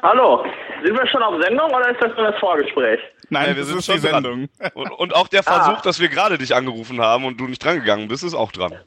Hallo. 0.03 0.45
Sind 0.85 0.95
wir 0.99 1.07
schon 1.07 1.23
auf 1.23 1.41
Sendung 1.43 1.71
oder 1.73 1.91
ist 1.91 2.03
das 2.03 2.15
nur 2.17 2.31
das 2.31 2.39
Vorgespräch? 2.41 3.01
Nein, 3.31 3.51
Ja, 3.51 3.57
wir 3.57 3.65
sind 3.65 3.83
schon 3.83 3.97
die 3.97 4.03
dran. 4.03 4.23
Sendung. 4.23 4.49
Und, 4.75 4.91
und 4.91 5.15
auch 5.15 5.29
der 5.29 5.43
Versuch, 5.43 5.79
Ah. 5.79 5.83
dass 5.83 5.99
wir 5.99 6.09
gerade 6.09 6.37
dich 6.37 6.55
angerufen 6.55 7.01
haben 7.01 7.25
und 7.25 7.39
du 7.41 7.47
nicht 7.47 7.65
drangegangen 7.65 8.09
bist, 8.09 8.23
ist 8.23 8.35
auch 8.35 8.53
dran. 8.53 8.79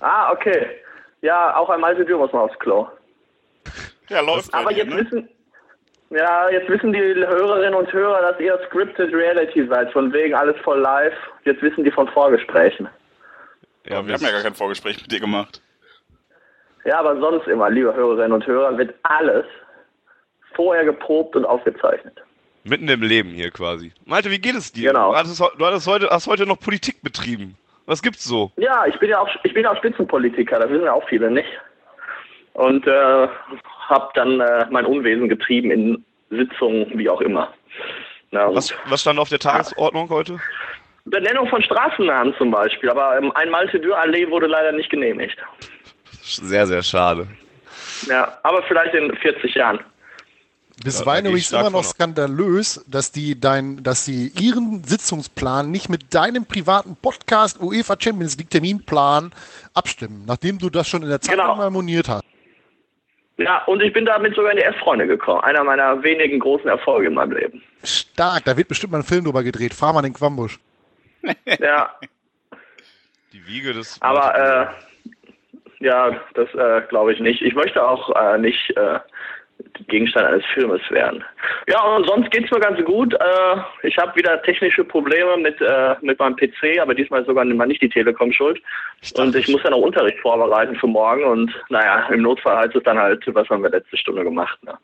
Ah, 0.00 0.32
okay. 0.32 0.80
Ja, 1.20 1.54
auch 1.56 1.68
einmal 1.68 1.94
sind 1.96 2.08
wir 2.08 2.16
muss 2.16 2.32
man 2.32 2.42
aufs 2.42 2.58
Klo. 2.58 2.88
Ja, 4.08 4.20
läuft. 4.20 4.54
Aber 4.54 4.72
jetzt 4.72 4.88
ne? 4.88 4.96
wissen, 5.04 5.28
ja, 6.10 6.48
jetzt 6.50 6.68
wissen 6.68 6.92
die 6.92 7.00
Hörerinnen 7.00 7.74
und 7.74 7.92
Hörer, 7.92 8.20
dass 8.32 8.40
ihr 8.40 8.58
Scripted 8.66 9.12
Reality 9.12 9.66
seid, 9.66 9.92
von 9.92 10.12
wegen 10.12 10.34
alles 10.34 10.56
voll 10.62 10.78
live. 10.80 11.14
Jetzt 11.44 11.62
wissen 11.62 11.84
die 11.84 11.90
von 11.90 12.08
Vorgesprächen. 12.08 12.88
Ja, 13.86 14.06
wir 14.06 14.14
haben 14.14 14.22
ja 14.22 14.30
gar 14.30 14.42
kein 14.42 14.54
Vorgespräch 14.54 15.00
mit 15.00 15.10
dir 15.10 15.20
gemacht. 15.20 15.62
Ja, 16.84 16.98
aber 16.98 17.18
sonst 17.20 17.46
immer, 17.46 17.70
liebe 17.70 17.94
Hörerinnen 17.94 18.32
und 18.32 18.46
Hörer, 18.46 18.76
wird 18.78 18.94
alles 19.02 19.44
vorher 20.54 20.84
geprobt 20.84 21.36
und 21.36 21.44
aufgezeichnet. 21.44 22.20
Mitten 22.64 22.88
im 22.88 23.02
Leben 23.02 23.30
hier 23.30 23.50
quasi. 23.50 23.92
Malte, 24.04 24.30
wie 24.30 24.38
geht 24.38 24.54
es 24.54 24.72
dir? 24.72 24.92
Genau. 24.92 25.12
Du, 25.12 25.16
hattest, 25.18 25.40
heu- 25.40 25.50
du 25.56 25.64
hattest 25.66 25.86
heute, 25.86 26.08
hast 26.10 26.26
heute 26.26 26.46
noch 26.46 26.58
Politik 26.60 27.02
betrieben. 27.02 27.56
Was 27.86 28.02
gibt's 28.02 28.24
so? 28.24 28.52
Ja, 28.56 28.86
ich 28.86 28.98
bin 28.98 29.08
ja 29.10 29.18
auch, 29.18 29.28
ich 29.42 29.54
bin 29.54 29.64
ja 29.64 29.72
auch 29.72 29.76
Spitzenpolitiker, 29.78 30.58
das 30.58 30.70
wissen 30.70 30.84
ja 30.84 30.92
auch 30.92 31.08
viele 31.08 31.30
nicht. 31.30 31.48
Und 32.52 32.86
äh, 32.86 33.28
habe 33.90 34.08
dann 34.14 34.40
äh, 34.40 34.66
mein 34.70 34.86
Unwesen 34.86 35.28
getrieben 35.28 35.70
in 35.70 36.04
Sitzungen, 36.30 36.86
wie 36.98 37.08
auch 37.10 37.20
immer. 37.20 37.52
Na, 38.30 38.54
Was, 38.54 38.72
was 38.88 39.00
stand 39.00 39.18
auf 39.18 39.28
der 39.28 39.40
Tagesordnung 39.40 40.08
heute? 40.08 40.38
Benennung 41.04 41.48
von 41.48 41.62
Straßennamen 41.62 42.34
zum 42.38 42.50
Beispiel, 42.50 42.88
aber 42.90 43.16
ähm, 43.18 43.32
ein 43.34 43.50
Malte-Dürr-Allee 43.50 44.30
wurde 44.30 44.46
leider 44.46 44.72
nicht 44.72 44.90
genehmigt. 44.90 45.36
Sehr, 46.22 46.66
sehr 46.66 46.82
schade. 46.82 47.26
Ja, 48.06 48.38
aber 48.42 48.62
vielleicht 48.64 48.94
in 48.94 49.14
40 49.16 49.54
Jahren. 49.54 49.80
Ich 50.82 50.98
übrigens 50.98 51.48
stark 51.48 51.60
immer 51.66 51.70
noch 51.70 51.84
skandalös, 51.84 52.82
dass 52.88 53.12
die 53.12 53.38
dein, 53.38 53.82
dass 53.82 54.06
sie 54.06 54.32
ihren 54.40 54.82
Sitzungsplan 54.82 55.70
nicht 55.70 55.90
mit 55.90 56.14
deinem 56.14 56.46
privaten 56.46 56.96
Podcast 56.96 57.60
UEFA 57.60 57.96
Champions 57.98 58.38
League 58.38 58.48
Terminplan 58.48 59.30
abstimmen, 59.74 60.24
nachdem 60.26 60.58
du 60.58 60.70
das 60.70 60.88
schon 60.88 61.02
in 61.02 61.10
der 61.10 61.20
Zeit 61.20 61.36
Genau. 61.36 61.56
mal 61.56 61.70
moniert 61.70 62.08
hast. 62.08 62.24
Ja, 63.42 63.64
und 63.64 63.80
ich 63.82 63.92
bin 63.92 64.04
damit 64.04 64.34
sogar 64.34 64.50
in 64.52 64.58
die 64.58 64.64
F-Freunde 64.64 65.06
gekommen. 65.06 65.40
Einer 65.42 65.64
meiner 65.64 66.02
wenigen 66.02 66.38
großen 66.40 66.68
Erfolge 66.68 67.06
in 67.08 67.14
meinem 67.14 67.32
Leben. 67.32 67.62
Stark, 67.82 68.44
da 68.44 68.56
wird 68.56 68.68
bestimmt 68.68 68.92
mal 68.92 68.98
ein 68.98 69.04
Film 69.04 69.24
drüber 69.24 69.42
gedreht. 69.42 69.72
Fahr 69.74 69.92
mal 69.92 70.02
den 70.02 70.12
Quambusch. 70.12 70.58
Ja, 71.58 71.94
Die 73.32 73.46
Wiege 73.46 73.72
des. 73.72 74.00
aber 74.00 74.72
äh, 75.80 75.84
ja, 75.84 76.20
das 76.34 76.48
äh, 76.54 76.82
glaube 76.88 77.12
ich 77.12 77.20
nicht. 77.20 77.42
Ich 77.42 77.54
möchte 77.54 77.82
auch 77.86 78.10
äh, 78.16 78.38
nicht 78.38 78.70
äh, 78.76 78.98
Gegenstand 79.88 80.26
eines 80.26 80.44
Filmes 80.54 80.80
werden. 80.90 81.24
Ja, 81.68 81.82
und 81.82 82.06
sonst 82.06 82.30
geht's 82.30 82.50
mir 82.50 82.60
ganz 82.60 82.82
gut. 82.84 83.14
Äh, 83.14 83.56
ich 83.82 83.96
habe 83.98 84.14
wieder 84.16 84.40
technische 84.42 84.84
Probleme 84.84 85.36
mit, 85.36 85.60
äh, 85.60 85.96
mit 86.00 86.18
meinem 86.18 86.36
PC, 86.36 86.80
aber 86.80 86.94
diesmal 86.94 87.20
ist 87.20 87.26
sogar 87.26 87.44
nicht 87.44 87.82
die 87.82 87.88
Telekom 87.88 88.32
schuld. 88.32 88.60
Und 89.14 89.34
ich 89.34 89.48
muss 89.48 89.62
ja 89.62 89.70
noch 89.70 89.78
Unterricht 89.78 90.18
vorbereiten 90.20 90.76
für 90.76 90.86
morgen 90.86 91.24
und 91.24 91.52
naja, 91.68 92.08
im 92.10 92.22
Notfall 92.22 92.56
heißt 92.56 92.76
es 92.76 92.82
dann 92.82 92.98
halt, 92.98 93.22
was 93.34 93.48
haben 93.48 93.62
wir 93.62 93.70
letzte 93.70 93.96
Stunde 93.96 94.24
gemacht. 94.24 94.58
Ne? 94.62 94.76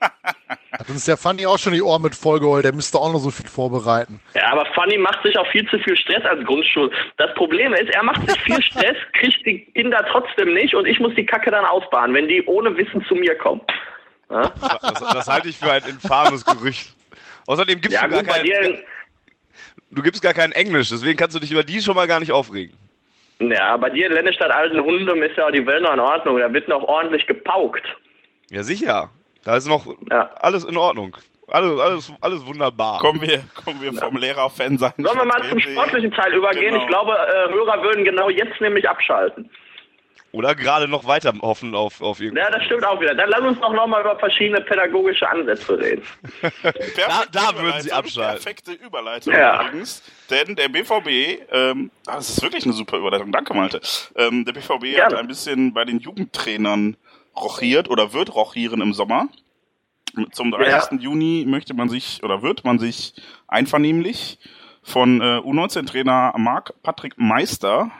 Hat 0.00 0.88
uns 0.88 1.06
der 1.06 1.16
Funny 1.16 1.46
auch 1.46 1.58
schon 1.58 1.72
die 1.72 1.82
Ohren 1.82 2.02
mit 2.02 2.14
vollgeholt, 2.14 2.64
der 2.64 2.72
müsste 2.72 2.98
auch 2.98 3.12
noch 3.12 3.18
so 3.18 3.30
viel 3.30 3.48
vorbereiten. 3.48 4.20
Ja, 4.34 4.52
aber 4.52 4.66
Funny 4.74 4.98
macht 4.98 5.22
sich 5.24 5.36
auch 5.36 5.46
viel 5.48 5.68
zu 5.68 5.78
viel 5.80 5.96
Stress 5.96 6.24
als 6.24 6.44
Grundschul. 6.44 6.90
Das 7.16 7.34
Problem 7.34 7.72
ist, 7.74 7.90
er 7.94 8.02
macht 8.02 8.28
sich 8.28 8.40
viel 8.42 8.62
Stress, 8.70 8.96
kriegt 9.14 9.44
die 9.44 9.64
Kinder 9.72 10.04
trotzdem 10.10 10.54
nicht 10.54 10.74
und 10.74 10.86
ich 10.86 11.00
muss 11.00 11.14
die 11.14 11.26
Kacke 11.26 11.50
dann 11.50 11.64
ausbaden, 11.64 12.14
wenn 12.14 12.28
die 12.28 12.44
ohne 12.46 12.76
Wissen 12.76 13.04
zu 13.06 13.14
mir 13.14 13.34
kommen. 13.36 13.60
Ja? 14.30 14.52
Das, 14.82 15.00
das, 15.00 15.28
halte 15.28 15.48
ich 15.48 15.58
für 15.58 15.72
ein 15.72 15.82
infames 15.84 16.44
Gerücht. 16.44 16.94
Außerdem 17.46 17.80
gibst 17.80 18.00
ja, 18.00 18.06
du 18.06 18.14
gar 18.14 18.22
kein, 18.22 18.46
du 19.90 20.02
gibst 20.02 20.22
gar 20.22 20.34
kein 20.34 20.52
Englisch, 20.52 20.90
deswegen 20.90 21.16
kannst 21.16 21.34
du 21.34 21.40
dich 21.40 21.50
über 21.50 21.64
die 21.64 21.80
schon 21.80 21.94
mal 21.94 22.06
gar 22.06 22.20
nicht 22.20 22.32
aufregen. 22.32 22.76
Ja, 23.40 23.76
bei 23.76 23.90
dir 23.90 24.06
in 24.06 24.12
Lennestadt 24.12 24.50
Alten 24.50 24.80
Hundem 24.80 25.22
ist 25.22 25.36
ja 25.36 25.50
die 25.50 25.64
Welt 25.64 25.82
noch 25.82 25.94
in 25.94 26.00
Ordnung, 26.00 26.38
da 26.38 26.52
wird 26.52 26.68
noch 26.68 26.82
ordentlich 26.82 27.26
gepaukt. 27.26 27.86
Ja, 28.50 28.62
sicher. 28.62 29.10
Da 29.44 29.56
ist 29.56 29.66
noch 29.66 29.86
ja. 30.10 30.30
alles 30.40 30.64
in 30.64 30.76
Ordnung. 30.76 31.16
Alles, 31.50 31.80
alles, 31.80 32.12
alles 32.20 32.46
wunderbar. 32.46 32.98
Kommen 32.98 33.22
wir, 33.22 33.42
kommen 33.64 33.80
wir 33.80 33.94
vom 33.94 34.16
Lehrer-Fan 34.16 34.76
sein. 34.76 34.92
Sollen 34.98 35.16
wir 35.16 35.24
mal 35.24 35.42
zum 35.48 35.58
sportlichen 35.58 36.12
Teil 36.12 36.34
übergehen? 36.34 36.74
Genau. 36.74 36.82
Ich 36.82 36.88
glaube, 36.88 37.12
äh, 37.12 37.50
Hörer 37.50 37.82
würden 37.82 38.04
genau 38.04 38.28
jetzt 38.28 38.60
nämlich 38.60 38.86
abschalten. 38.86 39.48
Oder 40.30 40.54
gerade 40.54 40.88
noch 40.88 41.06
weiter 41.06 41.32
hoffen 41.40 41.74
auf, 41.74 42.02
auf 42.02 42.20
irgendwas. 42.20 42.44
Ja, 42.44 42.50
das 42.50 42.64
stimmt 42.66 42.84
auch 42.84 43.00
wieder. 43.00 43.14
Dann 43.14 43.30
lass 43.30 43.40
uns 43.40 43.58
doch 43.60 43.72
nochmal 43.72 44.02
über 44.02 44.18
verschiedene 44.18 44.60
pädagogische 44.60 45.28
Ansätze 45.28 45.78
reden. 45.78 46.02
da, 46.42 47.24
da 47.32 47.58
würden 47.58 47.80
sie 47.80 47.92
abschalten. 47.92 48.42
Perfekte 48.42 48.72
Überleitung 48.72 49.32
ja. 49.32 49.62
übrigens. 49.62 50.02
Denn 50.30 50.54
der 50.54 50.68
BVB, 50.68 51.40
ähm, 51.50 51.90
ah, 52.06 52.16
das 52.16 52.28
ist 52.28 52.42
wirklich 52.42 52.64
eine 52.64 52.74
super 52.74 52.98
Überleitung. 52.98 53.32
Danke, 53.32 53.54
Malte. 53.54 53.80
Ähm, 54.16 54.44
der 54.44 54.52
BVB 54.52 54.82
Gerne. 54.82 55.04
hat 55.04 55.14
ein 55.14 55.28
bisschen 55.28 55.72
bei 55.72 55.86
den 55.86 55.98
Jugendtrainern 55.98 56.96
rochiert 57.34 57.88
oder 57.88 58.12
wird 58.12 58.34
rochieren 58.34 58.82
im 58.82 58.92
Sommer. 58.92 59.28
Zum 60.32 60.50
30. 60.50 60.92
Ja. 60.92 60.98
Juni 60.98 61.44
möchte 61.46 61.72
man 61.72 61.88
sich 61.88 62.22
oder 62.22 62.42
wird 62.42 62.64
man 62.64 62.78
sich 62.78 63.14
einvernehmlich 63.46 64.38
von 64.82 65.20
äh, 65.20 65.38
U19-Trainer 65.38 66.34
Marc 66.36 66.74
Patrick 66.82 67.14
Meister 67.16 67.90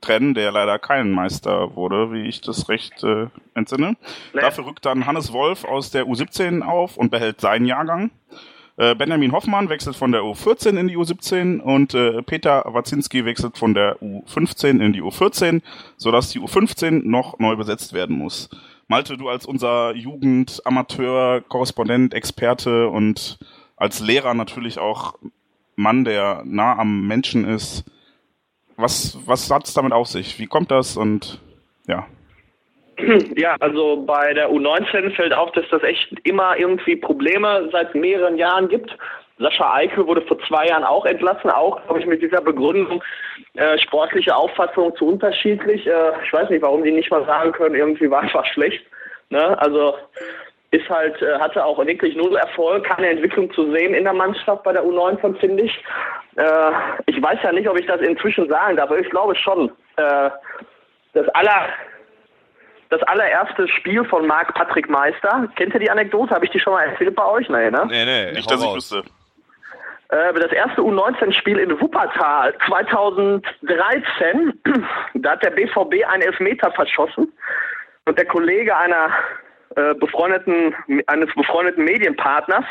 trennen, 0.00 0.34
der 0.34 0.52
leider 0.52 0.78
kein 0.78 1.10
Meister 1.10 1.74
wurde, 1.74 2.12
wie 2.12 2.28
ich 2.28 2.40
das 2.40 2.68
recht 2.68 3.02
äh, 3.02 3.26
entsinne. 3.54 3.96
Nee. 4.34 4.40
Dafür 4.40 4.66
rückt 4.66 4.84
dann 4.84 5.06
Hannes 5.06 5.32
Wolf 5.32 5.64
aus 5.64 5.90
der 5.90 6.04
U17 6.04 6.62
auf 6.62 6.96
und 6.96 7.10
behält 7.10 7.40
seinen 7.40 7.66
Jahrgang. 7.66 8.10
Äh, 8.76 8.94
Benjamin 8.94 9.32
Hoffmann 9.32 9.68
wechselt 9.70 9.96
von 9.96 10.12
der 10.12 10.20
U14 10.22 10.78
in 10.78 10.88
die 10.88 10.96
U17 10.96 11.60
und 11.60 11.94
äh, 11.94 12.22
Peter 12.22 12.62
Wazinski 12.66 13.24
wechselt 13.24 13.56
von 13.56 13.72
der 13.72 13.96
U15 14.02 14.84
in 14.84 14.92
die 14.92 15.02
U14, 15.02 15.62
sodass 15.96 16.30
die 16.30 16.40
U15 16.40 17.02
noch 17.04 17.38
neu 17.38 17.56
besetzt 17.56 17.94
werden 17.94 18.16
muss. 18.16 18.50
Malte, 18.88 19.16
du 19.16 19.28
als 19.28 19.46
unser 19.46 19.94
Jugendamateur, 19.94 21.40
Korrespondent, 21.48 22.14
Experte 22.14 22.88
und 22.88 23.38
als 23.76 24.00
Lehrer 24.00 24.34
natürlich 24.34 24.78
auch 24.78 25.14
Mann, 25.74 26.04
der 26.04 26.42
nah 26.44 26.78
am 26.78 27.06
Menschen 27.06 27.44
ist. 27.46 27.84
Was, 28.76 29.18
was 29.26 29.50
hat 29.50 29.66
es 29.66 29.74
damit 29.74 29.92
auf 29.92 30.06
sich? 30.06 30.38
Wie 30.38 30.46
kommt 30.46 30.70
das 30.70 30.96
und 30.96 31.40
ja? 31.86 32.06
Ja, 33.36 33.56
also 33.60 34.04
bei 34.06 34.32
der 34.32 34.50
U19 34.50 35.14
fällt 35.14 35.34
auf, 35.34 35.52
dass 35.52 35.66
das 35.70 35.82
echt 35.82 36.12
immer 36.24 36.56
irgendwie 36.56 36.96
Probleme 36.96 37.68
seit 37.72 37.94
mehreren 37.94 38.36
Jahren 38.36 38.68
gibt. 38.68 38.96
Sascha 39.38 39.74
Eike 39.74 40.06
wurde 40.06 40.22
vor 40.22 40.38
zwei 40.48 40.66
Jahren 40.66 40.84
auch 40.84 41.04
entlassen, 41.04 41.50
auch, 41.50 41.82
glaube 41.84 42.00
ich, 42.00 42.06
mit 42.06 42.22
dieser 42.22 42.40
Begründung, 42.40 43.02
äh, 43.54 43.78
sportliche 43.78 44.34
Auffassung 44.34 44.96
zu 44.96 45.08
unterschiedlich. 45.08 45.86
Äh, 45.86 46.12
ich 46.24 46.32
weiß 46.32 46.48
nicht, 46.48 46.62
warum 46.62 46.82
die 46.82 46.92
nicht 46.92 47.10
mal 47.10 47.24
sagen 47.26 47.52
können, 47.52 47.74
irgendwie 47.74 48.10
war 48.10 48.22
einfach 48.22 48.46
schlecht. 48.46 48.82
Ne? 49.28 49.58
Also 49.60 49.94
ist 50.70 50.88
halt, 50.88 51.20
äh, 51.20 51.38
hatte 51.38 51.64
auch 51.64 51.84
wirklich 51.84 52.16
null 52.16 52.36
Erfolg, 52.36 52.84
keine 52.84 53.08
Entwicklung 53.08 53.52
zu 53.52 53.70
sehen 53.72 53.94
in 53.94 54.04
der 54.04 54.14
Mannschaft 54.14 54.62
bei 54.62 54.72
der 54.72 54.84
U19, 54.84 55.38
finde 55.38 55.64
ich. 55.64 55.84
Äh, 56.36 56.72
ich 57.06 57.20
weiß 57.20 57.38
ja 57.42 57.52
nicht, 57.52 57.68
ob 57.68 57.78
ich 57.78 57.86
das 57.86 58.00
inzwischen 58.00 58.48
sagen 58.48 58.76
darf, 58.76 58.90
aber 58.90 59.00
ich 59.00 59.10
glaube 59.10 59.34
schon. 59.36 59.70
Äh, 59.96 60.30
das 61.12 61.28
aller 61.30 61.68
das 62.88 63.02
allererste 63.02 63.66
Spiel 63.68 64.04
von 64.04 64.26
Marc 64.26 64.54
Patrick 64.54 64.88
Meister. 64.88 65.48
Kennt 65.56 65.74
ihr 65.74 65.80
die 65.80 65.90
Anekdote? 65.90 66.32
Habe 66.32 66.44
ich 66.44 66.52
die 66.52 66.60
schon 66.60 66.72
mal 66.72 66.84
erzählt 66.84 67.16
bei 67.16 67.24
euch? 67.24 67.48
Nee, 67.48 67.70
ne? 67.70 67.84
Nee, 67.88 68.04
nee, 68.04 68.32
nicht, 68.32 68.48
dass 68.48 68.62
ich 68.62 68.74
wüsste. 68.74 69.02
Äh, 70.08 70.32
das 70.34 70.52
erste 70.52 70.82
U19-Spiel 70.82 71.58
in 71.58 71.80
Wuppertal 71.80 72.54
2013, 72.66 74.60
da 75.14 75.30
hat 75.32 75.42
der 75.42 75.50
BVB 75.50 76.06
einen 76.06 76.22
Elfmeter 76.22 76.70
verschossen 76.72 77.32
und 78.04 78.16
der 78.16 78.26
Kollege 78.26 78.76
einer 78.76 79.10
äh, 79.74 79.94
befreundeten, 79.94 80.74
eines 81.08 81.34
befreundeten 81.34 81.84
Medienpartners 81.84 82.64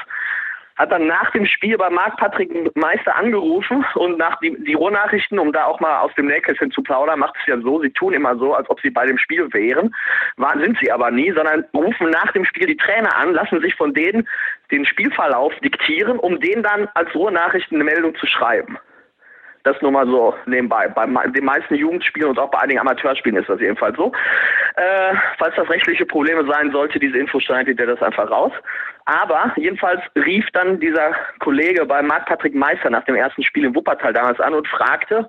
hat 0.75 0.91
dann 0.91 1.07
nach 1.07 1.31
dem 1.31 1.45
Spiel 1.45 1.77
bei 1.77 1.89
Marc 1.89 2.17
Patrick 2.17 2.75
Meister 2.75 3.15
angerufen 3.15 3.85
und 3.95 4.17
nach 4.17 4.39
die, 4.39 4.55
die 4.63 4.73
Ruhrnachrichten, 4.73 5.39
um 5.39 5.53
da 5.53 5.65
auch 5.65 5.79
mal 5.79 5.99
aus 5.99 6.13
dem 6.15 6.27
Nähkästchen 6.27 6.71
zu 6.71 6.83
plaudern, 6.83 7.19
macht 7.19 7.35
es 7.39 7.47
ja 7.47 7.59
so, 7.61 7.81
sie 7.81 7.91
tun 7.91 8.13
immer 8.13 8.37
so, 8.37 8.53
als 8.53 8.69
ob 8.69 8.81
sie 8.81 8.89
bei 8.89 9.05
dem 9.05 9.17
Spiel 9.17 9.51
wären, 9.53 9.95
war, 10.37 10.59
sind 10.59 10.77
sie 10.81 10.91
aber 10.91 11.11
nie, 11.11 11.31
sondern 11.31 11.65
rufen 11.73 12.09
nach 12.09 12.31
dem 12.33 12.45
Spiel 12.45 12.67
die 12.67 12.77
Trainer 12.77 13.15
an, 13.15 13.33
lassen 13.33 13.61
sich 13.61 13.75
von 13.75 13.93
denen 13.93 14.27
den 14.71 14.85
Spielverlauf 14.85 15.53
diktieren, 15.63 16.19
um 16.19 16.39
denen 16.39 16.63
dann 16.63 16.89
als 16.93 17.13
Ruhrnachrichten 17.15 17.77
eine 17.77 17.85
Meldung 17.85 18.15
zu 18.15 18.27
schreiben. 18.27 18.77
Das 19.65 19.81
nur 19.81 19.91
mal 19.91 20.05
so 20.05 20.35
nebenbei. 20.45 20.87
Bei 20.87 21.07
den 21.07 21.43
meisten 21.43 21.73
Jugendspielen 21.73 22.29
und 22.29 22.39
auch 22.39 22.51
bei 22.51 22.59
einigen 22.59 22.79
Amateurspielen 22.79 23.39
ist 23.39 23.49
das 23.49 23.59
jedenfalls 23.59 23.97
so. 23.97 24.11
Äh, 24.75 25.15
falls 25.39 25.55
das 25.55 25.67
rechtliche 25.67 26.05
Probleme 26.05 26.45
sein 26.45 26.71
sollte, 26.71 26.99
diese 26.99 27.17
Info 27.17 27.39
schneidet 27.39 27.79
ihr 27.79 27.87
das 27.87 27.99
einfach 28.03 28.29
raus. 28.29 28.51
Aber 29.05 29.53
jedenfalls 29.55 30.01
rief 30.15 30.45
dann 30.53 30.79
dieser 30.79 31.15
Kollege 31.39 31.83
bei 31.83 32.03
Marc-Patrick 32.03 32.53
Meister 32.53 32.91
nach 32.91 33.05
dem 33.05 33.15
ersten 33.15 33.41
Spiel 33.41 33.65
in 33.65 33.73
Wuppertal 33.73 34.13
damals 34.13 34.39
an 34.39 34.53
und 34.53 34.67
fragte, 34.67 35.27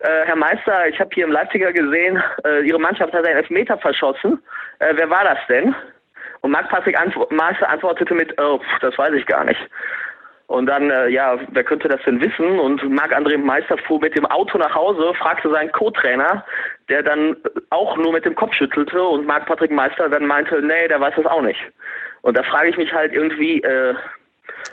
äh, 0.00 0.26
Herr 0.26 0.36
Meister, 0.36 0.88
ich 0.88 0.98
habe 0.98 1.10
hier 1.14 1.26
im 1.26 1.32
Leipziger 1.32 1.72
gesehen, 1.72 2.20
äh, 2.44 2.66
Ihre 2.66 2.80
Mannschaft 2.80 3.12
hat 3.12 3.24
einen 3.24 3.36
Elfmeter 3.36 3.78
verschossen. 3.78 4.42
Äh, 4.80 4.94
wer 4.96 5.08
war 5.10 5.22
das 5.22 5.38
denn? 5.48 5.76
Und 6.40 6.50
Marc-Patrick 6.50 6.98
antw 6.98 7.24
Meister 7.30 7.68
antwortete 7.68 8.14
mit, 8.14 8.36
oh, 8.40 8.60
das 8.80 8.98
weiß 8.98 9.12
ich 9.12 9.26
gar 9.26 9.44
nicht. 9.44 9.60
Und 10.50 10.66
dann, 10.66 10.90
äh, 10.90 11.06
ja, 11.10 11.38
wer 11.52 11.62
könnte 11.62 11.86
das 11.86 12.00
denn 12.04 12.20
wissen? 12.20 12.58
Und 12.58 12.82
Marc-André 12.82 13.38
Meister 13.38 13.78
fuhr 13.78 14.00
mit 14.00 14.16
dem 14.16 14.26
Auto 14.26 14.58
nach 14.58 14.74
Hause, 14.74 15.14
fragte 15.14 15.48
seinen 15.48 15.70
Co-Trainer, 15.70 16.44
der 16.88 17.04
dann 17.04 17.36
auch 17.70 17.96
nur 17.96 18.12
mit 18.12 18.24
dem 18.24 18.34
Kopf 18.34 18.52
schüttelte 18.54 19.00
und 19.00 19.28
Marc-Patrick 19.28 19.70
Meister 19.70 20.08
dann 20.08 20.26
meinte, 20.26 20.60
nee, 20.60 20.88
der 20.88 21.00
weiß 21.00 21.14
das 21.14 21.26
auch 21.26 21.42
nicht. 21.42 21.60
Und 22.22 22.36
da 22.36 22.42
frage 22.42 22.70
ich 22.70 22.76
mich 22.76 22.92
halt 22.92 23.12
irgendwie, 23.12 23.62
äh, 23.62 23.94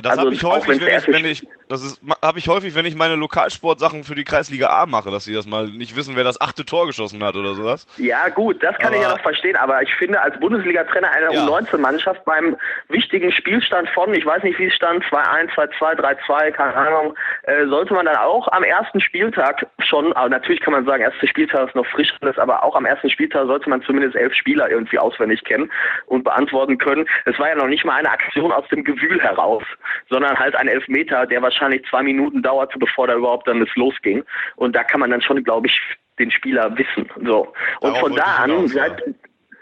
das 0.01 0.11
also, 0.11 0.25
habe 0.25 0.33
ich 0.33 0.43
häufig, 0.43 0.81
wenn 0.81 0.97
ich, 0.97 1.07
wenn 1.07 1.25
ich, 1.25 1.47
das 1.69 1.83
ist, 1.83 2.01
habe 2.23 2.39
ich 2.39 2.47
häufig, 2.47 2.75
wenn 2.75 2.85
ich 2.85 2.95
meine 2.95 3.15
Lokalsportsachen 3.15 4.03
für 4.03 4.15
die 4.15 4.23
Kreisliga 4.23 4.69
A 4.69 4.85
mache, 4.85 5.11
dass 5.11 5.25
sie 5.25 5.33
das 5.33 5.47
mal 5.47 5.67
nicht 5.67 5.95
wissen, 5.95 6.15
wer 6.15 6.23
das 6.23 6.39
achte 6.39 6.65
Tor 6.65 6.87
geschossen 6.87 7.23
hat 7.23 7.35
oder 7.35 7.55
sowas. 7.55 7.87
Ja, 7.97 8.29
gut, 8.29 8.61
das 8.61 8.77
kann 8.77 8.87
aber, 8.87 8.95
ich 8.95 9.01
ja 9.01 9.09
noch 9.09 9.21
verstehen, 9.21 9.55
aber 9.55 9.81
ich 9.81 9.93
finde, 9.95 10.21
als 10.21 10.39
Bundesliga-Trainer 10.39 11.09
einer 11.11 11.33
ja. 11.33 11.45
U19-Mannschaft 11.45 12.23
beim 12.25 12.55
wichtigen 12.89 13.31
Spielstand 13.31 13.89
von, 13.89 14.13
ich 14.13 14.25
weiß 14.25 14.43
nicht, 14.43 14.59
wie 14.59 14.65
es 14.65 14.73
stand, 14.75 15.03
2-1, 15.05 15.49
2-2, 15.55 15.95
3-2, 15.99 16.51
keine 16.51 16.75
Ahnung, 16.75 17.15
äh, 17.43 17.65
sollte 17.67 17.93
man 17.93 18.05
dann 18.05 18.17
auch 18.17 18.47
am 18.49 18.63
ersten 18.63 19.01
Spieltag 19.01 19.65
schon, 19.79 20.13
aber 20.13 20.29
natürlich 20.29 20.61
kann 20.61 20.73
man 20.73 20.85
sagen, 20.85 21.03
erster 21.03 21.27
Spieltag 21.27 21.67
ist 21.67 21.75
noch 21.75 21.85
frisch, 21.87 22.13
aber 22.37 22.63
auch 22.63 22.75
am 22.75 22.85
ersten 22.85 23.09
Spieltag 23.09 23.47
sollte 23.47 23.69
man 23.69 23.81
zumindest 23.81 24.15
elf 24.15 24.33
Spieler 24.33 24.69
irgendwie 24.69 24.99
auswendig 24.99 25.43
kennen 25.43 25.71
und 26.05 26.23
beantworten 26.23 26.77
können. 26.77 27.07
Es 27.25 27.37
war 27.39 27.49
ja 27.49 27.55
noch 27.55 27.67
nicht 27.67 27.85
mal 27.85 27.95
eine 27.95 28.11
Aktion 28.11 28.51
aus 28.51 28.67
dem 28.69 28.83
Gewühl 28.83 29.21
heraus 29.21 29.63
sondern 30.09 30.37
halt 30.37 30.55
ein 30.55 30.67
Elfmeter, 30.67 31.25
der 31.25 31.41
wahrscheinlich 31.41 31.85
zwei 31.89 32.03
Minuten 32.03 32.41
dauerte, 32.41 32.77
bevor 32.79 33.07
da 33.07 33.15
überhaupt 33.15 33.47
dann 33.47 33.61
es 33.61 33.75
losging. 33.75 34.23
Und 34.55 34.75
da 34.75 34.83
kann 34.83 34.99
man 34.99 35.11
dann 35.11 35.21
schon, 35.21 35.43
glaube 35.43 35.67
ich, 35.67 35.79
den 36.19 36.31
Spieler 36.31 36.77
wissen. 36.77 37.09
So. 37.23 37.53
Und 37.81 37.93
Darauf 37.93 37.99
von 37.99 38.15
da 38.15 38.23
an, 38.37 38.67
seit, 38.67 39.03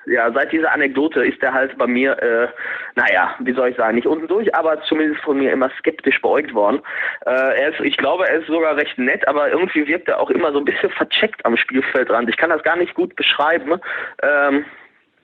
ja, 0.08 0.32
seit 0.32 0.52
dieser 0.52 0.72
Anekdote 0.72 1.26
ist 1.26 1.42
er 1.42 1.54
halt 1.54 1.78
bei 1.78 1.88
mir, 1.88 2.12
äh, 2.22 2.48
naja, 2.96 3.36
wie 3.40 3.54
soll 3.54 3.70
ich 3.70 3.78
sagen, 3.78 3.96
nicht 3.96 4.08
unten 4.08 4.28
durch, 4.28 4.54
aber 4.56 4.82
zumindest 4.84 5.22
von 5.24 5.38
mir 5.38 5.52
immer 5.52 5.70
skeptisch 5.80 6.22
beäugt 6.22 6.54
worden. 6.54 6.82
Äh, 7.26 7.62
er 7.62 7.70
ist, 7.70 7.80
ich 7.82 7.98
glaube, 7.98 8.28
er 8.28 8.40
ist 8.40 8.48
sogar 8.48 8.76
recht 8.78 8.98
nett, 8.98 9.28
aber 9.28 9.50
irgendwie 9.50 9.88
wirkt 9.88 10.08
er 10.08 10.20
auch 10.20 10.30
immer 10.30 10.52
so 10.52 10.60
ein 10.60 10.66
bisschen 10.66 10.90
vercheckt 10.98 11.46
am 11.46 11.58
Spielfeldrand. 11.58 12.30
Ich 12.30 12.38
kann 12.38 12.50
das 12.50 12.64
gar 12.64 12.78
nicht 12.78 12.94
gut 12.94 13.16
beschreiben. 13.16 13.80
Ähm, 14.22 14.66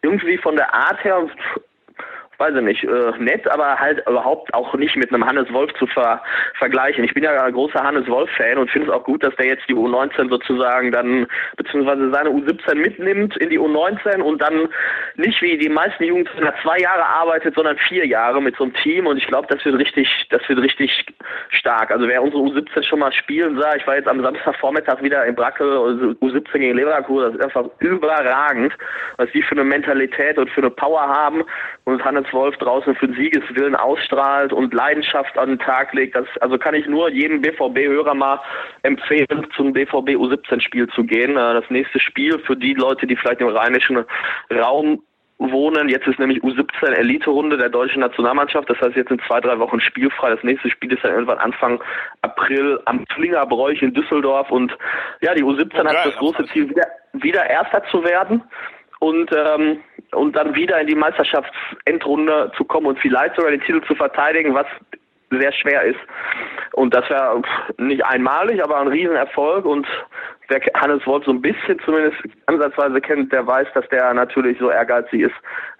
irgendwie 0.01 0.37
von 0.37 0.55
der 0.55 0.73
Art 0.73 1.03
her 1.03 1.29
weiß 2.41 2.55
ich 2.55 2.61
nicht, 2.63 2.83
äh, 2.83 3.11
nett, 3.19 3.49
aber 3.49 3.79
halt 3.79 3.99
überhaupt 4.07 4.51
auch 4.53 4.73
nicht 4.73 4.95
mit 4.95 5.13
einem 5.13 5.25
Hannes 5.25 5.51
Wolf 5.53 5.71
zu 5.75 5.85
ver 5.85 6.21
vergleichen. 6.57 7.03
Ich 7.03 7.13
bin 7.13 7.23
ja 7.23 7.43
ein 7.43 7.53
großer 7.53 7.83
Hannes 7.83 8.07
Wolf-Fan 8.07 8.57
und 8.57 8.71
finde 8.71 8.87
es 8.87 8.93
auch 8.93 9.03
gut, 9.03 9.23
dass 9.23 9.35
der 9.35 9.45
jetzt 9.45 9.69
die 9.69 9.75
U19 9.75 10.29
sozusagen 10.29 10.91
dann, 10.91 11.27
beziehungsweise 11.55 12.09
seine 12.11 12.29
U17 12.29 12.75
mitnimmt 12.75 13.37
in 13.37 13.49
die 13.49 13.59
U19 13.59 14.21
und 14.21 14.41
dann 14.41 14.69
nicht 15.17 15.39
wie 15.41 15.57
die 15.57 15.69
meisten 15.69 16.03
Jugendtrainer 16.03 16.53
zwei 16.63 16.79
Jahre 16.79 17.05
arbeitet, 17.05 17.53
sondern 17.55 17.77
vier 17.77 18.07
Jahre 18.07 18.41
mit 18.41 18.55
so 18.57 18.63
einem 18.63 18.73
Team 18.73 19.05
und 19.05 19.17
ich 19.17 19.27
glaube, 19.27 19.47
das 19.47 19.63
wird 19.63 19.77
richtig, 19.77 20.07
das 20.31 20.41
wird 20.49 20.59
richtig 20.59 21.05
stark. 21.49 21.91
Also 21.91 22.07
wer 22.07 22.23
unsere 22.23 22.41
U17 22.41 22.83
schon 22.83 22.99
mal 22.99 23.13
spielen 23.13 23.59
sah, 23.59 23.75
ich 23.75 23.85
war 23.85 23.95
jetzt 23.95 24.07
am 24.07 24.21
Samstagvormittag 24.21 25.03
wieder 25.03 25.23
in 25.25 25.35
Brackel, 25.35 25.69
also 25.69 26.05
U17 26.21 26.57
gegen 26.57 26.77
Leverkusen, 26.77 27.25
das 27.25 27.35
ist 27.35 27.45
einfach 27.45 27.69
überragend, 27.79 28.73
was 29.17 29.29
die 29.31 29.43
für 29.43 29.51
eine 29.51 29.63
Mentalität 29.63 30.39
und 30.39 30.49
für 30.49 30.61
eine 30.61 30.71
Power 30.71 31.07
haben 31.07 31.43
und 31.85 32.03
Hannes 32.03 32.31
Wolf 32.31 32.55
draußen 32.57 32.95
für 32.95 33.07
den 33.07 33.15
Siegeswillen 33.15 33.75
ausstrahlt 33.75 34.53
und 34.53 34.73
Leidenschaft 34.73 35.37
an 35.37 35.49
den 35.49 35.59
Tag 35.59 35.93
legt. 35.93 36.15
Das, 36.15 36.27
also 36.39 36.57
kann 36.57 36.75
ich 36.75 36.85
nur 36.87 37.09
jedem 37.09 37.41
BVB-Hörer 37.41 38.13
mal 38.13 38.39
empfehlen, 38.83 39.47
zum 39.55 39.73
BVB 39.73 40.15
U17-Spiel 40.15 40.87
zu 40.89 41.03
gehen. 41.03 41.31
Äh, 41.31 41.53
das 41.53 41.69
nächste 41.69 41.99
Spiel 41.99 42.39
für 42.39 42.55
die 42.55 42.73
Leute, 42.73 43.07
die 43.07 43.15
vielleicht 43.15 43.41
im 43.41 43.47
rheinischen 43.47 44.05
Raum 44.51 45.01
wohnen. 45.39 45.89
Jetzt 45.89 46.07
ist 46.07 46.19
nämlich 46.19 46.43
U17 46.43 46.93
Elite-Runde 46.93 47.57
der 47.57 47.69
deutschen 47.69 48.01
Nationalmannschaft. 48.01 48.69
Das 48.69 48.79
heißt, 48.79 48.95
jetzt 48.95 49.09
sind 49.09 49.21
zwei, 49.27 49.39
drei 49.41 49.57
Wochen 49.57 49.79
spielfrei. 49.81 50.29
Das 50.29 50.43
nächste 50.43 50.69
Spiel 50.69 50.93
ist 50.93 51.03
dann 51.03 51.13
irgendwann 51.13 51.39
Anfang 51.39 51.81
April 52.21 52.79
am 52.85 53.05
Flingerbräuch 53.15 53.81
in 53.81 53.93
Düsseldorf. 53.93 54.51
Und 54.51 54.77
ja, 55.21 55.33
die 55.33 55.43
U17 55.43 55.79
okay, 55.79 55.87
hat 55.87 56.05
das 56.05 56.15
große 56.17 56.45
Ziel, 56.53 56.69
wieder, 56.69 56.85
wieder 57.13 57.49
Erster 57.49 57.83
zu 57.89 58.03
werden 58.03 58.43
und 59.01 59.31
ähm, 59.35 59.79
und 60.11 60.35
dann 60.35 60.55
wieder 60.55 60.79
in 60.79 60.87
die 60.87 60.95
Meisterschaftsendrunde 60.95 62.51
zu 62.57 62.65
kommen 62.65 62.87
und 62.87 62.99
vielleicht 62.99 63.35
sogar 63.35 63.51
den 63.51 63.61
Titel 63.61 63.81
zu 63.85 63.95
verteidigen, 63.95 64.53
was 64.53 64.67
sehr 65.31 65.53
schwer 65.53 65.83
ist. 65.83 65.99
Und 66.73 66.93
das 66.93 67.09
wäre 67.09 67.41
nicht 67.77 68.05
einmalig, 68.05 68.63
aber 68.63 68.79
ein 68.79 68.87
Riesenerfolg. 68.87 69.65
Und 69.65 69.87
wer 70.49 70.59
Hannes 70.75 71.05
Wolf 71.05 71.25
so 71.25 71.31
ein 71.31 71.41
bisschen 71.41 71.79
zumindest 71.85 72.17
ansatzweise 72.47 72.99
kennt, 73.01 73.31
der 73.31 73.45
weiß, 73.47 73.67
dass 73.73 73.87
der 73.89 74.13
natürlich 74.13 74.57
so 74.59 74.69
ehrgeizig 74.69 75.21
ist, 75.21 75.35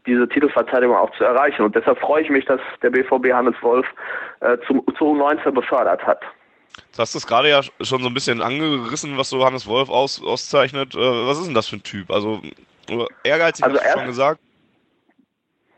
diese 0.05 0.27
Titelverteidigung 0.27 0.95
auch 0.95 1.11
zu 1.17 1.23
erreichen. 1.23 1.63
Und 1.63 1.75
deshalb 1.75 1.99
freue 1.99 2.23
ich 2.23 2.29
mich, 2.29 2.45
dass 2.45 2.61
der 2.81 2.89
BVB 2.89 3.33
Hannes 3.33 3.55
Wolf 3.61 3.85
äh, 4.39 4.57
zum, 4.67 4.83
zu 4.97 5.05
U19 5.05 5.51
befördert 5.51 6.05
hat. 6.05 6.21
Du 6.95 6.99
hast 6.99 7.15
es 7.15 7.27
gerade 7.27 7.49
ja 7.49 7.61
schon 7.63 8.01
so 8.01 8.07
ein 8.07 8.13
bisschen 8.13 8.41
angerissen, 8.41 9.17
was 9.17 9.29
so 9.29 9.45
Hannes 9.45 9.67
Wolf 9.67 9.89
aus, 9.89 10.21
auszeichnet. 10.23 10.95
Äh, 10.95 10.99
was 10.99 11.39
ist 11.39 11.47
denn 11.47 11.53
das 11.53 11.67
für 11.67 11.75
ein 11.77 11.83
Typ? 11.83 12.09
Also 12.09 12.41
ehrgeizig, 13.23 13.63
also 13.63 13.77
hast 13.77 13.93
du 13.93 13.99
schon 13.99 14.07
gesagt. 14.07 14.39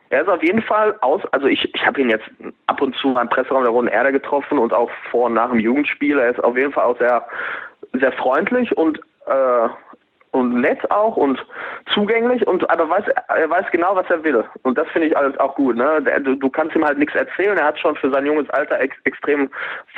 Er 0.10 0.22
ist 0.22 0.28
auf 0.28 0.44
jeden 0.44 0.62
Fall 0.62 0.96
aus, 1.02 1.22
also 1.32 1.48
ich, 1.48 1.74
ich 1.74 1.86
habe 1.86 2.00
ihn 2.00 2.10
jetzt 2.10 2.30
ab 2.68 2.82
und 2.82 2.96
zu 2.98 3.14
beim 3.16 3.30
Presseraum 3.30 3.64
der 3.64 3.72
Roten 3.72 3.88
Erde 3.88 4.12
getroffen 4.12 4.60
und 4.60 4.72
auch 4.72 4.92
vor 5.10 5.26
und 5.26 5.34
nach 5.34 5.50
dem 5.50 5.60
Jugendspiel. 5.60 6.20
Er 6.20 6.30
ist 6.30 6.44
auf 6.44 6.56
jeden 6.56 6.72
Fall 6.72 6.84
auch 6.84 6.98
sehr, 7.00 7.26
sehr 7.94 8.12
freundlich 8.12 8.78
und 8.78 9.00
äh, 9.26 9.70
und 10.34 10.62
nett 10.62 10.90
auch 10.92 11.16
und 11.16 11.44
zugänglich 11.94 12.46
und 12.48 12.68
aber 12.70 12.90
weiß 12.90 13.06
er 13.28 13.50
weiß 13.50 13.66
genau, 13.72 13.96
was 13.96 14.10
er 14.10 14.24
will 14.24 14.44
und 14.64 14.78
das 14.78 14.88
finde 14.90 15.08
ich 15.08 15.18
alles 15.18 15.38
auch 15.40 15.56
gut. 15.56 15.76
Ne? 15.76 16.02
Du, 16.24 16.36
du, 16.36 16.50
kannst 16.50 16.76
ihm 16.76 16.84
halt 16.84 16.98
nichts 16.98 17.16
erzählen. 17.16 17.58
Er 17.58 17.68
hat 17.68 17.80
schon 17.80 17.96
für 17.96 18.12
sein 18.12 18.26
junges 18.26 18.50
Alter 18.50 18.80
ex, 18.80 18.96
extrem 19.04 19.50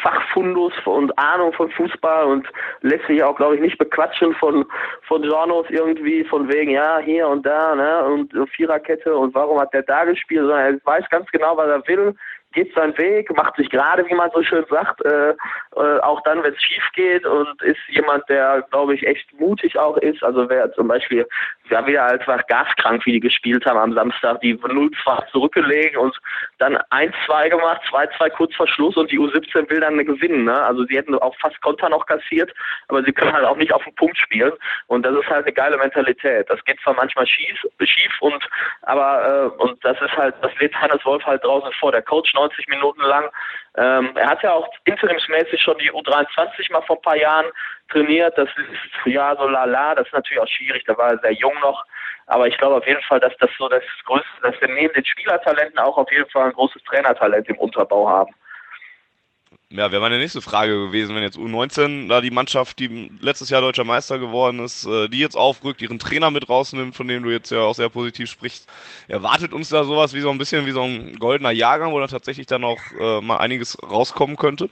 Fachfundus 0.02 0.74
und 0.86 1.18
Ahnung 1.18 1.54
von 1.54 1.70
Fußball 1.72 2.26
und 2.26 2.48
lässt 2.82 3.08
sich 3.08 3.24
auch, 3.24 3.36
glaube 3.36 3.56
ich, 3.56 3.62
nicht 3.62 3.78
bequatschen 3.78 4.34
von 4.36 4.66
von 5.08 5.24
Journos 5.24 5.68
irgendwie 5.70 6.24
von 6.26 6.52
wegen 6.52 6.72
ja 6.72 7.00
hier 7.00 7.28
und 7.28 7.46
da 7.46 7.76
ne 7.76 8.04
und 8.06 8.34
Viererkette 8.50 9.16
und 9.16 9.34
warum 9.34 9.60
hat 9.60 9.74
der 9.74 9.84
da 9.84 10.04
gespielt, 10.04 10.42
sondern 10.42 10.76
er 10.76 10.80
weiß 10.86 11.10
ganz 11.10 11.30
genau, 11.32 11.56
was 11.56 11.70
er 11.70 11.88
will 11.88 12.14
geht 12.56 12.74
seinen 12.74 12.98
Weg, 12.98 13.36
macht 13.36 13.56
sich 13.58 13.70
gerade, 13.70 14.08
wie 14.10 14.16
man 14.16 14.32
so 14.32 14.42
schön 14.42 14.66
sagt, 14.70 15.04
äh, 15.06 15.30
äh, 15.76 16.00
auch 16.00 16.22
dann, 16.22 16.42
wenn 16.42 16.54
es 16.54 16.62
schief 16.62 16.84
geht 16.96 17.26
und 17.26 17.62
ist 17.62 17.80
jemand, 17.90 18.28
der, 18.30 18.66
glaube 18.72 18.96
ich, 18.96 19.06
echt 19.06 19.32
mutig 19.40 19.78
auch 19.78 19.98
ist. 19.98 20.24
Also 20.24 20.50
wer 20.50 20.72
zum 20.74 20.88
Beispiel, 20.88 21.28
ja 21.70 21.86
wieder 21.86 22.06
einfach 22.06 22.46
gaskrank, 22.48 23.06
wie 23.06 23.14
die 23.14 23.20
gespielt 23.20 23.66
haben 23.66 23.78
am 23.78 23.94
Samstag, 23.94 24.42
die 24.42 24.56
0-2 24.56 25.32
zurückgelegen 25.32 26.00
und 26.00 26.18
dann 26.60 26.78
1-2 26.92 27.50
gemacht, 27.50 27.82
2-2 27.90 28.30
kurz 28.32 28.56
vor 28.56 28.68
Schluss 28.68 28.96
und 28.98 29.12
die 29.12 29.20
U17 29.20 29.70
will 29.70 29.80
dann 29.80 29.98
gewinnen. 29.98 30.46
Ne? 30.46 30.62
Also 30.64 30.86
sie 30.86 30.96
hätten 30.96 31.16
auch 31.16 31.36
fast 31.40 31.60
Konter 31.62 31.90
noch 31.90 32.06
kassiert, 32.06 32.54
aber 32.88 33.04
sie 33.04 33.12
können 33.12 33.34
halt 33.34 33.46
auch 33.46 33.58
nicht 33.58 33.74
auf 33.74 33.84
den 33.84 33.96
Punkt 33.96 34.18
spielen 34.18 34.54
und 34.88 35.06
das 35.06 35.16
ist 35.16 35.30
halt 35.30 35.46
eine 35.46 35.54
geile 35.54 35.78
Mentalität. 35.78 36.50
Das 36.50 36.64
geht 36.66 36.80
zwar 36.82 36.94
manchmal 36.94 37.28
schief, 37.28 37.60
schief 37.82 38.14
und 38.22 38.48
aber 38.84 39.52
äh, 39.58 39.62
und 39.62 39.84
das 39.84 40.00
ist 40.02 40.16
halt, 40.16 40.36
das 40.42 40.52
lädt 40.60 40.76
Hannes 40.76 41.04
Wolf 41.06 41.26
halt 41.26 41.44
draußen 41.44 41.72
vor. 41.80 41.92
Der 41.92 42.02
Coach 42.02 42.34
90 42.34 42.45
Minuten 42.68 43.02
lang. 43.02 43.30
Ähm, 43.78 44.12
er 44.16 44.28
hat 44.30 44.44
ja 44.44 44.54
auch 44.54 44.68
interimsmäßig 44.86 45.62
schon 45.62 45.78
die 45.78 45.92
U23 45.92 46.72
mal 46.72 46.82
vor 46.84 46.98
ein 46.98 47.02
paar 47.02 47.18
Jahren 47.18 47.46
trainiert. 47.90 48.38
Das 48.38 48.50
ist 48.50 49.06
ja 49.06 49.36
so 49.36 49.48
lala, 49.48 49.96
das 49.96 50.08
ist 50.08 50.14
natürlich 50.14 50.42
auch 50.42 50.48
schwierig, 50.48 50.84
da 50.86 50.98
war 50.98 51.12
er 51.12 51.20
sehr 51.20 51.34
jung 51.34 51.54
noch. 51.62 51.84
Aber 52.28 52.48
ich 52.48 52.58
glaube 52.58 52.76
auf 52.76 52.88
jeden 52.88 53.04
Fall, 53.04 53.20
dass 53.20 53.36
das 53.38 53.50
so 53.58 53.70
das 53.70 53.84
Größte, 54.06 54.28
dass 54.42 54.60
wir 54.60 54.68
neben 54.70 54.94
den 54.94 55.06
Spielertalenten 55.06 55.78
auch 55.80 55.98
auf 55.98 56.12
jeden 56.12 56.30
Fall 56.30 56.48
ein 56.48 56.54
großes 56.54 56.84
Trainertalent 56.84 57.48
im 57.50 57.58
Unterbau 57.58 58.10
haben. 58.10 58.34
Ja, 59.72 59.92
wäre 59.92 60.02
meine 60.02 60.20
nächste 60.20 60.42
Frage 60.42 60.74
gewesen, 60.74 61.16
wenn 61.16 61.24
jetzt 61.24 61.38
U19 61.38 62.08
da 62.08 62.22
die 62.22 62.30
Mannschaft, 62.30 62.78
die 62.78 63.10
letztes 63.20 63.50
Jahr 63.50 63.62
deutscher 63.62 63.84
Meister 63.84 64.20
geworden 64.20 64.60
ist, 64.60 64.86
äh, 64.86 65.10
die 65.10 65.18
jetzt 65.18 65.36
aufrückt, 65.36 65.82
ihren 65.82 65.98
Trainer 65.98 66.30
mit 66.30 66.48
rausnimmt, 66.48 66.96
von 66.96 67.08
dem 67.08 67.24
du 67.24 67.32
jetzt 67.32 67.50
ja 67.50 67.62
auch 67.62 67.74
sehr 67.74 67.90
positiv 67.90 68.30
sprichst. 68.30 68.68
Erwartet 69.08 69.54
uns 69.54 69.70
da 69.70 69.84
sowas 69.84 70.14
wie 70.14 70.22
so 70.22 70.30
ein 70.30 70.38
bisschen 70.38 70.68
wie 70.68 70.72
so 70.72 70.84
ein 70.84 71.18
goldener 71.18 71.52
Jahrgang, 71.52 71.92
wo 71.94 72.00
da 72.00 72.08
tatsächlich 72.08 72.46
dann 72.46 72.64
auch 72.64 72.80
äh, 73.00 73.22
mal 73.22 73.38
einiges 73.38 73.78
rauskommen 73.82 74.36
könnte? 74.38 74.70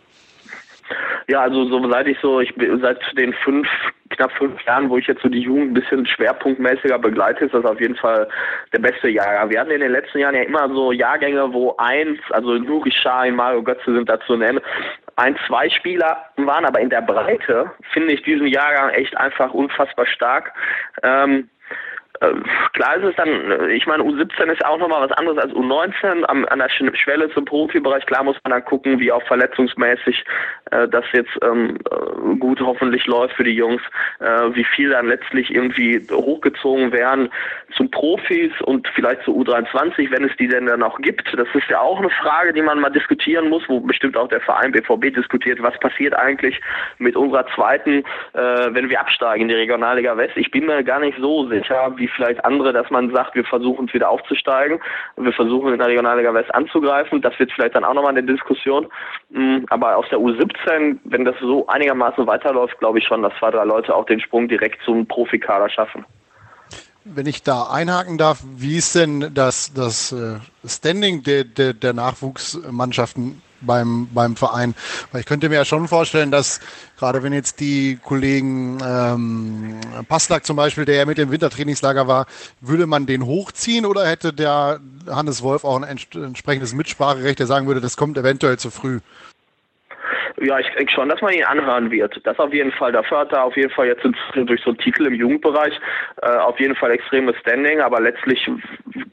Ja, 1.28 1.42
also 1.42 1.66
so 1.66 1.90
seit 1.90 2.08
ich 2.08 2.18
so, 2.22 2.40
ich 2.40 2.54
bin 2.56 2.80
seit 2.82 3.00
den 3.18 3.34
fünf, 3.34 3.68
knapp 4.10 4.32
fünf 4.34 4.62
Jahren, 4.66 4.90
wo 4.90 4.98
ich 4.98 5.08
jetzt 5.08 5.22
so 5.22 5.30
die 5.30 5.40
Jugend 5.40 5.72
ein 5.72 5.74
bisschen 5.74 6.06
schwerpunktmäßiger 6.06 7.00
begleite, 7.00 7.46
ist 7.46 7.54
das 7.54 7.66
auf 7.66 7.80
jeden 7.80 7.96
Fall 7.96 8.28
der 8.74 8.80
beste 8.80 9.10
Jahrgang. 9.10 9.50
Wir 9.50 9.60
hatten 9.60 9.72
in 9.72 9.82
den 9.82 9.92
letzten 9.92 10.20
Jahren 10.20 10.36
ja 10.36 10.44
immer 10.44 10.68
so 10.70 10.92
Jahrgänge, 10.92 11.54
wo 11.54 11.76
eins, 11.78 12.20
also 12.32 12.56
Nuri 12.56 12.94
Sahin, 13.04 13.36
Mario 13.36 13.64
Götze 13.64 13.94
sind 13.94 14.10
dazu 14.10 14.36
nennen, 14.36 14.60
ein, 15.16 15.38
zwei 15.48 15.70
Spieler 15.70 16.26
waren, 16.38 16.66
aber 16.66 16.80
in 16.80 16.90
der 16.90 17.02
Breite 17.02 17.72
finde 17.94 18.14
ich 18.14 18.24
diesen 18.24 18.48
Jahrgang 18.48 18.90
echt 18.90 19.16
einfach 19.18 19.54
unfassbar 19.54 20.08
stark. 20.08 20.54
Ähm, 21.04 21.40
äh, 21.42 21.53
klar 22.74 22.98
ist 22.98 23.04
es 23.04 23.16
dann, 23.16 23.70
ich 23.70 23.86
meine, 23.86 24.04
U17 24.04 24.52
ist 24.52 24.66
auch 24.66 24.78
nochmal 24.78 25.08
was 25.08 25.18
anderes 25.18 25.38
als 25.38 25.54
U19 25.54 26.24
am, 26.26 26.46
an 26.46 26.60
der 26.60 26.70
Schwelle 26.70 27.30
zum 27.32 27.46
Profibereich. 27.46 28.06
Klar 28.06 28.24
muss 28.24 28.38
man 28.44 28.52
dann 28.52 28.66
gucken, 28.66 29.00
wie 29.00 29.12
auch 29.12 29.24
verletzungsmäßig 29.24 30.24
äh, 30.72 30.88
das 30.88 31.06
jetzt 31.14 31.32
ähm, 31.42 31.78
äh, 31.90 32.36
gut 32.38 32.60
hoffentlich 32.62 33.06
läuft 33.06 33.36
für 33.36 33.44
die 33.44 33.56
Jungs, 33.56 33.82
äh, 34.20 34.54
wie 34.54 34.64
viel 34.64 34.90
dann 34.90 35.08
letztlich 35.08 35.54
irgendwie 35.54 36.06
hochgezogen 36.12 36.92
werden 36.92 37.30
zum 37.76 37.90
Profis 37.92 38.52
und 38.64 38.88
vielleicht 38.96 39.24
zu 39.24 39.32
U23, 39.32 40.12
wenn 40.12 40.24
es 40.24 40.36
die 40.38 40.48
denn 40.48 40.66
dann 40.66 40.84
auch 40.84 41.00
gibt. 41.00 41.28
Das 41.38 41.48
ist 41.54 41.70
ja 41.70 41.80
auch 41.80 42.00
eine 42.00 42.10
Frage, 42.10 42.54
die 42.54 42.62
man 42.62 42.80
mal 42.80 42.90
diskutieren 42.90 43.50
muss, 43.50 43.64
wo 43.68 43.80
bestimmt 43.80 44.18
auch 44.18 44.28
der 44.28 44.42
Verein 44.42 44.72
BVB 44.72 45.14
diskutiert, 45.16 45.62
was 45.62 45.78
passiert 45.80 46.16
eigentlich 46.16 46.60
mit 46.98 47.16
unserer 47.16 47.46
zweiten, 47.56 48.04
äh, 48.34 48.70
wenn 48.72 48.90
wir 48.90 49.00
absteigen 49.00 49.44
in 49.44 49.48
die 49.50 49.56
Regionalliga 49.56 50.16
West. 50.18 50.38
Ich 50.38 50.52
bin 50.52 50.66
mir 50.66 50.84
gar 50.84 51.00
nicht 51.00 51.18
so 51.20 51.48
sicher, 51.50 51.94
wie 51.98 52.08
vielleicht 52.08 52.44
andere, 52.46 52.74
dass 52.74 52.90
man 52.90 53.14
sagt, 53.14 53.36
wir 53.36 53.46
versuchen 53.46 53.88
es 53.88 53.94
wieder 53.94 54.10
aufzusteigen 54.10 54.80
wir 55.18 55.34
versuchen 55.34 55.74
in 55.74 55.80
der 55.80 55.88
Regionalliga 55.88 56.34
West 56.34 56.54
anzugreifen. 56.54 57.22
Das 57.22 57.38
wird 57.40 57.52
vielleicht 57.52 57.76
dann 57.76 57.84
auch 57.84 57.94
nochmal 57.94 58.12
eine 58.12 58.24
Diskussion. 58.24 58.88
Mm, 59.30 59.60
aber 59.70 59.98
aus 59.98 60.06
der 60.10 60.20
U17, 60.20 61.00
wenn 61.06 61.26
das 61.26 61.36
so 61.40 61.68
einigermaßen 61.68 62.26
weiterläuft, 62.28 62.78
glaube 62.80 63.00
ich 63.00 63.06
schon, 63.06 63.22
dass 63.22 63.34
zwei, 63.40 63.52
drei 63.52 63.64
Leute 63.64 63.96
auch 63.96 64.06
den 64.06 64.20
Sprung 64.20 64.48
direkt 64.48 64.82
zum 64.84 65.08
Profikader 65.08 65.70
schaffen. 65.70 66.06
Wenn 67.06 67.26
ich 67.26 67.44
da 67.44 67.64
einhaken 67.64 68.18
darf, 68.18 68.44
wie 68.56 68.78
ist 68.78 68.96
denn 68.96 69.34
das, 69.34 69.74
das 69.74 70.12
äh, 70.14 70.40
Standing 70.66 71.24
der, 71.24 71.44
der, 71.44 71.74
der 71.74 71.94
Nachwuchsmannschaften 71.94 73.42
beim, 73.66 74.08
beim 74.14 74.36
Verein. 74.36 74.76
Weil 75.12 75.22
ich 75.22 75.28
könnte 75.28 75.50
mir 75.50 75.56
ja 75.56 75.66
schon 75.66 75.88
vorstellen, 75.88 76.32
dass 76.32 76.60
gerade 76.98 77.24
wenn 77.24 77.34
jetzt 77.34 77.60
die 77.60 77.98
Kollegen 78.04 78.80
ähm, 78.86 79.80
Passlack 80.08 80.46
zum 80.46 80.56
Beispiel, 80.56 80.86
der 80.86 80.96
ja 80.96 81.06
mit 81.06 81.18
dem 81.18 81.32
Wintertrainingslager 81.32 82.08
war, 82.08 82.26
würde 82.62 82.88
man 82.88 83.06
den 83.06 83.26
hochziehen 83.26 83.86
oder 83.86 84.06
hätte 84.08 84.34
der 84.34 84.80
Hannes 85.08 85.42
Wolf 85.42 85.64
auch 85.64 85.82
ein 85.82 85.84
entsprechendes 85.84 86.74
Mitspracherecht, 86.74 87.40
der 87.40 87.48
sagen 87.48 87.68
würde, 87.68 87.82
das 87.82 87.98
kommt 87.98 88.18
eventuell 88.18 88.58
zu 88.58 88.72
früh? 88.72 89.00
Ja, 90.42 90.60
ich 90.60 90.68
denke 90.72 90.92
schon, 90.92 91.10
dass 91.10 91.22
man 91.22 91.34
ihn 91.34 91.44
anhören 91.44 91.92
wird. 91.92 92.20
Das 92.26 92.40
auf 92.40 92.54
jeden 92.54 92.72
Fall. 92.72 92.92
Der 92.92 93.04
Förder 93.04 93.44
auf 93.44 93.56
jeden 93.56 93.70
Fall 93.70 93.88
jetzt 93.88 94.04
durch 94.36 94.62
so 94.62 94.72
einen 94.72 94.80
Titel 94.80 95.06
im 95.06 95.14
Jugendbereich 95.14 95.80
äh, 96.22 96.38
auf 96.38 96.60
jeden 96.60 96.76
Fall 96.76 96.92
extremes 96.92 97.36
Standing, 97.38 97.82
aber 97.82 98.02
letztlich 98.02 98.50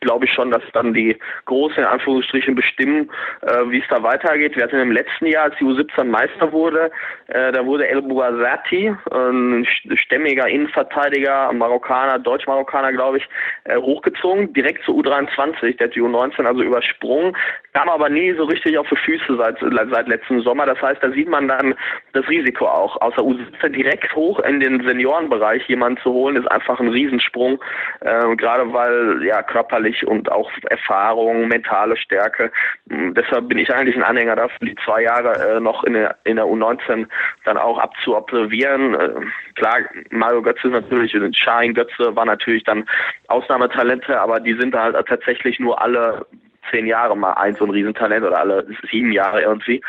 glaube 0.00 0.24
ich 0.24 0.32
schon, 0.32 0.50
dass 0.50 0.62
dann 0.72 0.94
die 0.94 1.16
Großen 1.44 1.78
in 1.78 1.84
Anführungsstrichen 1.84 2.54
bestimmen, 2.54 3.10
äh, 3.42 3.70
wie 3.70 3.80
es 3.80 3.88
da 3.88 4.02
weitergeht. 4.02 4.56
Wir 4.56 4.64
hatten 4.64 4.80
im 4.80 4.92
letzten 4.92 5.26
Jahr, 5.26 5.44
als 5.44 5.56
die 5.58 5.64
U17 5.64 6.04
Meister 6.04 6.52
wurde, 6.52 6.90
äh, 7.28 7.52
da 7.52 7.64
wurde 7.64 7.86
El 7.86 8.02
Bouazati, 8.02 8.94
ein 9.12 9.66
stämmiger 9.94 10.48
Innenverteidiger, 10.48 11.52
Marokkaner, 11.52 12.18
Deutsch-Marokkaner, 12.18 12.92
glaube 12.92 13.18
ich, 13.18 13.28
äh, 13.64 13.76
hochgezogen, 13.76 14.52
direkt 14.52 14.84
zu 14.84 14.92
U23, 14.92 15.76
der 15.76 15.88
hat 15.88 15.94
die 15.94 16.02
U19 16.02 16.44
also 16.44 16.62
übersprungen, 16.62 17.36
kam 17.72 17.88
aber 17.88 18.08
nie 18.08 18.32
so 18.34 18.44
richtig 18.44 18.78
auf 18.78 18.88
die 18.88 18.96
Füße 18.96 19.36
seit, 19.36 19.58
seit 19.90 20.08
letztem 20.08 20.40
Sommer. 20.42 20.66
Das 20.66 20.80
heißt, 20.80 21.02
da 21.10 21.16
sieht 21.16 21.28
man 21.28 21.48
dann 21.48 21.74
das 22.12 22.28
Risiko 22.28 22.66
auch. 22.66 23.00
Außer 23.00 23.22
U17 23.22 23.68
direkt 23.70 24.14
hoch 24.14 24.38
in 24.40 24.60
den 24.60 24.82
Seniorenbereich 24.84 25.68
jemanden 25.68 26.00
zu 26.02 26.12
holen, 26.12 26.36
ist 26.36 26.50
einfach 26.50 26.80
ein 26.80 26.88
Riesensprung, 26.88 27.62
äh, 28.00 28.36
gerade 28.36 28.72
weil 28.72 29.24
ja 29.24 29.42
körperlich 29.42 30.06
und 30.06 30.30
auch 30.30 30.50
Erfahrung, 30.68 31.48
mentale 31.48 31.96
Stärke. 31.96 32.50
Hm, 32.88 33.14
deshalb 33.14 33.48
bin 33.48 33.58
ich 33.58 33.72
eigentlich 33.72 33.96
ein 33.96 34.02
Anhänger 34.02 34.36
dafür, 34.36 34.68
die 34.68 34.76
zwei 34.84 35.02
Jahre 35.02 35.56
äh, 35.56 35.60
noch 35.60 35.84
in 35.84 35.94
der, 35.94 36.16
in 36.24 36.36
der 36.36 36.46
U19 36.46 37.06
dann 37.44 37.56
auch 37.58 37.78
abzuobservieren. 37.78 38.94
Äh, 38.94 39.10
klar, 39.54 39.78
Mario 40.10 40.42
Götze 40.42 40.68
natürlich, 40.68 41.16
Schein 41.36 41.74
Götze 41.74 42.14
war 42.14 42.24
natürlich 42.24 42.64
dann 42.64 42.88
Ausnahmetalente, 43.28 44.20
aber 44.20 44.40
die 44.40 44.54
sind 44.54 44.74
halt 44.74 44.96
tatsächlich 45.06 45.58
nur 45.58 45.80
alle 45.80 46.26
zehn 46.70 46.86
Jahre 46.86 47.16
mal 47.16 47.32
ein 47.32 47.54
so 47.54 47.64
ein 47.64 47.70
Riesentalent 47.70 48.24
oder 48.24 48.38
alle 48.40 48.66
sieben 48.90 49.12
Jahre 49.12 49.42
irgendwie. 49.42 49.82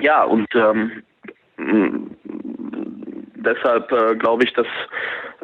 Ja, 0.00 0.24
und 0.24 0.46
ähm, 0.54 1.02
deshalb 3.36 3.90
äh, 3.92 4.14
glaube 4.16 4.44
ich, 4.44 4.52
dass, 4.52 4.66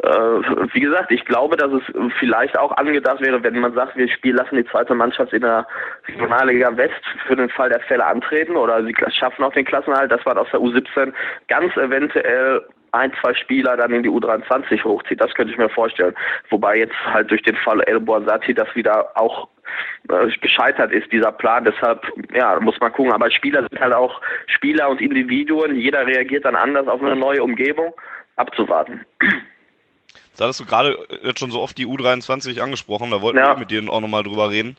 äh, 0.02 0.68
wie 0.72 0.80
gesagt, 0.80 1.10
ich 1.10 1.24
glaube, 1.24 1.56
dass 1.56 1.72
es 1.72 1.82
vielleicht 2.18 2.58
auch 2.58 2.72
angedacht 2.76 3.20
wäre, 3.20 3.42
wenn 3.42 3.58
man 3.58 3.74
sagt, 3.74 3.96
wir 3.96 4.08
spielen 4.08 4.36
lassen 4.36 4.56
die 4.56 4.66
zweite 4.66 4.94
Mannschaft 4.94 5.32
in 5.32 5.42
der 5.42 5.66
Regionalliga 6.08 6.76
West 6.76 7.02
für 7.26 7.36
den 7.36 7.48
Fall 7.50 7.70
der 7.70 7.80
Fälle 7.80 8.06
antreten 8.06 8.56
oder 8.56 8.84
sie 8.84 8.94
schaffen 9.10 9.44
auch 9.44 9.52
den 9.52 9.64
Klassenhalt, 9.64 10.10
dass 10.10 10.24
man 10.24 10.38
aus 10.38 10.48
der 10.52 10.60
U17 10.60 11.12
ganz 11.48 11.76
eventuell 11.76 12.62
ein, 12.94 13.12
zwei 13.20 13.34
Spieler 13.34 13.76
dann 13.76 13.92
in 13.92 14.02
die 14.02 14.08
U23 14.08 14.84
hochzieht. 14.84 15.20
Das 15.20 15.34
könnte 15.34 15.52
ich 15.52 15.58
mir 15.58 15.68
vorstellen. 15.68 16.14
Wobei 16.50 16.78
jetzt 16.78 16.94
halt 17.04 17.30
durch 17.30 17.42
den 17.42 17.56
Fall 17.56 17.80
El 17.82 18.00
Boazati 18.00 18.54
das 18.54 18.74
wieder 18.74 19.10
auch 19.16 19.48
äh, 20.08 20.28
gescheitert 20.40 20.92
ist, 20.92 21.10
dieser 21.12 21.32
Plan. 21.32 21.64
Deshalb, 21.64 22.06
ja, 22.32 22.58
muss 22.60 22.78
man 22.80 22.92
gucken. 22.92 23.12
Aber 23.12 23.30
Spieler 23.30 23.66
sind 23.68 23.80
halt 23.80 23.92
auch 23.92 24.20
Spieler 24.46 24.88
und 24.88 25.00
Individuen. 25.00 25.76
Jeder 25.76 26.06
reagiert 26.06 26.44
dann 26.44 26.56
anders 26.56 26.88
auf 26.88 27.02
eine 27.02 27.16
neue 27.16 27.42
Umgebung. 27.42 27.92
Abzuwarten. 28.36 29.04
Da 30.36 30.44
hattest 30.44 30.60
du 30.60 30.64
gerade 30.64 30.98
jetzt 31.22 31.38
schon 31.38 31.52
so 31.52 31.60
oft 31.60 31.78
die 31.78 31.86
U23 31.86 32.60
angesprochen, 32.60 33.12
da 33.12 33.22
wollten 33.22 33.38
ja. 33.38 33.54
wir 33.54 33.60
mit 33.60 33.70
denen 33.70 33.88
auch 33.88 34.00
nochmal 34.00 34.24
drüber 34.24 34.50
reden. 34.50 34.76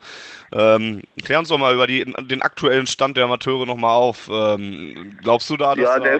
Ähm, 0.52 1.04
klär 1.24 1.40
uns 1.40 1.48
doch 1.48 1.58
mal 1.58 1.74
über 1.74 1.88
die, 1.88 2.04
den 2.04 2.42
aktuellen 2.42 2.88
Stand 2.88 3.16
der 3.16 3.24
Amateure 3.26 3.66
nochmal 3.66 3.96
auf. 3.96 4.30
Ähm, 4.30 5.18
glaubst 5.22 5.50
du 5.50 5.56
da, 5.56 5.76
dass 5.76 5.86
ja, 5.86 6.00
da 6.00 6.20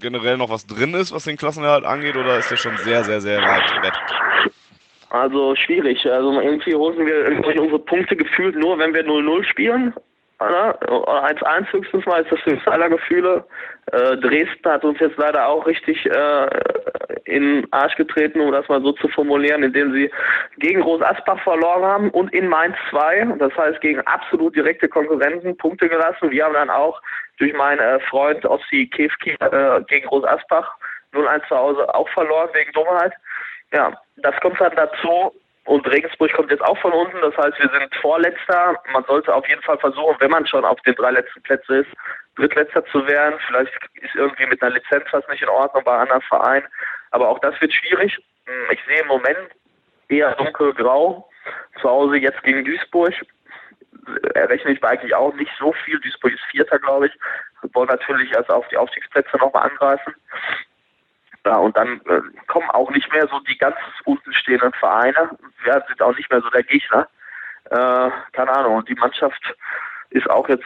generell 0.00 0.36
noch 0.36 0.50
was 0.50 0.66
drin 0.66 0.94
ist, 0.94 1.12
was 1.12 1.24
den 1.24 1.36
Klassenerhalt 1.36 1.84
angeht, 1.84 2.16
oder 2.16 2.38
ist 2.38 2.50
der 2.50 2.56
schon 2.56 2.76
sehr, 2.78 3.04
sehr, 3.04 3.20
sehr 3.20 3.40
weit 3.40 3.82
weg? 3.82 3.92
Also 5.10 5.54
schwierig. 5.56 6.06
Also 6.10 6.40
irgendwie 6.40 6.74
holen 6.74 7.06
wir 7.06 7.60
unsere 7.60 7.78
Punkte 7.80 8.16
gefühlt 8.16 8.56
nur, 8.56 8.78
wenn 8.78 8.94
wir 8.94 9.04
0-0 9.04 9.44
spielen. 9.44 9.92
1-1 10.40 11.72
höchstens 11.72 12.06
mal 12.06 12.22
ist 12.22 12.32
das 12.32 12.44
höchste 12.46 12.72
aller 12.72 12.88
Gefühle. 12.88 13.44
Äh, 13.92 14.16
Dresden 14.16 14.70
hat 14.70 14.84
uns 14.84 14.98
jetzt 14.98 15.18
leider 15.18 15.46
auch 15.46 15.66
richtig 15.66 16.06
äh, 16.06 16.48
in 17.24 17.42
den 17.42 17.72
Arsch 17.72 17.94
getreten, 17.96 18.40
um 18.40 18.50
das 18.52 18.66
mal 18.68 18.80
so 18.80 18.92
zu 18.92 19.08
formulieren, 19.08 19.62
indem 19.62 19.92
sie 19.92 20.10
gegen 20.58 20.80
Groß 20.80 21.02
Asbach 21.02 21.42
verloren 21.42 21.84
haben 21.84 22.10
und 22.10 22.32
in 22.32 22.48
Mainz 22.48 22.76
2, 22.90 23.36
das 23.38 23.54
heißt 23.56 23.80
gegen 23.80 24.00
absolut 24.02 24.56
direkte 24.56 24.88
Konkurrenten 24.88 25.56
Punkte 25.58 25.88
gelassen. 25.88 26.30
Wir 26.30 26.44
haben 26.44 26.54
dann 26.54 26.70
auch 26.70 27.02
durch 27.38 27.52
meinen 27.52 27.80
äh, 27.80 28.00
Freund 28.00 28.44
Ossi 28.46 28.88
Kefki 28.92 29.36
äh, 29.40 29.82
gegen 29.88 30.06
Groß 30.06 30.24
Asbach 30.24 30.74
0-1 31.12 31.48
zu 31.48 31.56
Hause 31.56 31.94
auch 31.94 32.08
verloren 32.10 32.48
wegen 32.54 32.72
Dummheit. 32.72 33.12
Ja, 33.72 33.92
das 34.16 34.34
kommt 34.40 34.60
dann 34.60 34.74
dazu. 34.74 35.32
Und 35.64 35.86
Regensburg 35.86 36.32
kommt 36.32 36.50
jetzt 36.50 36.64
auch 36.64 36.78
von 36.78 36.92
unten, 36.92 37.20
das 37.20 37.36
heißt, 37.36 37.58
wir 37.58 37.70
sind 37.70 37.94
Vorletzter. 37.96 38.76
Man 38.92 39.04
sollte 39.04 39.34
auf 39.34 39.46
jeden 39.48 39.62
Fall 39.62 39.78
versuchen, 39.78 40.16
wenn 40.18 40.30
man 40.30 40.46
schon 40.46 40.64
auf 40.64 40.80
den 40.82 40.94
drei 40.94 41.10
letzten 41.10 41.42
Plätzen 41.42 41.82
ist, 41.82 41.90
Drittletzter 42.36 42.84
zu 42.86 43.06
werden. 43.06 43.38
Vielleicht 43.46 43.72
ist 43.94 44.14
irgendwie 44.14 44.46
mit 44.46 44.62
einer 44.62 44.74
Lizenz 44.74 45.04
was 45.12 45.26
nicht 45.28 45.42
in 45.42 45.48
Ordnung 45.48 45.84
bei 45.84 45.96
anderen 45.96 46.22
Vereinen. 46.22 46.66
Aber 47.10 47.28
auch 47.28 47.38
das 47.40 47.60
wird 47.60 47.72
schwierig. 47.72 48.16
Hm, 48.46 48.70
ich 48.70 48.80
sehe 48.86 49.02
im 49.02 49.08
Moment 49.08 49.38
eher 50.08 50.34
dunkelgrau. 50.36 51.28
Zu 51.80 51.88
Hause 51.88 52.16
jetzt 52.16 52.42
gegen 52.42 52.64
Duisburg 52.64 53.14
errechne 54.34 54.72
ich 54.72 54.82
eigentlich 54.82 55.14
auch 55.14 55.34
nicht 55.34 55.52
so 55.58 55.72
viel. 55.84 56.00
Duisburg 56.00 56.32
ist 56.32 56.44
Vierter, 56.50 56.78
glaube 56.78 57.06
ich. 57.06 57.12
Wir 57.60 57.74
wollen 57.74 57.88
natürlich 57.88 58.32
erst 58.32 58.50
auf 58.50 58.66
die 58.68 58.76
Aufstiegsplätze 58.76 59.36
nochmal 59.36 59.70
angreifen. 59.70 60.14
Ja, 61.46 61.56
und 61.56 61.76
dann 61.76 62.00
äh, 62.06 62.20
kommen 62.48 62.68
auch 62.70 62.90
nicht 62.90 63.10
mehr 63.12 63.26
so 63.28 63.40
die 63.40 63.56
ganz 63.56 63.76
unten 64.04 64.32
stehenden 64.34 64.72
Vereine. 64.72 65.30
Wir 65.64 65.82
sind 65.88 66.02
auch 66.02 66.14
nicht 66.16 66.30
mehr 66.30 66.42
so 66.42 66.50
der 66.50 66.62
Gegner. 66.62 67.08
Äh, 67.70 68.10
keine 68.32 68.50
Ahnung. 68.50 68.76
Und 68.76 68.88
die 68.88 68.94
Mannschaft 68.94 69.54
ist 70.10 70.28
auch 70.28 70.48
jetzt, 70.48 70.64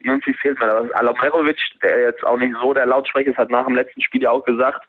irgendwie 0.00 0.34
fehlt 0.34 0.58
mir 0.58 0.66
das. 0.66 1.56
Der 1.82 2.00
jetzt 2.00 2.24
auch 2.24 2.38
nicht 2.38 2.56
so 2.60 2.74
der 2.74 2.86
Lautsprecher 2.86 3.30
ist, 3.30 3.38
hat 3.38 3.50
nach 3.50 3.66
dem 3.66 3.76
letzten 3.76 4.02
Spiel 4.02 4.22
ja 4.22 4.30
auch 4.30 4.44
gesagt, 4.44 4.84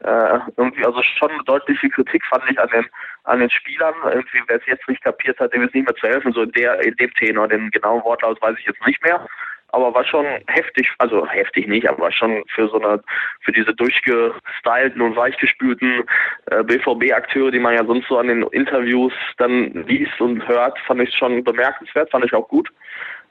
äh, 0.00 0.38
irgendwie, 0.56 0.84
also 0.84 1.00
schon 1.02 1.30
eine 1.30 1.44
deutliche 1.44 1.88
Kritik 1.88 2.24
fand 2.26 2.44
ich 2.50 2.58
an 2.60 2.68
den, 2.68 2.86
an 3.22 3.40
den 3.40 3.48
Spielern. 3.48 3.94
Irgendwie, 4.04 4.42
wer 4.48 4.56
es 4.58 4.66
jetzt 4.66 4.86
nicht 4.88 5.02
kapiert 5.02 5.38
hat, 5.40 5.54
dem 5.54 5.62
ist 5.62 5.74
nicht 5.74 5.86
mehr 5.86 5.96
zu 5.96 6.06
helfen. 6.06 6.32
So 6.32 6.42
in 6.42 6.52
der, 6.52 6.84
in 6.84 6.94
dem 6.96 7.14
Tenor, 7.14 7.48
den 7.48 7.70
genauen 7.70 8.04
Wortlaut 8.04 8.42
weiß 8.42 8.56
ich 8.58 8.66
jetzt 8.66 8.86
nicht 8.86 9.02
mehr 9.02 9.26
aber 9.68 9.94
war 9.94 10.04
schon 10.04 10.26
heftig, 10.46 10.88
also 10.98 11.26
heftig 11.26 11.66
nicht, 11.66 11.88
aber 11.88 12.12
schon 12.12 12.44
für 12.54 12.68
so 12.68 12.80
eine, 12.80 13.02
für 13.40 13.52
diese 13.52 13.74
durchgestylten 13.74 15.02
und 15.02 15.16
weichgespülten 15.16 16.04
äh, 16.46 16.62
BVB-Akteure, 16.62 17.50
die 17.50 17.58
man 17.58 17.74
ja 17.74 17.84
sonst 17.84 18.08
so 18.08 18.18
an 18.18 18.28
den 18.28 18.42
Interviews 18.44 19.12
dann 19.38 19.72
liest 19.86 20.20
und 20.20 20.46
hört, 20.46 20.78
fand 20.86 21.00
ich 21.00 21.14
schon 21.14 21.42
bemerkenswert, 21.42 22.10
fand 22.10 22.24
ich 22.24 22.34
auch 22.34 22.48
gut. 22.48 22.68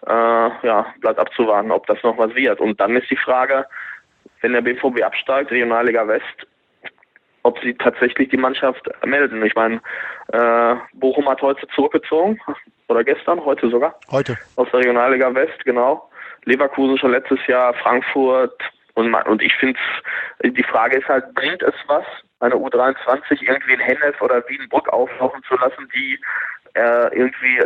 Äh, 0.05 0.11
ja, 0.11 0.85
bleibt 0.99 1.19
abzuwarten, 1.19 1.71
ob 1.71 1.87
das 1.87 2.03
noch 2.03 2.17
was 2.17 2.35
wird. 2.35 2.59
Und 2.59 2.79
dann 2.79 2.95
ist 2.97 3.09
die 3.09 3.17
Frage, 3.17 3.65
wenn 4.41 4.53
der 4.53 4.61
BVB 4.61 5.01
absteigt, 5.01 5.51
Regionalliga 5.51 6.05
West, 6.07 6.47
ob 7.43 7.57
sie 7.59 7.73
tatsächlich 7.73 8.29
die 8.29 8.37
Mannschaft 8.37 8.89
melden. 9.05 9.45
Ich 9.45 9.55
meine, 9.55 9.81
äh, 10.33 10.75
Bochum 10.93 11.29
hat 11.29 11.41
heute 11.41 11.67
zurückgezogen, 11.73 12.39
oder 12.87 13.03
gestern, 13.03 13.43
heute 13.43 13.69
sogar. 13.69 13.95
Heute. 14.11 14.37
Aus 14.55 14.67
der 14.71 14.81
Regionalliga 14.81 15.33
West, 15.33 15.63
genau. 15.65 16.09
Leverkusen 16.45 16.97
schon 16.97 17.11
letztes 17.11 17.45
Jahr, 17.47 17.73
Frankfurt 17.73 18.61
und, 18.95 19.13
und 19.13 19.41
ich 19.41 19.55
finde 19.55 19.79
die 20.43 20.63
Frage 20.63 20.97
ist 20.97 21.07
halt, 21.07 21.33
bringt 21.33 21.63
es 21.63 21.73
was, 21.87 22.05
eine 22.39 22.55
U23 22.55 23.41
irgendwie 23.41 23.73
in 23.73 23.79
Hennef 23.79 24.21
oder 24.21 24.47
Wiedenbrück 24.47 24.87
auflaufen 24.89 25.41
zu 25.47 25.55
lassen, 25.55 25.89
die 25.95 26.19
äh, 26.75 27.15
irgendwie 27.15 27.61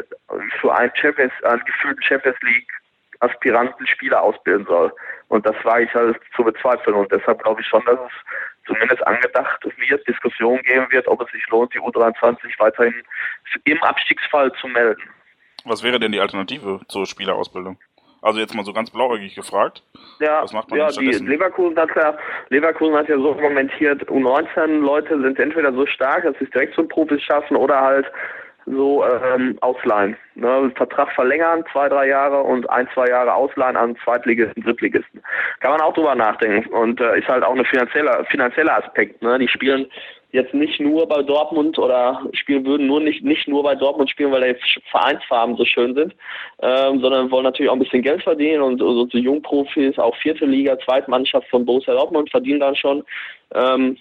für 0.61 0.73
einen 0.73 0.91
Champions, 0.95 1.33
einen 1.43 1.63
gefühlten 1.65 2.03
Champions 2.03 2.37
League 2.41 2.69
Aspiranten 3.19 3.87
Spieler 3.87 4.21
ausbilden 4.21 4.67
soll. 4.67 4.93
Und 5.29 5.45
das 5.45 5.55
war 5.63 5.81
ich 5.81 5.93
halt 5.93 6.19
zu 6.35 6.43
bezweifeln. 6.43 6.95
Und 6.95 7.11
deshalb 7.11 7.41
glaube 7.41 7.61
ich 7.61 7.67
schon, 7.67 7.83
dass 7.85 7.99
es 7.99 8.67
zumindest 8.67 9.05
angedacht 9.07 9.65
wird, 9.77 10.07
Diskussion 10.07 10.61
geben 10.61 10.85
wird, 10.91 11.07
ob 11.07 11.21
es 11.21 11.31
sich 11.31 11.47
lohnt, 11.47 11.73
die 11.73 11.79
U23 11.79 12.37
weiterhin 12.59 12.93
im 13.63 13.81
Abstiegsfall 13.81 14.51
zu 14.53 14.67
melden. 14.67 15.01
Was 15.65 15.83
wäre 15.83 15.99
denn 15.99 16.11
die 16.11 16.19
Alternative 16.19 16.81
zur 16.87 17.07
Spielerausbildung? 17.07 17.79
Also 18.21 18.39
jetzt 18.39 18.55
mal 18.55 18.65
so 18.65 18.73
ganz 18.73 18.89
blauäugig 18.89 19.35
gefragt. 19.35 19.83
Ja, 20.19 20.41
was 20.41 20.53
macht 20.53 20.69
man 20.69 20.79
ja 20.79 20.89
die 20.89 21.05
Leverkusen 21.05 21.77
hat 21.77 21.89
ja, 21.95 22.17
Leverkusen 22.49 22.95
hat 22.95 23.07
ja 23.07 23.17
so 23.17 23.33
kommentiert, 23.35 24.03
U19-Leute 24.09 25.21
sind 25.21 25.39
entweder 25.39 25.71
so 25.73 25.85
stark, 25.85 26.23
dass 26.23 26.35
sie 26.39 26.45
es 26.45 26.51
direkt 26.51 26.75
zum 26.75 26.87
Profis 26.87 27.21
schaffen 27.21 27.55
oder 27.55 27.79
halt 27.79 28.07
so 28.67 29.05
ähm, 29.05 29.57
ausleihen. 29.61 30.17
Ne? 30.35 30.71
Vertrag 30.75 31.11
verlängern, 31.13 31.63
zwei, 31.71 31.87
drei 31.87 32.07
Jahre 32.07 32.41
und 32.41 32.69
ein, 32.69 32.87
zwei 32.93 33.07
Jahre 33.07 33.33
ausleihen 33.33 33.77
an 33.77 33.95
Zweitligisten, 34.03 34.63
Drittligisten. 34.63 35.21
Kann 35.61 35.71
man 35.71 35.81
auch 35.81 35.93
drüber 35.93 36.15
nachdenken. 36.15 36.67
Und 36.69 36.99
äh, 36.99 37.17
ist 37.17 37.27
halt 37.27 37.43
auch 37.43 37.55
ein 37.55 37.65
finanzieller, 37.65 38.25
finanzieller 38.25 38.77
Aspekt. 38.83 39.21
Ne? 39.21 39.39
Die 39.39 39.47
spielen 39.47 39.87
jetzt 40.31 40.53
nicht 40.53 40.79
nur 40.79 41.07
bei 41.07 41.23
Dortmund 41.23 41.79
oder 41.79 42.21
spielen 42.33 42.65
würden 42.65 42.87
nur 42.87 42.99
nicht, 42.99 43.23
nicht 43.23 43.47
nur 43.47 43.63
bei 43.63 43.75
Dortmund 43.75 44.09
spielen, 44.09 44.31
weil 44.31 44.53
die 44.53 44.81
Vereinsfarben 44.91 45.55
so 45.55 45.65
schön 45.65 45.95
sind, 45.95 46.15
ähm, 46.61 46.99
sondern 46.99 47.31
wollen 47.31 47.43
natürlich 47.43 47.69
auch 47.69 47.75
ein 47.75 47.79
bisschen 47.79 48.01
Geld 48.01 48.23
verdienen 48.23 48.61
und 48.61 48.79
so 48.79 48.87
also 48.87 49.17
Jungprofis, 49.17 49.97
auch 49.97 50.15
vierte 50.17 50.45
Liga, 50.45 50.77
Zweitmannschaft 50.79 51.47
von 51.49 51.65
Borussia 51.65 51.93
Dortmund 51.93 52.29
verdienen 52.29 52.59
dann 52.59 52.75
schon. 52.75 53.03
Ähm, 53.53 53.97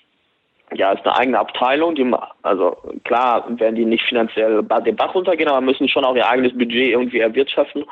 ja, 0.74 0.92
ist 0.92 1.06
eine 1.06 1.16
eigene 1.16 1.38
Abteilung, 1.38 1.94
die, 1.94 2.12
also 2.42 2.76
klar 3.04 3.46
werden 3.60 3.76
die 3.76 3.84
nicht 3.84 4.04
finanziell 4.04 4.64
den 4.84 4.96
Bach 4.96 5.14
runtergehen, 5.14 5.48
aber 5.48 5.60
müssen 5.60 5.88
schon 5.88 6.04
auch 6.04 6.16
ihr 6.16 6.28
eigenes 6.28 6.52
Budget 6.52 6.90
irgendwie 6.90 7.20
erwirtschaften. 7.20 7.84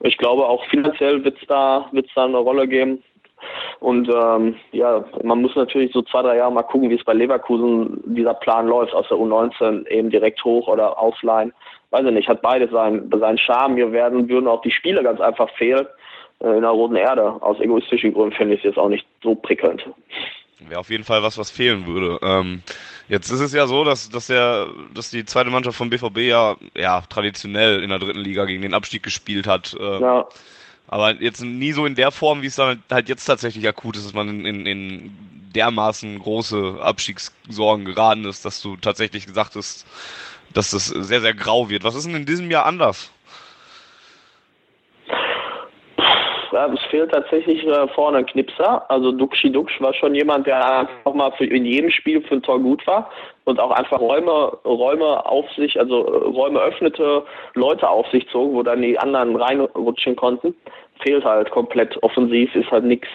Ich 0.00 0.16
glaube, 0.16 0.46
auch 0.46 0.64
finanziell 0.70 1.22
wird 1.24 1.38
es 1.40 1.46
da, 1.46 1.88
wird's 1.92 2.12
da 2.14 2.24
eine 2.24 2.38
Rolle 2.38 2.66
geben. 2.66 3.02
Und 3.80 4.08
ähm, 4.08 4.56
ja, 4.70 5.04
man 5.22 5.42
muss 5.42 5.56
natürlich 5.56 5.92
so 5.92 6.02
zwei, 6.02 6.22
drei 6.22 6.36
Jahre 6.36 6.52
mal 6.52 6.62
gucken, 6.62 6.90
wie 6.90 6.94
es 6.94 7.04
bei 7.04 7.14
Leverkusen 7.14 8.00
dieser 8.06 8.34
Plan 8.34 8.66
läuft, 8.66 8.94
aus 8.94 9.08
der 9.08 9.18
U19 9.18 9.86
eben 9.88 10.10
direkt 10.10 10.44
hoch 10.44 10.68
oder 10.68 10.98
ausleihen. 10.98 11.52
Weiß 11.90 12.06
ich 12.06 12.12
nicht, 12.12 12.28
hat 12.28 12.42
beides 12.42 12.70
seinen, 12.70 13.10
seinen 13.10 13.38
Charme. 13.38 13.74
Mir 13.74 13.92
werden, 13.92 14.28
würden 14.28 14.48
auch 14.48 14.62
die 14.62 14.70
Spiele 14.70 15.02
ganz 15.02 15.20
einfach 15.20 15.50
fehlen 15.56 15.86
äh, 16.40 16.56
in 16.56 16.62
der 16.62 16.70
roten 16.70 16.96
Erde. 16.96 17.36
Aus 17.42 17.60
egoistischen 17.60 18.14
Gründen 18.14 18.36
finde 18.36 18.54
ich 18.54 18.60
es 18.60 18.64
jetzt 18.64 18.78
auch 18.78 18.88
nicht 18.88 19.06
so 19.22 19.34
prickelnd. 19.34 19.84
Wäre 20.68 20.80
auf 20.80 20.90
jeden 20.90 21.04
Fall 21.04 21.22
was, 21.22 21.38
was 21.38 21.50
fehlen 21.50 21.86
würde. 21.86 22.18
Ähm, 22.22 22.62
jetzt 23.08 23.30
ist 23.30 23.40
es 23.40 23.52
ja 23.52 23.66
so, 23.66 23.84
dass, 23.84 24.08
dass, 24.10 24.28
der, 24.28 24.68
dass 24.94 25.10
die 25.10 25.24
zweite 25.24 25.50
Mannschaft 25.50 25.76
vom 25.76 25.90
BVB 25.90 26.18
ja, 26.18 26.56
ja 26.76 27.00
traditionell 27.08 27.82
in 27.82 27.90
der 27.90 27.98
dritten 27.98 28.20
Liga 28.20 28.44
gegen 28.44 28.62
den 28.62 28.74
Abstieg 28.74 29.02
gespielt 29.02 29.46
hat. 29.46 29.76
Ähm, 29.78 30.00
ja. 30.00 30.28
Aber 30.92 31.14
jetzt 31.22 31.42
nie 31.42 31.72
so 31.72 31.86
in 31.86 31.94
der 31.94 32.10
Form, 32.10 32.42
wie 32.42 32.48
es 32.48 32.56
dann 32.56 32.82
halt 32.90 33.08
jetzt 33.08 33.24
tatsächlich 33.24 33.66
akut 33.66 33.96
ist, 33.96 34.04
dass 34.04 34.12
man 34.12 34.44
in, 34.44 34.66
in, 34.66 35.16
dermaßen 35.54 36.18
große 36.18 36.80
Abstiegssorgen 36.82 37.86
geraten 37.86 38.26
ist, 38.26 38.44
dass 38.44 38.60
du 38.60 38.76
tatsächlich 38.76 39.24
gesagt 39.24 39.56
hast, 39.56 39.86
dass 40.52 40.70
das 40.70 40.88
sehr, 40.88 41.22
sehr 41.22 41.32
grau 41.32 41.70
wird. 41.70 41.82
Was 41.84 41.94
ist 41.94 42.06
denn 42.06 42.14
in 42.14 42.26
diesem 42.26 42.50
Jahr 42.50 42.66
anders? 42.66 43.10
Es 46.52 46.82
fehlt 46.90 47.10
tatsächlich 47.10 47.66
äh, 47.66 47.88
vorne 47.94 48.18
ein 48.18 48.26
Knipser. 48.26 48.84
Also 48.90 49.12
Duxi 49.12 49.50
Dux 49.50 49.72
war 49.78 49.94
schon 49.94 50.14
jemand, 50.14 50.46
der 50.46 50.80
einfach 50.80 51.14
mal 51.14 51.32
für, 51.32 51.46
in 51.46 51.64
jedem 51.64 51.90
Spiel 51.90 52.20
für 52.20 52.34
ein 52.34 52.42
Tor 52.42 52.60
gut 52.60 52.86
war 52.86 53.10
und 53.44 53.58
auch 53.58 53.70
einfach 53.70 54.00
Räume, 54.00 54.56
Räume 54.64 55.26
auf 55.26 55.46
sich, 55.56 55.78
also 55.78 56.06
äh, 56.06 56.28
Räume 56.28 56.60
öffnete, 56.60 57.24
Leute 57.54 57.88
auf 57.88 58.06
sich 58.10 58.28
zog, 58.30 58.52
wo 58.52 58.62
dann 58.62 58.82
die 58.82 58.98
anderen 58.98 59.36
reinrutschen 59.36 60.16
konnten. 60.16 60.54
Fehlt 61.02 61.24
halt 61.24 61.50
komplett. 61.50 62.00
Offensiv 62.02 62.54
ist 62.54 62.70
halt 62.70 62.84
nichts. 62.84 63.08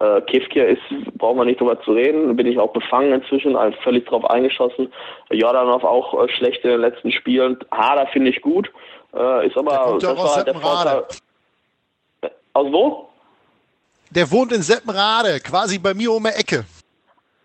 Äh, 0.00 0.20
Kefkir 0.22 0.68
ist, 0.68 0.80
braucht 1.18 1.36
man 1.36 1.48
nicht 1.48 1.60
drüber 1.60 1.80
zu 1.82 1.92
reden, 1.92 2.34
bin 2.36 2.46
ich 2.46 2.58
auch 2.58 2.72
befangen 2.72 3.12
inzwischen, 3.12 3.56
also 3.56 3.76
völlig 3.82 4.06
drauf 4.06 4.24
eingeschossen. 4.30 4.92
Jordanov 5.30 5.82
auch 5.84 6.24
äh, 6.24 6.28
schlecht 6.28 6.64
in 6.64 6.70
den 6.70 6.80
letzten 6.80 7.10
Spielen. 7.10 7.58
Hader 7.72 8.06
finde 8.06 8.30
ich 8.30 8.40
gut, 8.40 8.70
äh, 9.14 9.46
ist 9.46 9.56
aber, 9.56 9.98
das 10.00 10.16
war 10.16 10.36
halt 10.36 10.46
der 10.46 10.54
Vorteil. 10.54 11.04
Aus 12.52 12.72
wo? 12.72 13.08
Der 14.10 14.30
wohnt 14.30 14.52
in 14.52 14.62
Seppenrade, 14.62 15.40
quasi 15.40 15.78
bei 15.78 15.94
mir 15.94 16.12
um 16.12 16.22
die 16.22 16.30
Ecke. 16.30 16.64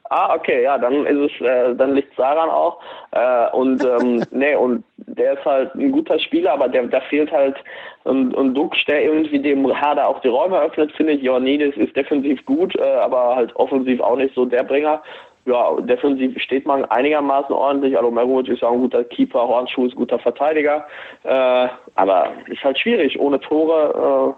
Ah, 0.10 0.36
okay, 0.36 0.64
ja, 0.64 0.78
dann 0.78 1.06
ist 1.06 1.32
es, 1.32 1.42
äh, 1.42 1.74
dann 1.76 1.96
liegt 1.96 2.18
daran 2.20 2.50
auch. 2.50 2.80
Äh, 3.12 3.50
und 3.52 3.84
ähm, 3.86 4.24
nee, 4.32 4.56
und 4.56 4.84
der 4.98 5.34
ist 5.34 5.46
halt 5.46 5.74
ein 5.76 5.92
guter 5.92 6.20
Spieler, 6.20 6.54
aber 6.54 6.68
der, 6.68 6.84
da 6.88 7.00
fehlt 7.02 7.32
halt 7.32 7.56
und, 8.04 8.34
und 8.36 8.54
Dux, 8.54 8.78
der 8.86 9.04
irgendwie 9.04 9.40
dem 9.40 9.66
Herder 9.74 10.08
auch 10.08 10.20
die 10.22 10.28
Räume 10.28 10.60
öffnet, 10.60 10.92
finde 10.92 11.14
ich. 11.14 11.24
Ioannidis 11.24 11.78
ist 11.78 11.96
defensiv 11.96 12.46
gut, 12.46 12.76
äh, 12.76 12.82
aber 12.82 13.36
halt 13.36 13.56
offensiv 13.56 14.02
auch 14.02 14.18
nicht 14.18 14.36
so 14.36 14.46
der 14.46 14.64
Bringer. 14.64 15.02
Ja, 15.46 15.76
defensiv 15.82 16.40
steht 16.42 16.66
man 16.66 16.86
einigermaßen 16.86 17.54
ordentlich. 17.54 17.98
Alomerovic 17.98 18.50
ist 18.50 18.62
ja 18.62 18.68
auch 18.68 18.74
ein 18.74 18.82
guter 18.82 19.04
Keeper, 19.06 19.48
Hornschuh 19.48 19.88
ist 19.88 19.94
ein 19.94 19.98
guter 19.98 20.20
Verteidiger. 20.20 20.86
Äh, 21.24 21.68
aber 21.96 22.34
ist 22.48 22.64
halt 22.64 22.78
schwierig, 22.78 23.20
ohne 23.20 23.40
Tore. 23.40 24.36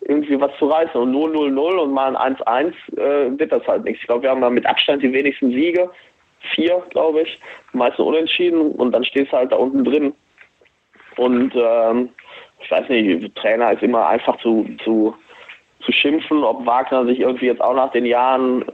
Irgendwie 0.00 0.40
was 0.40 0.56
zu 0.58 0.66
reißen. 0.66 1.00
Und 1.00 1.12
0-0-0 1.14 1.58
und 1.58 1.92
mal 1.92 2.16
ein 2.16 2.36
1-1 2.36 2.72
äh, 2.96 3.38
wird 3.38 3.52
das 3.52 3.66
halt 3.66 3.84
nichts. 3.84 4.00
Ich 4.00 4.06
glaube, 4.06 4.22
wir 4.22 4.30
haben 4.30 4.40
da 4.40 4.50
mit 4.50 4.66
Abstand 4.66 5.02
die 5.02 5.12
wenigsten 5.12 5.50
Siege. 5.50 5.90
Vier, 6.54 6.82
glaube 6.90 7.22
ich. 7.22 7.40
Die 7.72 7.78
meisten 7.78 8.02
unentschieden. 8.02 8.72
Und 8.72 8.92
dann 8.92 9.04
stehst 9.04 9.32
du 9.32 9.36
halt 9.36 9.52
da 9.52 9.56
unten 9.56 9.84
drin. 9.84 10.14
Und 11.16 11.52
ähm, 11.56 12.10
ich 12.60 12.70
weiß 12.70 12.88
nicht, 12.88 13.34
Trainer 13.36 13.72
ist 13.72 13.82
immer 13.82 14.06
einfach 14.06 14.38
zu, 14.38 14.66
zu, 14.84 15.14
zu 15.80 15.92
schimpfen, 15.92 16.44
ob 16.44 16.64
Wagner 16.66 17.06
sich 17.06 17.20
irgendwie 17.20 17.46
jetzt 17.46 17.62
auch 17.62 17.74
nach 17.74 17.92
den 17.92 18.06
Jahren 18.06 18.64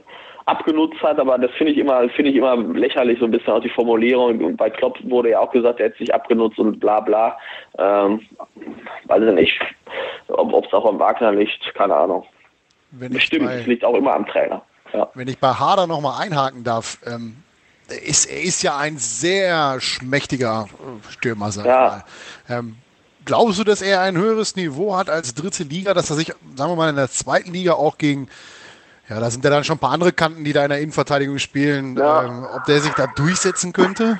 abgenutzt 0.45 1.01
hat, 1.01 1.19
aber 1.19 1.37
das 1.37 1.51
finde 1.51 1.71
ich 1.71 1.77
immer, 1.77 2.07
finde 2.09 2.31
ich 2.31 2.37
immer 2.37 2.55
lächerlich, 2.57 3.19
so 3.19 3.25
ein 3.25 3.31
bisschen 3.31 3.53
auch 3.53 3.61
die 3.61 3.69
Formulierung. 3.69 4.43
Und 4.43 4.57
bei 4.57 4.69
Klopp 4.69 4.97
wurde 5.03 5.31
ja 5.31 5.39
auch 5.39 5.51
gesagt, 5.51 5.79
er 5.79 5.87
hätte 5.87 5.97
sich 5.99 6.13
abgenutzt 6.13 6.59
und 6.59 6.79
bla 6.79 6.99
bla. 6.99 7.37
Ähm, 7.77 8.21
weiß 9.05 9.23
ich 9.23 9.33
nicht, 9.33 9.59
ob 10.29 10.65
es 10.65 10.73
auch 10.73 10.85
am 10.85 10.99
Wagner 10.99 11.31
liegt, 11.31 11.73
keine 11.75 11.95
Ahnung. 11.95 12.25
Bestimmt, 12.91 13.49
es 13.49 13.65
liegt 13.65 13.83
auch 13.83 13.95
immer 13.95 14.13
am 14.13 14.25
Trainer. 14.27 14.61
Ja. 14.93 15.09
Wenn 15.15 15.27
ich 15.27 15.39
bei 15.39 15.49
Harder 15.49 15.87
nochmal 15.87 16.21
einhaken 16.21 16.63
darf, 16.63 16.99
ähm, 17.05 17.37
ist, 18.05 18.25
er 18.25 18.41
ist 18.43 18.61
ja 18.63 18.77
ein 18.77 18.97
sehr 18.97 19.79
schmächtiger 19.79 20.67
Stürmer, 21.09 21.51
sag 21.51 21.65
ja. 21.65 22.03
mal. 22.47 22.59
Ähm, 22.59 22.75
glaubst 23.25 23.59
du, 23.59 23.63
dass 23.63 23.81
er 23.81 24.01
ein 24.01 24.17
höheres 24.17 24.55
Niveau 24.55 24.95
hat 24.95 25.09
als 25.09 25.33
dritte 25.33 25.63
Liga, 25.63 25.93
dass 25.93 26.09
er 26.09 26.15
sich, 26.15 26.27
sagen 26.55 26.71
wir 26.71 26.75
mal, 26.75 26.89
in 26.89 26.95
der 26.95 27.09
zweiten 27.09 27.51
Liga 27.51 27.73
auch 27.73 27.97
gegen 27.97 28.27
ja, 29.09 29.19
da 29.19 29.29
sind 29.29 29.43
ja 29.43 29.49
dann 29.49 29.63
schon 29.63 29.75
ein 29.77 29.79
paar 29.79 29.91
andere 29.91 30.13
Kanten, 30.13 30.43
die 30.43 30.53
da 30.53 30.63
in 30.63 30.69
der 30.69 30.79
Innenverteidigung 30.79 31.37
spielen. 31.37 31.97
Ja. 31.97 32.25
Ähm, 32.25 32.45
ob 32.55 32.63
der 32.65 32.79
sich 32.79 32.93
da 32.93 33.07
durchsetzen 33.15 33.73
könnte? 33.73 34.19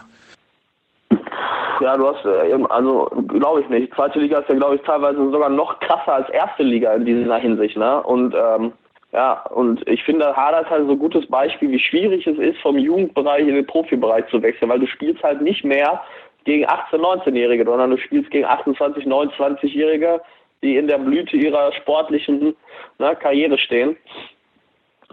Ja, 1.80 1.98
du 1.98 2.08
hast, 2.08 2.26
äh, 2.26 2.54
also 2.70 3.06
glaube 3.28 3.62
ich 3.62 3.70
nicht. 3.70 3.94
Zweite 3.94 4.20
Liga 4.20 4.40
ist 4.40 4.50
ja, 4.50 4.56
glaube 4.56 4.76
ich, 4.76 4.82
teilweise 4.82 5.18
sogar 5.32 5.50
noch 5.50 5.80
krasser 5.80 6.14
als 6.14 6.30
erste 6.30 6.64
Liga 6.64 6.94
in 6.94 7.06
dieser 7.06 7.38
Hinsicht. 7.38 7.78
Ne? 7.78 8.02
Und 8.04 8.36
ähm, 8.36 8.74
ja, 9.14 9.44
und 9.52 9.88
ich 9.88 10.04
finde, 10.04 10.36
Hader 10.36 10.62
ist 10.62 10.70
halt 10.70 10.88
so 10.88 10.94
ein 10.94 11.00
gutes 11.00 11.28
Beispiel, 11.28 11.70
wie 11.70 11.80
schwierig 11.80 12.26
es 12.26 12.38
ist, 12.38 12.60
vom 12.62 12.78
Jugendbereich 12.78 13.48
in 13.48 13.56
den 13.56 13.66
Profibereich 13.66 14.28
zu 14.30 14.42
wechseln, 14.42 14.70
weil 14.70 14.80
du 14.80 14.88
spielst 14.88 15.22
halt 15.24 15.42
nicht 15.42 15.64
mehr 15.64 16.02
gegen 16.46 16.66
18-, 16.66 16.96
19-Jährige, 16.96 17.64
sondern 17.64 17.92
du 17.92 17.98
spielst 17.98 18.32
gegen 18.32 18.48
28-, 18.48 19.06
29-Jährige, 19.06 20.20
die 20.64 20.78
in 20.78 20.88
der 20.88 20.98
Blüte 20.98 21.38
ihrer 21.38 21.72
sportlichen 21.74 22.56
ne, 22.98 23.16
Karriere 23.16 23.58
stehen. 23.58 23.98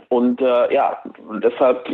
Und 0.09 0.40
äh, 0.40 0.72
ja, 0.72 1.02
deshalb 1.43 1.89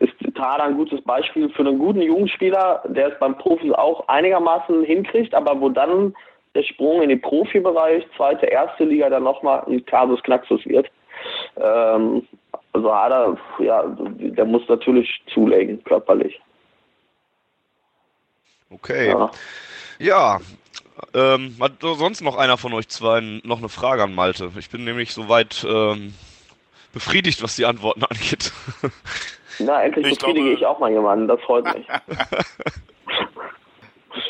ist 0.00 0.14
Tada 0.34 0.64
ein 0.64 0.76
gutes 0.76 1.00
Beispiel 1.02 1.48
für 1.50 1.62
einen 1.62 1.78
guten 1.78 2.02
Jugendspieler, 2.02 2.82
der 2.86 3.12
es 3.12 3.18
beim 3.18 3.38
Profis 3.38 3.72
auch 3.72 4.06
einigermaßen 4.08 4.84
hinkriegt, 4.84 5.34
aber 5.34 5.60
wo 5.60 5.68
dann 5.68 6.14
der 6.54 6.62
Sprung 6.62 7.02
in 7.02 7.10
den 7.10 7.20
Profibereich, 7.20 8.04
zweite, 8.16 8.46
erste 8.46 8.84
Liga, 8.84 9.08
dann 9.08 9.22
nochmal 9.22 9.62
ein 9.66 9.84
Kasus 9.86 10.22
Knaxus 10.22 10.64
wird. 10.66 10.90
Ähm, 11.56 12.26
also 12.72 12.90
Ada, 12.90 13.36
ja, 13.60 13.84
der 13.86 14.44
muss 14.44 14.62
natürlich 14.68 15.08
zulegen, 15.32 15.82
körperlich. 15.84 16.40
Okay. 18.70 19.08
Ja, 19.08 19.30
ja 19.98 20.38
ähm, 21.14 21.56
hat 21.60 21.72
sonst 21.80 22.22
noch 22.22 22.36
einer 22.36 22.56
von 22.56 22.72
euch 22.72 22.88
zwei 22.88 23.20
noch 23.44 23.58
eine 23.58 23.68
Frage 23.68 24.02
an 24.02 24.14
Malte? 24.14 24.50
Ich 24.58 24.70
bin 24.70 24.84
nämlich 24.84 25.14
soweit 25.14 25.64
ähm, 25.68 26.14
befriedigt, 26.92 27.42
was 27.42 27.56
die 27.56 27.64
Antworten 27.64 28.04
angeht. 28.04 28.52
Na, 29.58 29.82
endlich 29.82 30.06
ich 30.06 30.18
befriedige 30.18 30.44
glaube... 30.46 30.60
ich 30.60 30.66
auch 30.66 30.78
mal 30.78 30.90
jemanden, 30.90 31.26
das 31.28 31.40
freut 31.40 31.64
mich. 31.74 31.86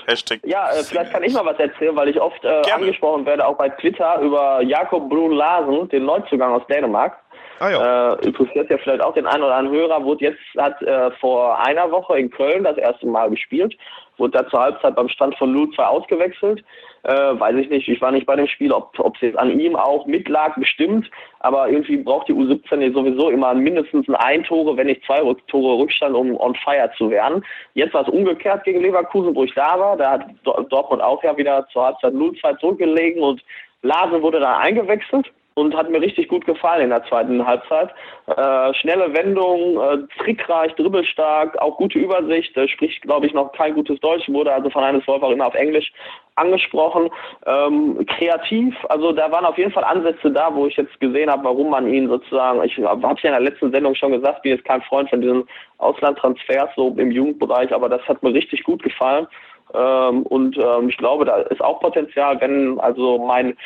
Hashtag. 0.06 0.40
Ja, 0.44 0.70
äh, 0.70 0.82
vielleicht 0.82 1.12
kann 1.12 1.22
ich 1.22 1.34
mal 1.34 1.44
was 1.44 1.58
erzählen, 1.58 1.94
weil 1.94 2.08
ich 2.08 2.18
oft 2.20 2.42
äh, 2.42 2.62
angesprochen 2.70 3.26
werde, 3.26 3.46
auch 3.46 3.56
bei 3.56 3.68
Twitter, 3.68 4.20
über 4.20 4.62
Jakob 4.62 5.08
Brun 5.10 5.32
Larsen, 5.32 5.88
den 5.90 6.06
Neuzugang 6.06 6.54
aus 6.54 6.66
Dänemark. 6.66 7.18
Ah, 7.60 7.70
ja. 7.70 8.14
äh, 8.14 8.26
interessiert 8.26 8.70
ja 8.70 8.78
vielleicht 8.78 9.02
auch 9.02 9.14
den 9.14 9.26
einen 9.26 9.42
oder 9.42 9.56
anderen 9.56 9.78
Hörer, 9.78 10.04
wurde 10.04 10.26
jetzt, 10.26 10.40
hat 10.56 10.80
äh, 10.82 11.10
vor 11.12 11.58
einer 11.64 11.90
Woche 11.90 12.18
in 12.18 12.30
Köln 12.30 12.64
das 12.64 12.76
erste 12.76 13.06
Mal 13.06 13.30
gespielt, 13.30 13.76
wurde 14.16 14.38
da 14.38 14.48
zur 14.48 14.60
Halbzeit 14.60 14.94
beim 14.94 15.08
Stand 15.08 15.36
von 15.36 15.54
0-2 15.54 15.82
ausgewechselt. 15.82 16.64
Äh, 17.02 17.12
weiß 17.12 17.56
ich 17.56 17.68
nicht, 17.68 17.88
ich 17.88 18.00
war 18.00 18.12
nicht 18.12 18.26
bei 18.26 18.36
dem 18.36 18.46
Spiel, 18.46 18.72
ob 18.72 18.94
es 18.96 19.20
jetzt 19.20 19.38
an 19.38 19.58
ihm 19.58 19.76
auch 19.76 20.06
mitlag, 20.06 20.54
bestimmt, 20.56 21.10
aber 21.40 21.68
irgendwie 21.68 21.96
braucht 21.96 22.28
die 22.28 22.34
U17 22.34 22.80
ja 22.80 22.92
sowieso 22.92 23.30
immer 23.30 23.54
mindestens 23.54 24.06
ein 24.18 24.44
Tore, 24.44 24.76
wenn 24.76 24.86
nicht 24.86 25.04
zwei 25.04 25.20
Tore 25.48 25.78
Rückstand, 25.78 26.14
um 26.14 26.38
on 26.38 26.54
fire 26.56 26.90
zu 26.96 27.10
werden. 27.10 27.44
Jetzt 27.74 27.94
war 27.94 28.02
es 28.02 28.12
umgekehrt 28.12 28.64
gegen 28.64 28.82
Leverkusen, 28.82 29.34
wo 29.34 29.44
ich 29.44 29.54
da 29.54 29.78
war, 29.78 29.96
da 29.96 30.12
hat 30.12 30.26
Dortmund 30.44 31.02
auch 31.02 31.22
ja 31.24 31.36
wieder 31.36 31.66
zur 31.72 31.86
Halbzeit 31.86 32.14
0-2 32.14 32.58
zurückgelegen 32.58 33.22
und 33.22 33.42
Larsen 33.82 34.22
wurde 34.22 34.40
da 34.40 34.58
eingewechselt 34.58 35.30
und 35.58 35.76
hat 35.76 35.90
mir 35.90 36.00
richtig 36.00 36.28
gut 36.28 36.46
gefallen 36.46 36.84
in 36.84 36.90
der 36.90 37.04
zweiten 37.04 37.44
Halbzeit. 37.44 37.90
Äh, 38.26 38.74
schnelle 38.74 39.12
Wendung, 39.14 39.80
äh, 39.80 39.98
trickreich, 40.22 40.74
dribbelstark, 40.74 41.58
auch 41.58 41.76
gute 41.76 41.98
Übersicht, 41.98 42.56
äh, 42.56 42.68
spricht, 42.68 43.02
glaube 43.02 43.26
ich, 43.26 43.34
noch 43.34 43.52
kein 43.52 43.74
gutes 43.74 43.98
Deutsch, 44.00 44.28
wurde 44.28 44.52
also 44.52 44.70
von 44.70 44.84
Hannes 44.84 45.06
Wolf 45.06 45.22
auch 45.22 45.30
immer 45.30 45.46
auf 45.46 45.54
Englisch 45.54 45.92
angesprochen. 46.36 47.10
Ähm, 47.46 48.06
kreativ, 48.06 48.74
also 48.88 49.12
da 49.12 49.30
waren 49.30 49.44
auf 49.44 49.58
jeden 49.58 49.72
Fall 49.72 49.84
Ansätze 49.84 50.30
da, 50.30 50.54
wo 50.54 50.66
ich 50.66 50.76
jetzt 50.76 50.98
gesehen 51.00 51.30
habe, 51.30 51.44
warum 51.44 51.70
man 51.70 51.92
ihn 51.92 52.08
sozusagen, 52.08 52.62
ich 52.62 52.78
habe 52.78 53.02
ja 53.02 53.10
in 53.10 53.32
der 53.32 53.40
letzten 53.40 53.72
Sendung 53.72 53.94
schon 53.94 54.12
gesagt, 54.12 54.42
bin 54.42 54.52
jetzt 54.52 54.64
kein 54.64 54.82
Freund 54.82 55.10
von 55.10 55.20
diesen 55.20 55.44
Auslandtransfers 55.78 56.70
so 56.76 56.94
im 56.96 57.10
Jugendbereich, 57.10 57.72
aber 57.74 57.88
das 57.88 58.02
hat 58.08 58.22
mir 58.22 58.32
richtig 58.32 58.62
gut 58.62 58.82
gefallen. 58.82 59.26
Ähm, 59.74 60.22
und 60.22 60.56
ähm, 60.56 60.88
ich 60.88 60.96
glaube, 60.96 61.24
da 61.24 61.36
ist 61.42 61.60
auch 61.60 61.80
Potenzial, 61.80 62.40
wenn 62.40 62.80
also 62.80 63.18
mein 63.18 63.56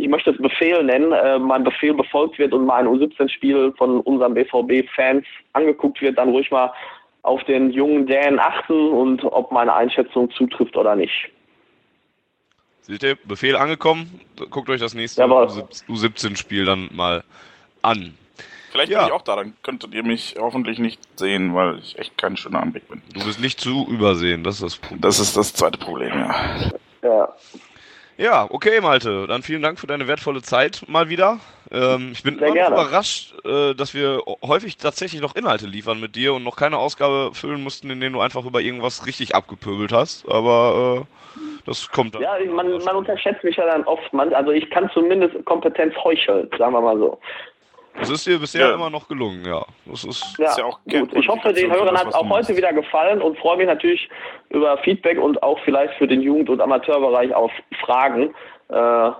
ich 0.00 0.08
möchte 0.08 0.30
es 0.30 0.38
Befehl 0.38 0.82
nennen, 0.82 1.12
äh, 1.12 1.38
mein 1.38 1.64
Befehl 1.64 1.94
befolgt 1.94 2.38
wird 2.38 2.52
und 2.52 2.64
mal 2.66 2.76
ein 2.80 2.88
U17-Spiel 2.88 3.72
von 3.76 4.00
unseren 4.00 4.34
BVB-Fans 4.34 5.24
angeguckt 5.52 6.00
wird, 6.00 6.18
dann 6.18 6.30
ruhig 6.30 6.50
mal 6.50 6.72
auf 7.22 7.42
den 7.44 7.70
jungen 7.70 8.06
Dan 8.06 8.38
achten 8.38 8.90
und 8.92 9.22
ob 9.24 9.52
meine 9.52 9.74
Einschätzung 9.74 10.30
zutrifft 10.32 10.76
oder 10.76 10.96
nicht. 10.96 11.30
Seht 12.82 13.02
ihr, 13.02 13.16
Befehl 13.24 13.56
angekommen. 13.56 14.20
Guckt 14.50 14.70
euch 14.70 14.80
das 14.80 14.94
nächste 14.94 15.20
Jawohl. 15.20 15.46
U17-Spiel 15.88 16.64
dann 16.64 16.88
mal 16.92 17.22
an. 17.82 18.14
Vielleicht 18.72 18.90
Ja. 18.92 19.00
bin 19.00 19.08
ich 19.08 19.12
auch 19.12 19.22
da, 19.22 19.36
dann 19.36 19.52
könntet 19.62 19.94
ihr 19.94 20.04
mich 20.04 20.36
hoffentlich 20.38 20.78
nicht 20.78 21.00
sehen, 21.18 21.54
weil 21.54 21.78
ich 21.78 21.98
echt 21.98 22.16
kein 22.16 22.36
schöner 22.36 22.60
Anblick 22.62 22.88
bin. 22.88 23.02
Du 23.12 23.24
bist 23.24 23.40
nicht 23.40 23.60
zu 23.60 23.86
übersehen, 23.88 24.44
das 24.44 24.54
ist 24.56 24.62
das 24.62 24.76
Problem. 24.76 25.00
Das 25.00 25.18
ist 25.18 25.36
das 25.36 25.52
zweite 25.52 25.78
Problem, 25.78 26.12
ja. 26.14 26.34
Ja. 27.02 27.28
Ja, 28.20 28.46
okay, 28.50 28.82
Malte. 28.82 29.26
Dann 29.26 29.42
vielen 29.42 29.62
Dank 29.62 29.80
für 29.80 29.86
deine 29.86 30.06
wertvolle 30.06 30.42
Zeit 30.42 30.82
mal 30.86 31.08
wieder. 31.08 31.38
Ähm, 31.72 32.10
ich 32.12 32.22
bin 32.22 32.38
Sehr 32.38 32.48
immer 32.48 32.54
gerne. 32.54 32.74
überrascht, 32.76 33.34
äh, 33.46 33.74
dass 33.74 33.94
wir 33.94 34.22
häufig 34.42 34.76
tatsächlich 34.76 35.22
noch 35.22 35.34
Inhalte 35.36 35.66
liefern 35.66 36.00
mit 36.00 36.16
dir 36.16 36.34
und 36.34 36.44
noch 36.44 36.56
keine 36.56 36.76
Ausgabe 36.76 37.30
füllen 37.32 37.62
mussten, 37.62 37.88
in 37.88 37.98
denen 37.98 38.12
du 38.12 38.20
einfach 38.20 38.44
über 38.44 38.60
irgendwas 38.60 39.06
richtig 39.06 39.34
abgepöbelt 39.34 39.90
hast. 39.90 40.28
Aber 40.28 41.06
äh, 41.06 41.40
das 41.64 41.90
kommt 41.90 42.14
dann. 42.14 42.20
Ja, 42.20 42.36
man, 42.52 42.70
man 42.84 42.96
unterschätzt 42.96 43.42
mich 43.42 43.56
ja 43.56 43.64
dann 43.64 43.84
oft. 43.84 44.12
Man, 44.12 44.34
also 44.34 44.50
ich 44.50 44.68
kann 44.68 44.90
zumindest 44.92 45.42
Kompetenz 45.46 45.94
heucheln, 46.04 46.46
sagen 46.58 46.74
wir 46.74 46.82
mal 46.82 46.98
so. 46.98 47.18
Das 47.98 48.08
ist 48.08 48.26
dir 48.26 48.38
bisher 48.38 48.68
Ja. 48.68 48.74
immer 48.74 48.88
noch 48.90 49.06
gelungen, 49.08 49.44
ja. 49.44 49.64
Das 49.84 50.04
ist, 50.04 50.38
Ja, 50.38 50.46
Ist 50.46 50.58
ja 50.58 50.64
auch 50.64 50.78
gut. 50.88 51.14
Ich 51.14 51.28
hoffe, 51.28 51.52
den 51.52 51.70
für 51.70 51.76
Hörern 51.76 51.98
hat 51.98 52.06
was 52.06 52.14
auch 52.14 52.28
heute 52.30 52.56
wieder 52.56 52.72
gefallen 52.72 53.20
und 53.20 53.36
freue 53.38 53.56
mich 53.58 53.66
natürlich 53.66 54.08
über 54.48 54.78
Feedback 54.78 55.18
und 55.20 55.42
auch 55.42 55.58
vielleicht 55.64 55.94
für 55.94 56.06
den 56.06 56.22
Jugend- 56.22 56.48
und 56.48 56.60
Amateurbereich 56.60 57.34
auf 57.34 57.50
Fragen. 57.84 58.34
Äh, 58.68 59.10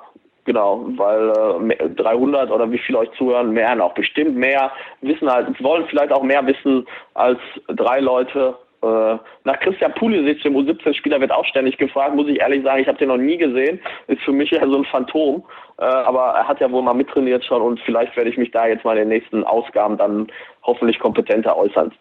genau, 0.45 0.87
weil 0.97 1.31
äh, 1.31 1.59
mehr- 1.59 1.89
300 1.91 2.51
oder 2.51 2.71
wie 2.71 2.79
viele 2.79 2.99
euch 2.99 3.11
zuhören, 3.19 3.51
mehr 3.51 3.75
noch 3.75 3.93
bestimmt 3.93 4.37
mehr 4.37 4.71
wissen 5.03 5.31
halt, 5.31 5.63
wollen 5.63 5.87
vielleicht 5.89 6.13
auch 6.13 6.23
mehr 6.23 6.47
wissen 6.47 6.87
als 7.15 7.39
drei 7.69 8.01
Leute. 8.01 8.57
Äh, 8.83 9.19
nach 9.45 9.61
Christian 9.61 9.93
Pulisic, 9.95 10.43
dem 10.43 10.57
U17-Spieler, 10.57 11.21
wird 11.21 11.33
auch 11.33 11.45
ständig 11.45 11.77
gefragt, 11.77 12.15
muss 12.15 12.29
ich 12.29 12.41
ehrlich 12.41 12.63
sagen, 12.65 12.81
ich 12.81 12.89
habe 12.89 12.97
den 12.99 13.09
noch 13.09 13.19
nie 13.19 13.37
gesehen, 13.37 13.79
ist 14.07 14.23
für 14.23 14.33
mich 14.33 14.51
ja 14.51 14.67
so 14.67 14.77
ein 14.77 14.85
Phantom, 14.87 15.45
äh, 15.79 15.85
aber 15.85 16.29
er 16.31 16.49
hat 16.49 16.61
ja 16.61 16.71
wohl 16.71 16.83
mal 16.83 16.95
mittrainiert 16.95 17.45
schon 17.45 17.61
und 17.61 17.79
vielleicht 17.81 18.17
werde 18.17 18.31
ich 18.31 18.39
mich 18.39 18.51
da 18.53 18.67
jetzt 18.67 18.85
mal 18.85 18.97
in 18.97 19.09
den 19.09 19.19
nächsten 19.19 19.45
Ausgaben 19.45 19.99
dann 19.99 20.29
hoffentlich 20.63 20.99
kompetenter 20.99 21.57
äußern 21.57 21.93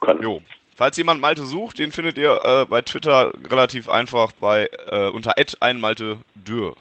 können. 0.00 0.22
jo. 0.22 0.40
Falls 0.78 0.98
jemand 0.98 1.22
Malte 1.22 1.40
sucht, 1.40 1.78
den 1.78 1.90
findet 1.90 2.18
ihr 2.18 2.38
äh, 2.44 2.66
bei 2.66 2.82
Twitter 2.82 3.32
relativ 3.50 3.88
einfach 3.88 4.32
bei 4.38 4.68
äh, 4.90 5.08
unter 5.08 5.32
einmalte 5.60 6.18
Dürr. 6.34 6.74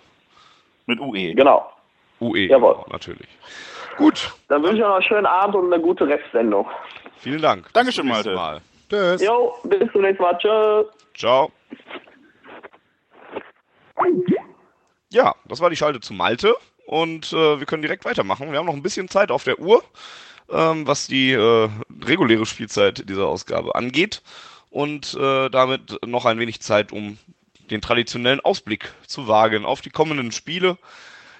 Mit 0.85 0.99
UE. 0.99 1.33
Genau. 1.33 1.71
UE, 2.19 2.47
Jawohl. 2.47 2.75
natürlich. 2.91 3.29
Gut, 3.97 4.33
Dann 4.49 4.61
wünsche 4.63 4.75
ich 4.75 4.83
euch 4.83 4.87
noch 4.89 4.95
einen 4.95 5.03
schönen 5.03 5.25
Abend 5.25 5.55
und 5.55 5.71
eine 5.73 5.81
gute 5.81 6.05
Restsendung. 6.05 6.67
vielen 7.19 7.41
Dank. 7.41 7.71
Dankeschön, 7.73 8.05
Malte. 8.05 8.35
Mal. 8.35 8.59
Tschüss. 8.89 9.21
Jo, 9.21 9.53
bis 9.63 9.91
zum 9.91 10.01
nächsten 10.01 10.21
Mal. 10.21 10.37
Tschüss. 10.37 10.87
Ciao. 11.15 11.51
Ja, 15.11 15.33
das 15.45 15.61
war 15.61 15.69
die 15.69 15.75
Schalte 15.75 16.01
zu 16.01 16.13
Malte 16.13 16.55
und 16.85 17.31
äh, 17.31 17.59
wir 17.59 17.65
können 17.65 17.81
direkt 17.81 18.05
weitermachen. 18.05 18.51
Wir 18.51 18.59
haben 18.59 18.65
noch 18.65 18.73
ein 18.73 18.83
bisschen 18.83 19.07
Zeit 19.07 19.31
auf 19.31 19.43
der 19.43 19.59
Uhr, 19.59 19.83
ähm, 20.51 20.85
was 20.85 21.07
die 21.07 21.31
äh, 21.31 21.69
reguläre 22.03 22.45
Spielzeit 22.45 23.07
dieser 23.09 23.27
Ausgabe 23.27 23.75
angeht 23.75 24.21
und 24.69 25.13
äh, 25.13 25.49
damit 25.49 26.05
noch 26.05 26.25
ein 26.25 26.37
wenig 26.37 26.61
Zeit, 26.61 26.91
um 26.91 27.17
den 27.71 27.81
traditionellen 27.81 28.41
Ausblick 28.41 28.93
zu 29.07 29.27
wagen 29.27 29.65
auf 29.65 29.81
die 29.81 29.89
kommenden 29.89 30.31
Spiele. 30.31 30.77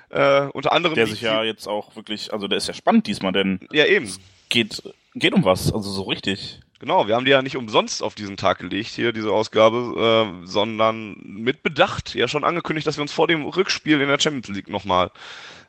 Äh, 0.10 0.48
unter 0.54 0.72
anderem 0.72 0.96
Der 0.96 1.08
sich 1.08 1.22
ja 1.22 1.44
jetzt 1.44 1.68
auch 1.68 1.96
wirklich, 1.96 2.32
also 2.32 2.48
der 2.48 2.58
ist 2.58 2.68
ja 2.68 2.74
spannend 2.74 3.08
diesmal, 3.08 3.34
denn 3.34 3.60
ja 3.72 3.86
eben 3.86 4.10
geht, 4.50 4.82
geht 5.16 5.34
um 5.34 5.44
was, 5.44 5.74
also 5.74 5.90
so 5.92 6.04
richtig. 6.04 6.62
Genau, 6.86 7.08
wir 7.08 7.16
haben 7.16 7.26
die 7.26 7.32
ja 7.32 7.42
nicht 7.42 7.58
umsonst 7.58 8.04
auf 8.04 8.14
diesen 8.14 8.38
Tag 8.38 8.60
gelegt, 8.60 8.90
hier, 8.90 9.12
diese 9.12 9.32
Ausgabe, 9.32 10.36
äh, 10.44 10.46
sondern 10.46 11.16
mit 11.24 11.64
Bedacht 11.64 12.14
ja 12.14 12.28
schon 12.28 12.44
angekündigt, 12.44 12.86
dass 12.86 12.96
wir 12.96 13.02
uns 13.02 13.12
vor 13.12 13.28
dem 13.28 13.44
Rückspiel 13.44 14.00
in 14.02 14.08
der 14.08 14.20
Champions 14.20 14.50
League 14.50 14.70
nochmal 14.70 15.10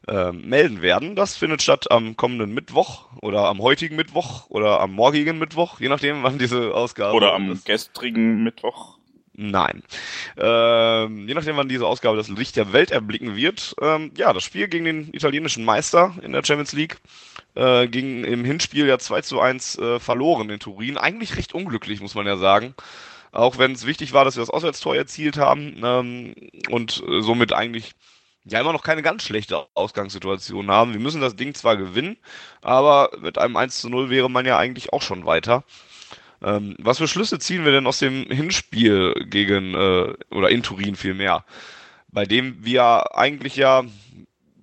äh, 0.09 0.31
melden 0.33 0.83
werden. 0.83 1.17
Das 1.17 1.35
findet 1.35 1.63
statt 1.63 1.91
am 1.91 2.19
kommenden 2.19 2.53
Mittwoch 2.53 3.07
oder 3.23 3.49
am 3.49 3.63
heutigen 3.63 3.97
Mittwoch 3.97 4.51
oder 4.51 4.79
am 4.83 4.93
morgigen 4.93 5.39
Mittwoch, 5.39 5.81
je 5.81 5.89
nachdem, 5.89 6.23
wann 6.23 6.37
diese 6.37 6.75
Ausgabe 6.75 7.17
Oder 7.17 7.33
am 7.33 7.59
gestrigen 7.65 8.45
Mittwoch. 8.45 8.96
Nein. 9.39 9.83
Ähm, 10.39 11.29
je 11.29 11.35
nachdem, 11.35 11.57
wann 11.57 11.69
diese 11.69 11.87
Ausgabe 11.87 12.17
das 12.17 12.29
Licht 12.29 12.57
der 12.57 12.73
Welt 12.73 12.91
erblicken 12.91 13.37
wird. 13.37 13.77
Ähm, 13.83 14.11
ja, 14.17 14.33
das 14.33 14.45
Spiel 14.45 14.67
gegen 14.67 14.87
den 14.87 15.13
italienischen 15.13 15.63
Meister 15.65 16.15
in 16.23 16.33
der 16.33 16.43
Champions 16.43 16.73
League 16.73 16.97
äh, 17.55 17.87
ging 17.87 18.25
im 18.25 18.47
Hinspiel 18.47 18.87
ja 18.87 18.99
2 18.99 19.21
zu 19.21 19.41
1 19.41 19.79
äh, 19.79 20.01
verloren 20.01 20.49
in 20.49 20.59
Turin. 20.59 20.97
Eigentlich 20.97 21.37
recht 21.37 21.53
unglücklich, 21.53 22.01
muss 22.01 22.15
man 22.15 22.27
ja 22.27 22.39
sagen. 22.39 22.75
Auch 23.31 23.59
wenn 23.59 23.73
es 23.73 23.85
wichtig 23.85 24.15
war, 24.15 24.25
dass 24.25 24.37
wir 24.37 24.41
das 24.43 24.51
Auswärtstor 24.51 24.97
erzielt 24.97 25.37
haben 25.37 25.83
ähm, 25.85 26.35
und 26.71 27.05
äh, 27.07 27.21
somit 27.21 27.53
eigentlich 27.53 27.93
ja 28.45 28.61
immer 28.61 28.73
noch 28.73 28.83
keine 28.83 29.03
ganz 29.03 29.23
schlechte 29.23 29.67
Ausgangssituation 29.75 30.71
haben. 30.71 30.95
Wir 30.95 31.01
müssen 31.01 31.21
das 31.21 31.37
Ding 31.37 31.53
zwar 31.53 31.77
gewinnen, 31.77 32.17
aber 32.63 33.11
mit 33.21 33.37
einem 33.37 33.57
1 33.57 33.83
zu 33.83 33.91
0 33.91 34.09
wäre 34.09 34.31
man 34.31 34.47
ja 34.47 34.57
eigentlich 34.57 34.95
auch 34.95 35.03
schon 35.03 35.27
weiter. 35.27 35.65
Ähm, 36.43 36.77
was 36.79 36.99
für 36.99 37.09
Schlüsse 37.09 37.39
ziehen 37.39 37.65
wir 37.65 37.73
denn 37.73 37.87
aus 37.87 37.99
dem 37.99 38.25
Hinspiel 38.25 39.15
gegen, 39.29 39.75
äh, 39.75 40.15
oder 40.31 40.51
in 40.51 40.63
Turin 40.63 40.97
vielmehr, 40.97 41.45
bei 42.09 42.25
dem 42.25 42.65
wir 42.65 43.17
eigentlich 43.17 43.57
ja, 43.57 43.85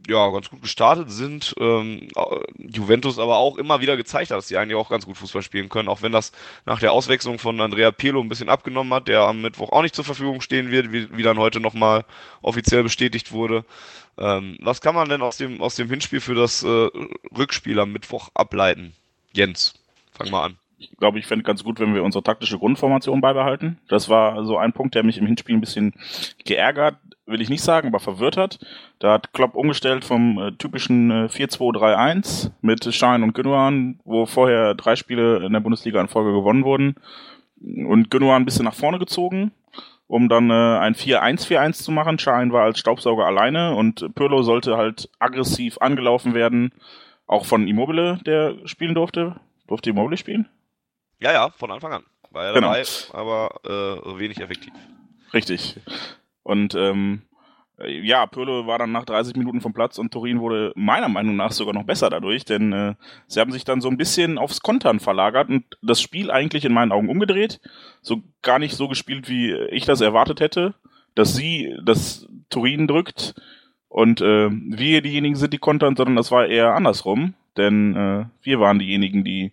ja 0.07 0.29
ganz 0.29 0.49
gut 0.49 0.61
gestartet 0.61 1.09
sind, 1.11 1.55
ähm, 1.59 2.07
äh, 2.15 2.21
Juventus 2.57 3.19
aber 3.19 3.37
auch 3.37 3.57
immer 3.57 3.81
wieder 3.81 3.97
gezeigt 3.97 4.31
hat, 4.31 4.37
dass 4.37 4.47
sie 4.47 4.57
eigentlich 4.57 4.75
auch 4.75 4.89
ganz 4.89 5.05
gut 5.05 5.17
Fußball 5.17 5.41
spielen 5.41 5.69
können, 5.69 5.89
auch 5.89 6.01
wenn 6.01 6.11
das 6.11 6.31
nach 6.65 6.79
der 6.79 6.91
Auswechslung 6.91 7.39
von 7.39 7.59
Andrea 7.59 7.91
Pirlo 7.91 8.21
ein 8.21 8.29
bisschen 8.29 8.49
abgenommen 8.49 8.93
hat, 8.93 9.07
der 9.07 9.21
am 9.21 9.41
Mittwoch 9.41 9.71
auch 9.71 9.81
nicht 9.81 9.95
zur 9.95 10.05
Verfügung 10.05 10.41
stehen 10.41 10.71
wird, 10.71 10.91
wie, 10.91 11.15
wie 11.15 11.23
dann 11.23 11.39
heute 11.39 11.59
nochmal 11.59 12.05
offiziell 12.41 12.83
bestätigt 12.83 13.31
wurde. 13.31 13.65
Ähm, 14.17 14.57
was 14.61 14.81
kann 14.81 14.93
man 14.93 15.09
denn 15.09 15.21
aus 15.21 15.37
dem, 15.37 15.61
aus 15.61 15.75
dem 15.75 15.89
Hinspiel 15.89 16.21
für 16.21 16.35
das 16.35 16.63
äh, 16.63 16.89
Rückspiel 17.35 17.79
am 17.79 17.91
Mittwoch 17.91 18.29
ableiten? 18.35 18.93
Jens, 19.33 19.73
fang 20.11 20.29
mal 20.29 20.45
an. 20.45 20.57
Ich 20.91 20.97
glaube, 20.97 21.19
ich 21.19 21.25
fände 21.25 21.43
ganz 21.43 21.63
gut, 21.63 21.79
wenn 21.79 21.93
wir 21.93 22.03
unsere 22.03 22.23
taktische 22.23 22.57
Grundformation 22.57 23.21
beibehalten. 23.21 23.79
Das 23.87 24.09
war 24.09 24.43
so 24.45 24.57
ein 24.57 24.73
Punkt, 24.73 24.95
der 24.95 25.03
mich 25.03 25.17
im 25.17 25.25
Hinspiel 25.25 25.55
ein 25.55 25.61
bisschen 25.61 25.93
geärgert, 26.45 26.97
will 27.25 27.41
ich 27.41 27.49
nicht 27.49 27.63
sagen, 27.63 27.87
aber 27.87 27.99
verwirrt 27.99 28.37
hat. 28.37 28.59
Da 28.99 29.13
hat 29.13 29.33
Klopp 29.33 29.55
umgestellt 29.55 30.03
vom 30.03 30.37
äh, 30.39 30.51
typischen 30.53 31.09
äh, 31.09 31.25
4-2-3-1 31.25 32.51
mit 32.61 32.93
Schein 32.93 33.23
und 33.23 33.33
Gündogan, 33.33 33.99
wo 34.03 34.25
vorher 34.25 34.75
drei 34.75 34.95
Spiele 34.95 35.45
in 35.45 35.53
der 35.53 35.59
Bundesliga 35.59 36.01
in 36.01 36.07
Folge 36.07 36.33
gewonnen 36.33 36.63
wurden. 36.63 36.95
Und 37.61 38.11
Gündogan 38.11 38.41
ein 38.41 38.45
bisschen 38.45 38.65
nach 38.65 38.73
vorne 38.73 38.99
gezogen, 38.99 39.51
um 40.07 40.27
dann 40.27 40.49
äh, 40.49 40.79
ein 40.79 40.95
4-1-4-1 40.95 41.83
zu 41.83 41.91
machen. 41.91 42.19
Schein 42.19 42.51
war 42.51 42.63
als 42.63 42.79
Staubsauger 42.79 43.25
alleine 43.25 43.75
und 43.75 44.13
Pirlo 44.15 44.43
sollte 44.43 44.75
halt 44.75 45.09
aggressiv 45.19 45.77
angelaufen 45.79 46.33
werden, 46.33 46.73
auch 47.25 47.45
von 47.45 47.67
Immobile, 47.67 48.19
der 48.25 48.55
spielen 48.65 48.95
durfte. 48.95 49.37
Durfte 49.67 49.91
Immobile 49.91 50.17
spielen? 50.17 50.49
Ja, 51.23 51.31
ja, 51.31 51.49
von 51.51 51.71
Anfang 51.71 51.93
an. 51.93 52.03
War 52.31 52.45
ja 52.45 52.51
Genau. 52.53 52.67
dabei, 52.73 52.83
aber 53.13 53.59
äh, 53.65 54.19
wenig 54.19 54.39
effektiv. 54.41 54.73
Richtig. 55.33 55.79
Und 56.43 56.75
ähm, 56.75 57.21
äh, 57.79 57.91
ja, 58.01 58.25
Pirlo 58.25 58.67
war 58.67 58.77
dann 58.79 58.91
nach 58.91 59.05
30 59.05 59.35
Minuten 59.35 59.61
vom 59.61 59.73
Platz 59.73 59.97
und 59.97 60.11
Turin 60.11 60.41
wurde 60.41 60.73
meiner 60.75 61.09
Meinung 61.09 61.35
nach 61.35 61.51
sogar 61.51 61.73
noch 61.73 61.85
besser 61.85 62.09
dadurch, 62.09 62.43
denn 62.43 62.73
äh, 62.73 62.95
sie 63.27 63.39
haben 63.39 63.51
sich 63.51 63.63
dann 63.65 63.81
so 63.81 63.87
ein 63.89 63.97
bisschen 63.97 64.37
aufs 64.37 64.61
Kontern 64.61 64.99
verlagert 64.99 65.49
und 65.49 65.63
das 65.81 66.01
Spiel 66.01 66.29
eigentlich 66.29 66.65
in 66.65 66.73
meinen 66.73 66.91
Augen 66.91 67.09
umgedreht. 67.09 67.61
So 68.01 68.21
gar 68.41 68.59
nicht 68.59 68.75
so 68.75 68.87
gespielt, 68.87 69.29
wie 69.29 69.53
ich 69.71 69.85
das 69.85 70.01
erwartet 70.01 70.39
hätte, 70.41 70.73
dass 71.15 71.35
sie 71.35 71.75
das 71.83 72.27
Turin 72.49 72.87
drückt 72.87 73.35
und 73.87 74.21
äh, 74.21 74.49
wir 74.51 75.01
diejenigen 75.01 75.35
sind, 75.35 75.53
die 75.53 75.59
kontern, 75.59 75.95
sondern 75.95 76.15
das 76.15 76.31
war 76.31 76.47
eher 76.47 76.73
andersrum, 76.75 77.35
denn 77.57 77.95
äh, 77.95 78.25
wir 78.41 78.59
waren 78.59 78.79
diejenigen, 78.79 79.23
die 79.23 79.51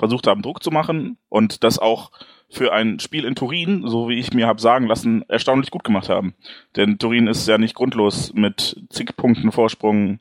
versucht 0.00 0.26
haben, 0.26 0.42
Druck 0.42 0.62
zu 0.62 0.70
machen 0.70 1.18
und 1.28 1.62
das 1.62 1.78
auch 1.78 2.10
für 2.48 2.72
ein 2.72 2.98
Spiel 2.98 3.24
in 3.24 3.36
Turin, 3.36 3.84
so 3.86 4.08
wie 4.08 4.18
ich 4.18 4.32
mir 4.32 4.46
habe 4.46 4.60
sagen 4.60 4.86
lassen, 4.86 5.24
erstaunlich 5.28 5.70
gut 5.70 5.84
gemacht 5.84 6.08
haben. 6.08 6.34
Denn 6.74 6.98
Turin 6.98 7.28
ist 7.28 7.46
ja 7.46 7.58
nicht 7.58 7.74
grundlos 7.74 8.32
mit 8.34 8.82
zig 8.88 9.14
Punkten 9.16 9.52
Vorsprung 9.52 10.18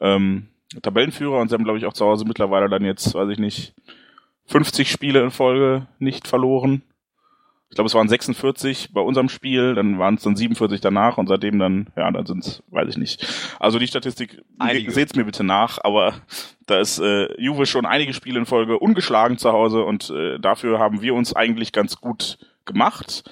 ähm, 0.00 0.48
Tabellenführer 0.80 1.40
und 1.40 1.48
sie 1.48 1.54
haben, 1.54 1.64
glaube 1.64 1.78
ich, 1.78 1.86
auch 1.86 1.92
zu 1.92 2.06
Hause 2.06 2.24
mittlerweile 2.24 2.68
dann 2.70 2.84
jetzt, 2.84 3.12
weiß 3.12 3.28
ich 3.30 3.38
nicht, 3.38 3.74
50 4.46 4.90
Spiele 4.90 5.22
in 5.22 5.30
Folge 5.30 5.88
nicht 5.98 6.28
verloren. 6.28 6.82
Ich 7.70 7.76
glaube, 7.76 7.86
es 7.86 7.94
waren 7.94 8.08
46 8.08 8.92
bei 8.92 9.00
unserem 9.00 9.28
Spiel, 9.28 9.76
dann 9.76 10.00
waren 10.00 10.16
es 10.16 10.24
dann 10.24 10.34
47 10.34 10.80
danach 10.80 11.18
und 11.18 11.28
seitdem 11.28 11.60
dann, 11.60 11.86
ja, 11.96 12.10
dann 12.10 12.26
sind 12.26 12.44
es, 12.44 12.64
weiß 12.68 12.88
ich 12.88 12.96
nicht. 12.96 13.24
Also 13.60 13.78
die 13.78 13.86
Statistik, 13.86 14.42
seht's 14.88 15.14
mir 15.14 15.24
bitte 15.24 15.44
nach, 15.44 15.78
aber 15.84 16.14
da 16.66 16.80
ist 16.80 16.98
äh, 16.98 17.32
Juve 17.40 17.66
schon 17.66 17.86
einige 17.86 18.12
Spiele 18.12 18.40
in 18.40 18.46
Folge 18.46 18.80
ungeschlagen 18.80 19.38
zu 19.38 19.52
Hause 19.52 19.84
und 19.84 20.10
äh, 20.10 20.40
dafür 20.40 20.80
haben 20.80 21.00
wir 21.00 21.14
uns 21.14 21.34
eigentlich 21.34 21.70
ganz 21.70 22.00
gut 22.00 22.38
gemacht. 22.64 23.22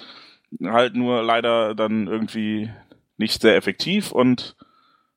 Halt 0.62 0.94
nur 0.94 1.24
leider 1.24 1.74
dann 1.74 2.06
irgendwie 2.06 2.70
nicht 3.16 3.43
sehr 3.43 3.56
effektiv 3.56 4.12
und 4.12 4.55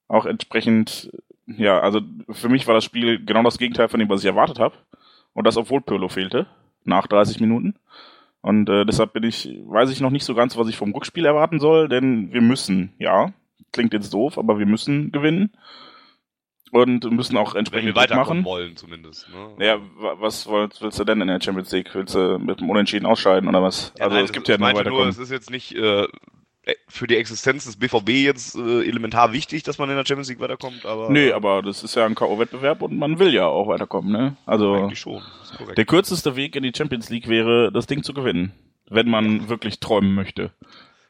auch 0.07 0.25
entsprechend, 0.25 1.11
ja, 1.45 1.79
also 1.79 2.01
für 2.31 2.49
mich 2.49 2.65
war 2.65 2.73
das 2.73 2.85
Spiel 2.85 3.23
genau 3.23 3.43
das 3.43 3.59
Gegenteil 3.59 3.87
von 3.87 3.99
dem, 3.99 4.09
was 4.09 4.21
ich 4.21 4.25
erwartet 4.25 4.57
habe. 4.57 4.75
Und 5.33 5.45
das, 5.45 5.57
obwohl 5.57 5.81
Pirlo 5.81 6.09
fehlte, 6.09 6.47
nach 6.83 7.05
30 7.05 7.39
Minuten. 7.39 7.75
Und 8.41 8.69
äh, 8.69 8.85
deshalb 8.85 9.13
bin 9.13 9.23
ich, 9.23 9.47
weiß 9.65 9.91
ich 9.91 10.01
noch 10.01 10.09
nicht 10.09 10.25
so 10.25 10.33
ganz, 10.33 10.57
was 10.57 10.67
ich 10.67 10.75
vom 10.77 10.91
Rückspiel 10.93 11.25
erwarten 11.25 11.59
soll, 11.59 11.87
denn 11.89 12.33
wir 12.33 12.41
müssen, 12.41 12.93
ja, 12.97 13.31
klingt 13.71 13.93
jetzt 13.93 14.13
doof, 14.13 14.37
aber 14.37 14.57
wir 14.59 14.65
müssen 14.65 15.11
gewinnen 15.11 15.51
und 16.71 17.03
müssen 17.11 17.37
auch 17.37 17.53
entsprechend 17.55 17.89
Wenn 17.89 17.95
wir 17.95 18.01
weiterkommen 18.01 18.43
machen. 18.43 18.45
wollen 18.45 18.75
zumindest. 18.77 19.27
Ne? 19.57 19.65
Ja, 19.65 19.77
wa- 19.97 20.15
was 20.19 20.47
willst, 20.47 20.99
du 20.99 21.03
denn 21.03 21.21
in 21.21 21.27
der 21.27 21.41
Champions 21.41 21.71
League? 21.71 21.93
Willst 21.93 22.15
du 22.15 22.39
mit 22.39 22.61
dem 22.61 22.69
Unentschieden 22.69 23.05
ausscheiden 23.05 23.47
oder 23.49 23.61
was? 23.61 23.93
Ja, 23.97 24.05
also 24.05 24.15
nein, 24.15 24.25
es 24.25 24.31
gibt 24.31 24.47
ja 24.47 24.57
nur 24.57 24.61
meinte 24.67 24.81
nur, 24.83 24.91
weiterkommen. 24.99 25.09
es 25.09 25.17
ist 25.17 25.31
jetzt 25.31 25.51
nicht 25.51 25.75
äh, 25.75 26.07
für 26.87 27.07
die 27.07 27.17
Existenz 27.17 27.65
des 27.65 27.77
BVB 27.77 28.09
jetzt 28.09 28.55
äh, 28.55 28.87
elementar 28.87 29.33
wichtig, 29.33 29.63
dass 29.63 29.77
man 29.79 29.89
in 29.89 29.95
der 29.95 30.05
Champions 30.05 30.29
League 30.29 30.39
weiterkommt, 30.39 30.85
aber 30.85 31.09
Nee, 31.09 31.31
aber 31.31 31.61
das 31.63 31.83
ist 31.83 31.95
ja 31.95 32.05
ein 32.05 32.13
K.O.-Wettbewerb 32.15 32.81
und 32.81 32.97
man 32.97 33.17
will 33.17 33.33
ja 33.33 33.47
auch 33.47 33.67
weiterkommen, 33.67 34.11
ne? 34.11 34.37
Also 34.45 34.73
eigentlich 34.75 34.99
schon. 34.99 35.23
Der 35.75 35.85
kürzeste 35.85 36.35
Weg 36.35 36.55
in 36.55 36.63
die 36.63 36.71
Champions 36.75 37.09
League 37.09 37.27
wäre, 37.27 37.71
das 37.71 37.87
Ding 37.87 38.03
zu 38.03 38.13
gewinnen. 38.13 38.51
Wenn 38.89 39.09
man 39.09 39.49
wirklich 39.49 39.79
träumen 39.79 40.13
möchte. 40.13 40.51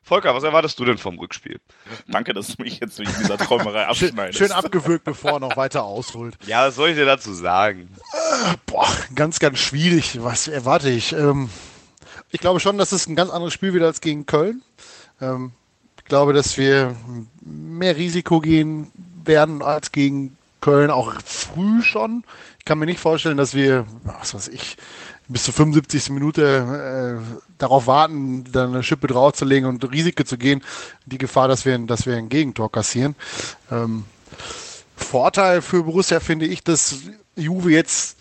Volker, 0.03 0.33
was 0.33 0.43
erwartest 0.43 0.79
du 0.79 0.85
denn 0.85 0.97
vom 0.97 1.19
Rückspiel? 1.19 1.59
Danke, 2.07 2.33
dass 2.33 2.55
du 2.55 2.63
mich 2.63 2.79
jetzt 2.79 2.97
wegen 2.99 3.11
dieser 3.19 3.37
Träumerei 3.37 3.85
abschneidest. 3.87 4.37
schön 4.39 4.51
abgewürgt, 4.51 5.03
bevor 5.03 5.33
er 5.33 5.39
noch 5.39 5.57
weiter 5.57 5.83
ausholt. 5.83 6.37
Ja, 6.47 6.67
was 6.67 6.75
soll 6.75 6.89
ich 6.89 6.95
dir 6.95 7.05
dazu 7.05 7.33
sagen? 7.33 7.89
Boah, 8.65 8.87
ganz, 9.15 9.39
ganz 9.39 9.59
schwierig. 9.59 10.23
Was 10.23 10.47
erwarte 10.47 10.89
ich? 10.89 11.13
Ähm, 11.13 11.49
ich 12.31 12.39
glaube 12.39 12.59
schon, 12.59 12.77
dass 12.77 12.91
es 12.93 13.07
ein 13.07 13.15
ganz 13.15 13.29
anderes 13.31 13.53
Spiel 13.53 13.73
wird 13.73 13.83
als 13.83 14.01
gegen 14.01 14.25
Köln. 14.25 14.61
Ähm, 15.21 15.51
ich 15.97 16.05
glaube, 16.05 16.33
dass 16.33 16.57
wir 16.57 16.95
mehr 17.41 17.95
Risiko 17.95 18.39
gehen 18.39 18.91
werden 19.23 19.61
als 19.61 19.91
gegen 19.91 20.37
Köln, 20.59 20.91
auch 20.91 21.13
früh 21.23 21.81
schon. 21.81 22.23
Ich 22.59 22.65
kann 22.65 22.79
mir 22.79 22.85
nicht 22.85 22.99
vorstellen, 22.99 23.37
dass 23.37 23.53
wir, 23.53 23.85
was 24.03 24.33
weiß 24.33 24.49
ich, 24.49 24.77
bis 25.27 25.43
zur 25.43 25.53
75. 25.53 26.09
Minute 26.09 27.21
äh, 27.21 27.41
darauf 27.57 27.87
warten, 27.87 28.43
dann 28.51 28.73
eine 28.73 28.83
Schippe 28.83 29.07
draufzulegen 29.07 29.67
und 29.67 29.89
Risiko 29.91 30.23
zu 30.23 30.37
gehen. 30.37 30.61
Die 31.05 31.17
Gefahr, 31.17 31.47
dass 31.47 31.65
wir, 31.65 31.77
dass 31.79 32.05
wir 32.05 32.15
ein 32.17 32.29
Gegentor 32.29 32.71
kassieren. 32.71 33.15
Ähm, 33.71 34.05
Vorteil 34.95 35.61
für 35.61 35.83
Borussia 35.83 36.19
finde 36.19 36.45
ich, 36.45 36.63
dass 36.63 36.97
Juve 37.35 37.71
jetzt 37.71 38.17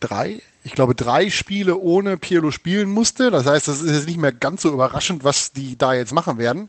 drei, 0.00 0.42
ich 0.68 0.74
glaube 0.74 0.94
drei 0.94 1.30
Spiele 1.30 1.78
ohne 1.78 2.18
Pirlo 2.18 2.50
spielen 2.50 2.90
musste. 2.90 3.30
Das 3.30 3.46
heißt, 3.46 3.68
das 3.68 3.80
ist 3.80 3.90
jetzt 3.90 4.06
nicht 4.06 4.18
mehr 4.18 4.32
ganz 4.32 4.60
so 4.60 4.70
überraschend, 4.70 5.24
was 5.24 5.50
die 5.52 5.78
da 5.78 5.94
jetzt 5.94 6.12
machen 6.12 6.36
werden, 6.36 6.68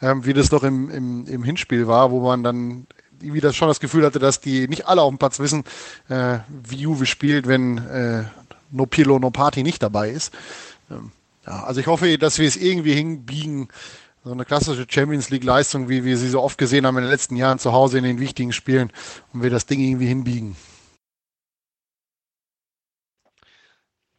ähm, 0.00 0.24
wie 0.24 0.32
das 0.32 0.52
noch 0.52 0.62
im, 0.62 0.88
im, 0.88 1.26
im 1.26 1.42
Hinspiel 1.42 1.88
war, 1.88 2.12
wo 2.12 2.20
man 2.20 2.44
dann 2.44 2.86
irgendwie 3.20 3.40
das 3.40 3.56
schon 3.56 3.66
das 3.66 3.80
Gefühl 3.80 4.06
hatte, 4.06 4.20
dass 4.20 4.40
die 4.40 4.68
nicht 4.68 4.86
alle 4.86 5.02
auf 5.02 5.10
dem 5.10 5.18
Platz 5.18 5.40
wissen, 5.40 5.64
äh, 6.08 6.38
wie 6.48 6.76
Juve 6.76 7.06
spielt, 7.06 7.48
wenn 7.48 7.78
äh, 7.78 8.22
no 8.70 8.86
Pirlo, 8.86 9.18
no 9.18 9.30
Party 9.32 9.64
nicht 9.64 9.82
dabei 9.82 10.10
ist. 10.10 10.32
Ähm, 10.88 11.10
ja, 11.44 11.64
also 11.64 11.80
ich 11.80 11.88
hoffe, 11.88 12.18
dass 12.18 12.38
wir 12.38 12.46
es 12.46 12.56
irgendwie 12.56 12.94
hinbiegen, 12.94 13.66
so 14.22 14.30
eine 14.30 14.44
klassische 14.44 14.86
Champions 14.88 15.28
League 15.30 15.44
Leistung, 15.44 15.88
wie 15.88 16.04
wir 16.04 16.16
sie 16.16 16.28
so 16.28 16.40
oft 16.40 16.56
gesehen 16.56 16.86
haben 16.86 16.98
in 16.98 17.02
den 17.02 17.10
letzten 17.10 17.34
Jahren 17.34 17.58
zu 17.58 17.72
Hause 17.72 17.98
in 17.98 18.04
den 18.04 18.20
wichtigen 18.20 18.52
Spielen 18.52 18.92
und 19.32 19.42
wir 19.42 19.50
das 19.50 19.66
Ding 19.66 19.80
irgendwie 19.80 20.06
hinbiegen. 20.06 20.54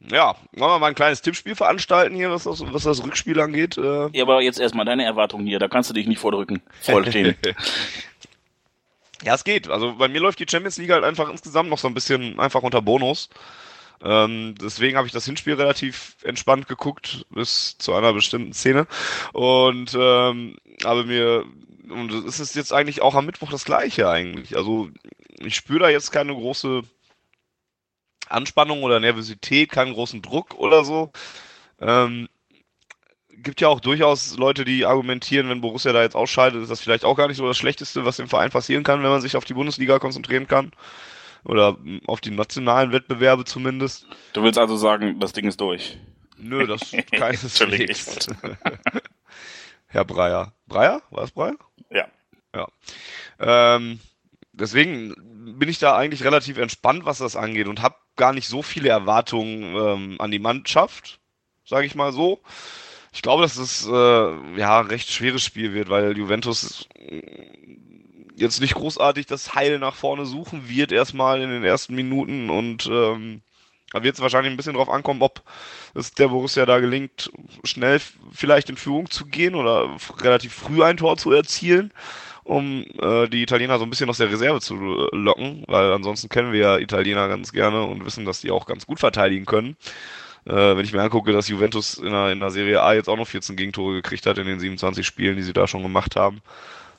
Ja, 0.10 0.36
wollen 0.54 0.72
wir 0.72 0.80
mal 0.80 0.88
ein 0.88 0.96
kleines 0.96 1.22
Tippspiel 1.22 1.56
veranstalten 1.56 2.16
hier, 2.16 2.32
was 2.32 2.44
das, 2.46 2.62
was 2.74 2.84
das 2.84 3.04
Rückspiel 3.04 3.40
angeht? 3.40 3.78
Äh, 3.78 4.10
Ja, 4.14 4.24
aber 4.24 4.42
jetzt 4.42 4.60
erstmal 4.60 4.86
deine 4.86 5.06
Erwartungen 5.06 5.46
hier, 5.46 5.60
da 5.60 5.68
kannst 5.68 5.90
du 5.90 5.94
dich 5.94 6.08
nicht 6.08 6.20
vordrücken. 6.20 6.62
Voll 6.82 7.08
stehen. 7.08 7.36
Ja, 9.24 9.36
es 9.36 9.44
geht. 9.44 9.70
Also 9.70 9.94
bei 9.98 10.08
mir 10.08 10.20
läuft 10.20 10.40
die 10.40 10.48
Champions 10.50 10.78
League 10.78 10.90
halt 10.90 11.04
einfach 11.04 11.30
insgesamt 11.30 11.70
noch 11.70 11.78
so 11.78 11.88
ein 11.88 11.94
bisschen 11.94 12.40
einfach 12.40 12.64
unter 12.64 12.82
Bonus. 12.82 13.30
Ähm, 14.04 14.56
deswegen 14.60 14.98
habe 14.98 15.06
ich 15.06 15.14
das 15.14 15.26
Hinspiel 15.26 15.54
relativ 15.54 16.16
entspannt 16.24 16.68
geguckt, 16.68 17.26
bis 17.30 17.78
zu 17.78 17.94
einer 17.94 18.14
bestimmten 18.14 18.54
Szene. 18.54 18.88
Und 19.32 19.94
ähm, 19.94 20.58
habe 20.84 21.04
mir, 21.04 21.46
und 21.88 22.12
es 22.28 22.40
ist 22.40 22.56
jetzt 22.56 22.74
eigentlich 22.74 23.04
auch 23.04 23.14
am 23.14 23.28
Mittwoch 23.28 23.52
das 23.52 23.64
gleiche 23.64 24.10
eigentlich. 24.10 24.58
Also 24.58 24.90
ich 25.40 25.56
spüre 25.56 25.82
da 25.82 25.90
jetzt 25.90 26.12
keine 26.12 26.34
große 26.34 26.82
Anspannung 28.34 28.84
oder 28.84 29.00
Nervosität, 29.00 29.72
keinen 29.72 29.94
großen 29.94 30.22
Druck 30.22 30.56
oder 30.56 30.84
so. 30.84 31.12
Ähm, 31.80 32.28
gibt 33.42 33.62
ja 33.62 33.68
auch 33.68 33.80
durchaus 33.80 34.38
Leute, 34.38 34.66
die 34.66 34.86
argumentieren, 34.86 35.50
wenn 35.50 35.62
Borussia 35.62 35.94
da 35.94 36.02
jetzt 36.02 36.16
ausscheidet, 36.16 36.62
ist 36.62 36.70
das 36.70 36.82
vielleicht 36.82 37.06
auch 37.06 37.16
gar 37.16 37.28
nicht 37.28 37.38
so 37.38 37.48
das 37.48 37.58
Schlechteste, 37.58 38.06
was 38.06 38.18
dem 38.18 38.28
Verein 38.28 38.52
passieren 38.52 38.84
kann, 38.84 39.04
wenn 39.04 39.10
man 39.10 39.22
sich 39.22 39.36
auf 39.36 39.46
die 39.46 39.54
Bundesliga 39.54 40.00
konzentrieren 40.00 40.48
kann. 40.48 40.72
Oder 41.44 41.74
mm, 41.74 42.02
auf 42.08 42.22
die 42.22 42.32
nationalen 42.32 42.92
Wettbewerbe 42.92 43.46
zumindest. 43.46 44.06
Du 44.34 44.44
willst 44.44 44.60
also 44.60 44.78
sagen, 44.78 45.20
das 45.20 45.34
Ding 45.34 45.48
ist 45.48 45.60
durch. 45.60 45.98
Nö, 46.38 46.68
das 46.68 46.92
keineswegs. 47.12 48.28
Herr 49.88 50.06
Breyer. 50.06 50.54
Breyer? 50.68 51.02
War 51.10 51.24
es 51.24 51.32
Breyer? 51.32 51.56
Ja. 51.90 52.08
Ja. 52.54 52.68
Ähm, 53.40 54.00
deswegen 54.54 55.16
bin 55.58 55.70
ich 55.70 55.80
da 55.80 55.96
eigentlich 55.96 56.24
relativ 56.24 56.58
entspannt, 56.58 57.06
was 57.06 57.18
das 57.18 57.36
angeht 57.36 57.68
und 57.68 57.82
habe 57.82 57.96
gar 58.22 58.34
nicht 58.34 58.48
so 58.48 58.62
viele 58.62 58.90
Erwartungen 58.90 59.76
ähm, 59.76 60.16
an 60.22 60.30
die 60.30 60.38
Mannschaft, 60.38 61.20
sage 61.66 61.88
ich 61.88 61.96
mal 61.96 62.14
so. 62.14 62.40
Ich 63.12 63.24
glaube, 63.24 63.42
dass 63.42 63.58
es 63.58 63.88
äh, 63.88 64.60
ja 64.60 64.80
ein 64.80 64.86
recht 64.86 65.12
schweres 65.12 65.44
Spiel 65.44 65.74
wird, 65.74 65.90
weil 65.90 66.16
Juventus 66.16 66.88
äh, 67.00 67.24
jetzt 68.36 68.62
nicht 68.62 68.76
großartig 68.76 69.26
das 69.26 69.56
Heil 69.56 69.80
nach 69.80 69.96
vorne 69.96 70.28
suchen 70.28 70.70
wird 70.70 70.92
erstmal 70.92 71.42
in 71.42 71.50
den 71.50 71.64
ersten 71.64 71.96
Minuten 71.96 72.52
und 72.52 72.86
ähm, 72.92 73.42
da 73.92 74.04
wird 74.04 74.14
es 74.14 74.22
wahrscheinlich 74.22 74.54
ein 74.54 74.58
bisschen 74.58 74.76
drauf 74.76 74.90
ankommen, 74.90 75.24
ob 75.24 75.42
es 75.96 76.14
der 76.14 76.28
Borussia 76.28 76.68
da 76.68 76.80
gelingt, 76.80 77.32
schnell 77.64 78.00
vielleicht 78.32 78.70
in 78.70 78.78
Führung 78.78 79.10
zu 79.10 79.26
gehen 79.26 79.56
oder 79.56 79.98
relativ 80.20 80.54
früh 80.54 80.84
ein 80.84 80.98
Tor 80.98 81.18
zu 81.18 81.32
erzielen, 81.32 81.92
um 82.44 82.86
äh, 83.02 83.28
die 83.28 83.44
Italiener 83.44 83.78
so 83.78 83.86
ein 83.86 83.90
bisschen 83.90 84.10
aus 84.10 84.18
der 84.18 84.32
Reserve 84.32 84.62
zu 84.62 84.76
äh, 84.76 85.16
locken, 85.16 85.64
weil 85.68 85.92
ansonsten 85.92 86.30
kennen 86.30 86.52
wir 86.52 86.60
ja 86.60 86.78
Italiener 86.78 87.28
ganz 87.28 87.52
gerne 87.52 87.84
und 87.84 88.06
wissen, 88.06 88.26
dass 88.26 88.42
die 88.42 88.52
auch 88.52 88.66
ganz 88.66 88.88
gut 88.88 89.00
verteidigen 89.00 89.46
können. 89.46 89.78
Äh, 90.46 90.54
wenn 90.76 90.86
ich 90.86 90.94
mir 90.94 91.02
angucke, 91.02 91.32
dass 91.32 91.48
Juventus 91.48 91.96
in 91.96 92.12
der, 92.12 92.32
in 92.32 92.40
der 92.40 92.50
Serie 92.50 92.82
A 92.82 92.94
jetzt 92.94 93.10
auch 93.10 93.18
noch 93.18 93.28
14 93.28 93.56
Gegentore 93.56 93.94
gekriegt 93.94 94.26
hat 94.26 94.38
in 94.38 94.48
den 94.48 94.60
27 94.60 95.06
Spielen, 95.06 95.36
die 95.36 95.44
sie 95.44 95.54
da 95.54 95.68
schon 95.68 95.84
gemacht 95.84 96.16
haben. 96.16 96.42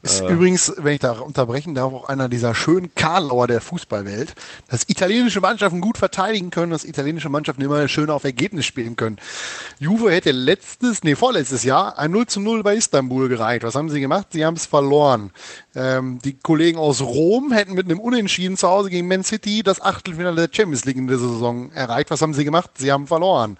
Ist 0.02 0.20
Äh. 0.20 0.32
übrigens, 0.32 0.72
wenn 0.78 0.94
ich 0.94 1.00
da 1.00 1.12
unterbrechen 1.12 1.76
darf, 1.76 1.92
auch 1.92 2.08
einer 2.08 2.28
dieser 2.28 2.56
schönen 2.56 2.92
Karlauer 2.96 3.46
der 3.46 3.60
Fußballwelt, 3.60 4.34
dass 4.68 4.88
italienische 4.88 5.40
Mannschaften 5.40 5.80
gut 5.80 5.96
verteidigen 5.96 6.50
können, 6.50 6.72
dass 6.72 6.84
italienische 6.84 7.28
Mannschaften 7.28 7.62
immer 7.62 7.86
schön 7.86 8.10
auf 8.10 8.24
Ergebnis 8.24 8.66
spielen 8.66 8.96
können. 8.96 9.18
Juve 9.78 10.10
hätte 10.10 10.32
letztes, 10.32 11.04
nee, 11.04 11.14
vorletztes 11.14 11.62
Jahr 11.62 12.00
ein 12.00 12.10
0 12.10 12.26
zu 12.26 12.40
0 12.40 12.64
bei 12.64 12.74
Istanbul 12.74 13.28
gereicht. 13.28 13.62
Was 13.62 13.76
haben 13.76 13.90
sie 13.90 14.00
gemacht? 14.00 14.26
Sie 14.30 14.44
haben 14.44 14.56
es 14.56 14.66
verloren. 14.66 15.30
Ähm, 15.76 16.18
die 16.24 16.36
Kollegen 16.36 16.78
aus 16.78 17.00
Rom 17.00 17.52
hätten 17.52 17.74
mit 17.74 17.86
einem 17.86 18.00
Unentschieden 18.00 18.56
zu 18.56 18.68
Hause 18.68 18.90
gegen 18.90 19.06
Man 19.06 19.22
City 19.22 19.62
das 19.62 19.80
Achtelfinale 19.80 20.48
der 20.48 20.54
Champions 20.54 20.84
League 20.84 20.96
in 20.96 21.06
der 21.06 21.18
Saison 21.18 21.70
erreicht. 21.70 22.10
Was 22.10 22.22
haben 22.22 22.34
sie 22.34 22.44
gemacht? 22.44 22.70
Sie 22.76 22.90
haben 22.90 23.06
verloren. 23.06 23.56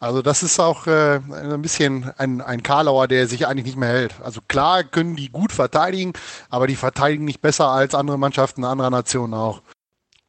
Also 0.00 0.22
das 0.22 0.42
ist 0.42 0.58
auch 0.58 0.86
äh, 0.86 1.16
ein 1.16 1.60
bisschen 1.60 2.10
ein, 2.16 2.40
ein 2.40 2.62
Karlauer, 2.62 3.06
der 3.06 3.26
sich 3.26 3.46
eigentlich 3.46 3.66
nicht 3.66 3.76
mehr 3.76 3.90
hält. 3.90 4.14
Also 4.22 4.40
klar 4.48 4.82
können 4.82 5.14
die 5.14 5.28
gut 5.28 5.52
verteidigen, 5.52 6.14
aber 6.48 6.66
die 6.66 6.76
verteidigen 6.76 7.26
nicht 7.26 7.42
besser 7.42 7.68
als 7.68 7.94
andere 7.94 8.18
Mannschaften 8.18 8.64
anderer 8.64 8.88
Nationen 8.88 9.34
auch. 9.34 9.60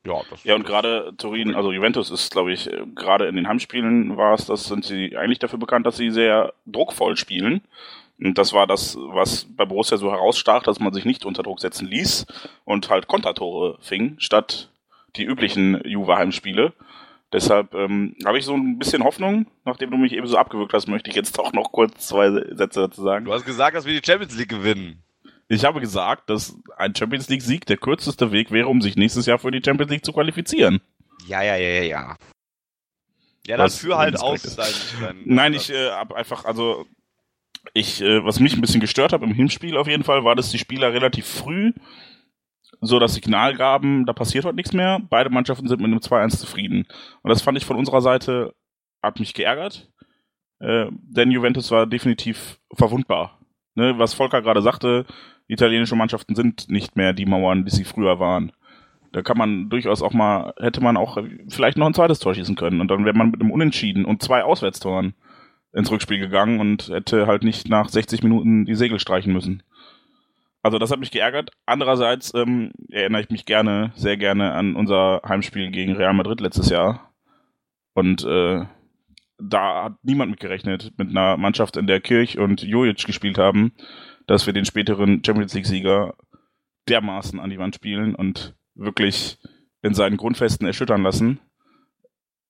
Ja, 0.05 0.19
das 0.29 0.43
Ja, 0.43 0.55
und 0.55 0.65
gerade 0.65 1.13
Turin, 1.17 1.55
also 1.55 1.71
Juventus 1.71 2.11
ist, 2.11 2.31
glaube 2.31 2.51
ich, 2.51 2.67
äh, 2.67 2.85
gerade 2.95 3.27
in 3.27 3.35
den 3.37 3.47
Heimspielen 3.47 4.17
war 4.17 4.33
es, 4.33 4.45
das 4.45 4.65
sind 4.65 4.83
sie 4.83 5.15
eigentlich 5.15 5.39
dafür 5.39 5.59
bekannt, 5.59 5.85
dass 5.85 5.95
sie 5.95 6.11
sehr 6.11 6.53
druckvoll 6.65 7.15
spielen. 7.15 7.61
Und 8.19 8.37
das 8.37 8.51
war 8.51 8.67
das, 8.67 8.97
was 8.97 9.45
bei 9.55 9.63
Borussia 9.65 9.97
so 9.97 10.11
herausstach, 10.11 10.63
dass 10.63 10.79
man 10.79 10.93
sich 10.93 11.05
nicht 11.05 11.25
unter 11.25 11.43
Druck 11.43 11.61
setzen 11.61 11.87
ließ 11.87 12.25
und 12.65 12.89
halt 12.89 13.07
Kontertore 13.07 13.77
fing, 13.79 14.15
statt 14.19 14.69
die 15.15 15.23
üblichen 15.23 15.81
Juve-Heimspiele. 15.85 16.73
Deshalb 17.33 17.73
ähm, 17.73 18.15
habe 18.25 18.37
ich 18.37 18.45
so 18.45 18.53
ein 18.53 18.77
bisschen 18.77 19.03
Hoffnung. 19.03 19.47
Nachdem 19.63 19.91
du 19.91 19.97
mich 19.97 20.11
eben 20.13 20.27
so 20.27 20.37
abgewürgt 20.37 20.73
hast, 20.73 20.87
möchte 20.87 21.09
ich 21.09 21.15
jetzt 21.15 21.37
doch 21.37 21.53
noch 21.53 21.71
kurz 21.71 22.07
zwei 22.07 22.29
Sätze 22.29 22.81
dazu 22.81 23.01
sagen. 23.01 23.25
Du 23.25 23.33
hast 23.33 23.45
gesagt, 23.45 23.75
dass 23.75 23.85
wir 23.85 23.99
die 23.99 24.05
Champions 24.05 24.37
League 24.37 24.49
gewinnen. 24.49 25.01
Ich 25.47 25.65
habe 25.65 25.79
gesagt, 25.79 26.29
dass 26.29 26.55
ein 26.77 26.95
Champions 26.95 27.29
League-Sieg 27.29 27.65
der 27.65 27.77
kürzeste 27.77 28.31
Weg 28.31 28.51
wäre, 28.51 28.67
um 28.67 28.81
sich 28.81 28.95
nächstes 28.95 29.25
Jahr 29.25 29.39
für 29.39 29.51
die 29.51 29.61
Champions 29.63 29.91
League 29.91 30.05
zu 30.05 30.13
qualifizieren. 30.13 30.81
Ja, 31.27 31.41
ja, 31.41 31.55
ja, 31.55 31.69
ja, 31.69 31.83
ja. 31.83 32.17
Ja, 33.47 33.57
dann 33.57 33.69
führ 33.69 33.97
halt 33.97 34.19
aus. 34.19 34.43
korrekt 34.43 34.57
Dein, 34.57 34.73
dein, 35.01 35.21
Nein, 35.25 35.53
ich 35.53 35.71
äh, 35.71 35.91
habe 35.91 36.15
einfach, 36.15 36.45
also 36.45 36.85
ich, 37.73 38.01
äh, 38.01 38.23
was 38.23 38.39
mich 38.39 38.55
ein 38.55 38.61
bisschen 38.61 38.81
gestört 38.81 39.13
hat 39.13 39.21
im 39.21 39.33
Hinspiel 39.33 39.77
auf 39.77 39.87
jeden 39.87 40.03
Fall, 40.03 40.23
war, 40.23 40.35
dass 40.35 40.51
die 40.51 40.59
Spieler 40.59 40.93
relativ 40.93 41.27
früh 41.27 41.73
so 42.81 42.99
das 42.99 43.13
Signal 43.13 43.55
gaben, 43.55 44.05
da 44.05 44.13
passiert 44.13 44.43
heute 44.43 44.55
nichts 44.55 44.73
mehr. 44.73 44.99
Beide 45.09 45.29
Mannschaften 45.29 45.67
sind 45.67 45.81
mit 45.81 45.91
einem 45.91 45.99
2-1 45.99 46.37
zufrieden. 46.37 46.87
Und 47.21 47.29
das 47.29 47.41
fand 47.41 47.57
ich 47.57 47.65
von 47.65 47.77
unserer 47.77 48.01
Seite, 48.01 48.53
hat 49.01 49.19
mich 49.19 49.33
geärgert. 49.33 49.91
Äh, 50.59 50.87
denn 50.91 51.31
Juventus 51.31 51.71
war 51.71 51.85
definitiv 51.87 52.59
verwundbar. 52.73 53.39
Ne, 53.75 53.97
was 53.97 54.13
Volker 54.13 54.41
gerade 54.41 54.61
sagte, 54.61 55.05
italienische 55.47 55.95
Mannschaften 55.95 56.35
sind 56.35 56.69
nicht 56.69 56.97
mehr 56.97 57.13
die 57.13 57.25
Mauern, 57.25 57.63
die 57.63 57.71
sie 57.71 57.85
früher 57.85 58.19
waren. 58.19 58.51
Da 59.13 59.21
kann 59.21 59.37
man 59.37 59.69
durchaus 59.69 60.01
auch 60.01 60.13
mal, 60.13 60.53
hätte 60.59 60.81
man 60.81 60.97
auch 60.97 61.17
vielleicht 61.49 61.77
noch 61.77 61.87
ein 61.87 61.93
zweites 61.93 62.19
Tor 62.19 62.33
schießen 62.33 62.55
können 62.55 62.81
und 62.81 62.89
dann 62.89 63.05
wäre 63.05 63.17
man 63.17 63.31
mit 63.31 63.41
einem 63.41 63.51
Unentschieden 63.51 64.05
und 64.05 64.21
zwei 64.21 64.43
Auswärtstoren 64.43 65.13
ins 65.73 65.91
Rückspiel 65.91 66.19
gegangen 66.19 66.59
und 66.59 66.89
hätte 66.89 67.27
halt 67.27 67.43
nicht 67.43 67.69
nach 67.69 67.89
60 67.89 68.23
Minuten 68.23 68.65
die 68.65 68.75
Segel 68.75 68.99
streichen 68.99 69.31
müssen. 69.33 69.63
Also 70.63 70.77
das 70.77 70.91
hat 70.91 70.99
mich 70.99 71.11
geärgert. 71.11 71.51
Andererseits 71.65 72.33
ähm, 72.35 72.71
erinnere 72.89 73.21
ich 73.21 73.29
mich 73.29 73.45
gerne, 73.45 73.91
sehr 73.95 74.17
gerne 74.17 74.53
an 74.53 74.75
unser 74.75 75.21
Heimspiel 75.27 75.71
gegen 75.71 75.95
Real 75.95 76.13
Madrid 76.13 76.39
letztes 76.39 76.69
Jahr. 76.69 77.11
Und 77.93 78.23
äh, 78.23 78.65
da 79.39 79.83
hat 79.85 79.93
niemand 80.03 80.31
mit 80.31 80.39
gerechnet, 80.39 80.93
mit 80.97 81.09
einer 81.09 81.35
Mannschaft, 81.37 81.77
in 81.77 81.87
der 81.87 81.99
Kirch 81.99 82.37
und 82.37 82.61
Jojic 82.61 83.05
gespielt 83.05 83.37
haben, 83.37 83.73
dass 84.27 84.45
wir 84.45 84.53
den 84.53 84.65
späteren 84.65 85.23
Champions 85.25 85.53
League-Sieger 85.53 86.13
dermaßen 86.87 87.39
an 87.39 87.49
die 87.49 87.57
Wand 87.57 87.75
spielen 87.75 88.13
und 88.15 88.55
wirklich 88.75 89.39
in 89.81 89.93
seinen 89.95 90.17
Grundfesten 90.17 90.67
erschüttern 90.67 91.01
lassen. 91.01 91.39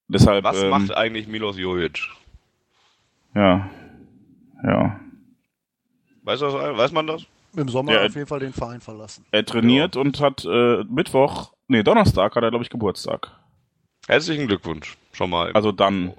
Deshalb, 0.10 0.44
Was 0.44 0.62
ähm, 0.62 0.70
macht 0.70 0.94
eigentlich 0.94 1.28
Milos 1.28 1.58
Jojic? 1.58 2.10
Ja. 3.34 3.70
Ja. 4.64 5.00
Weiß, 6.24 6.42
das, 6.42 6.54
weiß 6.54 6.92
man 6.92 7.08
das? 7.08 7.26
Im 7.56 7.68
Sommer 7.68 7.94
Ja, 7.94 8.06
auf 8.06 8.16
jeden 8.16 8.28
Fall 8.28 8.40
den 8.40 8.54
Verein 8.54 8.82
verlassen. 8.82 9.26
Er 9.32 9.46
trainiert 9.46 9.98
und 9.98 10.22
hat 10.22 10.46
äh, 10.46 10.84
Mittwoch, 10.86 11.54
nee, 11.68 11.84
Donnerstag 11.84 12.36
hat 12.36 12.44
er, 12.44 12.50
glaube 12.50 12.64
ich, 12.64 12.70
Geburtstag. 12.70 13.32
Herzlichen 14.08 14.48
Glückwunsch. 14.48 14.98
Schon 15.12 15.30
mal. 15.30 15.52
Also 15.54 15.72
dann, 15.72 16.14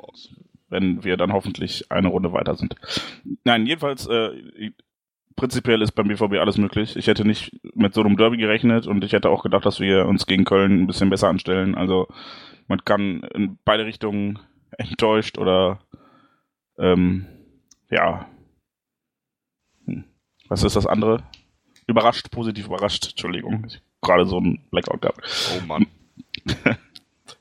wenn 0.68 1.04
wir 1.04 1.16
dann 1.16 1.32
hoffentlich 1.32 1.90
eine 1.90 2.08
Runde 2.08 2.32
weiter 2.32 2.54
sind. 2.54 2.76
Nein, 3.44 3.66
jedenfalls, 3.66 4.06
äh, 4.06 4.30
prinzipiell 5.36 5.82
ist 5.82 5.92
beim 5.92 6.08
BVB 6.08 6.34
alles 6.34 6.58
möglich. 6.58 6.96
Ich 6.96 7.06
hätte 7.06 7.24
nicht 7.24 7.58
mit 7.74 7.94
so 7.94 8.02
einem 8.02 8.16
Derby 8.16 8.36
gerechnet 8.36 8.86
und 8.86 9.02
ich 9.02 9.12
hätte 9.12 9.30
auch 9.30 9.42
gedacht, 9.42 9.64
dass 9.64 9.80
wir 9.80 10.06
uns 10.06 10.26
gegen 10.26 10.44
Köln 10.44 10.82
ein 10.82 10.86
bisschen 10.86 11.10
besser 11.10 11.28
anstellen. 11.28 11.74
Also 11.74 12.08
man 12.68 12.84
kann 12.84 13.22
in 13.34 13.58
beide 13.64 13.86
Richtungen 13.86 14.38
enttäuscht 14.78 15.38
oder 15.38 15.80
ähm, 16.78 17.26
ja. 17.90 18.26
Was 20.52 20.62
ist 20.64 20.76
das 20.76 20.86
andere? 20.86 21.22
Überrascht, 21.86 22.30
positiv 22.30 22.66
überrascht, 22.66 23.06
Entschuldigung. 23.08 23.64
Ich 23.66 23.76
hab 23.76 23.82
gerade 24.02 24.26
so 24.26 24.38
ein 24.38 24.62
Blackout 24.70 25.00
gehabt. 25.00 25.20
Oh 25.56 25.66
Mann. 25.66 25.86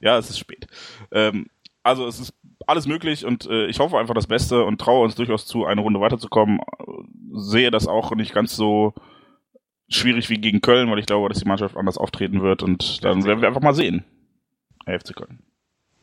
Ja, 0.04 0.18
es 0.18 0.32
ist 0.32 0.40
spät. 0.40 0.66
Ähm, 1.12 1.46
also 1.84 2.08
es 2.08 2.20
ist 2.20 2.34
alles 2.66 2.88
möglich 2.88 3.24
und 3.24 3.46
äh, 3.46 3.68
ich 3.68 3.78
hoffe 3.78 4.00
einfach 4.00 4.16
das 4.16 4.26
Beste 4.26 4.64
und 4.64 4.82
traue 4.82 5.04
uns 5.04 5.14
durchaus 5.14 5.46
zu, 5.46 5.66
eine 5.66 5.82
Runde 5.82 6.00
weiterzukommen. 6.00 6.60
Sehe 7.34 7.70
das 7.70 7.86
auch 7.88 8.16
nicht 8.16 8.34
ganz 8.34 8.56
so 8.56 8.96
schwierig 9.90 10.32
wie 10.32 10.40
gegen 10.40 10.62
Köln, 10.62 10.90
weil 10.90 10.98
ich 10.98 11.06
glaube, 11.06 11.30
dass 11.30 11.38
die 11.38 11.48
Mannschaft 11.48 11.78
anders 11.78 12.00
auftreten 12.00 12.42
wird 12.42 12.64
und 12.64 13.04
dann 13.04 13.26
werden 13.26 13.42
wir 13.42 13.48
einfach 13.48 13.62
mal 13.62 13.76
sehen. 13.76 14.04
FC 14.88 15.16
Köln. 15.16 15.44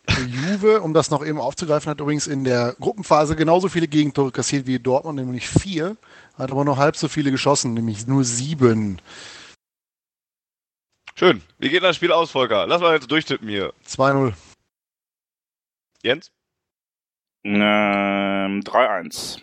Für 0.08 0.24
Juve, 0.24 0.80
um 0.80 0.94
das 0.94 1.10
noch 1.10 1.24
eben 1.24 1.38
aufzugreifen, 1.38 1.90
hat 1.90 2.00
übrigens 2.00 2.26
in 2.26 2.44
der 2.44 2.76
Gruppenphase 2.78 3.36
genauso 3.36 3.68
viele 3.68 3.88
Gegentore 3.88 4.30
kassiert 4.30 4.66
wie 4.66 4.78
Dortmund, 4.78 5.18
nämlich 5.18 5.48
vier, 5.48 5.96
hat 6.38 6.50
aber 6.50 6.64
nur 6.64 6.76
halb 6.76 6.96
so 6.96 7.08
viele 7.08 7.30
geschossen, 7.30 7.74
nämlich 7.74 8.06
nur 8.06 8.24
sieben. 8.24 9.02
Schön. 11.14 11.42
Wie 11.58 11.68
geht 11.68 11.82
das 11.82 11.96
Spiel 11.96 12.12
aus, 12.12 12.30
Volker? 12.30 12.66
Lass 12.66 12.80
mal 12.80 12.94
jetzt 12.94 13.10
durchtippen 13.10 13.48
hier. 13.48 13.72
2-0. 13.86 14.34
Jens? 16.02 16.30
Ähm, 17.42 18.60
3-1. 18.60 19.40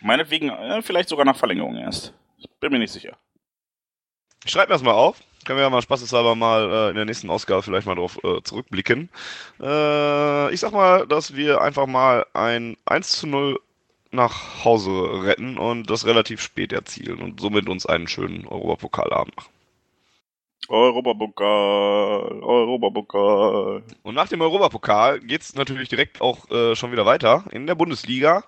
Meinetwegen 0.00 0.50
äh, 0.50 0.82
vielleicht 0.82 1.08
sogar 1.08 1.24
nach 1.24 1.36
Verlängerung 1.36 1.76
erst. 1.76 2.12
Ich 2.36 2.46
bin 2.58 2.72
mir 2.72 2.80
nicht 2.80 2.92
sicher. 2.92 3.16
Ich 4.44 4.50
schreibe 4.50 4.68
mir 4.68 4.74
das 4.74 4.82
mal 4.82 4.92
auf. 4.92 5.22
Können 5.44 5.58
wir 5.58 5.64
ja 5.64 5.70
mal 5.70 5.82
spaßeshalber 5.82 6.34
mal 6.34 6.70
äh, 6.70 6.88
in 6.90 6.96
der 6.96 7.04
nächsten 7.04 7.30
Ausgabe 7.30 7.62
vielleicht 7.62 7.86
mal 7.86 7.94
drauf 7.94 8.18
äh, 8.24 8.42
zurückblicken. 8.42 9.10
Äh, 9.60 10.52
ich 10.52 10.60
sag 10.60 10.72
mal, 10.72 11.06
dass 11.06 11.36
wir 11.36 11.60
einfach 11.60 11.86
mal 11.86 12.26
ein 12.32 12.76
1 12.86 13.20
zu 13.20 13.26
0 13.26 13.60
nach 14.14 14.64
Hause 14.64 15.24
retten 15.24 15.58
und 15.58 15.90
das 15.90 16.06
relativ 16.06 16.40
spät 16.40 16.72
erzielen 16.72 17.20
und 17.20 17.40
somit 17.40 17.68
uns 17.68 17.86
einen 17.86 18.08
schönen 18.08 18.46
Europapokalabend 18.46 19.36
machen. 19.36 19.50
Europapokal, 20.68 22.40
Europapokal. 22.42 23.82
Und 24.02 24.14
nach 24.14 24.28
dem 24.28 24.40
Europapokal 24.40 25.20
geht's 25.20 25.54
natürlich 25.54 25.88
direkt 25.88 26.20
auch 26.22 26.50
äh, 26.50 26.74
schon 26.74 26.90
wieder 26.90 27.04
weiter. 27.04 27.44
In 27.50 27.66
der 27.66 27.74
Bundesliga 27.74 28.44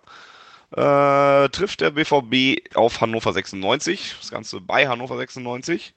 äh, 0.70 1.48
trifft 1.50 1.82
der 1.82 1.90
BVB 1.90 2.74
auf 2.74 3.00
Hannover 3.00 3.32
96. 3.32 4.16
Das 4.18 4.30
Ganze 4.30 4.60
bei 4.60 4.88
Hannover 4.88 5.16
96. 5.18 5.94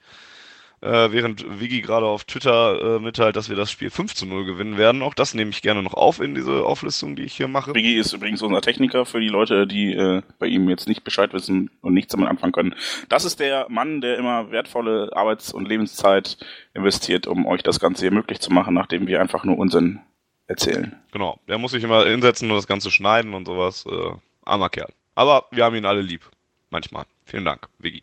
Äh, 0.82 1.12
während 1.12 1.60
Vigi 1.60 1.82
gerade 1.82 2.06
auf 2.06 2.24
Twitter 2.24 2.96
äh, 2.96 3.00
mitteilt, 3.00 3.36
dass 3.36 3.50
wir 3.50 3.56
das 3.56 3.70
Spiel 3.70 3.90
5 3.90 4.14
zu 4.14 4.24
0 4.24 4.46
gewinnen 4.46 4.78
werden. 4.78 5.02
Auch 5.02 5.12
das 5.12 5.34
nehme 5.34 5.50
ich 5.50 5.60
gerne 5.60 5.82
noch 5.82 5.92
auf 5.92 6.20
in 6.20 6.34
diese 6.34 6.64
Auflistung, 6.64 7.16
die 7.16 7.24
ich 7.24 7.34
hier 7.36 7.48
mache. 7.48 7.72
Biggie 7.72 7.98
ist 7.98 8.14
übrigens 8.14 8.40
unser 8.40 8.62
Techniker 8.62 9.04
für 9.04 9.20
die 9.20 9.28
Leute, 9.28 9.66
die 9.66 9.92
äh, 9.92 10.22
bei 10.38 10.46
ihm 10.46 10.70
jetzt 10.70 10.88
nicht 10.88 11.04
Bescheid 11.04 11.34
wissen 11.34 11.70
und 11.82 11.92
nichts 11.92 12.12
damit 12.12 12.28
anfangen 12.28 12.52
können. 12.52 12.74
Das 13.10 13.26
ist 13.26 13.40
der 13.40 13.66
Mann, 13.68 14.00
der 14.00 14.16
immer 14.16 14.50
wertvolle 14.50 15.10
Arbeits- 15.12 15.52
und 15.52 15.68
Lebenszeit 15.68 16.38
investiert, 16.72 17.26
um 17.26 17.46
euch 17.46 17.62
das 17.62 17.78
Ganze 17.78 18.04
hier 18.04 18.12
möglich 18.12 18.40
zu 18.40 18.50
machen, 18.50 18.72
nachdem 18.72 19.06
wir 19.06 19.20
einfach 19.20 19.44
nur 19.44 19.58
Unsinn 19.58 20.00
erzählen. 20.46 20.98
Genau, 21.12 21.38
der 21.46 21.58
muss 21.58 21.72
sich 21.72 21.84
immer 21.84 22.06
hinsetzen 22.06 22.50
und 22.50 22.56
das 22.56 22.66
Ganze 22.66 22.90
schneiden 22.90 23.34
und 23.34 23.46
sowas. 23.46 23.84
Äh, 23.86 24.12
armer 24.46 24.70
Kerl. 24.70 24.92
Aber 25.14 25.44
wir 25.50 25.64
haben 25.64 25.76
ihn 25.76 25.84
alle 25.84 26.00
lieb. 26.00 26.22
Manchmal. 26.70 27.04
Vielen 27.26 27.44
Dank, 27.44 27.68
Vigi. 27.78 28.02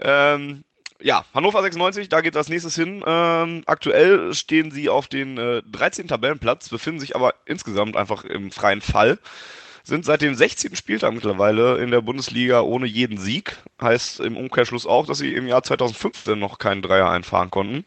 Ähm, 0.00 0.64
ja, 1.02 1.24
Hannover 1.34 1.62
96, 1.62 2.08
da 2.08 2.20
geht 2.20 2.34
das 2.34 2.48
nächstes 2.48 2.74
hin. 2.74 3.02
Ähm, 3.06 3.62
aktuell 3.66 4.32
stehen 4.34 4.70
sie 4.70 4.88
auf 4.88 5.08
den 5.08 5.38
äh, 5.38 5.62
13. 5.70 6.08
Tabellenplatz, 6.08 6.68
befinden 6.68 7.00
sich 7.00 7.16
aber 7.16 7.34
insgesamt 7.44 7.96
einfach 7.96 8.24
im 8.24 8.50
freien 8.50 8.80
Fall. 8.80 9.18
Sind 9.84 10.04
seit 10.04 10.22
dem 10.22 10.34
16. 10.34 10.76
Spieltag 10.76 11.12
mittlerweile 11.12 11.78
in 11.78 11.90
der 11.90 12.02
Bundesliga 12.02 12.60
ohne 12.60 12.86
jeden 12.86 13.18
Sieg. 13.18 13.56
Heißt 13.80 14.20
im 14.20 14.36
Umkehrschluss 14.36 14.86
auch, 14.86 15.06
dass 15.06 15.18
sie 15.18 15.34
im 15.34 15.48
Jahr 15.48 15.64
2015 15.64 16.38
noch 16.38 16.58
keinen 16.58 16.82
Dreier 16.82 17.10
einfahren 17.10 17.50
konnten. 17.50 17.84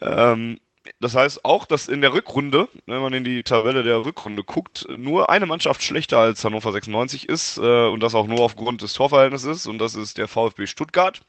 Ähm, 0.00 0.58
das 1.00 1.14
heißt 1.14 1.44
auch, 1.44 1.66
dass 1.66 1.88
in 1.88 2.00
der 2.00 2.14
Rückrunde, 2.14 2.68
wenn 2.86 3.02
man 3.02 3.12
in 3.12 3.24
die 3.24 3.42
Tabelle 3.42 3.82
der 3.82 4.06
Rückrunde 4.06 4.42
guckt, 4.42 4.86
nur 4.96 5.28
eine 5.28 5.44
Mannschaft 5.44 5.82
schlechter 5.82 6.18
als 6.18 6.42
Hannover 6.42 6.72
96 6.72 7.28
ist 7.28 7.58
äh, 7.58 7.86
und 7.88 8.00
das 8.02 8.14
auch 8.14 8.26
nur 8.26 8.40
aufgrund 8.40 8.80
des 8.80 8.94
Torverhältnisses 8.94 9.66
und 9.66 9.78
das 9.78 9.94
ist 9.94 10.16
der 10.16 10.28
VfB 10.28 10.66
Stuttgart. 10.66 11.20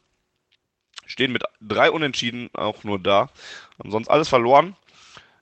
Stehen 1.09 1.31
mit 1.31 1.43
drei 1.59 1.89
Unentschieden 1.89 2.49
auch 2.53 2.83
nur 2.83 2.99
da, 2.99 3.29
haben 3.79 3.91
sonst 3.91 4.09
alles 4.09 4.29
verloren. 4.29 4.75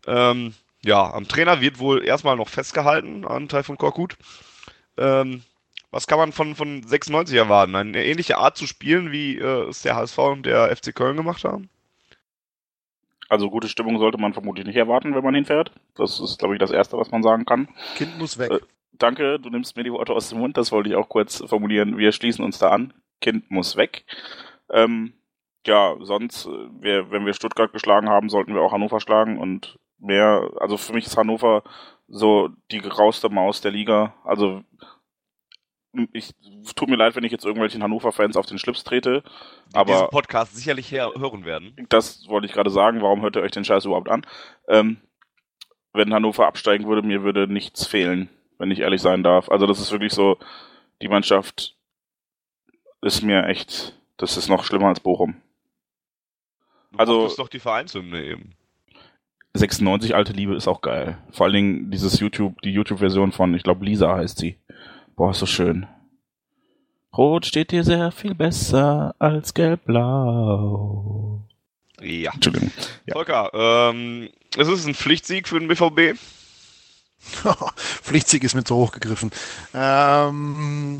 Ähm, 0.07 0.53
ja, 0.81 1.13
am 1.13 1.27
Trainer 1.27 1.59
wird 1.59 1.79
wohl 1.79 2.05
erstmal 2.05 2.37
noch 2.37 2.47
festgehalten 2.47 3.25
an 3.25 3.49
Taifun 3.49 3.77
Korkut. 3.77 4.17
Ähm, 4.97 5.43
was 5.91 6.07
kann 6.07 6.19
man 6.19 6.31
von, 6.31 6.55
von 6.55 6.83
96 6.83 7.35
erwarten? 7.35 7.75
Eine 7.75 8.05
ähnliche 8.05 8.37
Art 8.37 8.55
zu 8.55 8.65
spielen, 8.65 9.11
wie 9.11 9.37
äh, 9.37 9.67
es 9.67 9.81
der 9.81 9.95
HSV 9.95 10.17
und 10.17 10.45
der 10.45 10.73
FC 10.75 10.95
Köln 10.95 11.17
gemacht 11.17 11.43
haben? 11.43 11.69
Also 13.27 13.49
gute 13.49 13.67
Stimmung 13.67 13.99
sollte 13.99 14.17
man 14.17 14.33
vermutlich 14.33 14.65
nicht 14.65 14.77
erwarten, 14.77 15.15
wenn 15.15 15.23
man 15.23 15.35
hinfährt. 15.35 15.73
Das 15.95 16.21
ist, 16.21 16.39
glaube 16.39 16.55
ich, 16.55 16.59
das 16.59 16.71
Erste, 16.71 16.97
was 16.97 17.11
man 17.11 17.23
sagen 17.23 17.45
kann. 17.45 17.67
Kind 17.95 18.17
muss 18.17 18.37
weg. 18.37 18.51
Äh, 18.51 18.59
Danke, 18.93 19.37
du 19.39 19.49
nimmst 19.49 19.75
mir 19.75 19.83
die 19.83 19.91
Worte 19.91 20.13
aus 20.13 20.29
dem 20.29 20.39
Mund, 20.39 20.57
das 20.57 20.71
wollte 20.71 20.89
ich 20.89 20.95
auch 20.95 21.09
kurz 21.09 21.43
formulieren. 21.45 21.97
Wir 21.97 22.11
schließen 22.11 22.43
uns 22.43 22.57
da 22.57 22.69
an. 22.69 22.93
Kind 23.21 23.51
muss 23.51 23.75
weg. 23.75 24.05
Ähm, 24.71 25.13
ja, 25.65 25.95
sonst, 25.99 26.45
äh, 26.45 26.69
wir, 26.79 27.11
wenn 27.11 27.25
wir 27.25 27.33
Stuttgart 27.33 27.71
geschlagen 27.73 28.09
haben, 28.09 28.29
sollten 28.29 28.53
wir 28.53 28.61
auch 28.61 28.71
Hannover 28.71 28.99
schlagen 28.99 29.37
und 29.37 29.77
mehr, 29.99 30.51
also 30.59 30.77
für 30.77 30.93
mich 30.93 31.05
ist 31.05 31.17
Hannover 31.17 31.63
so 32.07 32.49
die 32.71 32.79
grauste 32.79 33.29
Maus 33.29 33.61
der 33.61 33.71
Liga. 33.71 34.13
Also 34.23 34.63
ich 36.13 36.31
tut 36.75 36.89
mir 36.89 36.95
leid, 36.95 37.15
wenn 37.15 37.23
ich 37.23 37.31
jetzt 37.31 37.45
irgendwelchen 37.45 37.81
Hannover-Fans 37.81 38.37
auf 38.37 38.45
den 38.45 38.59
Schlips 38.59 38.83
trete, 38.83 39.23
die 39.23 39.29
diesen 39.69 39.75
aber 39.75 40.07
Podcast 40.09 40.55
sicherlich 40.55 40.91
her 40.91 41.11
hören 41.17 41.45
werden. 41.45 41.73
das 41.89 42.27
wollte 42.27 42.45
ich 42.45 42.53
gerade 42.53 42.69
sagen. 42.69 43.01
Warum 43.01 43.21
hört 43.21 43.35
ihr 43.35 43.41
euch 43.41 43.51
den 43.51 43.65
Scheiß 43.65 43.85
überhaupt 43.85 44.09
an? 44.09 44.25
Ähm, 44.67 44.97
wenn 45.93 46.13
Hannover 46.13 46.45
absteigen 46.45 46.87
würde, 46.87 47.01
mir 47.01 47.23
würde 47.23 47.47
nichts 47.47 47.87
fehlen, 47.87 48.29
wenn 48.59 48.71
ich 48.71 48.81
ehrlich 48.81 49.01
sein 49.01 49.23
darf. 49.23 49.49
Also 49.49 49.65
das 49.65 49.79
ist 49.79 49.91
wirklich 49.91 50.13
so, 50.13 50.37
die 51.01 51.07
Mannschaft 51.07 51.75
ist 53.01 53.23
mir 53.23 53.45
echt, 53.47 53.97
das 54.17 54.37
ist 54.37 54.49
noch 54.49 54.63
schlimmer 54.63 54.87
als 54.87 54.99
Bochum. 54.99 55.41
Du 56.91 56.97
Also- 56.99 57.19
mochtest 57.21 57.39
doch 57.39 57.49
die 57.49 57.59
Vereinshymne 57.59 58.23
eben. 58.23 58.51
96 59.53 60.13
alte 60.15 60.33
Liebe 60.33 60.55
ist 60.55 60.67
auch 60.67 60.81
geil. 60.81 61.17
Vor 61.31 61.45
allen 61.45 61.55
Dingen 61.55 61.91
dieses 61.91 62.19
YouTube, 62.19 62.61
die 62.61 62.71
YouTube-Version 62.71 63.31
von, 63.31 63.53
ich 63.55 63.63
glaube, 63.63 63.85
Lisa 63.85 64.15
heißt 64.15 64.37
sie. 64.37 64.57
Boah, 65.15 65.31
ist 65.31 65.39
so 65.39 65.45
schön. 65.47 65.87
Rot 67.15 67.47
steht 67.47 67.71
dir 67.71 67.83
sehr 67.83 68.11
viel 68.11 68.35
besser 68.35 69.15
als 69.17 69.55
gelb-blau. 69.55 71.41
Ja. 72.01 72.31
Entschuldigung. 72.33 72.71
Ja. 73.07 73.13
Volker, 73.13 73.49
ähm, 73.53 74.29
es 74.55 74.67
ist 74.67 74.85
ein 74.85 74.93
Pflichtsieg 74.93 75.47
für 75.47 75.59
den 75.59 75.67
BVB. 75.67 76.15
Pflichtsieg 77.75 78.43
ist 78.43 78.53
mir 78.53 78.63
zu 78.63 78.75
hoch 78.75 78.91
gegriffen. 78.91 79.31
Ähm, 79.73 80.99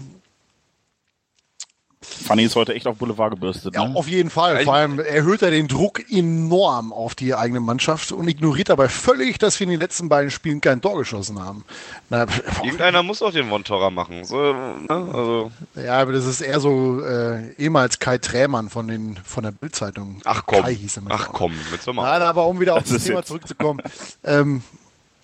Fanny 2.09 2.43
ist 2.43 2.55
heute 2.55 2.73
echt 2.73 2.87
auf 2.87 2.97
Boulevard 2.97 3.31
gebürstet. 3.31 3.75
Ja, 3.75 3.85
ne? 3.87 3.95
auf 3.95 4.07
jeden 4.07 4.29
Fall. 4.29 4.63
Vor 4.63 4.73
allem 4.73 4.99
erhöht 4.99 5.41
er 5.41 5.51
den 5.51 5.67
Druck 5.67 6.09
enorm 6.11 6.91
auf 6.91 7.15
die 7.15 7.35
eigene 7.35 7.59
Mannschaft 7.59 8.11
und 8.11 8.27
ignoriert 8.27 8.69
dabei 8.69 8.89
völlig, 8.89 9.37
dass 9.37 9.59
wir 9.59 9.65
in 9.65 9.71
den 9.71 9.79
letzten 9.79 10.09
beiden 10.09 10.31
Spielen 10.31 10.59
kein 10.61 10.81
Tor 10.81 10.97
geschossen 10.97 11.39
haben. 11.39 11.63
Na, 12.09 12.25
Irgendeiner 12.63 13.03
muss 13.03 13.21
auch 13.21 13.31
den 13.31 13.51
One-Torer 13.51 13.91
machen. 13.91 14.23
So, 14.25 14.37
ne? 14.37 14.85
also, 14.89 15.51
ja, 15.75 15.99
aber 15.99 16.13
das 16.13 16.25
ist 16.25 16.41
eher 16.41 16.59
so 16.59 17.01
äh, 17.03 17.51
ehemals 17.57 17.99
Kai 17.99 18.17
Trämann 18.17 18.69
von, 18.69 18.87
den, 18.87 19.17
von 19.23 19.43
der 19.43 19.51
Bildzeitung. 19.51 20.21
ach 20.25 20.43
komm. 20.45 20.63
Kai 20.63 20.75
hieß 20.75 20.97
er 20.97 21.03
mit 21.03 21.11
Ach 21.13 21.29
komm, 21.31 21.53
jetzt 21.71 21.85
hör 21.85 21.93
mal. 21.93 22.03
Nein, 22.03 22.21
aber 22.27 22.47
um 22.47 22.59
wieder 22.59 22.75
auf 22.75 22.83
Das 22.83 22.93
das, 22.93 23.03
Thema 23.03 23.19
jetzt- 23.19 23.27
zurückzukommen. 23.27 23.81
ähm, 24.23 24.63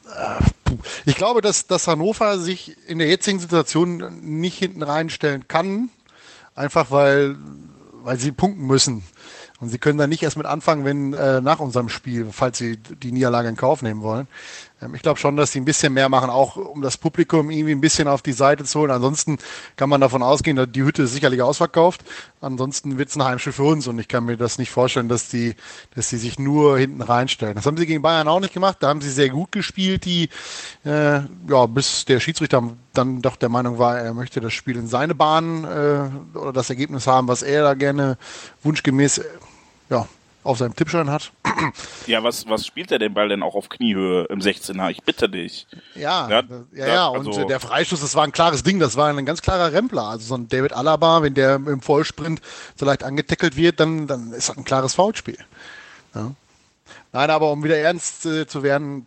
äh, 0.08 0.44
ich 1.06 1.16
glaube, 1.16 1.42
dass, 1.42 1.68
dass 1.68 1.88
Hannover 1.88 2.38
sich 2.40 2.76
in 2.88 2.98
der 3.00 3.08
jetzigen 3.08 3.40
Situation 3.40 4.20
nicht 4.22 4.58
hinten 4.58 4.82
reinstellen 4.84 5.48
kann, 5.48 5.90
einfach 6.56 6.92
weil, 6.92 7.36
weil 8.04 8.18
sie 8.18 8.32
punkten 8.32 8.66
müssen. 8.66 9.04
Und 9.60 9.70
sie 9.70 9.78
können 9.78 9.98
dann 9.98 10.10
nicht 10.10 10.24
erst 10.24 10.36
mit 10.36 10.46
anfangen, 10.46 10.84
wenn 10.84 11.14
äh, 11.14 11.40
nach 11.40 11.60
unserem 11.60 11.88
Spiel, 11.88 12.28
falls 12.32 12.58
sie 12.58 12.78
die 12.78 13.12
Niederlage 13.14 13.48
in 13.48 13.56
Kauf 13.56 13.82
nehmen 13.82 14.02
wollen. 14.02 14.28
Ähm, 14.84 14.96
ich 14.96 15.02
glaube 15.02 15.20
schon, 15.20 15.36
dass 15.36 15.52
sie 15.52 15.60
ein 15.60 15.66
bisschen 15.66 15.94
mehr 15.94 16.10
machen, 16.10 16.30
auch 16.30 16.56
um 16.56 16.82
das 16.82 16.98
Publikum 16.98 17.50
irgendwie 17.50 17.72
ein 17.72 17.82
bisschen 17.82 18.08
auf 18.08 18.22
die 18.22 18.34
Seite 18.34 18.64
zu 18.64 18.80
holen. 18.80 18.92
Ansonsten 18.92 19.38
kann 19.76 19.90
man 19.90 20.02
davon 20.02 20.24
ausgehen, 20.24 20.58
dass 20.58 20.72
die 20.72 20.84
Hütte 20.84 21.04
ist 21.04 21.14
sicherlich 21.14 21.42
ausverkauft. 21.42 22.04
Ansonsten 22.42 22.98
wird 22.98 23.10
es 23.10 23.16
ein 23.16 23.24
Heimspiel 23.24 23.54
für 23.54 23.64
uns 23.64 23.88
und 23.88 24.00
ich 24.00 24.08
kann 24.08 24.26
mir 24.26 24.38
das 24.38 24.58
nicht 24.58 24.72
vorstellen, 24.72 25.10
dass 25.10 25.30
die, 25.30 25.56
dass 25.96 26.10
die 26.10 26.18
sich 26.18 26.40
nur 26.40 26.78
hinten 26.78 27.02
reinstellen. 27.02 27.56
Das 27.56 27.66
haben 27.66 27.78
sie 27.78 27.86
gegen 27.86 28.02
Bayern 28.02 28.28
auch 28.28 28.40
nicht 28.40 28.54
gemacht. 28.54 28.78
Da 28.82 28.90
haben 28.90 29.02
sie 29.02 29.10
sehr 29.10 29.30
gut 29.30 29.52
gespielt, 29.52 30.06
die 30.06 30.30
äh, 30.86 31.22
ja 31.50 31.66
bis 31.68 32.06
der 32.06 32.20
Schiedsrichter 32.20 32.64
dann 32.94 33.22
doch 33.22 33.36
der 33.36 33.50
Meinung 33.50 33.80
war, 33.80 33.98
er 33.98 34.14
möchte 34.14 34.40
das 34.40 34.54
Spiel 34.54 34.78
in 34.78 34.88
seine 34.88 35.16
Bahn 35.16 35.64
äh, 35.64 36.38
oder 36.38 36.54
das 36.54 36.70
Ergebnis 36.70 37.08
haben, 37.08 37.28
was 37.28 37.42
er 37.42 37.64
da 37.64 37.74
gerne 37.74 38.18
wunschgemäß 38.62 39.20
äh, 39.20 39.24
ja, 39.90 40.08
auf 40.44 40.58
seinem 40.58 40.76
Tippschein 40.76 41.10
hat. 41.10 41.32
Ja, 42.08 42.24
was, 42.24 42.48
was 42.50 42.66
spielt 42.66 42.92
er 42.92 43.00
den 43.00 43.14
Ball 43.14 43.30
denn 43.30 43.44
auch 43.44 43.56
auf 43.56 43.70
Kniehöhe 43.70 44.26
im 44.26 44.40
16er? 44.40 44.90
Ich 44.92 45.02
bitte 45.04 45.30
dich. 45.30 45.68
Ja, 45.96 46.30
Ja, 46.30 46.44
ja, 46.74 46.88
ja, 46.88 47.08
und 47.08 47.28
also- 47.28 47.42
äh, 47.42 47.46
der 47.48 47.60
Freistoß, 47.60 48.02
das 48.02 48.16
war 48.16 48.24
ein 48.24 48.32
klares 48.32 48.64
Ding, 48.64 48.80
das 48.80 48.96
war 48.98 49.08
ein 49.10 49.26
ganz 49.26 49.42
klarer 49.42 49.72
Rempler. 49.72 50.04
Also 50.04 50.26
so 50.28 50.36
ein 50.36 50.48
David 50.48 50.74
Alaba, 50.74 51.22
wenn 51.22 51.34
der 51.34 51.56
im 51.56 51.82
Vollsprint 51.82 52.42
so 52.76 52.86
leicht 52.86 53.04
angetackelt 53.04 53.56
wird, 53.56 53.80
dann, 53.80 54.08
dann 54.08 54.34
ist 54.34 54.50
das 54.50 54.58
ein 54.58 54.64
klares 54.66 54.94
Foulspiel. 54.96 55.38
Ja. 56.14 56.32
Nein, 57.12 57.30
aber 57.30 57.52
um 57.52 57.64
wieder 57.64 57.78
ernst 57.78 58.26
äh, 58.26 58.48
zu 58.48 58.64
werden, 58.64 59.06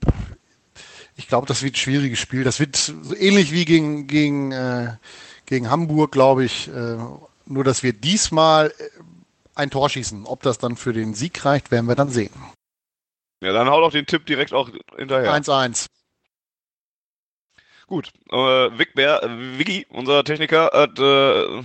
ich 1.17 1.29
glaube, 1.29 1.47
das 1.47 1.63
wird 1.63 1.75
ein 1.75 1.79
schwieriges 1.79 2.19
Spiel. 2.19 2.45
Das 2.45 2.61
wird 2.61 2.77
so 2.77 3.15
ähnlich 3.17 3.53
wie 3.53 3.65
gegen, 3.65 4.07
gegen, 4.07 4.53
äh, 4.53 4.93
gegen 5.47 5.71
Hamburg, 5.71 6.13
glaube 6.13 6.45
ich. 6.45 6.69
Äh, 6.69 6.97
nur, 7.47 7.65
dass 7.65 7.83
wir 7.83 7.93
diesmal 7.93 8.69
äh, 8.69 8.73
ein 9.57 9.71
Tor 9.71 9.89
schießen. 9.89 10.27
Ob 10.27 10.43
das 10.43 10.59
dann 10.59 10.77
für 10.77 10.93
den 10.93 11.15
Sieg 11.15 11.45
reicht, 11.45 11.71
werden 11.71 11.87
wir 11.87 11.95
dann 11.97 12.11
sehen. 12.11 12.33
Ja, 13.43 13.53
dann 13.53 13.69
hau 13.69 13.81
doch 13.81 13.93
den 13.93 14.07
Tipp 14.07 14.27
direkt 14.27 14.53
auch 14.53 14.71
hinterher. 14.97 15.33
1-1. 15.33 15.87
Gut. 17.87 18.11
Äh, 18.31 18.37
Vic 18.37 18.95
Bär, 18.95 19.23
äh, 19.23 19.59
Vicky, 19.59 19.87
unser 19.91 20.25
Techniker, 20.25 20.71
hat 20.73 20.99
äh, 20.99 21.63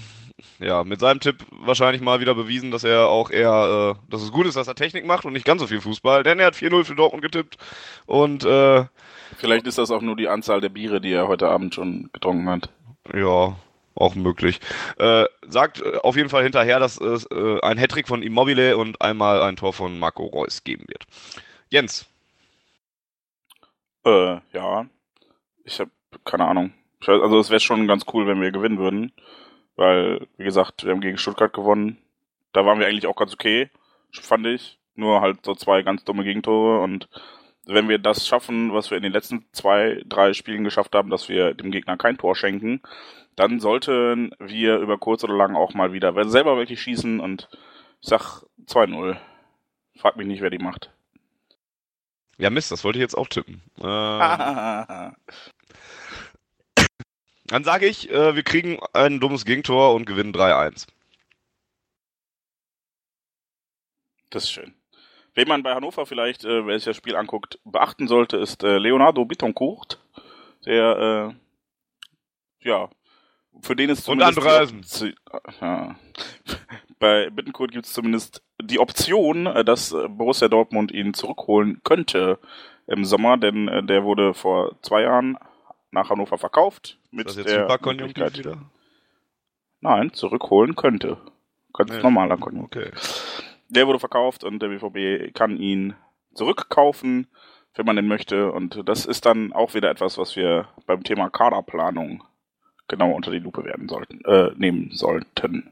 ja 0.59 0.83
mit 0.83 0.99
seinem 0.99 1.19
Tipp 1.19 1.43
wahrscheinlich 1.51 2.01
mal 2.01 2.19
wieder 2.19 2.35
bewiesen, 2.35 2.69
dass 2.69 2.83
er 2.83 3.07
auch 3.07 3.31
eher, 3.31 3.95
äh, 3.97 4.11
dass 4.11 4.21
es 4.21 4.31
gut 4.31 4.45
ist, 4.45 4.55
dass 4.55 4.67
er 4.67 4.75
Technik 4.75 5.05
macht 5.05 5.25
und 5.25 5.33
nicht 5.33 5.45
ganz 5.45 5.61
so 5.61 5.67
viel 5.67 5.81
Fußball, 5.81 6.23
denn 6.23 6.39
er 6.39 6.47
hat 6.47 6.55
4-0 6.55 6.83
für 6.83 6.95
Dortmund 6.95 7.23
getippt 7.23 7.57
und 8.05 8.43
äh, 8.43 8.85
Vielleicht 9.37 9.65
ist 9.65 9.77
das 9.77 9.89
auch 9.89 10.01
nur 10.01 10.15
die 10.15 10.27
Anzahl 10.27 10.61
der 10.61 10.69
Biere, 10.69 11.01
die 11.01 11.13
er 11.13 11.27
heute 11.27 11.47
Abend 11.47 11.73
schon 11.73 12.09
getrunken 12.13 12.49
hat. 12.49 12.69
ja, 13.13 13.55
auch 13.95 14.15
möglich. 14.15 14.59
Äh, 14.97 15.25
sagt 15.47 15.81
äh, 15.81 15.97
auf 16.03 16.15
jeden 16.15 16.29
Fall 16.29 16.43
hinterher, 16.43 16.79
dass 16.79 16.99
es 16.99 17.25
äh, 17.31 17.59
ein 17.61 17.77
Hattrick 17.77 18.07
von 18.07 18.23
Immobile 18.23 18.77
und 18.77 19.01
einmal 19.01 19.41
ein 19.41 19.55
Tor 19.55 19.73
von 19.73 19.99
Marco 19.99 20.25
Reus 20.25 20.63
geben 20.63 20.85
wird. 20.87 21.05
Jens, 21.69 22.07
Äh, 24.05 24.39
ja. 24.53 24.85
Ich 25.63 25.79
habe 25.79 25.91
keine 26.25 26.47
Ahnung. 26.47 26.73
Also 27.05 27.39
es 27.39 27.49
wäre 27.49 27.59
schon 27.59 27.87
ganz 27.87 28.05
cool, 28.13 28.27
wenn 28.27 28.41
wir 28.41 28.51
gewinnen 28.51 28.77
würden. 28.77 29.11
Weil, 29.75 30.27
wie 30.37 30.43
gesagt, 30.43 30.83
wir 30.83 30.91
haben 30.91 31.01
gegen 31.01 31.17
Stuttgart 31.17 31.53
gewonnen. 31.53 31.97
Da 32.53 32.65
waren 32.65 32.79
wir 32.79 32.87
eigentlich 32.87 33.07
auch 33.07 33.15
ganz 33.15 33.33
okay, 33.33 33.69
fand 34.11 34.45
ich. 34.47 34.79
Nur 34.95 35.21
halt 35.21 35.45
so 35.45 35.55
zwei 35.55 35.81
ganz 35.83 36.03
dumme 36.03 36.23
Gegentore. 36.23 36.81
Und 36.81 37.07
wenn 37.65 37.89
wir 37.89 37.97
das 37.99 38.27
schaffen, 38.27 38.73
was 38.73 38.91
wir 38.91 38.97
in 38.97 39.03
den 39.03 39.13
letzten 39.13 39.45
zwei, 39.53 40.03
drei 40.05 40.33
Spielen 40.33 40.63
geschafft 40.63 40.93
haben, 40.95 41.09
dass 41.09 41.29
wir 41.29 41.53
dem 41.53 41.71
Gegner 41.71 41.97
kein 41.97 42.17
Tor 42.17 42.35
schenken, 42.35 42.81
dann 43.41 43.59
sollten 43.59 44.35
wir 44.39 44.77
über 44.77 44.99
kurz 44.99 45.23
oder 45.23 45.33
lang 45.33 45.55
auch 45.55 45.73
mal 45.73 45.93
wieder 45.93 46.13
selber 46.29 46.57
wirklich 46.57 46.79
schießen. 46.79 47.19
Und 47.19 47.49
ich 47.99 48.09
sag 48.09 48.43
2-0. 48.67 49.17
Frag 49.97 50.15
mich 50.15 50.27
nicht, 50.27 50.41
wer 50.41 50.51
die 50.51 50.59
macht. 50.59 50.91
ja 52.37 52.51
Mist, 52.51 52.71
das 52.71 52.83
wollte 52.83 52.99
ich 52.99 53.01
jetzt 53.01 53.17
auch 53.17 53.27
tippen. 53.27 53.63
Äh, 53.79 53.81
Dann 57.45 57.63
sage 57.63 57.87
ich, 57.87 58.11
äh, 58.11 58.35
wir 58.35 58.43
kriegen 58.43 58.79
ein 58.93 59.19
dummes 59.19 59.43
Gegentor 59.43 59.95
und 59.95 60.05
gewinnen 60.05 60.33
3-1. 60.33 60.87
Das 64.29 64.43
ist 64.43 64.51
schön. 64.51 64.75
Wen 65.33 65.47
man 65.47 65.63
bei 65.63 65.73
Hannover 65.73 66.05
vielleicht, 66.05 66.45
äh, 66.45 66.67
wer 66.67 66.77
sich 66.77 66.85
das 66.85 66.95
Spiel 66.95 67.15
anguckt, 67.15 67.59
beachten 67.65 68.07
sollte, 68.07 68.37
ist 68.37 68.63
äh, 68.63 68.77
Leonardo 68.77 69.25
Bittencourt, 69.25 69.99
der, 70.65 71.33
äh, 72.61 72.67
ja, 72.67 72.89
für 73.61 73.75
den 73.75 73.89
ist 73.89 74.07
Und 74.09 74.19
zumindest 74.21 74.37
Andreasen. 74.37 75.15
ja. 75.61 75.95
Bei 76.99 77.29
Bittencourt 77.29 77.71
gibt 77.71 77.85
es 77.85 77.93
zumindest 77.93 78.43
die 78.61 78.79
Option, 78.79 79.47
äh, 79.47 79.63
dass 79.65 79.91
äh, 79.91 80.07
Borussia 80.07 80.47
Dortmund 80.47 80.91
ihn 80.91 81.13
zurückholen 81.13 81.81
könnte 81.83 82.37
im 82.87 83.05
Sommer, 83.05 83.37
denn 83.37 83.67
äh, 83.67 83.83
der 83.83 84.03
wurde 84.03 84.33
vor 84.33 84.75
zwei 84.81 85.01
Jahren 85.03 85.37
nach 85.91 86.09
Hannover 86.09 86.37
verkauft. 86.37 86.97
Mit 87.09 87.27
Ist 87.27 87.37
das 87.37 87.45
jetzt 87.45 87.53
der 87.55 87.61
Superkonjunktiv 87.63 88.37
wieder? 88.37 88.57
Nein, 89.81 90.13
zurückholen 90.13 90.75
könnte. 90.75 91.17
Ganz 91.73 91.91
Ja. 91.91 92.03
normaler 92.03 92.37
Konjunktiv. 92.37 92.87
Okay. 92.87 92.91
Der 93.69 93.87
wurde 93.87 93.99
verkauft 93.99 94.43
und 94.43 94.59
der 94.61 94.67
BVB 94.67 95.33
kann 95.33 95.57
ihn 95.57 95.95
zurückkaufen, 96.33 97.27
wenn 97.73 97.85
man 97.85 97.95
den 97.95 98.07
möchte. 98.07 98.51
Und 98.51 98.81
das 98.87 99.05
ist 99.05 99.25
dann 99.25 99.53
auch 99.53 99.73
wieder 99.73 99.89
etwas, 99.89 100.17
was 100.17 100.35
wir 100.35 100.67
beim 100.85 101.03
Thema 101.03 101.29
Kaderplanung 101.29 102.23
genau 102.91 103.11
unter 103.11 103.31
die 103.31 103.39
Lupe 103.39 103.63
werden 103.63 103.89
sollten, 103.89 104.23
äh, 104.25 104.51
nehmen 104.55 104.91
sollten. 104.91 105.71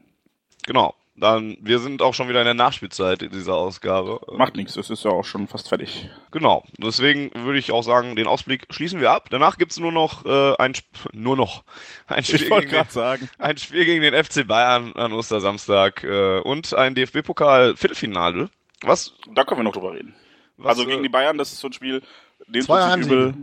Genau. 0.66 0.94
Dann, 1.16 1.58
wir 1.60 1.80
sind 1.80 2.00
auch 2.00 2.14
schon 2.14 2.30
wieder 2.30 2.40
in 2.40 2.46
der 2.46 2.54
Nachspielzeit 2.54 3.22
in 3.22 3.30
dieser 3.30 3.54
Ausgabe. 3.54 4.20
Macht 4.38 4.56
nichts, 4.56 4.76
es 4.76 4.88
ist 4.88 5.04
ja 5.04 5.10
auch 5.10 5.24
schon 5.24 5.48
fast 5.48 5.68
fertig. 5.68 6.08
Genau. 6.30 6.64
Deswegen 6.78 7.30
würde 7.34 7.58
ich 7.58 7.72
auch 7.72 7.82
sagen, 7.82 8.16
den 8.16 8.26
Ausblick 8.26 8.66
schließen 8.70 9.00
wir 9.00 9.10
ab. 9.10 9.28
Danach 9.28 9.58
gibt's 9.58 9.78
nur 9.78 9.92
noch 9.92 10.24
äh, 10.24 10.54
ein 10.56 10.72
Sp 10.72 10.88
nur 11.12 11.36
noch 11.36 11.62
ein 12.06 12.24
Spiel, 12.24 12.48
gegen 12.48 12.70
den, 12.70 12.88
sagen. 12.88 13.28
ein 13.38 13.58
Spiel 13.58 13.84
gegen 13.84 14.00
den 14.00 14.14
FC 14.14 14.46
Bayern 14.46 14.94
an 14.94 15.12
Ostersamstag 15.12 16.04
äh, 16.04 16.40
und 16.40 16.72
ein 16.72 16.94
DFB-Pokal 16.94 17.76
Viertelfinale. 17.76 18.48
Was, 18.80 19.12
Da 19.34 19.44
können 19.44 19.60
wir 19.60 19.64
noch 19.64 19.74
drüber 19.74 19.92
reden. 19.92 20.14
was 20.56 20.70
also 20.70 20.86
gegen 20.86 21.00
äh, 21.00 21.02
die 21.02 21.10
Bayern, 21.10 21.36
das 21.36 21.52
ist 21.52 21.60
so 21.60 21.68
ein 21.68 21.74
Spiel, 21.74 22.00
dem 22.48 22.62
übel. 22.62 23.34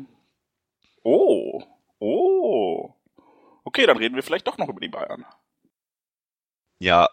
Oh, 1.03 1.61
oh. 1.99 2.96
Okay, 3.77 3.85
dann 3.85 3.97
reden 3.97 4.15
wir 4.15 4.23
vielleicht 4.23 4.47
doch 4.47 4.57
noch 4.57 4.69
über 4.69 4.79
die 4.79 4.87
Bayern. 4.87 5.23
ja, 6.79 7.07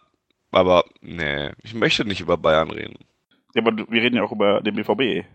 aber 0.51 0.85
nee, 1.03 1.51
ich 1.63 1.75
möchte 1.75 2.07
nicht 2.07 2.21
über 2.23 2.39
Bayern 2.39 2.71
reden. 2.71 2.97
Ja, 3.55 3.61
aber 3.61 3.77
wir 3.77 4.01
reden 4.03 4.17
ja 4.17 4.23
auch 4.23 4.33
über 4.33 4.63
den 4.63 4.75
BVB. 4.77 5.27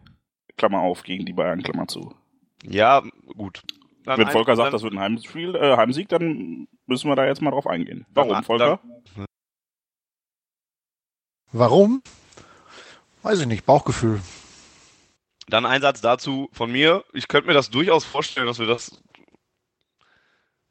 Klammer 0.57 0.79
auf, 0.81 1.03
gegen 1.03 1.25
die 1.27 1.33
Bayern, 1.33 1.61
Klammer 1.61 1.87
zu. 1.87 2.15
Ja, 2.63 3.03
gut. 3.37 3.61
Dann 4.05 4.17
Wenn 4.17 4.25
ein- 4.27 4.33
Volker 4.33 4.55
sagt, 4.55 4.67
dann- 4.67 4.71
das 4.73 4.81
wird 4.81 4.93
ein 4.93 4.99
Heimspiel, 4.99 5.55
äh, 5.55 5.77
Heimsieg, 5.77 6.09
dann 6.09 6.67
müssen 6.87 7.09
wir 7.11 7.15
da 7.15 7.25
jetzt 7.27 7.41
mal 7.43 7.51
drauf 7.51 7.67
eingehen. 7.67 8.07
Warum, 8.09 8.31
Dann- 8.31 8.43
Volker? 8.43 8.79
Warum? 11.51 12.01
Weiß 13.21 13.39
ich 13.39 13.45
nicht, 13.47 13.65
Bauchgefühl. 13.67 14.19
Dann 15.47 15.65
ein 15.67 15.81
Satz 15.81 16.01
dazu 16.01 16.49
von 16.53 16.71
mir. 16.71 17.03
Ich 17.13 17.27
könnte 17.27 17.47
mir 17.47 17.53
das 17.53 17.69
durchaus 17.69 18.03
vorstellen, 18.05 18.47
dass 18.47 18.57
wir 18.59 18.67
das 18.67 19.01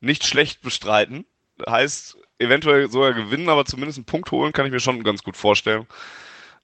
nicht 0.01 0.27
schlecht 0.27 0.62
bestreiten. 0.62 1.25
Heißt, 1.69 2.16
eventuell 2.39 2.91
sogar 2.91 3.15
gewinnen, 3.15 3.49
aber 3.49 3.65
zumindest 3.65 3.99
einen 3.99 4.07
Punkt 4.07 4.31
holen, 4.31 4.53
kann 4.53 4.66
ich 4.66 4.73
mir 4.73 4.81
schon 4.81 5.03
ganz 5.03 5.23
gut 5.23 5.37
vorstellen. 5.37 5.87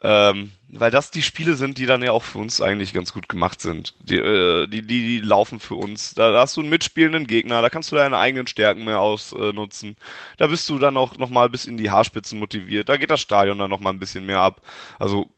Ähm, 0.02 0.52
weil 0.69 0.90
das 0.90 1.11
die 1.11 1.23
Spiele 1.23 1.55
sind, 1.55 1.78
die 1.78 1.86
dann 1.86 2.02
ja 2.02 2.12
auch 2.12 2.24
für 2.24 2.39
uns 2.39 2.61
eigentlich 2.61 2.93
ganz 2.93 3.15
gut 3.15 3.28
gemacht 3.28 3.61
sind. 3.62 3.94
Die, 4.01 4.19
äh, 4.19 4.66
die, 4.66 4.82
die, 4.82 5.01
die 5.01 5.20
laufen 5.20 5.61
für 5.61 5.77
uns. 5.77 6.15
Da, 6.15 6.31
da 6.31 6.40
hast 6.40 6.56
du 6.56 6.61
einen 6.61 6.69
mitspielenden 6.69 7.27
Gegner, 7.27 7.62
da 7.62 7.70
kannst 7.70 7.90
du 7.90 7.97
deine 7.97 8.19
eigenen 8.19 8.47
Stärken 8.47 8.85
mehr 8.85 9.01
ausnutzen. 9.01 9.97
Da 10.36 10.48
bist 10.48 10.69
du 10.69 10.78
dann 10.78 10.98
auch 10.98 11.16
nochmal 11.16 11.48
bis 11.48 11.65
in 11.65 11.78
die 11.78 11.90
Haarspitzen 11.90 12.39
motiviert. 12.39 12.89
Da 12.90 12.98
geht 12.98 13.11
das 13.11 13.23
Stadion 13.23 13.59
dann 13.59 13.70
nochmal 13.70 13.94
ein 13.94 13.98
bisschen 13.98 14.27
mehr 14.27 14.40
ab. 14.40 14.61
Also 14.98 15.31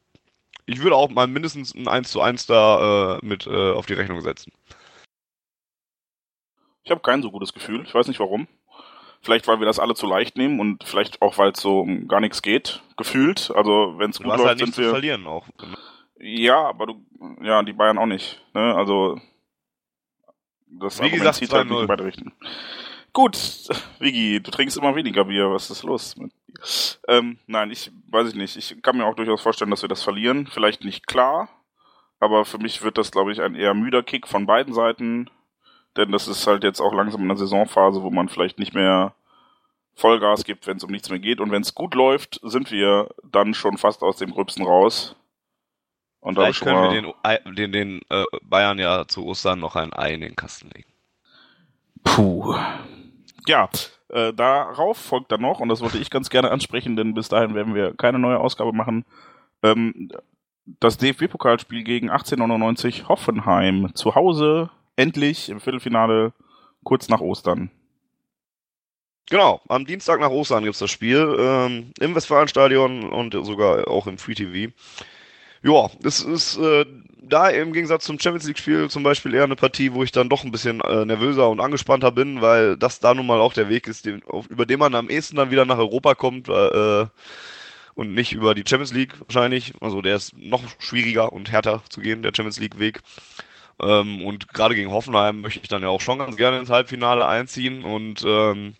ich 0.66 0.82
würde 0.82 0.96
auch 0.96 1.10
mal 1.10 1.28
mindestens 1.28 1.74
ein 1.74 1.86
1 1.86 2.10
zu 2.10 2.20
1 2.20 2.46
da 2.46 3.18
äh, 3.22 3.24
mit 3.24 3.46
äh, 3.46 3.70
auf 3.70 3.86
die 3.86 3.94
Rechnung 3.94 4.20
setzen. 4.20 4.52
Ich 6.86 6.90
habe 6.92 7.00
kein 7.00 7.20
so 7.20 7.32
gutes 7.32 7.52
Gefühl. 7.52 7.82
Ich 7.84 7.92
weiß 7.92 8.06
nicht 8.06 8.20
warum. 8.20 8.46
Vielleicht, 9.20 9.48
weil 9.48 9.58
wir 9.58 9.66
das 9.66 9.80
alle 9.80 9.94
zu 9.94 10.06
leicht 10.06 10.36
nehmen 10.36 10.60
und 10.60 10.84
vielleicht 10.84 11.20
auch, 11.20 11.36
weil 11.36 11.50
es 11.50 11.60
so 11.60 11.80
um 11.80 12.06
gar 12.06 12.20
nichts 12.20 12.42
geht, 12.42 12.80
gefühlt. 12.96 13.50
Also 13.56 13.94
wenn 13.98 14.10
es 14.10 14.18
gut 14.18 14.28
läuft, 14.28 14.44
halt 14.44 14.58
sind 14.60 14.72
zu 14.72 14.82
wir. 14.82 14.90
verlieren 14.90 15.26
auch. 15.26 15.48
Ja, 16.20 16.68
aber 16.68 16.86
du, 16.86 17.04
ja, 17.42 17.60
die 17.64 17.72
Bayern 17.72 17.98
auch 17.98 18.06
nicht. 18.06 18.40
Ne? 18.54 18.72
Also 18.76 19.20
das 20.68 20.98
Wie 21.00 21.04
Argument 21.06 21.22
gesagt, 21.22 21.36
zieht 21.38 21.52
halt 21.52 21.68
nicht 21.68 21.76
2-0. 21.76 21.80
in 21.80 21.86
beide 21.88 22.04
Richtungen. 22.04 22.32
Gut, 23.12 23.36
Vigi, 23.98 24.40
du 24.40 24.52
trinkst 24.52 24.76
immer 24.76 24.94
weniger 24.94 25.24
Bier. 25.24 25.50
Was 25.50 25.70
ist 25.70 25.82
los 25.82 26.16
mit 26.16 26.30
dir? 26.46 26.54
Ähm, 27.08 27.38
nein, 27.48 27.72
ich 27.72 27.90
weiß 28.10 28.28
ich 28.28 28.36
nicht. 28.36 28.56
Ich 28.56 28.80
kann 28.80 28.96
mir 28.96 29.06
auch 29.06 29.16
durchaus 29.16 29.42
vorstellen, 29.42 29.72
dass 29.72 29.82
wir 29.82 29.88
das 29.88 30.04
verlieren. 30.04 30.46
Vielleicht 30.46 30.84
nicht 30.84 31.08
klar, 31.08 31.48
aber 32.20 32.44
für 32.44 32.58
mich 32.58 32.82
wird 32.82 32.96
das, 32.96 33.10
glaube 33.10 33.32
ich, 33.32 33.42
ein 33.42 33.56
eher 33.56 33.74
müder 33.74 34.04
Kick 34.04 34.28
von 34.28 34.46
beiden 34.46 34.72
Seiten. 34.72 35.30
Denn 35.96 36.12
das 36.12 36.28
ist 36.28 36.46
halt 36.46 36.64
jetzt 36.64 36.80
auch 36.80 36.92
langsam 36.92 37.22
in 37.22 37.30
einer 37.30 37.38
Saisonphase, 37.38 38.02
wo 38.02 38.10
man 38.10 38.28
vielleicht 38.28 38.58
nicht 38.58 38.74
mehr 38.74 39.14
Vollgas 39.94 40.44
gibt, 40.44 40.66
wenn 40.66 40.76
es 40.76 40.84
um 40.84 40.90
nichts 40.90 41.08
mehr 41.08 41.18
geht. 41.18 41.40
Und 41.40 41.50
wenn 41.50 41.62
es 41.62 41.74
gut 41.74 41.94
läuft, 41.94 42.40
sind 42.42 42.70
wir 42.70 43.08
dann 43.24 43.54
schon 43.54 43.78
fast 43.78 44.02
aus 44.02 44.18
dem 44.18 44.30
Gröbsten 44.30 44.64
raus. 44.64 45.16
Und 46.20 46.34
Vielleicht 46.34 46.60
können 46.60 46.82
wir 46.82 46.90
den, 46.90 47.54
den, 47.54 47.72
den 47.72 48.00
äh, 48.10 48.24
Bayern 48.42 48.78
ja 48.78 49.06
zu 49.06 49.24
Ostern 49.24 49.60
noch 49.60 49.76
ein 49.76 49.92
Ei 49.92 50.14
in 50.14 50.20
den 50.20 50.36
Kasten 50.36 50.70
legen. 50.74 50.90
Puh. 52.02 52.56
Ja, 53.46 53.68
äh, 54.08 54.32
darauf 54.32 54.98
folgt 54.98 55.32
dann 55.32 55.40
noch, 55.40 55.60
und 55.60 55.68
das 55.68 55.80
wollte 55.80 55.98
ich 55.98 56.10
ganz 56.10 56.30
gerne 56.30 56.50
ansprechen, 56.50 56.96
denn 56.96 57.14
bis 57.14 57.28
dahin 57.28 57.54
werden 57.54 57.74
wir 57.74 57.94
keine 57.94 58.18
neue 58.18 58.38
Ausgabe 58.38 58.72
machen, 58.72 59.04
ähm, 59.62 60.10
das 60.80 60.98
DFB-Pokalspiel 60.98 61.84
gegen 61.84 62.10
1899 62.10 63.08
Hoffenheim. 63.08 63.94
Zu 63.94 64.14
Hause, 64.14 64.70
endlich 64.96 65.48
im 65.48 65.60
Viertelfinale, 65.60 66.32
kurz 66.84 67.08
nach 67.08 67.20
Ostern. 67.20 67.70
Genau, 69.28 69.60
am 69.68 69.86
Dienstag 69.86 70.20
nach 70.20 70.30
Ostern 70.30 70.64
gibt's 70.64 70.78
das 70.78 70.90
Spiel 70.90 71.36
ähm, 71.38 71.92
im 71.98 72.14
Westfalenstadion 72.14 73.10
und 73.10 73.34
sogar 73.44 73.88
auch 73.88 74.06
im 74.06 74.18
Free 74.18 74.34
TV. 74.34 74.72
Ja, 75.62 75.90
es 76.04 76.20
ist 76.20 76.58
äh, 76.58 76.84
da 77.28 77.48
im 77.48 77.72
Gegensatz 77.72 78.04
zum 78.04 78.20
Champions 78.20 78.46
League-Spiel 78.46 78.88
zum 78.88 79.02
Beispiel 79.02 79.34
eher 79.34 79.42
eine 79.42 79.56
Partie, 79.56 79.92
wo 79.92 80.04
ich 80.04 80.12
dann 80.12 80.28
doch 80.28 80.44
ein 80.44 80.52
bisschen 80.52 80.80
äh, 80.80 81.04
nervöser 81.04 81.48
und 81.48 81.60
angespannter 81.60 82.12
bin, 82.12 82.40
weil 82.40 82.76
das 82.76 83.00
da 83.00 83.14
nun 83.14 83.26
mal 83.26 83.40
auch 83.40 83.52
der 83.52 83.68
Weg 83.68 83.88
ist, 83.88 84.06
den, 84.06 84.22
auf, 84.24 84.46
über 84.46 84.64
den 84.64 84.78
man 84.78 84.94
am 84.94 85.10
ehesten 85.10 85.34
dann 85.34 85.50
wieder 85.50 85.64
nach 85.64 85.78
Europa 85.78 86.14
kommt 86.14 86.48
äh, 86.48 87.06
und 87.94 88.14
nicht 88.14 88.32
über 88.32 88.54
die 88.54 88.64
Champions 88.66 88.92
League 88.92 89.14
wahrscheinlich. 89.26 89.72
Also 89.80 90.02
der 90.02 90.16
ist 90.16 90.36
noch 90.38 90.62
schwieriger 90.78 91.32
und 91.32 91.50
härter 91.50 91.82
zu 91.88 92.00
gehen, 92.00 92.22
der 92.22 92.32
Champions 92.34 92.60
League-Weg. 92.60 93.00
Ähm, 93.80 94.24
und 94.24 94.48
gerade 94.48 94.74
gegen 94.74 94.90
Hoffenheim 94.90 95.40
möchte 95.40 95.60
ich 95.60 95.68
dann 95.68 95.82
ja 95.82 95.88
auch 95.88 96.00
schon 96.00 96.18
ganz 96.18 96.36
gerne 96.36 96.58
ins 96.58 96.70
Halbfinale 96.70 97.26
einziehen 97.26 97.84
und 97.84 98.24
ähm, 98.26 98.74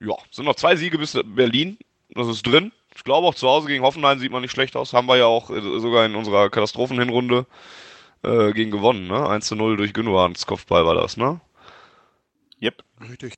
ja, 0.00 0.14
sind 0.30 0.46
noch 0.46 0.56
zwei 0.56 0.76
Siege 0.76 0.98
bis 0.98 1.18
Berlin. 1.24 1.78
Das 2.10 2.28
ist 2.28 2.46
drin. 2.46 2.72
Ich 2.96 3.04
glaube 3.04 3.26
auch 3.26 3.34
zu 3.34 3.48
Hause 3.48 3.68
gegen 3.68 3.84
Hoffenheim 3.84 4.18
sieht 4.18 4.32
man 4.32 4.42
nicht 4.42 4.52
schlecht 4.52 4.76
aus. 4.76 4.92
Haben 4.92 5.08
wir 5.08 5.16
ja 5.16 5.26
auch 5.26 5.50
äh, 5.50 5.60
sogar 5.80 6.06
in 6.06 6.14
unserer 6.14 6.50
Katastrophenhinrunde 6.50 7.46
äh, 8.22 8.52
gegen 8.52 8.70
gewonnen, 8.70 9.06
ne? 9.06 9.28
1 9.28 9.46
zu 9.46 9.56
0 9.56 9.76
durch 9.76 9.92
Gündoğans 9.92 10.46
Kopfball 10.46 10.86
war 10.86 10.94
das, 10.94 11.16
ne? 11.16 11.40
Yep. 12.60 12.82
Richtig. 13.08 13.34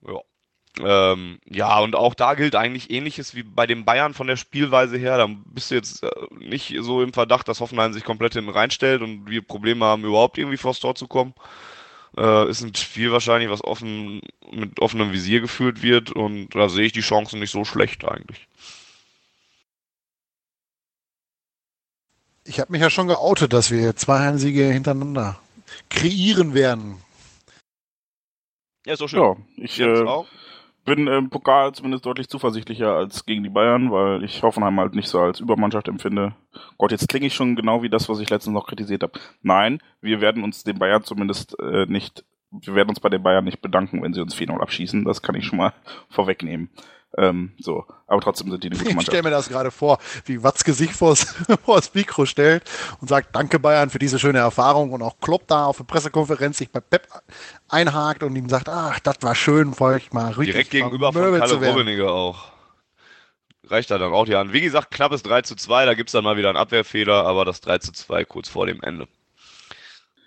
Ähm, 0.78 1.38
ja, 1.48 1.78
und 1.78 1.94
auch 1.96 2.14
da 2.14 2.34
gilt 2.34 2.54
eigentlich 2.54 2.90
ähnliches 2.90 3.34
wie 3.34 3.42
bei 3.42 3.66
den 3.66 3.84
Bayern 3.84 4.12
von 4.12 4.26
der 4.26 4.36
Spielweise 4.36 4.98
her. 4.98 5.16
Da 5.16 5.26
bist 5.46 5.70
du 5.70 5.74
jetzt 5.74 6.02
äh, 6.02 6.10
nicht 6.38 6.74
so 6.80 7.02
im 7.02 7.12
Verdacht, 7.12 7.48
dass 7.48 7.60
Hoffenheim 7.60 7.92
sich 7.94 8.04
komplett 8.04 8.34
hinten 8.34 8.50
reinstellt 8.50 9.00
und 9.00 9.28
wir 9.28 9.42
Probleme 9.42 9.84
haben, 9.84 10.04
überhaupt 10.04 10.36
irgendwie 10.36 10.58
vors 10.58 10.80
Tor 10.80 10.94
zu 10.94 11.06
kommen. 11.06 11.34
Äh, 12.16 12.50
ist 12.50 12.62
ein 12.62 12.74
Spiel 12.74 13.10
wahrscheinlich, 13.10 13.50
was 13.50 13.64
offen 13.64 14.20
mit 14.50 14.80
offenem 14.80 15.12
Visier 15.12 15.40
geführt 15.40 15.82
wird 15.82 16.12
und 16.12 16.54
da 16.54 16.68
sehe 16.68 16.86
ich 16.86 16.92
die 16.92 17.00
Chancen 17.00 17.40
nicht 17.40 17.50
so 17.50 17.64
schlecht 17.64 18.04
eigentlich. 18.04 18.46
Ich 22.44 22.60
habe 22.60 22.70
mich 22.70 22.80
ja 22.80 22.90
schon 22.90 23.08
geoutet, 23.08 23.52
dass 23.52 23.70
wir 23.70 23.96
zwei 23.96 24.20
Heimsiege 24.20 24.64
hintereinander 24.66 25.40
kreieren 25.90 26.54
werden. 26.54 27.02
Ja, 28.86 28.92
ist 28.92 29.00
doch 29.00 29.08
schön. 29.08 29.20
Ja, 29.20 29.36
ich 29.56 29.76
Jens 29.78 30.00
äh, 30.00 30.04
auch? 30.04 30.26
Bin 30.86 31.06
im 31.08 31.28
Pokal 31.28 31.72
zumindest 31.72 32.06
deutlich 32.06 32.28
zuversichtlicher 32.28 32.94
als 32.94 33.26
gegen 33.26 33.42
die 33.42 33.50
Bayern, 33.50 33.90
weil 33.90 34.24
ich 34.24 34.42
Hoffenheim 34.42 34.80
halt 34.80 34.94
nicht 34.94 35.08
so 35.08 35.20
als 35.20 35.40
Übermannschaft 35.40 35.88
empfinde. 35.88 36.34
Gott, 36.78 36.92
jetzt 36.92 37.08
klinge 37.08 37.26
ich 37.26 37.34
schon 37.34 37.56
genau 37.56 37.82
wie 37.82 37.90
das, 37.90 38.08
was 38.08 38.20
ich 38.20 38.30
letztens 38.30 38.54
noch 38.54 38.66
kritisiert 38.66 39.02
habe. 39.02 39.18
Nein, 39.42 39.80
wir 40.00 40.22
werden 40.22 40.42
uns 40.44 40.64
den 40.64 40.78
Bayern 40.78 41.02
zumindest 41.02 41.58
äh, 41.60 41.84
nicht, 41.86 42.24
wir 42.50 42.74
werden 42.74 42.88
uns 42.88 43.00
bei 43.00 43.10
den 43.10 43.22
Bayern 43.22 43.44
nicht 43.44 43.60
bedanken, 43.60 44.02
wenn 44.02 44.14
sie 44.14 44.22
uns 44.22 44.36
4-0 44.36 44.58
abschießen. 44.58 45.04
Das 45.04 45.20
kann 45.20 45.34
ich 45.34 45.44
schon 45.44 45.58
mal 45.58 45.74
vorwegnehmen. 46.08 46.70
Ähm, 47.18 47.52
so, 47.58 47.86
aber 48.06 48.20
trotzdem 48.20 48.50
sind 48.50 48.62
die 48.62 48.68
eine 48.68 48.76
gute 48.76 48.88
Ich 48.90 48.94
Mannschaft. 48.94 49.12
stelle 49.12 49.22
mir 49.22 49.30
das 49.30 49.48
gerade 49.48 49.70
vor, 49.70 49.98
wie 50.26 50.42
Watzke 50.42 50.74
sich 50.74 50.92
vors, 50.92 51.34
vors 51.64 51.94
Mikro 51.94 52.26
stellt 52.26 52.62
und 53.00 53.08
sagt, 53.08 53.34
danke 53.34 53.58
Bayern 53.58 53.88
für 53.88 53.98
diese 53.98 54.18
schöne 54.18 54.38
Erfahrung 54.38 54.92
und 54.92 55.00
auch 55.02 55.18
Klopp 55.20 55.46
da 55.46 55.64
auf 55.64 55.78
der 55.78 55.84
Pressekonferenz 55.84 56.58
sich 56.58 56.70
bei 56.70 56.80
Pep 56.80 57.08
einhakt 57.68 58.22
und 58.22 58.36
ihm 58.36 58.48
sagt, 58.48 58.68
ach, 58.68 59.00
das 59.00 59.16
war 59.22 59.34
schön, 59.34 59.72
für 59.72 59.84
euch 59.84 60.12
mal 60.12 60.28
richtig 60.28 60.52
Direkt 60.52 60.70
gegenüber 60.70 61.12
von 61.12 61.22
Kalle. 61.38 61.66
Rummenigge 61.68 62.10
auch. 62.10 62.52
Reicht 63.68 63.90
da 63.90 63.98
dann 63.98 64.12
auch 64.12 64.26
die 64.26 64.36
an. 64.36 64.52
Wie 64.52 64.60
gesagt, 64.60 64.90
knappes 64.92 65.22
3 65.24 65.42
zu 65.42 65.56
2, 65.56 65.86
da 65.86 65.94
gibt's 65.94 66.12
dann 66.12 66.22
mal 66.22 66.36
wieder 66.36 66.50
einen 66.50 66.58
Abwehrfehler, 66.58 67.26
aber 67.26 67.44
das 67.44 67.60
3 67.62 67.78
zu 67.78 67.92
2 67.92 68.24
kurz 68.24 68.48
vor 68.48 68.66
dem 68.66 68.80
Ende. 68.82 69.08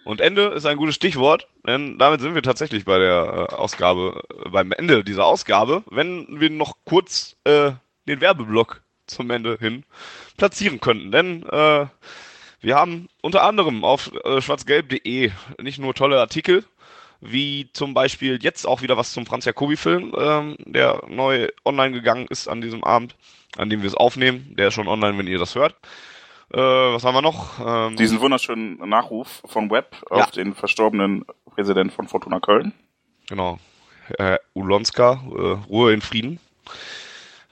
Und 0.09 0.21
Ende 0.21 0.47
ist 0.47 0.65
ein 0.65 0.77
gutes 0.77 0.95
Stichwort, 0.95 1.47
denn 1.67 1.99
damit 1.99 2.19
sind 2.19 2.33
wir 2.33 2.41
tatsächlich 2.41 2.83
bei 2.83 2.97
der 2.97 3.47
äh, 3.51 3.53
Ausgabe, 3.53 4.23
äh, 4.43 4.49
beim 4.49 4.71
Ende 4.71 5.03
dieser 5.03 5.23
Ausgabe, 5.23 5.83
wenn 5.91 6.25
wir 6.41 6.49
noch 6.49 6.73
kurz 6.83 7.35
äh, 7.43 7.73
den 8.07 8.19
Werbeblock 8.19 8.81
zum 9.05 9.29
Ende 9.29 9.57
hin 9.59 9.83
platzieren 10.35 10.81
könnten. 10.81 11.11
Denn 11.11 11.43
äh, 11.43 11.85
wir 12.59 12.75
haben 12.75 13.07
unter 13.21 13.43
anderem 13.43 13.83
auf 13.83 14.11
äh, 14.25 14.41
schwarzgelb.de 14.41 15.29
nicht 15.61 15.77
nur 15.77 15.93
tolle 15.93 16.19
Artikel, 16.19 16.65
wie 17.21 17.69
zum 17.73 17.93
Beispiel 17.93 18.39
jetzt 18.41 18.65
auch 18.65 18.81
wieder 18.81 18.97
was 18.97 19.13
zum 19.13 19.27
Franz 19.27 19.45
Jacobi-Film, 19.45 20.15
ähm, 20.17 20.55
der 20.65 21.03
neu 21.07 21.49
online 21.65 21.91
gegangen 21.91 22.25
ist 22.31 22.47
an 22.47 22.61
diesem 22.61 22.83
Abend, 22.83 23.15
an 23.57 23.69
dem 23.69 23.83
wir 23.83 23.87
es 23.87 23.93
aufnehmen. 23.93 24.55
Der 24.57 24.69
ist 24.69 24.73
schon 24.73 24.87
online, 24.87 25.19
wenn 25.19 25.27
ihr 25.27 25.37
das 25.37 25.53
hört. 25.53 25.75
Äh, 26.51 26.57
was 26.57 27.03
haben 27.03 27.13
wir 27.15 27.21
noch? 27.21 27.59
Ähm, 27.63 27.95
Diesen 27.95 28.19
wunderschönen 28.21 28.77
Nachruf 28.89 29.41
von 29.45 29.69
Webb 29.69 29.95
Ja. 30.09 30.23
auf 30.23 30.31
den 30.31 30.55
verstorbenen 30.55 31.25
Präsident 31.53 31.93
von 31.93 32.07
Fortuna 32.07 32.39
Köln. 32.39 32.73
Genau. 33.27 33.59
Herr 34.17 34.39
Ulonska, 34.53 35.21
äh, 35.35 35.69
Ruhe 35.69 35.93
in 35.93 36.01
Frieden. 36.01 36.39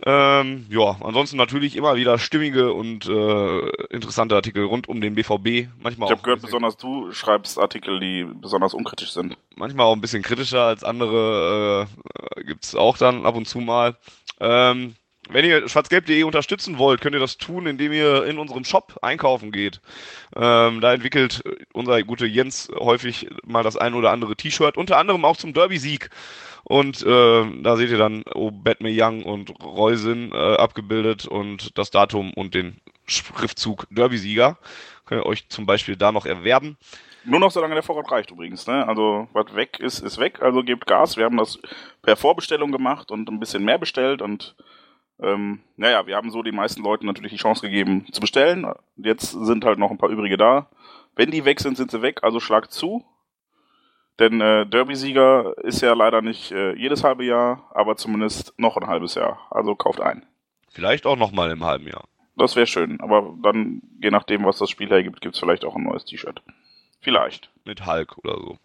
Ähm, 0.05 0.67
ja, 0.69 0.95
ansonsten 1.01 1.37
natürlich 1.37 1.75
immer 1.75 1.95
wieder 1.95 2.19
stimmige 2.19 2.71
und 2.73 3.07
äh, 3.07 3.69
interessante 3.89 4.35
Artikel 4.35 4.63
rund 4.63 4.87
um 4.87 5.01
den 5.01 5.15
BVB. 5.15 5.69
Manchmal 5.81 6.07
Ich 6.07 6.11
habe 6.11 6.21
gehört, 6.21 6.41
besonders 6.41 6.77
du 6.77 7.11
schreibst 7.11 7.57
Artikel, 7.59 7.99
die 7.99 8.23
besonders 8.23 8.75
unkritisch 8.75 9.11
sind. 9.11 9.37
manchmal 9.55 9.87
auch 9.87 9.93
ein 9.93 10.01
bisschen 10.01 10.21
kritischer 10.21 10.61
als 10.63 10.83
andere, 10.83 11.87
äh, 12.35 12.43
gibt's 12.43 12.75
auch 12.75 12.97
dann 12.97 13.25
ab 13.25 13.35
und 13.35 13.47
zu 13.47 13.59
mal. 13.59 13.95
Ähm, 14.39 14.95
wenn 15.29 15.45
ihr 15.45 15.67
schwarzgelb.de 15.67 16.23
unterstützen 16.23 16.77
wollt, 16.77 17.01
könnt 17.01 17.15
ihr 17.15 17.19
das 17.19 17.37
tun, 17.37 17.67
indem 17.67 17.91
ihr 17.93 18.25
in 18.25 18.37
unserem 18.37 18.63
Shop 18.63 18.97
einkaufen 19.01 19.51
geht. 19.51 19.81
Ähm, 20.35 20.81
da 20.81 20.93
entwickelt 20.93 21.43
unser 21.73 22.01
guter 22.03 22.25
Jens 22.25 22.71
häufig 22.77 23.27
mal 23.45 23.63
das 23.63 23.77
ein 23.77 23.93
oder 23.93 24.11
andere 24.11 24.35
T-Shirt, 24.35 24.77
unter 24.77 24.97
anderem 24.97 25.25
auch 25.25 25.37
zum 25.37 25.53
Derby-Sieg. 25.53 26.09
Und 26.63 27.01
äh, 27.05 27.45
da 27.61 27.77
seht 27.77 27.89
ihr 27.89 27.97
dann 27.97 28.25
Young 28.33 29.23
und 29.23 29.53
Reusin 29.63 30.31
äh, 30.33 30.35
abgebildet 30.35 31.25
und 31.25 31.77
das 31.77 31.91
Datum 31.91 32.33
und 32.33 32.53
den 32.53 32.81
Schriftzug 33.05 33.87
Derby-Sieger. 33.89 34.57
Könnt 35.05 35.21
ihr 35.21 35.25
euch 35.25 35.47
zum 35.47 35.65
Beispiel 35.65 35.95
da 35.95 36.11
noch 36.11 36.25
erwerben. 36.25 36.77
Nur 37.23 37.39
noch 37.39 37.51
solange 37.51 37.73
der 37.73 37.83
Vorrat 37.83 38.11
reicht 38.11 38.31
übrigens. 38.31 38.67
Ne? 38.67 38.87
Also 38.87 39.27
was 39.33 39.53
weg 39.55 39.79
ist, 39.79 39.99
ist 39.99 40.17
weg. 40.17 40.41
Also 40.41 40.63
gebt 40.63 40.87
Gas. 40.87 41.17
Wir 41.17 41.25
haben 41.25 41.37
das 41.37 41.59
per 42.01 42.15
Vorbestellung 42.15 42.71
gemacht 42.71 43.11
und 43.11 43.29
ein 43.29 43.39
bisschen 43.39 43.63
mehr 43.65 43.77
bestellt 43.77 44.21
und 44.21 44.55
ähm, 45.19 45.61
naja, 45.75 46.05
wir 46.05 46.15
haben 46.15 46.29
so 46.29 46.43
den 46.43 46.55
meisten 46.55 46.83
Leuten 46.83 47.05
natürlich 47.05 47.31
die 47.31 47.37
Chance 47.37 47.61
gegeben 47.61 48.05
zu 48.11 48.21
bestellen. 48.21 48.67
Jetzt 48.97 49.31
sind 49.31 49.65
halt 49.65 49.79
noch 49.79 49.91
ein 49.91 49.97
paar 49.97 50.09
übrige 50.09 50.37
da. 50.37 50.69
Wenn 51.15 51.31
die 51.31 51.45
weg 51.45 51.59
sind, 51.59 51.77
sind 51.77 51.91
sie 51.91 52.01
weg. 52.01 52.23
Also 52.23 52.39
schlagt 52.39 52.71
zu. 52.71 53.03
Denn 54.19 54.41
äh, 54.41 54.65
Derby-Sieger 54.65 55.55
ist 55.63 55.81
ja 55.81 55.93
leider 55.93 56.21
nicht 56.21 56.51
äh, 56.51 56.73
jedes 56.73 57.03
halbe 57.03 57.23
Jahr, 57.23 57.69
aber 57.73 57.97
zumindest 57.97 58.53
noch 58.57 58.77
ein 58.77 58.87
halbes 58.87 59.15
Jahr. 59.15 59.47
Also 59.51 59.75
kauft 59.75 60.01
ein. 60.01 60.25
Vielleicht 60.69 61.05
auch 61.05 61.17
nochmal 61.17 61.51
im 61.51 61.63
halben 61.63 61.87
Jahr. 61.87 62.05
Das 62.35 62.55
wäre 62.55 62.67
schön. 62.67 62.99
Aber 63.01 63.35
dann, 63.41 63.81
je 64.01 64.11
nachdem, 64.11 64.45
was 64.45 64.57
das 64.59 64.69
Spiel 64.69 64.89
hergibt, 64.89 65.21
gibt's 65.21 65.39
vielleicht 65.39 65.65
auch 65.65 65.75
ein 65.75 65.83
neues 65.83 66.05
T-Shirt. 66.05 66.41
Vielleicht. 67.01 67.49
mit 67.63 67.85
Hulk 67.85 68.17
oder 68.19 68.37
so. 68.37 68.57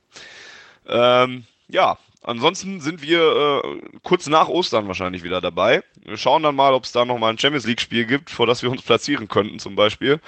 Ähm, 0.89 1.45
ja, 1.69 1.97
ansonsten 2.23 2.81
sind 2.81 3.03
wir 3.03 3.63
äh, 3.65 3.81
kurz 4.03 4.27
nach 4.27 4.49
Ostern 4.49 4.87
wahrscheinlich 4.87 5.23
wieder 5.23 5.41
dabei. 5.41 5.83
Wir 6.01 6.17
schauen 6.17 6.43
dann 6.43 6.55
mal, 6.55 6.75
ob 6.75 6.85
es 6.85 6.93
da 6.93 7.05
nochmal 7.05 7.33
ein 7.33 7.39
Champions 7.39 7.67
League-Spiel 7.67 8.07
gibt, 8.07 8.31
vor 8.31 8.47
das 8.47 8.63
wir 8.63 8.71
uns 8.71 8.83
platzieren 8.83 9.29
könnten 9.29 9.59
zum 9.59 9.77
Beispiel. 9.77 10.21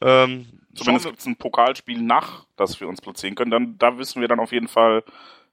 Ähm, 0.00 0.46
Zumindest 0.74 1.06
gibt 1.06 1.18
es 1.18 1.26
ein 1.26 1.36
Pokalspiel 1.36 2.00
nach, 2.00 2.44
das 2.56 2.80
wir 2.80 2.88
uns 2.88 3.00
platzieren 3.00 3.34
können. 3.34 3.50
Dann, 3.50 3.78
da 3.78 3.98
wissen 3.98 4.20
wir 4.20 4.28
dann 4.28 4.40
auf 4.40 4.52
jeden 4.52 4.68
Fall, 4.68 5.02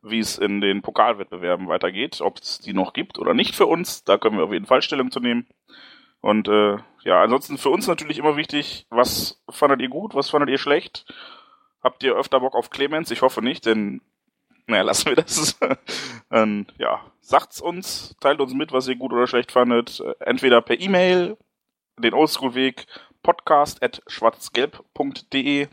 wie 0.02 0.20
es 0.20 0.38
in 0.38 0.62
den 0.62 0.82
Pokalwettbewerben 0.82 1.68
weitergeht, 1.68 2.22
ob 2.22 2.38
es 2.38 2.60
die 2.60 2.74
noch 2.74 2.94
gibt 2.94 3.18
oder 3.18 3.34
nicht 3.34 3.56
für 3.56 3.66
uns. 3.66 4.04
Da 4.04 4.18
können 4.18 4.38
wir 4.38 4.46
auf 4.46 4.54
jeden 4.54 4.68
Fall 4.68 4.82
Stellung 4.82 5.12
zu 5.12 5.20
nehmen. 5.20 5.48
Und 6.22 6.48
äh, 6.48 6.78
ja, 7.04 7.22
ansonsten 7.22 7.58
für 7.58 7.70
uns 7.70 7.88
natürlich 7.88 8.18
immer 8.18 8.36
wichtig, 8.36 8.88
was 8.90 9.44
fandet 9.50 9.82
ihr 9.82 9.90
gut, 9.90 10.16
was 10.16 10.30
fandet 10.30 10.50
ihr 10.50 10.58
schlecht? 10.58 11.06
Habt 11.84 12.04
ihr 12.04 12.16
öfter 12.16 12.40
Bock 12.40 12.56
auf 12.56 12.72
Clemens? 12.72 13.12
Ich 13.12 13.22
hoffe 13.22 13.44
nicht, 13.44 13.66
denn 13.66 14.02
naja, 14.68 14.82
lassen 14.84 15.08
wir 15.08 15.16
das. 15.16 15.58
ähm, 16.32 16.66
ja, 16.78 17.02
sagt's 17.20 17.62
uns, 17.62 18.16
teilt 18.20 18.40
uns 18.40 18.54
mit, 18.54 18.72
was 18.72 18.88
ihr 18.88 18.96
gut 18.96 19.14
oder 19.14 19.28
schlecht 19.28 19.52
fandet. 19.52 20.02
Entweder 20.20 20.62
per 20.62 20.80
E-Mail, 20.80 21.38
den 21.98 22.14
Oldschool-Weg, 22.14 22.86
podcast 23.24 23.82
at 23.82 24.02
schwarzgelb.de. 24.08 25.68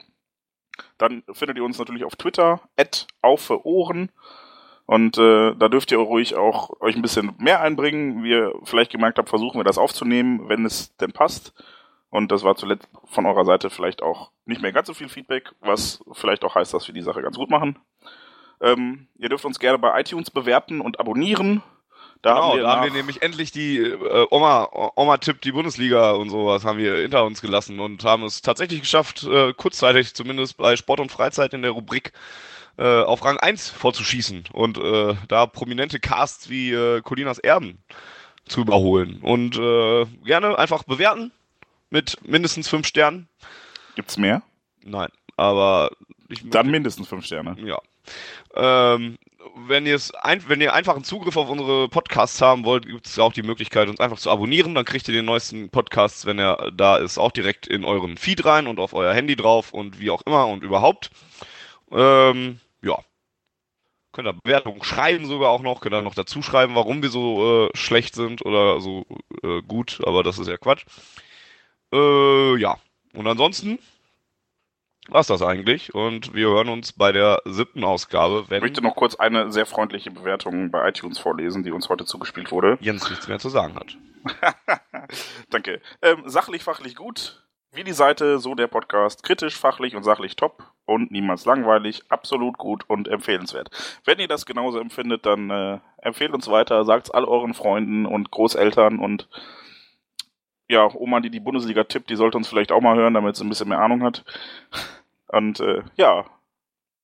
Dann 0.99 1.23
findet 1.33 1.59
ihr 1.59 1.65
uns 1.65 1.79
natürlich 1.79 2.05
auf 2.05 2.17
Twitter, 2.17 2.61
at 2.77 3.07
auf 3.21 3.51
Ohren. 3.51 4.11
Und 4.87 5.17
äh, 5.17 5.55
da 5.55 5.69
dürft 5.69 5.93
ihr 5.93 5.99
ruhig 5.99 6.35
auch 6.35 6.81
euch 6.81 6.97
ein 6.97 7.03
bisschen 7.03 7.35
mehr 7.39 7.61
einbringen. 7.61 8.25
Wie 8.25 8.31
ihr 8.31 8.53
vielleicht 8.65 8.91
gemerkt 8.91 9.19
habt, 9.19 9.29
versuchen 9.29 9.59
wir 9.59 9.65
das 9.65 9.79
aufzunehmen, 9.79 10.49
wenn 10.49 10.65
es 10.65 10.95
denn 10.97 11.13
passt. 11.13 11.53
Und 12.11 12.31
das 12.31 12.43
war 12.43 12.57
zuletzt 12.57 12.89
von 13.05 13.25
eurer 13.25 13.45
Seite 13.45 13.71
vielleicht 13.71 14.03
auch 14.03 14.33
nicht 14.45 14.61
mehr 14.61 14.73
ganz 14.73 14.87
so 14.87 14.95
viel 14.95 15.09
Feedback, 15.09 15.53
was 15.61 16.05
vielleicht 16.13 16.45
auch 16.45 16.55
heißt, 16.55 16.75
dass 16.75 16.87
wir 16.87 16.95
die 16.95 17.01
Sache 17.01 17.23
ganz 17.23 17.37
gut 17.37 17.49
machen. 17.49 17.79
Ähm, 18.63 19.09
ihr 19.19 19.29
dürft 19.29 19.45
uns 19.45 19.59
gerne 19.59 19.79
bei 19.79 20.01
iTunes 20.01 20.31
bewerten 20.31 20.81
und 20.81 21.01
abonnieren. 21.01 21.63
Da 22.23 22.35
genau, 22.35 22.43
haben 22.43 22.57
wir, 22.57 22.63
da 22.63 22.77
haben 22.77 22.85
wir 22.85 22.93
nämlich 22.93 23.21
endlich 23.21 23.51
die 23.51 23.79
äh, 23.79 24.27
Oma, 24.31 24.69
Oma 24.95 25.17
Tipp, 25.17 25.41
die 25.43 25.51
Bundesliga 25.51 26.13
und 26.13 26.31
sowas 26.31 26.65
haben 26.65 26.79
wir 26.79 26.99
hinter 26.99 27.25
uns 27.25 27.43
gelassen 27.43 27.81
und 27.81 28.05
haben 28.05 28.23
es 28.23 28.43
tatsächlich 28.43 28.81
geschafft, 28.81 29.25
äh, 29.25 29.53
kurzzeitig 29.53 30.15
zumindest 30.15 30.57
bei 30.57 30.77
Sport 30.77 31.01
und 31.01 31.11
Freizeit 31.11 31.53
in 31.53 31.63
der 31.63 31.73
Rubrik 31.73 32.13
äh, 32.79 33.03
auf 33.03 33.25
Rang 33.25 33.39
1 33.39 33.71
vorzuschießen 33.71 34.45
und 34.53 34.79
äh, 34.79 35.17
da 35.27 35.47
prominente 35.47 35.99
Casts 35.99 36.49
wie 36.49 36.71
äh, 36.71 37.01
Colinas 37.01 37.41
Erben 37.41 37.83
zu 38.47 38.61
überholen. 38.61 39.19
Und 39.21 39.57
äh, 39.59 40.07
gerne 40.25 40.57
einfach 40.57 40.85
bewerten 40.85 41.33
mit 41.91 42.19
mindestens 42.23 42.69
fünf 42.69 42.87
Sternen. 42.87 43.29
Gibt's 43.97 44.17
mehr? 44.17 44.43
Nein, 44.85 45.09
aber 45.37 45.91
ich, 46.29 46.49
Dann 46.49 46.71
mindestens 46.71 47.09
fünf 47.09 47.27
Sterne. 47.27 47.57
Ja. 47.59 47.79
Ähm, 48.55 49.19
wenn, 49.67 49.87
ein, 50.21 50.49
wenn 50.49 50.61
ihr 50.61 50.73
einfachen 50.73 51.05
Zugriff 51.05 51.37
auf 51.37 51.49
unsere 51.49 51.89
Podcasts 51.89 52.41
haben 52.41 52.65
wollt, 52.65 52.87
gibt 52.87 53.07
es 53.07 53.19
auch 53.19 53.33
die 53.33 53.43
Möglichkeit, 53.43 53.89
uns 53.89 54.01
einfach 54.01 54.19
zu 54.19 54.31
abonnieren. 54.31 54.75
Dann 54.75 54.85
kriegt 54.85 55.09
ihr 55.09 55.15
den 55.15 55.25
neuesten 55.25 55.71
Podcast, 55.71 56.27
wenn 56.27 56.39
er 56.39 56.71
da 56.73 56.97
ist, 56.97 57.19
auch 57.19 57.33
direkt 57.33 57.67
in 57.67 57.85
euren 57.85 58.17
Feed 58.17 58.45
rein 58.45 58.67
und 58.67 58.79
auf 58.79 58.95
euer 58.95 59.13
Handy 59.13 59.37
drauf 59.37 59.73
und 59.73 60.01
wie 60.01 60.11
auch 60.11 60.23
immer 60.23 60.47
und 60.47 60.63
überhaupt. 60.63 61.11
Ähm, 61.91 62.61
ja. 62.83 62.99
Könnt 64.13 64.29
ihr 64.29 64.35
Bewertungen 64.35 64.83
schreiben 64.85 65.27
sogar 65.27 65.51
auch 65.51 65.63
noch, 65.63 65.81
könnt 65.81 65.95
ihr 65.95 66.03
noch 66.03 66.15
dazu 66.15 66.43
schreiben, 66.43 66.75
warum 66.75 67.03
wir 67.03 67.09
so 67.09 67.67
äh, 67.67 67.77
schlecht 67.77 68.15
sind 68.15 68.45
oder 68.45 68.81
so 68.81 69.07
äh, 69.43 69.63
gut, 69.63 70.01
aber 70.05 70.23
das 70.23 70.39
ist 70.39 70.49
ja 70.49 70.59
Quatsch. 70.59 70.85
Äh, 71.93 72.57
ja. 72.59 72.79
Und 73.15 73.27
ansonsten 73.27 73.79
war's 75.09 75.27
das 75.27 75.43
eigentlich 75.43 75.95
und 75.95 76.35
wir 76.35 76.49
hören 76.49 76.69
uns 76.69 76.93
bei 76.93 77.13
der 77.13 77.43
siebten 77.45 77.85
Ausgabe. 77.85 78.45
Wenn 78.49 78.59
ich 78.59 78.63
möchte 78.63 78.83
noch 78.83 78.97
kurz 78.97 79.15
eine 79.15 79.51
sehr 79.53 79.67
freundliche 79.67 80.11
Bewertung 80.11 80.71
bei 80.71 80.89
iTunes 80.89 81.19
vorlesen, 81.19 81.63
die 81.63 81.73
uns 81.73 81.89
heute 81.89 82.05
zugespielt 82.05 82.51
wurde. 82.51 82.79
Jens 82.81 83.09
nichts 83.11 83.29
mehr 83.29 83.39
zu 83.39 83.49
sagen 83.49 83.75
hat. 83.75 83.97
Danke. 85.51 85.81
Ähm, 86.01 86.23
sachlich, 86.27 86.63
fachlich 86.63 86.95
gut. 86.95 87.43
Wie 87.75 87.85
die 87.85 87.93
Seite, 87.93 88.39
so 88.39 88.55
der 88.55 88.67
Podcast. 88.67 89.23
Kritisch, 89.23 89.57
fachlich 89.57 89.97
und 89.97 90.03
sachlich 90.03 90.37
top 90.37 90.63
und 90.85 91.11
niemals 91.11 91.47
langweilig. 91.47 92.03
Absolut 92.11 92.59
gut 92.59 92.85
und 92.87 93.09
empfehlenswert. 93.09 93.71
Wenn 94.05 94.19
ihr 94.19 94.29
das 94.29 94.45
genauso 94.45 94.79
empfindet, 94.79 95.25
dann 95.25 95.51
äh, 95.51 95.79
empfehlt 95.99 96.33
uns 96.33 96.51
weiter, 96.51 96.85
sagt's 96.85 97.11
all 97.11 97.25
euren 97.25 97.55
Freunden 97.55 98.05
und 98.05 98.31
Großeltern 98.31 98.99
und 98.99 99.29
ja, 100.73 100.91
Oma, 100.95 101.21
die 101.21 101.31
die 101.31 101.39
Bundesliga 101.39 101.85
tippt, 101.85 102.09
die 102.09 102.17
sollte 102.17 102.39
uns 102.39 102.49
vielleicht 102.49 102.73
auch 102.73 102.81
mal 102.81 102.97
hören, 102.97 103.13
damit 103.13 103.37
sie 103.37 103.45
ein 103.45 103.49
bisschen 103.51 103.69
mehr 103.69 103.81
Ahnung 103.81 104.03
hat. 104.03 104.25
Und 105.29 105.61
äh, 105.61 105.83
ja, 105.97 106.25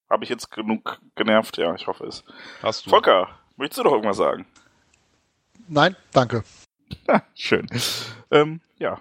habe 0.08 0.24
ich 0.24 0.30
jetzt 0.30 0.50
genug 0.50 1.00
genervt? 1.14 1.58
Ja, 1.58 1.74
ich 1.74 1.86
hoffe 1.86 2.06
es. 2.06 2.24
Hast 2.62 2.86
du. 2.86 2.90
Volker, 2.90 3.28
möchtest 3.56 3.78
du 3.78 3.82
doch 3.84 3.92
irgendwas 3.92 4.16
sagen? 4.16 4.46
Nein, 5.68 5.96
danke. 6.12 6.44
Schön. 7.34 7.66
Ähm, 8.30 8.60
ja, 8.78 9.00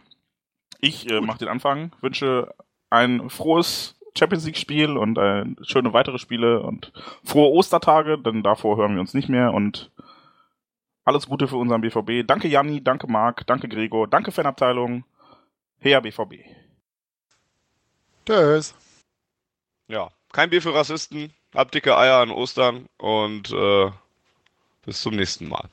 ich 0.81 1.10
äh, 1.10 1.22
mache 1.22 1.39
den 1.39 1.48
Anfang, 1.48 1.94
wünsche 2.02 2.53
ein 2.89 3.30
frohes 3.30 3.95
Champions 4.18 4.45
League-Spiel 4.45 4.98
und 4.98 5.18
äh, 5.18 5.45
schöne 5.61 5.94
weitere 5.94 6.19
Spiele 6.19 6.61
und 6.61 6.91
frohe 7.23 7.52
Ostertage, 7.52 8.18
denn 8.18 8.44
davor 8.44 8.76
hören 8.76 8.95
wir 8.95 9.02
uns 9.02 9.14
nicht 9.14 9.30
mehr 9.30 9.53
und 9.53 9.91
alles 11.08 11.26
Gute 11.26 11.48
für 11.48 11.56
unseren 11.56 11.80
BVB. 11.80 12.28
Danke 12.28 12.50
Janni, 12.50 12.84
danke 12.84 13.08
Marc, 13.08 13.48
danke 13.48 13.70
Gregor, 13.70 14.08
danke 14.08 14.32
Fanabteilung. 14.34 15.06
Her 15.80 16.02
BVB. 16.02 16.44
Tschüss. 18.26 18.76
Ja, 19.88 20.10
kein 20.34 20.50
Bier 20.50 20.62
für 20.62 20.76
Rassisten. 20.76 21.32
Habt 21.56 21.74
dicke 21.74 21.98
Eier 21.98 22.18
an 22.18 22.30
Ostern 22.30 22.88
und 22.98 23.52
äh, 23.54 23.90
bis 24.86 25.02
zum 25.02 25.16
nächsten 25.16 25.48
Mal. 25.48 25.70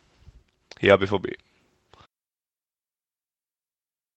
Her 0.79 0.99
BVB. 0.99 1.37